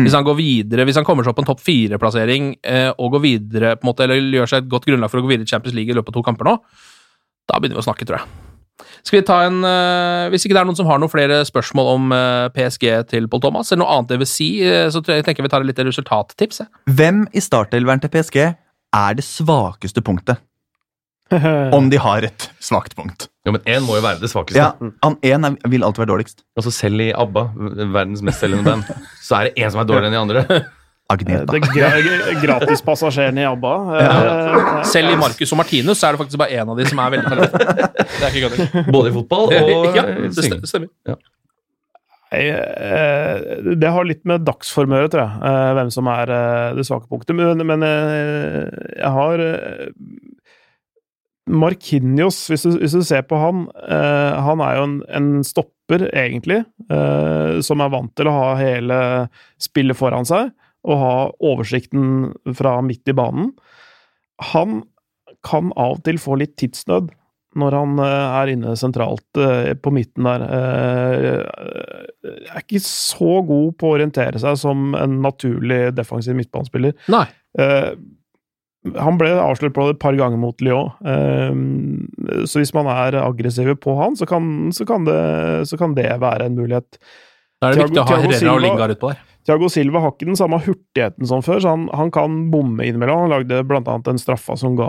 Hvis 0.04 0.16
han 0.18 0.26
går 0.28 0.36
videre, 0.40 0.84
hvis 0.88 0.98
han 1.00 1.06
kommer 1.08 1.24
seg 1.24 1.32
opp 1.32 1.40
på 1.40 1.46
en 1.46 1.52
topp 1.52 1.62
fire-plassering 1.64 2.50
eh, 2.68 2.90
og 2.92 3.16
går 3.16 3.24
videre, 3.24 3.76
på 3.80 3.86
en 3.86 3.92
måte, 3.94 4.04
eller 4.04 4.42
gjør 4.42 4.52
seg 4.52 4.66
et 4.66 4.74
godt 4.74 4.90
grunnlag 4.90 5.12
for 5.12 5.22
å 5.22 5.24
gå 5.24 5.32
videre 5.32 5.48
i 5.48 5.54
Champions 5.54 5.78
League 5.78 5.94
i 5.94 5.96
løpet 5.96 6.12
av 6.12 6.20
to 6.20 6.26
kamper 6.26 6.50
nå, 6.50 6.58
da 7.46 7.62
begynner 7.62 7.80
vi 7.80 7.86
å 7.86 7.88
snakke, 7.88 8.08
tror 8.08 8.20
jeg. 8.20 8.46
Skal 9.06 9.20
vi 9.20 9.26
ta 9.28 9.38
en 9.46 9.62
eh, 9.64 10.28
Hvis 10.34 10.44
ikke 10.46 10.56
det 10.58 10.62
er 10.64 10.68
noen 10.68 10.78
som 10.78 10.88
har 10.90 11.00
noen 11.00 11.12
flere 11.12 11.38
spørsmål 11.48 11.92
om 11.94 12.16
eh, 12.16 12.48
PSG 12.56 12.88
til 13.12 13.30
Paul 13.32 13.44
Thomas, 13.44 13.72
eller 13.72 13.84
noe 13.86 13.94
annet 14.00 14.12
det 14.12 14.20
vil 14.24 14.30
si, 14.30 14.50
eh, 14.66 14.90
så 14.92 15.02
tror 15.02 15.20
jeg, 15.20 15.28
tenker 15.28 15.44
jeg 15.44 15.48
vi 15.48 15.54
tar 15.54 15.66
et 15.66 15.70
lite 15.70 15.86
resultattips. 15.88 16.64
Hvem 16.98 17.24
i 17.32 17.44
startelveren 17.44 18.04
til 18.04 18.12
PSG 18.16 18.42
er 18.46 19.18
det 19.20 19.26
svakeste 19.28 20.04
punktet? 20.06 20.42
Om 21.78 21.90
de 21.90 21.98
har 21.98 22.26
et 22.28 22.48
svakt 22.62 22.96
punkt. 22.98 23.28
Ja, 23.46 23.52
men 23.56 23.62
én 23.70 23.86
må 23.86 23.98
jo 23.98 24.04
være 24.06 24.22
det 24.22 24.30
svakeste. 24.32 24.58
Ja, 24.58 24.72
han 25.04 25.18
en 25.26 25.46
er- 25.50 25.58
vil 25.70 25.84
alltid 25.86 26.04
være 26.06 26.12
dårligst. 26.14 26.44
Altså 26.58 26.72
Selv 26.74 27.02
i 27.02 27.12
ABBA, 27.14 27.44
verdens 27.94 28.22
mestselgende 28.26 28.64
band, 28.66 28.90
så 29.26 29.40
er 29.40 29.50
det 29.50 29.56
én 29.64 29.72
som 29.74 29.82
er 29.82 29.90
dårligere 29.90 30.12
enn 30.14 30.18
de 30.18 30.24
andre. 30.24 30.62
Agneta. 31.14 31.54
Det 31.54 31.62
gra 31.70 31.90
gratispassasjeren 32.42 33.38
i 33.38 33.46
ABBA. 33.46 33.74
eh, 34.02 34.84
Selv 34.90 35.14
i 35.14 35.18
Marcus 35.22 35.54
og 35.54 35.60
Martinus 35.62 36.02
så 36.02 36.08
er 36.10 36.16
det 36.16 36.22
faktisk 36.24 36.42
bare 36.42 36.58
én 36.58 36.72
av 36.74 36.80
de 36.80 36.88
som 36.90 37.02
er 37.04 37.14
veldig 37.14 37.30
kødd. 38.34 38.90
Både 38.94 39.12
i 39.12 39.16
fotball 39.20 39.54
og 39.54 39.98
Ja, 39.98 40.06
det 40.26 40.34
stemmer. 40.66 40.90
Nei, 42.34 42.42
eh, 42.50 43.76
det 43.78 43.92
har 43.94 44.08
litt 44.10 44.24
med 44.28 44.44
dagsformøret, 44.48 45.14
tror 45.14 45.22
jeg, 45.28 45.44
eh, 45.46 45.74
hvem 45.78 45.92
som 45.94 46.10
er 46.10 46.32
eh, 46.34 46.72
det 46.80 46.88
svake 46.88 47.06
punktet. 47.12 47.38
Men, 47.38 47.62
men 47.70 47.86
eh, 47.86 48.66
jeg 48.98 49.12
har 49.20 49.44
eh, 49.46 49.86
Markinios, 51.46 52.40
hvis 52.50 52.66
du, 52.66 52.72
hvis 52.82 52.96
du 52.98 53.04
ser 53.06 53.22
på 53.30 53.38
han 53.38 53.68
eh, 53.86 54.38
Han 54.48 54.64
er 54.66 54.80
jo 54.80 54.86
en, 54.88 54.96
en 55.14 55.28
stopper, 55.46 56.08
egentlig, 56.18 56.64
eh, 56.90 57.60
som 57.62 57.84
er 57.84 57.92
vant 57.94 58.10
til 58.18 58.30
å 58.30 58.34
ha 58.34 58.48
hele 58.58 58.98
spillet 59.62 59.98
foran 59.98 60.26
seg 60.26 60.50
og 60.86 61.02
ha 61.02 61.14
oversikten 61.46 62.34
fra 62.58 62.76
midt 62.86 63.10
i 63.10 63.16
banen. 63.18 63.52
Han 64.54 64.84
kan 65.46 65.72
av 65.78 66.00
og 66.00 66.04
til 66.06 66.20
få 66.22 66.38
litt 66.42 66.56
tidsnød 66.62 67.14
når 67.60 67.78
han 67.78 68.02
eh, 68.04 68.36
er 68.42 68.52
inne 68.52 68.74
sentralt 68.80 69.40
eh, 69.40 69.72
på 69.80 69.94
midten 69.96 70.28
der. 70.28 70.44
Eh, 70.58 72.36
er 72.52 72.64
ikke 72.64 72.82
så 72.84 73.40
god 73.48 73.76
på 73.80 73.90
å 73.90 73.96
orientere 73.96 74.42
seg 74.42 74.60
som 74.60 74.92
en 74.98 75.20
naturlig 75.24 75.88
defensiv 75.96 76.38
midtbanespiller. 76.38 76.96
Nei. 77.14 77.26
Han 79.02 79.18
ble 79.18 79.32
avslørt 79.42 79.74
på 79.76 79.88
det 79.88 79.96
et 79.96 80.02
par 80.04 80.18
ganger 80.18 80.38
mot 80.38 80.60
Lyon, 80.62 80.92
eh, 81.10 82.44
så 82.46 82.62
hvis 82.62 82.74
man 82.76 82.90
er 82.92 83.18
aggressive 83.24 83.78
på 83.82 83.96
han, 83.98 84.18
så 84.20 84.28
kan, 84.30 84.72
så 84.76 84.86
kan, 84.86 85.08
det, 85.08 85.22
så 85.70 85.80
kan 85.82 85.96
det 85.98 86.10
være 86.22 86.50
en 86.50 86.60
mulighet. 86.60 87.00
Da 87.62 87.72
er 87.72 87.80
det 87.80 87.88
viktig 87.88 88.04
å 88.04 88.10
ha 88.10 88.20
Herrera 88.22 88.54
og 88.54 88.62
Lingard 88.62 88.96
utpå 88.98 89.14
der. 89.14 89.24
Thiago 89.46 89.68
Silva 89.70 90.02
har 90.02 90.14
ikke 90.16 90.26
den 90.26 90.38
samme 90.40 90.58
hurtigheten 90.66 91.28
som 91.30 91.44
før, 91.46 91.60
så 91.62 91.76
han, 91.76 91.84
han 91.94 92.10
kan 92.14 92.38
bomme 92.54 92.88
innimellom. 92.88 93.28
Han 93.28 93.34
lagde 93.36 93.60
blant 93.70 93.90
annet 93.92 94.10
en 94.10 94.22
straffa 94.22 94.56
som 94.58 94.74
ga 94.80 94.88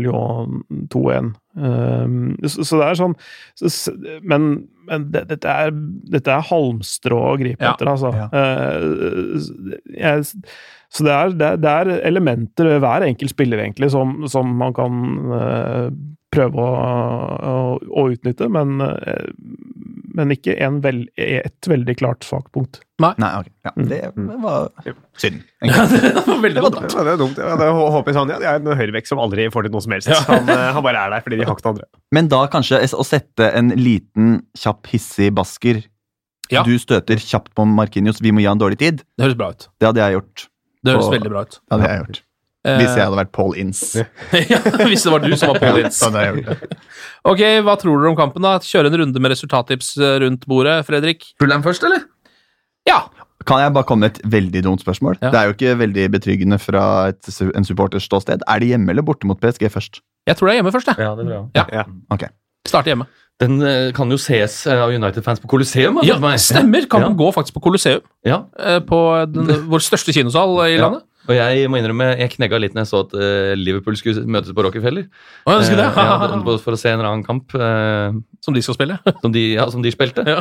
Lyon 0.00 0.60
2-1. 0.92 1.30
Um, 1.56 2.34
så, 2.44 2.66
så 2.68 2.78
det 2.78 2.86
er 2.86 2.98
sånn 3.00 3.14
så, 3.58 3.90
Men, 4.22 4.44
men 4.86 5.08
det, 5.10 5.24
dette, 5.32 5.50
er, 5.50 5.72
dette 6.12 6.30
er 6.30 6.44
halmstrå 6.46 7.18
å 7.32 7.38
gripe 7.40 7.64
Ja. 7.64 7.72
etter, 7.72 7.90
altså. 7.90 8.12
Uh, 8.30 9.40
jeg, 9.96 10.28
så 10.90 11.06
det 11.06 11.16
er, 11.16 11.34
det, 11.40 11.50
det 11.64 11.72
er 11.80 11.92
elementer 12.12 12.68
ved 12.74 12.84
hver 12.84 13.08
enkelt 13.08 13.32
spiller, 13.32 13.64
egentlig, 13.64 13.90
som, 13.96 14.20
som 14.30 14.52
man 14.60 14.76
kan 14.76 15.02
uh, 15.32 15.88
prøve 16.34 16.62
å, 16.62 16.70
å, 17.50 17.54
å 17.80 18.04
utnytte, 18.12 18.46
men, 18.52 18.78
uh, 18.82 19.30
men 20.14 20.34
ikke 20.34 20.54
en 20.62 20.78
vel, 20.84 21.04
et 21.18 21.68
veldig 21.70 21.96
klart 21.98 22.26
svakt 22.26 22.52
punkt. 22.54 22.80
Nei, 23.00 23.12
okay. 23.38 23.52
Ja, 23.64 23.72
det 23.76 24.00
var 24.42 24.68
synd. 25.18 25.40
det 25.64 26.24
var 26.26 26.42
veldig 26.42 26.64
dumt. 26.66 26.80
Ja, 26.82 27.04
det 27.06 27.14
var 27.14 27.20
dumt. 27.22 27.38
Ja, 27.40 27.54
det 27.60 27.70
håper 27.72 28.12
jeg 28.12 28.18
sånn. 28.18 28.32
Ja, 28.34 28.40
det 28.42 28.50
er 28.50 28.60
en 28.60 28.80
høyrevekk 28.80 29.08
som 29.08 29.22
aldri 29.22 29.46
får 29.52 29.66
til 29.66 29.74
noe 29.74 29.84
som 29.84 29.94
helst. 29.96 30.12
Han, 30.28 30.50
eh, 30.52 30.66
han 30.76 30.84
bare 30.84 31.06
er 31.06 31.14
der 31.14 31.24
fordi 31.24 31.40
de 31.40 31.48
har 31.48 31.56
ikke 31.56 31.72
andre. 31.72 31.88
Men 32.14 32.28
da 32.32 32.42
kanskje 32.52 32.82
å 32.92 33.06
sette 33.06 33.50
en 33.56 33.72
liten, 33.78 34.40
kjapp, 34.58 34.90
hissig 34.92 35.32
basker 35.36 35.84
Ja. 36.50 36.64
Du 36.66 36.72
støter 36.82 37.20
kjapt 37.22 37.52
på 37.54 37.62
Markinios, 37.62 38.18
vi 38.20 38.32
må 38.34 38.42
gi 38.42 38.48
han 38.50 38.58
dårlig 38.58 38.80
tid. 38.80 39.04
Det 39.14 39.22
høres 39.22 39.38
bra 39.38 39.52
ut. 39.54 39.68
Det 39.78 39.86
hadde 39.86 40.02
jeg 40.02 40.16
gjort. 40.18 40.48
Det 40.82 40.94
høres 40.96 41.06
Og- 41.06 41.14
veldig 41.14 41.30
bra 41.30 41.42
ut. 41.46 41.56
Det 41.60 41.76
hadde 41.76 41.90
jeg 41.90 42.00
gjort. 42.02 42.22
Hvis 42.60 42.92
jeg 42.92 43.00
hadde 43.06 43.16
vært 43.16 43.30
Paul 43.32 43.54
Ince. 43.56 44.02
ja, 44.52 44.58
Hvis 44.84 45.06
det 45.06 45.12
var 45.14 45.22
du 45.24 45.32
som 45.36 45.54
var 45.54 45.60
Paul 45.62 45.78
Ince. 45.80 46.10
Ok, 47.30 47.40
hva 47.64 47.74
tror 47.76 48.00
dere 48.00 48.10
om 48.12 48.16
kampen, 48.16 48.40
da? 48.44 48.54
Kjøre 48.64 48.88
en 48.88 48.96
runde 49.02 49.20
med 49.20 49.32
resultattips 49.34 49.90
eh, 50.00 50.14
rundt 50.22 50.46
bordet, 50.48 50.78
Fredrik? 50.88 51.26
Fulham 51.40 51.60
først, 51.64 51.84
eller? 51.84 52.06
Ja. 52.88 53.02
Kan 53.48 53.60
jeg 53.60 53.72
bare 53.76 53.84
komme 53.88 54.06
med 54.06 54.14
et 54.16 54.22
veldig 54.32 54.62
dumt 54.64 54.80
spørsmål? 54.84 55.18
Ja. 55.20 55.30
Det 55.32 55.38
er 55.40 55.48
jo 55.48 55.54
ikke 55.56 55.74
veldig 55.80 56.06
betryggende 56.12 56.58
fra 56.60 56.82
et, 57.12 57.28
en 57.56 57.64
supporters 57.68 58.04
ståsted. 58.08 58.44
Er 58.48 58.60
det 58.60 58.68
hjemme 58.72 58.92
eller 58.92 59.04
borte 59.04 59.28
mot 59.28 59.40
PSG 59.40 59.68
først? 59.72 60.00
Jeg 60.28 60.36
tror 60.36 60.48
det 60.48 60.54
er 60.54 60.58
hjemme 60.60 60.72
først, 60.72 60.88
jeg. 60.92 61.00
Ja, 61.04 61.12
det 61.16 61.24
tror 61.28 61.36
jeg. 61.36 61.48
Ja. 61.56 61.64
Ja. 61.80 61.84
Ok. 62.16 62.26
Starte 62.68 62.92
hjemme. 62.92 63.08
Den 63.40 63.60
eh, 63.64 63.90
kan 63.96 64.12
jo 64.12 64.18
ses 64.20 64.58
eh, 64.68 64.80
av 64.84 64.92
United-fans 64.92 65.40
på 65.40 65.48
Colosseum. 65.48 65.96
har 66.00 66.08
Ja, 66.08 66.18
stemmer! 66.40 66.84
Kampen 66.92 67.14
Ja. 67.14 67.20
går 67.22 67.32
faktisk 67.38 67.56
på 67.56 67.62
Colosseum, 67.68 68.02
Ja. 68.28 68.42
eh, 68.58 68.80
på 68.84 68.98
den, 69.32 69.48
vår 69.72 69.80
største 69.84 70.12
kinosal 70.12 70.56
i 70.68 70.74
Ja. 70.76 70.84
landet. 70.88 71.04
Og 71.28 71.36
jeg 71.36 71.68
må 71.70 71.78
innrømme, 71.80 72.14
jeg 72.18 72.32
knegga 72.36 72.58
litt 72.62 72.76
når 72.76 72.86
jeg 72.86 72.90
så 72.90 73.02
at 73.04 73.12
uh, 73.18 73.52
Liverpool 73.58 73.98
skulle 73.98 74.24
møtes 74.30 74.54
på 74.56 74.64
Rockefeller. 74.64 75.04
Å, 75.44 75.58
jeg 75.60 75.76
det. 75.78 75.90
Uh, 75.92 76.00
ja, 76.00 76.56
for 76.64 76.76
å 76.76 76.80
se 76.80 76.92
en 76.92 76.98
eller 77.00 77.12
annen 77.12 77.26
kamp 77.26 77.52
Uh, 77.60 78.16
Som 78.44 78.54
de 78.54 78.62
skal 78.64 78.76
spille. 78.76 78.96
som, 79.22 79.32
de, 79.34 79.44
ja, 79.58 79.66
som 79.72 79.82
de 79.84 79.92
spilte. 79.92 80.24
Ja. 80.24 80.40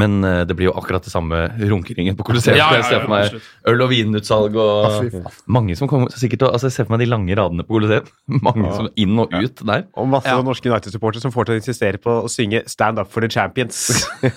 Men 0.00 0.24
det 0.48 0.54
blir 0.56 0.70
jo 0.70 0.72
akkurat 0.80 1.04
det 1.04 1.10
samme 1.12 1.42
runkeringen 1.60 2.16
på 2.16 2.24
Colosseum. 2.24 2.56
Ja, 2.56 2.70
ja, 2.70 2.78
jeg 2.78 2.86
ser 2.88 2.94
ja, 2.96 3.00
for 3.02 3.12
meg 3.12 3.34
øl- 3.68 3.82
og 3.84 3.90
vinutsalg 3.90 4.54
og 4.56 5.18
mange 5.52 5.76
som 5.76 5.90
kommer 5.90 6.14
sikkert 6.16 6.46
altså 6.48 6.70
Jeg 6.70 6.76
ser 6.78 6.86
for 6.88 6.94
meg 6.94 7.02
de 7.04 7.10
lange 7.10 7.36
radene 7.36 7.66
på 7.66 7.76
Colosseum. 7.76 8.08
Mange 8.46 8.64
Ja. 8.70 8.72
som 8.78 8.88
inn 8.96 9.20
og 9.20 9.34
ut 9.36 9.60
der. 9.68 9.84
Og 9.92 10.08
masse 10.14 10.32
Ja. 10.32 10.40
norske 10.40 10.70
United-supportere 10.72 11.26
som 11.26 11.34
får 11.34 11.50
til 11.50 11.58
å 11.58 11.60
insistere 11.60 12.00
på 12.00 12.22
å 12.22 12.32
synge 12.32 12.64
'Stand 12.64 13.04
up 13.04 13.12
for 13.12 13.20
the 13.20 13.28
champions'. 13.28 14.00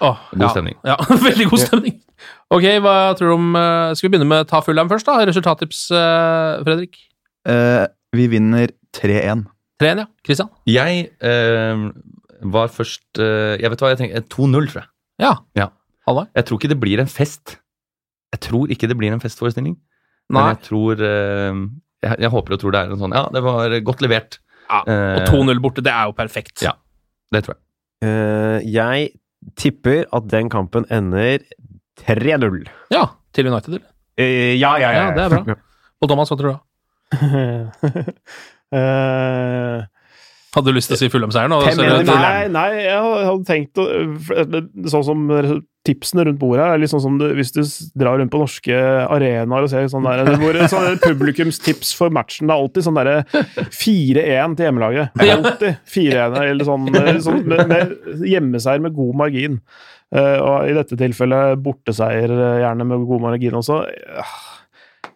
oh, 0.00 0.18
God 0.32 0.42
ja. 0.42 0.50
stemning. 0.50 0.76
Ja, 0.82 0.96
veldig 1.30 1.46
god 1.52 1.62
stemning. 1.62 2.00
Ok, 2.54 2.62
hva 2.84 2.94
tror 3.18 3.32
du 3.32 3.34
om 3.34 3.56
eh, 3.58 3.92
Skal 3.98 4.06
vi 4.08 4.12
begynne 4.14 4.28
med 4.30 4.46
ta 4.50 4.60
Fulham 4.62 4.90
først, 4.90 5.08
da? 5.08 5.24
Resultattips, 5.26 5.80
eh, 5.90 6.60
Fredrik? 6.66 6.98
Eh, 7.50 7.86
vi 8.14 8.26
vinner 8.30 8.70
3-1. 8.94 9.42
3-1, 9.82 10.02
ja. 10.04 10.06
Christian? 10.26 10.50
Jeg 10.70 11.08
eh, 11.26 11.82
var 12.54 12.70
først 12.72 13.20
eh, 13.22 13.56
Jeg 13.60 13.72
vet 13.72 13.82
hva, 13.82 13.90
jeg 13.92 14.00
tenker 14.04 14.24
2-0, 14.32 14.70
tror 14.70 14.82
jeg. 14.84 14.88
Ja. 15.24 15.32
Ja. 15.58 15.68
Halvard? 16.06 16.30
Jeg 16.38 16.46
tror 16.46 16.60
ikke 16.60 16.70
det 16.70 16.78
blir 16.84 17.02
en 17.02 17.10
fest. 17.10 17.56
Jeg 18.36 18.42
tror 18.46 18.70
ikke 18.70 18.88
det 18.90 18.96
blir 19.00 19.10
en 19.14 19.22
festforestilling. 19.22 19.74
Nei. 19.76 20.38
Men 20.38 20.48
jeg 20.54 20.62
tror 20.68 21.02
eh, 21.02 21.60
jeg, 22.06 22.18
jeg 22.26 22.30
håper 22.34 22.54
og 22.56 22.62
tror 22.62 22.74
det 22.74 22.80
er 22.84 22.94
en 22.94 23.02
sånn 23.02 23.14
Ja, 23.16 23.24
det 23.34 23.42
var 23.46 23.74
godt 23.90 24.02
levert. 24.06 24.38
Ja, 24.66 24.80
Eh, 24.90 25.20
Og 25.22 25.28
2-0 25.30 25.60
borte, 25.62 25.82
det 25.86 25.92
er 25.94 26.08
jo 26.08 26.14
perfekt. 26.18 26.58
Ja. 26.66 26.72
Det 27.34 27.44
tror 27.46 27.54
jeg. 27.54 27.62
Eh, 28.06 28.64
jeg 28.74 29.12
tipper 29.58 30.04
at 30.14 30.26
den 30.32 30.48
kampen 30.50 30.86
ender 30.90 31.38
3-0. 32.04 32.66
Ja, 32.92 33.04
til 33.32 33.46
United, 33.50 33.74
eller? 33.78 33.86
Uh, 34.18 34.54
ja, 34.58 34.74
ja, 34.80 34.90
ja, 34.92 35.04
Ja, 35.06 35.10
det 35.16 35.24
er 35.26 35.28
bra. 35.44 35.56
Og 36.02 36.08
Thomas, 36.10 36.28
hva 36.32 36.36
tror 36.40 36.52
du? 36.52 36.56
da? 36.56 36.62
Eh, 38.76 39.82
Hadde 40.56 40.72
du 40.72 40.74
lyst 40.74 40.88
til 40.90 40.96
å 40.96 40.98
si 40.98 41.08
Fulham-seieren? 41.12 41.52
og 41.54 41.62
Fem 41.68 41.76
så- 41.76 41.82
mener 41.84 42.00
vi. 42.02 42.04
nei, 42.10 42.48
nei, 42.48 42.70
jeg 42.82 42.98
hadde 42.98 43.44
tenkt 43.46 43.78
å 43.78 43.84
Sånn 44.90 45.04
som 45.06 45.22
tipsene 45.86 46.26
rundt 46.26 46.40
bordet 46.40 46.64
her, 46.64 46.74
er 46.74 46.82
litt 46.82 46.92
sånn 46.92 47.04
som 47.04 47.18
du, 47.20 47.26
hvis 47.38 47.54
du 47.54 47.62
drar 47.98 48.18
rundt 48.20 48.32
på 48.32 48.40
norske 48.42 48.76
arenaer 48.76 49.66
og 49.66 49.72
ser 49.72 49.88
sånn 49.92 50.06
der 50.06 50.36
hvor, 50.42 50.58
sånn 50.72 51.00
publikumstips 51.04 51.92
for 51.96 52.14
matchen. 52.14 52.48
Det 52.48 52.54
er 52.54 52.64
alltid 52.64 52.86
sånn 52.86 52.98
derre 52.98 53.18
4-1 53.74 54.56
til 54.58 54.68
hjemmelaget. 54.68 55.20
Alltid 55.36 55.82
4-1 55.96 56.40
eller 56.42 56.68
sånn, 56.68 56.88
sånn 57.24 57.44
med, 57.48 57.66
med 57.70 58.26
hjemmeseier 58.26 58.82
med 58.84 58.96
god 58.96 59.20
margin. 59.24 59.60
Uh, 60.14 60.38
og 60.38 60.68
i 60.70 60.74
dette 60.76 60.94
tilfellet 60.98 61.58
borteseier 61.64 62.30
eh, 62.30 62.60
gjerne 62.62 62.84
med 62.86 63.08
god 63.08 63.24
margin 63.24 63.56
også. 63.58 63.80
Ah, 64.22 64.36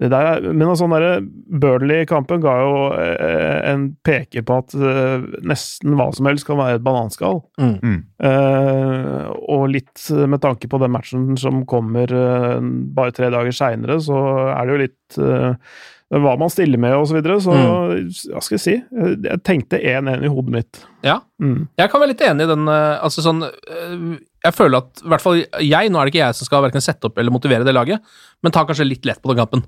Det 0.01 0.09
der, 0.09 0.27
er- 0.31 0.45
men 0.49 0.65
altså, 0.65 0.87
sånn 0.87 0.95
derre 0.95 1.19
Burnley-kampen 1.61 2.41
ga 2.41 2.55
jo 2.63 2.77
eh, 2.97 3.59
en 3.69 3.83
peker 4.07 4.47
på 4.49 4.57
at 4.63 4.73
eh, 4.73 5.27
nesten 5.45 5.93
hva 5.99 6.07
som 6.17 6.29
helst 6.31 6.47
kan 6.49 6.57
være 6.57 6.79
et 6.79 6.87
bananskall. 6.87 7.43
Mm. 7.61 7.75
Mm. 7.85 7.99
Eh, 8.25 9.27
og 9.53 9.67
litt 9.75 10.07
med 10.25 10.41
tanke 10.41 10.71
på 10.73 10.81
den 10.81 10.95
matchen 10.95 11.27
som 11.41 11.65
kommer 11.69 12.09
uh, 12.17 12.57
bare 12.97 13.13
tre 13.13 13.29
dager 13.33 13.53
seinere, 13.55 13.99
så 14.01 14.17
er 14.55 14.67
det 14.67 14.73
jo 14.73 14.81
litt 14.81 15.19
uh, 15.21 15.75
hva 16.11 16.33
man 16.41 16.51
stiller 16.51 16.81
med 16.81 16.97
og 16.97 17.05
så 17.11 17.19
videre. 17.19 17.37
Så 17.45 17.53
hva 17.55 18.43
skal 18.43 18.57
jeg 18.57 18.63
si? 18.65 18.77
Jeg, 18.81 19.43
tenkte 19.47 19.79
1-1 19.79 20.25
i 20.27 20.33
hodet 20.33 20.55
mitt. 20.55 20.81
Ja. 21.07 21.19
Mm. 21.43 21.69
Jeg 21.79 21.93
kan 21.93 22.03
være 22.03 22.15
litt 22.15 22.25
enig 22.25 22.45
i 22.45 22.51
den 22.51 22.67
Altså 22.69 23.23
sånn 23.25 23.41
Jeg 23.47 24.53
føler 24.53 24.83
at 24.83 25.01
i 25.01 25.09
hvert 25.09 25.23
fall 25.25 25.39
jeg, 25.41 25.89
nå 25.89 26.01
er 26.01 26.09
det 26.09 26.13
ikke 26.13 26.25
jeg 26.25 26.37
som 26.37 26.49
skal 26.49 26.65
hverken 26.67 26.85
sette 26.85 27.09
opp 27.09 27.21
eller 27.21 27.33
motivere 27.33 27.65
det 27.69 27.77
laget, 27.77 28.03
men 28.43 28.53
ta 28.53 28.65
kanskje 28.69 28.89
litt 28.89 29.07
lett 29.09 29.23
på 29.23 29.31
den 29.33 29.41
kampen. 29.45 29.65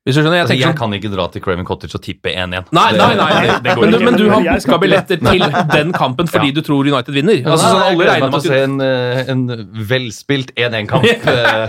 Hvis 0.00 0.16
du 0.16 0.22
skjønner? 0.22 0.38
Jeg 0.38 0.44
Altså, 0.46 0.54
jeg 0.56 0.64
sånn 0.64 0.78
kan 0.78 0.94
ikke 0.96 1.10
dra 1.12 1.26
til 1.28 1.42
Craven 1.44 1.66
Cottage 1.68 1.98
og 1.98 2.00
tippe 2.04 2.32
1-1. 2.32 2.70
Nei, 2.72 2.84
nei, 2.96 3.08
nei, 3.18 3.26
nei. 3.36 3.56
det 3.66 3.74
men, 3.76 3.96
men 4.06 4.14
du 4.16 4.30
har 4.32 4.46
skal 4.64 4.78
booka 4.78 4.78
billetter 4.86 5.20
til 5.20 5.44
den 5.74 5.92
kampen 5.92 6.30
fordi 6.30 6.48
Ja. 6.48 6.54
du 6.56 6.60
tror 6.64 6.88
United 6.88 7.12
vinner. 7.12 7.42
Altså, 7.44 7.68
sånn, 7.74 7.84
alle 7.84 8.06
regner 8.08 8.32
med 8.32 8.38
at 8.38 8.46
se 8.46 8.62
en, 8.64 8.78
eh, 8.80 9.20
en 9.34 9.44
velspilt 9.90 10.54
1-1-kamp. 10.56 11.04
eh, 11.34 11.66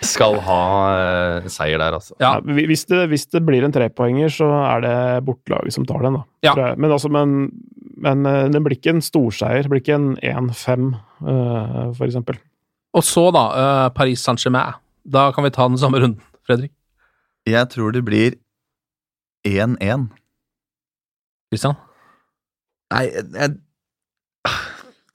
Skal 0.00 0.38
ha 0.40 0.60
uh, 0.88 1.46
seier 1.52 1.78
der, 1.78 1.94
altså. 2.00 2.16
Ja. 2.18 2.32
Ja, 2.40 2.56
hvis, 2.66 2.86
det, 2.90 3.02
hvis 3.12 3.26
det 3.30 3.42
blir 3.46 3.62
en 3.62 3.74
trepoenger, 3.76 4.32
så 4.32 4.48
er 4.72 4.82
det 4.82 4.96
bortelaget 5.28 5.76
som 5.76 5.86
tar 5.86 6.02
den, 6.02 6.16
da. 6.16 6.24
Ja. 6.48 6.54
Men, 6.74 6.90
altså, 6.96 7.12
men, 7.12 7.36
men 8.00 8.24
det 8.24 8.62
blir 8.64 8.74
ikke 8.78 8.96
en 8.96 9.04
storseier. 9.04 9.62
Det 9.62 9.70
blir 9.70 9.84
ikke 9.84 10.00
en 10.00 10.14
1-5, 10.18 10.88
uh, 11.28 11.92
for 11.92 12.08
eksempel. 12.08 12.40
Og 12.96 13.04
så, 13.06 13.28
da, 13.36 13.44
Uh, 13.52 13.88
Paris 13.94 14.24
Saint-Germain. 14.24 14.80
Da 15.06 15.28
kan 15.36 15.44
vi 15.46 15.52
ta 15.54 15.68
den 15.68 15.78
samme 15.78 16.00
runden, 16.02 16.24
Fredrik. 16.48 16.72
Jeg 17.46 17.68
tror 17.70 17.92
det 17.94 18.04
blir 18.06 18.34
1-1. 19.46 20.08
Kristian? 21.52 21.76
Nei, 22.92 23.04
jeg, 23.12 23.52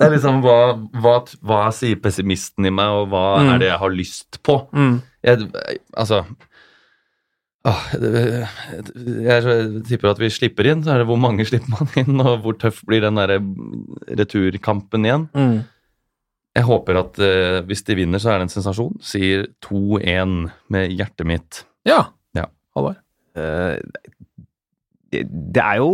Det 0.01 0.07
er 0.07 0.13
liksom 0.15 0.39
hva, 0.41 0.55
hva, 1.03 1.15
hva 1.45 1.59
sier 1.75 1.99
pessimisten 2.01 2.65
i 2.65 2.71
meg, 2.73 2.89
og 3.03 3.11
hva 3.11 3.25
Mm. 3.41 3.49
er 3.53 3.59
det 3.61 3.67
jeg 3.69 3.79
har 3.83 3.91
lyst 3.93 4.39
på? 4.43 4.55
Mm. 4.73 4.95
Jeg, 5.23 5.49
altså 5.93 6.23
Åh, 7.69 7.81
det, 8.01 8.11
jeg, 9.21 9.43
jeg 9.45 9.83
tipper 9.85 10.09
at 10.09 10.17
vi 10.23 10.31
slipper 10.33 10.65
inn, 10.71 10.79
så 10.81 10.95
er 10.95 11.03
det 11.03 11.05
hvor 11.11 11.19
mange 11.21 11.45
slipper 11.45 11.69
man 11.75 11.91
inn, 12.01 12.17
og 12.23 12.39
hvor 12.41 12.55
tøff 12.57 12.79
blir 12.89 13.03
den 13.05 13.19
der 13.19 13.35
returkampen 14.17 15.05
igjen. 15.05 15.27
Mm. 15.37 15.59
Jeg 16.57 16.65
håper 16.65 16.97
at 17.03 17.19
uh, 17.21 17.59
hvis 17.69 17.85
de 17.85 17.95
vinner, 18.01 18.17
så 18.19 18.31
er 18.33 18.39
det 18.41 18.47
en 18.47 18.55
sensasjon. 18.55 18.97
Sier 19.05 19.45
2-1 19.63 20.33
med 20.73 20.89
hjertet 20.97 21.29
mitt. 21.29 21.61
Ja. 21.87 22.07
Ja. 22.71 22.79
Halvard? 22.79 22.99
Uh, 23.37 23.77
det, 25.11 25.25
det 25.55 25.63
er 25.63 25.79
jo 25.81 25.89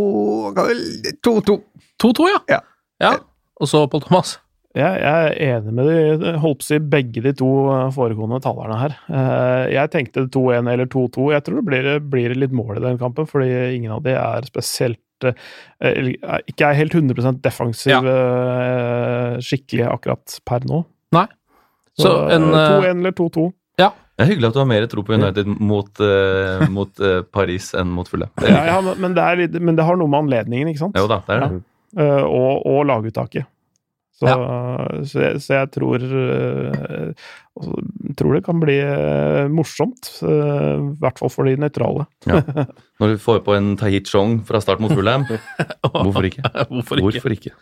2-2. 1.25 1.57
2-2, 2.03 2.27
ja. 2.29 2.41
Ja. 2.53 2.59
ja. 3.01 3.13
Og 3.57 3.69
så 3.71 3.87
Pål 3.89 4.03
Thomas. 4.05 4.35
Jeg, 4.77 4.99
jeg 5.01 5.29
er 5.31 5.55
enig 5.57 5.71
med 5.73 5.87
de, 5.89 6.33
holdt 6.37 6.59
på 6.59 6.65
å 6.65 6.67
si 6.67 6.77
begge 6.93 7.23
de 7.25 7.31
to 7.39 7.47
eh, 7.73 7.87
foregående 7.95 8.37
talerne 8.43 8.75
her. 8.77 8.93
Eh, 9.09 9.63
Jeg 9.73 9.89
tenkte 9.95 10.27
2-1 10.29 10.69
eller 10.69 10.85
2-2. 10.93 11.31
Jeg 11.33 11.45
tror 11.47 11.57
det 11.57 11.65
blir, 11.65 11.87
blir 12.13 12.35
litt 12.37 12.53
mål 12.53 12.77
i 12.77 12.83
den 12.83 12.99
kampen, 13.01 13.25
fordi 13.25 13.49
ingen 13.73 13.95
av 13.95 14.03
de 14.05 14.13
er 14.13 14.45
spesielt 14.45 15.01
eller, 15.25 16.13
Ikke 16.45 16.67
er 16.67 16.77
helt 16.77 16.93
100 16.93 17.39
defensive 17.41 17.97
Ja. 18.05 19.39
skikkelig 19.41 19.87
akkurat 19.89 20.35
per 20.45 20.67
nå. 20.69 20.83
Nei. 21.17 21.25
Så 21.97 22.05
Så 22.05 22.11
en, 22.35 22.45
eh, 22.53 22.59
eh, 22.61 22.77
2-1 22.77 22.99
eller 23.01 23.15
2-2. 23.17 23.47
Ja. 23.81 23.89
Det 24.17 24.25
er 24.25 24.31
hyggelig 24.31 24.47
at 24.49 24.55
du 24.55 24.61
har 24.63 24.69
mer 24.69 24.85
tro 24.89 25.03
på 25.05 25.13
United 25.13 25.49
mot, 25.61 25.91
uh, 26.01 26.63
mot 26.77 27.03
uh, 27.05 27.19
Paris 27.21 27.69
enn 27.77 27.91
mot 27.93 28.07
Fulle. 28.09 28.31
Det 28.41 28.49
Ja, 28.49 28.63
ja, 28.65 28.77
men, 28.81 29.13
det 29.13 29.21
er 29.21 29.59
men 29.61 29.77
det 29.77 29.85
har 29.85 29.99
noe 29.99 30.09
med 30.09 30.25
anledningen, 30.25 30.71
ikke 30.71 30.87
sant? 30.87 30.97
Jo 30.97 31.05
da, 31.11 31.21
det 31.27 31.35
er 31.35 31.43
det. 31.45 31.61
Uh, 31.97 32.23
og, 32.25 32.65
og 32.65 32.81
laguttaket. 32.89 33.45
Så, 34.17 34.25
Ja. 34.25 34.33
så, 35.05 35.19
jeg, 35.21 35.41
så 35.45 35.51
jeg 35.59 35.69
tror 35.75 36.01
altså, 36.01 37.73
tror 38.17 38.33
det 38.33 38.39
kan 38.47 38.63
bli 38.63 38.79
morsomt. 39.53 40.09
I 40.25 40.95
hvert 41.03 41.21
fall 41.21 41.29
for 41.29 41.45
de 41.45 41.53
nøytrale. 41.61 42.07
Ja. 42.25 42.41
Når 42.97 43.13
du 43.13 43.21
får 43.21 43.43
på 43.45 43.53
en 43.53 43.75
Tahit 43.77 44.09
Chong 44.09 44.39
fra 44.47 44.57
start 44.65 44.81
mot 44.81 44.89
Fulham, 44.97 45.27
hvorfor 46.01 46.25
ikke? 46.31 46.41
Hvorfor 46.71 46.97
ikke? 46.97 47.21
Hvorfor 47.21 47.37
ikke? 47.37 47.53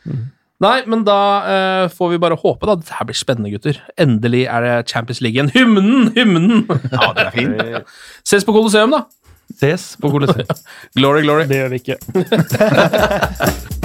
Nei, 0.64 0.78
men 0.88 1.04
da 1.04 1.20
uh, 1.44 1.86
får 1.92 2.14
vi 2.14 2.22
bare 2.24 2.38
håpe, 2.40 2.68
da. 2.70 2.78
Dette 2.80 2.96
her 2.96 3.08
blir 3.10 3.18
spennende, 3.20 3.52
gutter. 3.52 3.82
Endelig 4.00 4.46
er 4.48 4.64
det 4.64 4.76
Champions 4.92 5.20
League 5.22 5.36
igjen. 5.36 5.52
Hymnen! 5.52 6.14
Hymnen! 6.16 6.64
Ja, 6.94 7.12
det 7.18 7.28
er 7.28 7.34
fint. 7.36 7.92
Ses 8.28 8.48
på 8.48 8.56
Colosseum, 8.56 8.96
da. 8.96 9.04
Ses 9.60 9.94
på 10.02 10.14
Colosseum. 10.14 10.48
Glory, 10.98 11.28
glory. 11.28 11.50
Det 11.52 11.60
gjør 11.60 11.76
vi 11.76 11.84
ikke. 11.84 12.00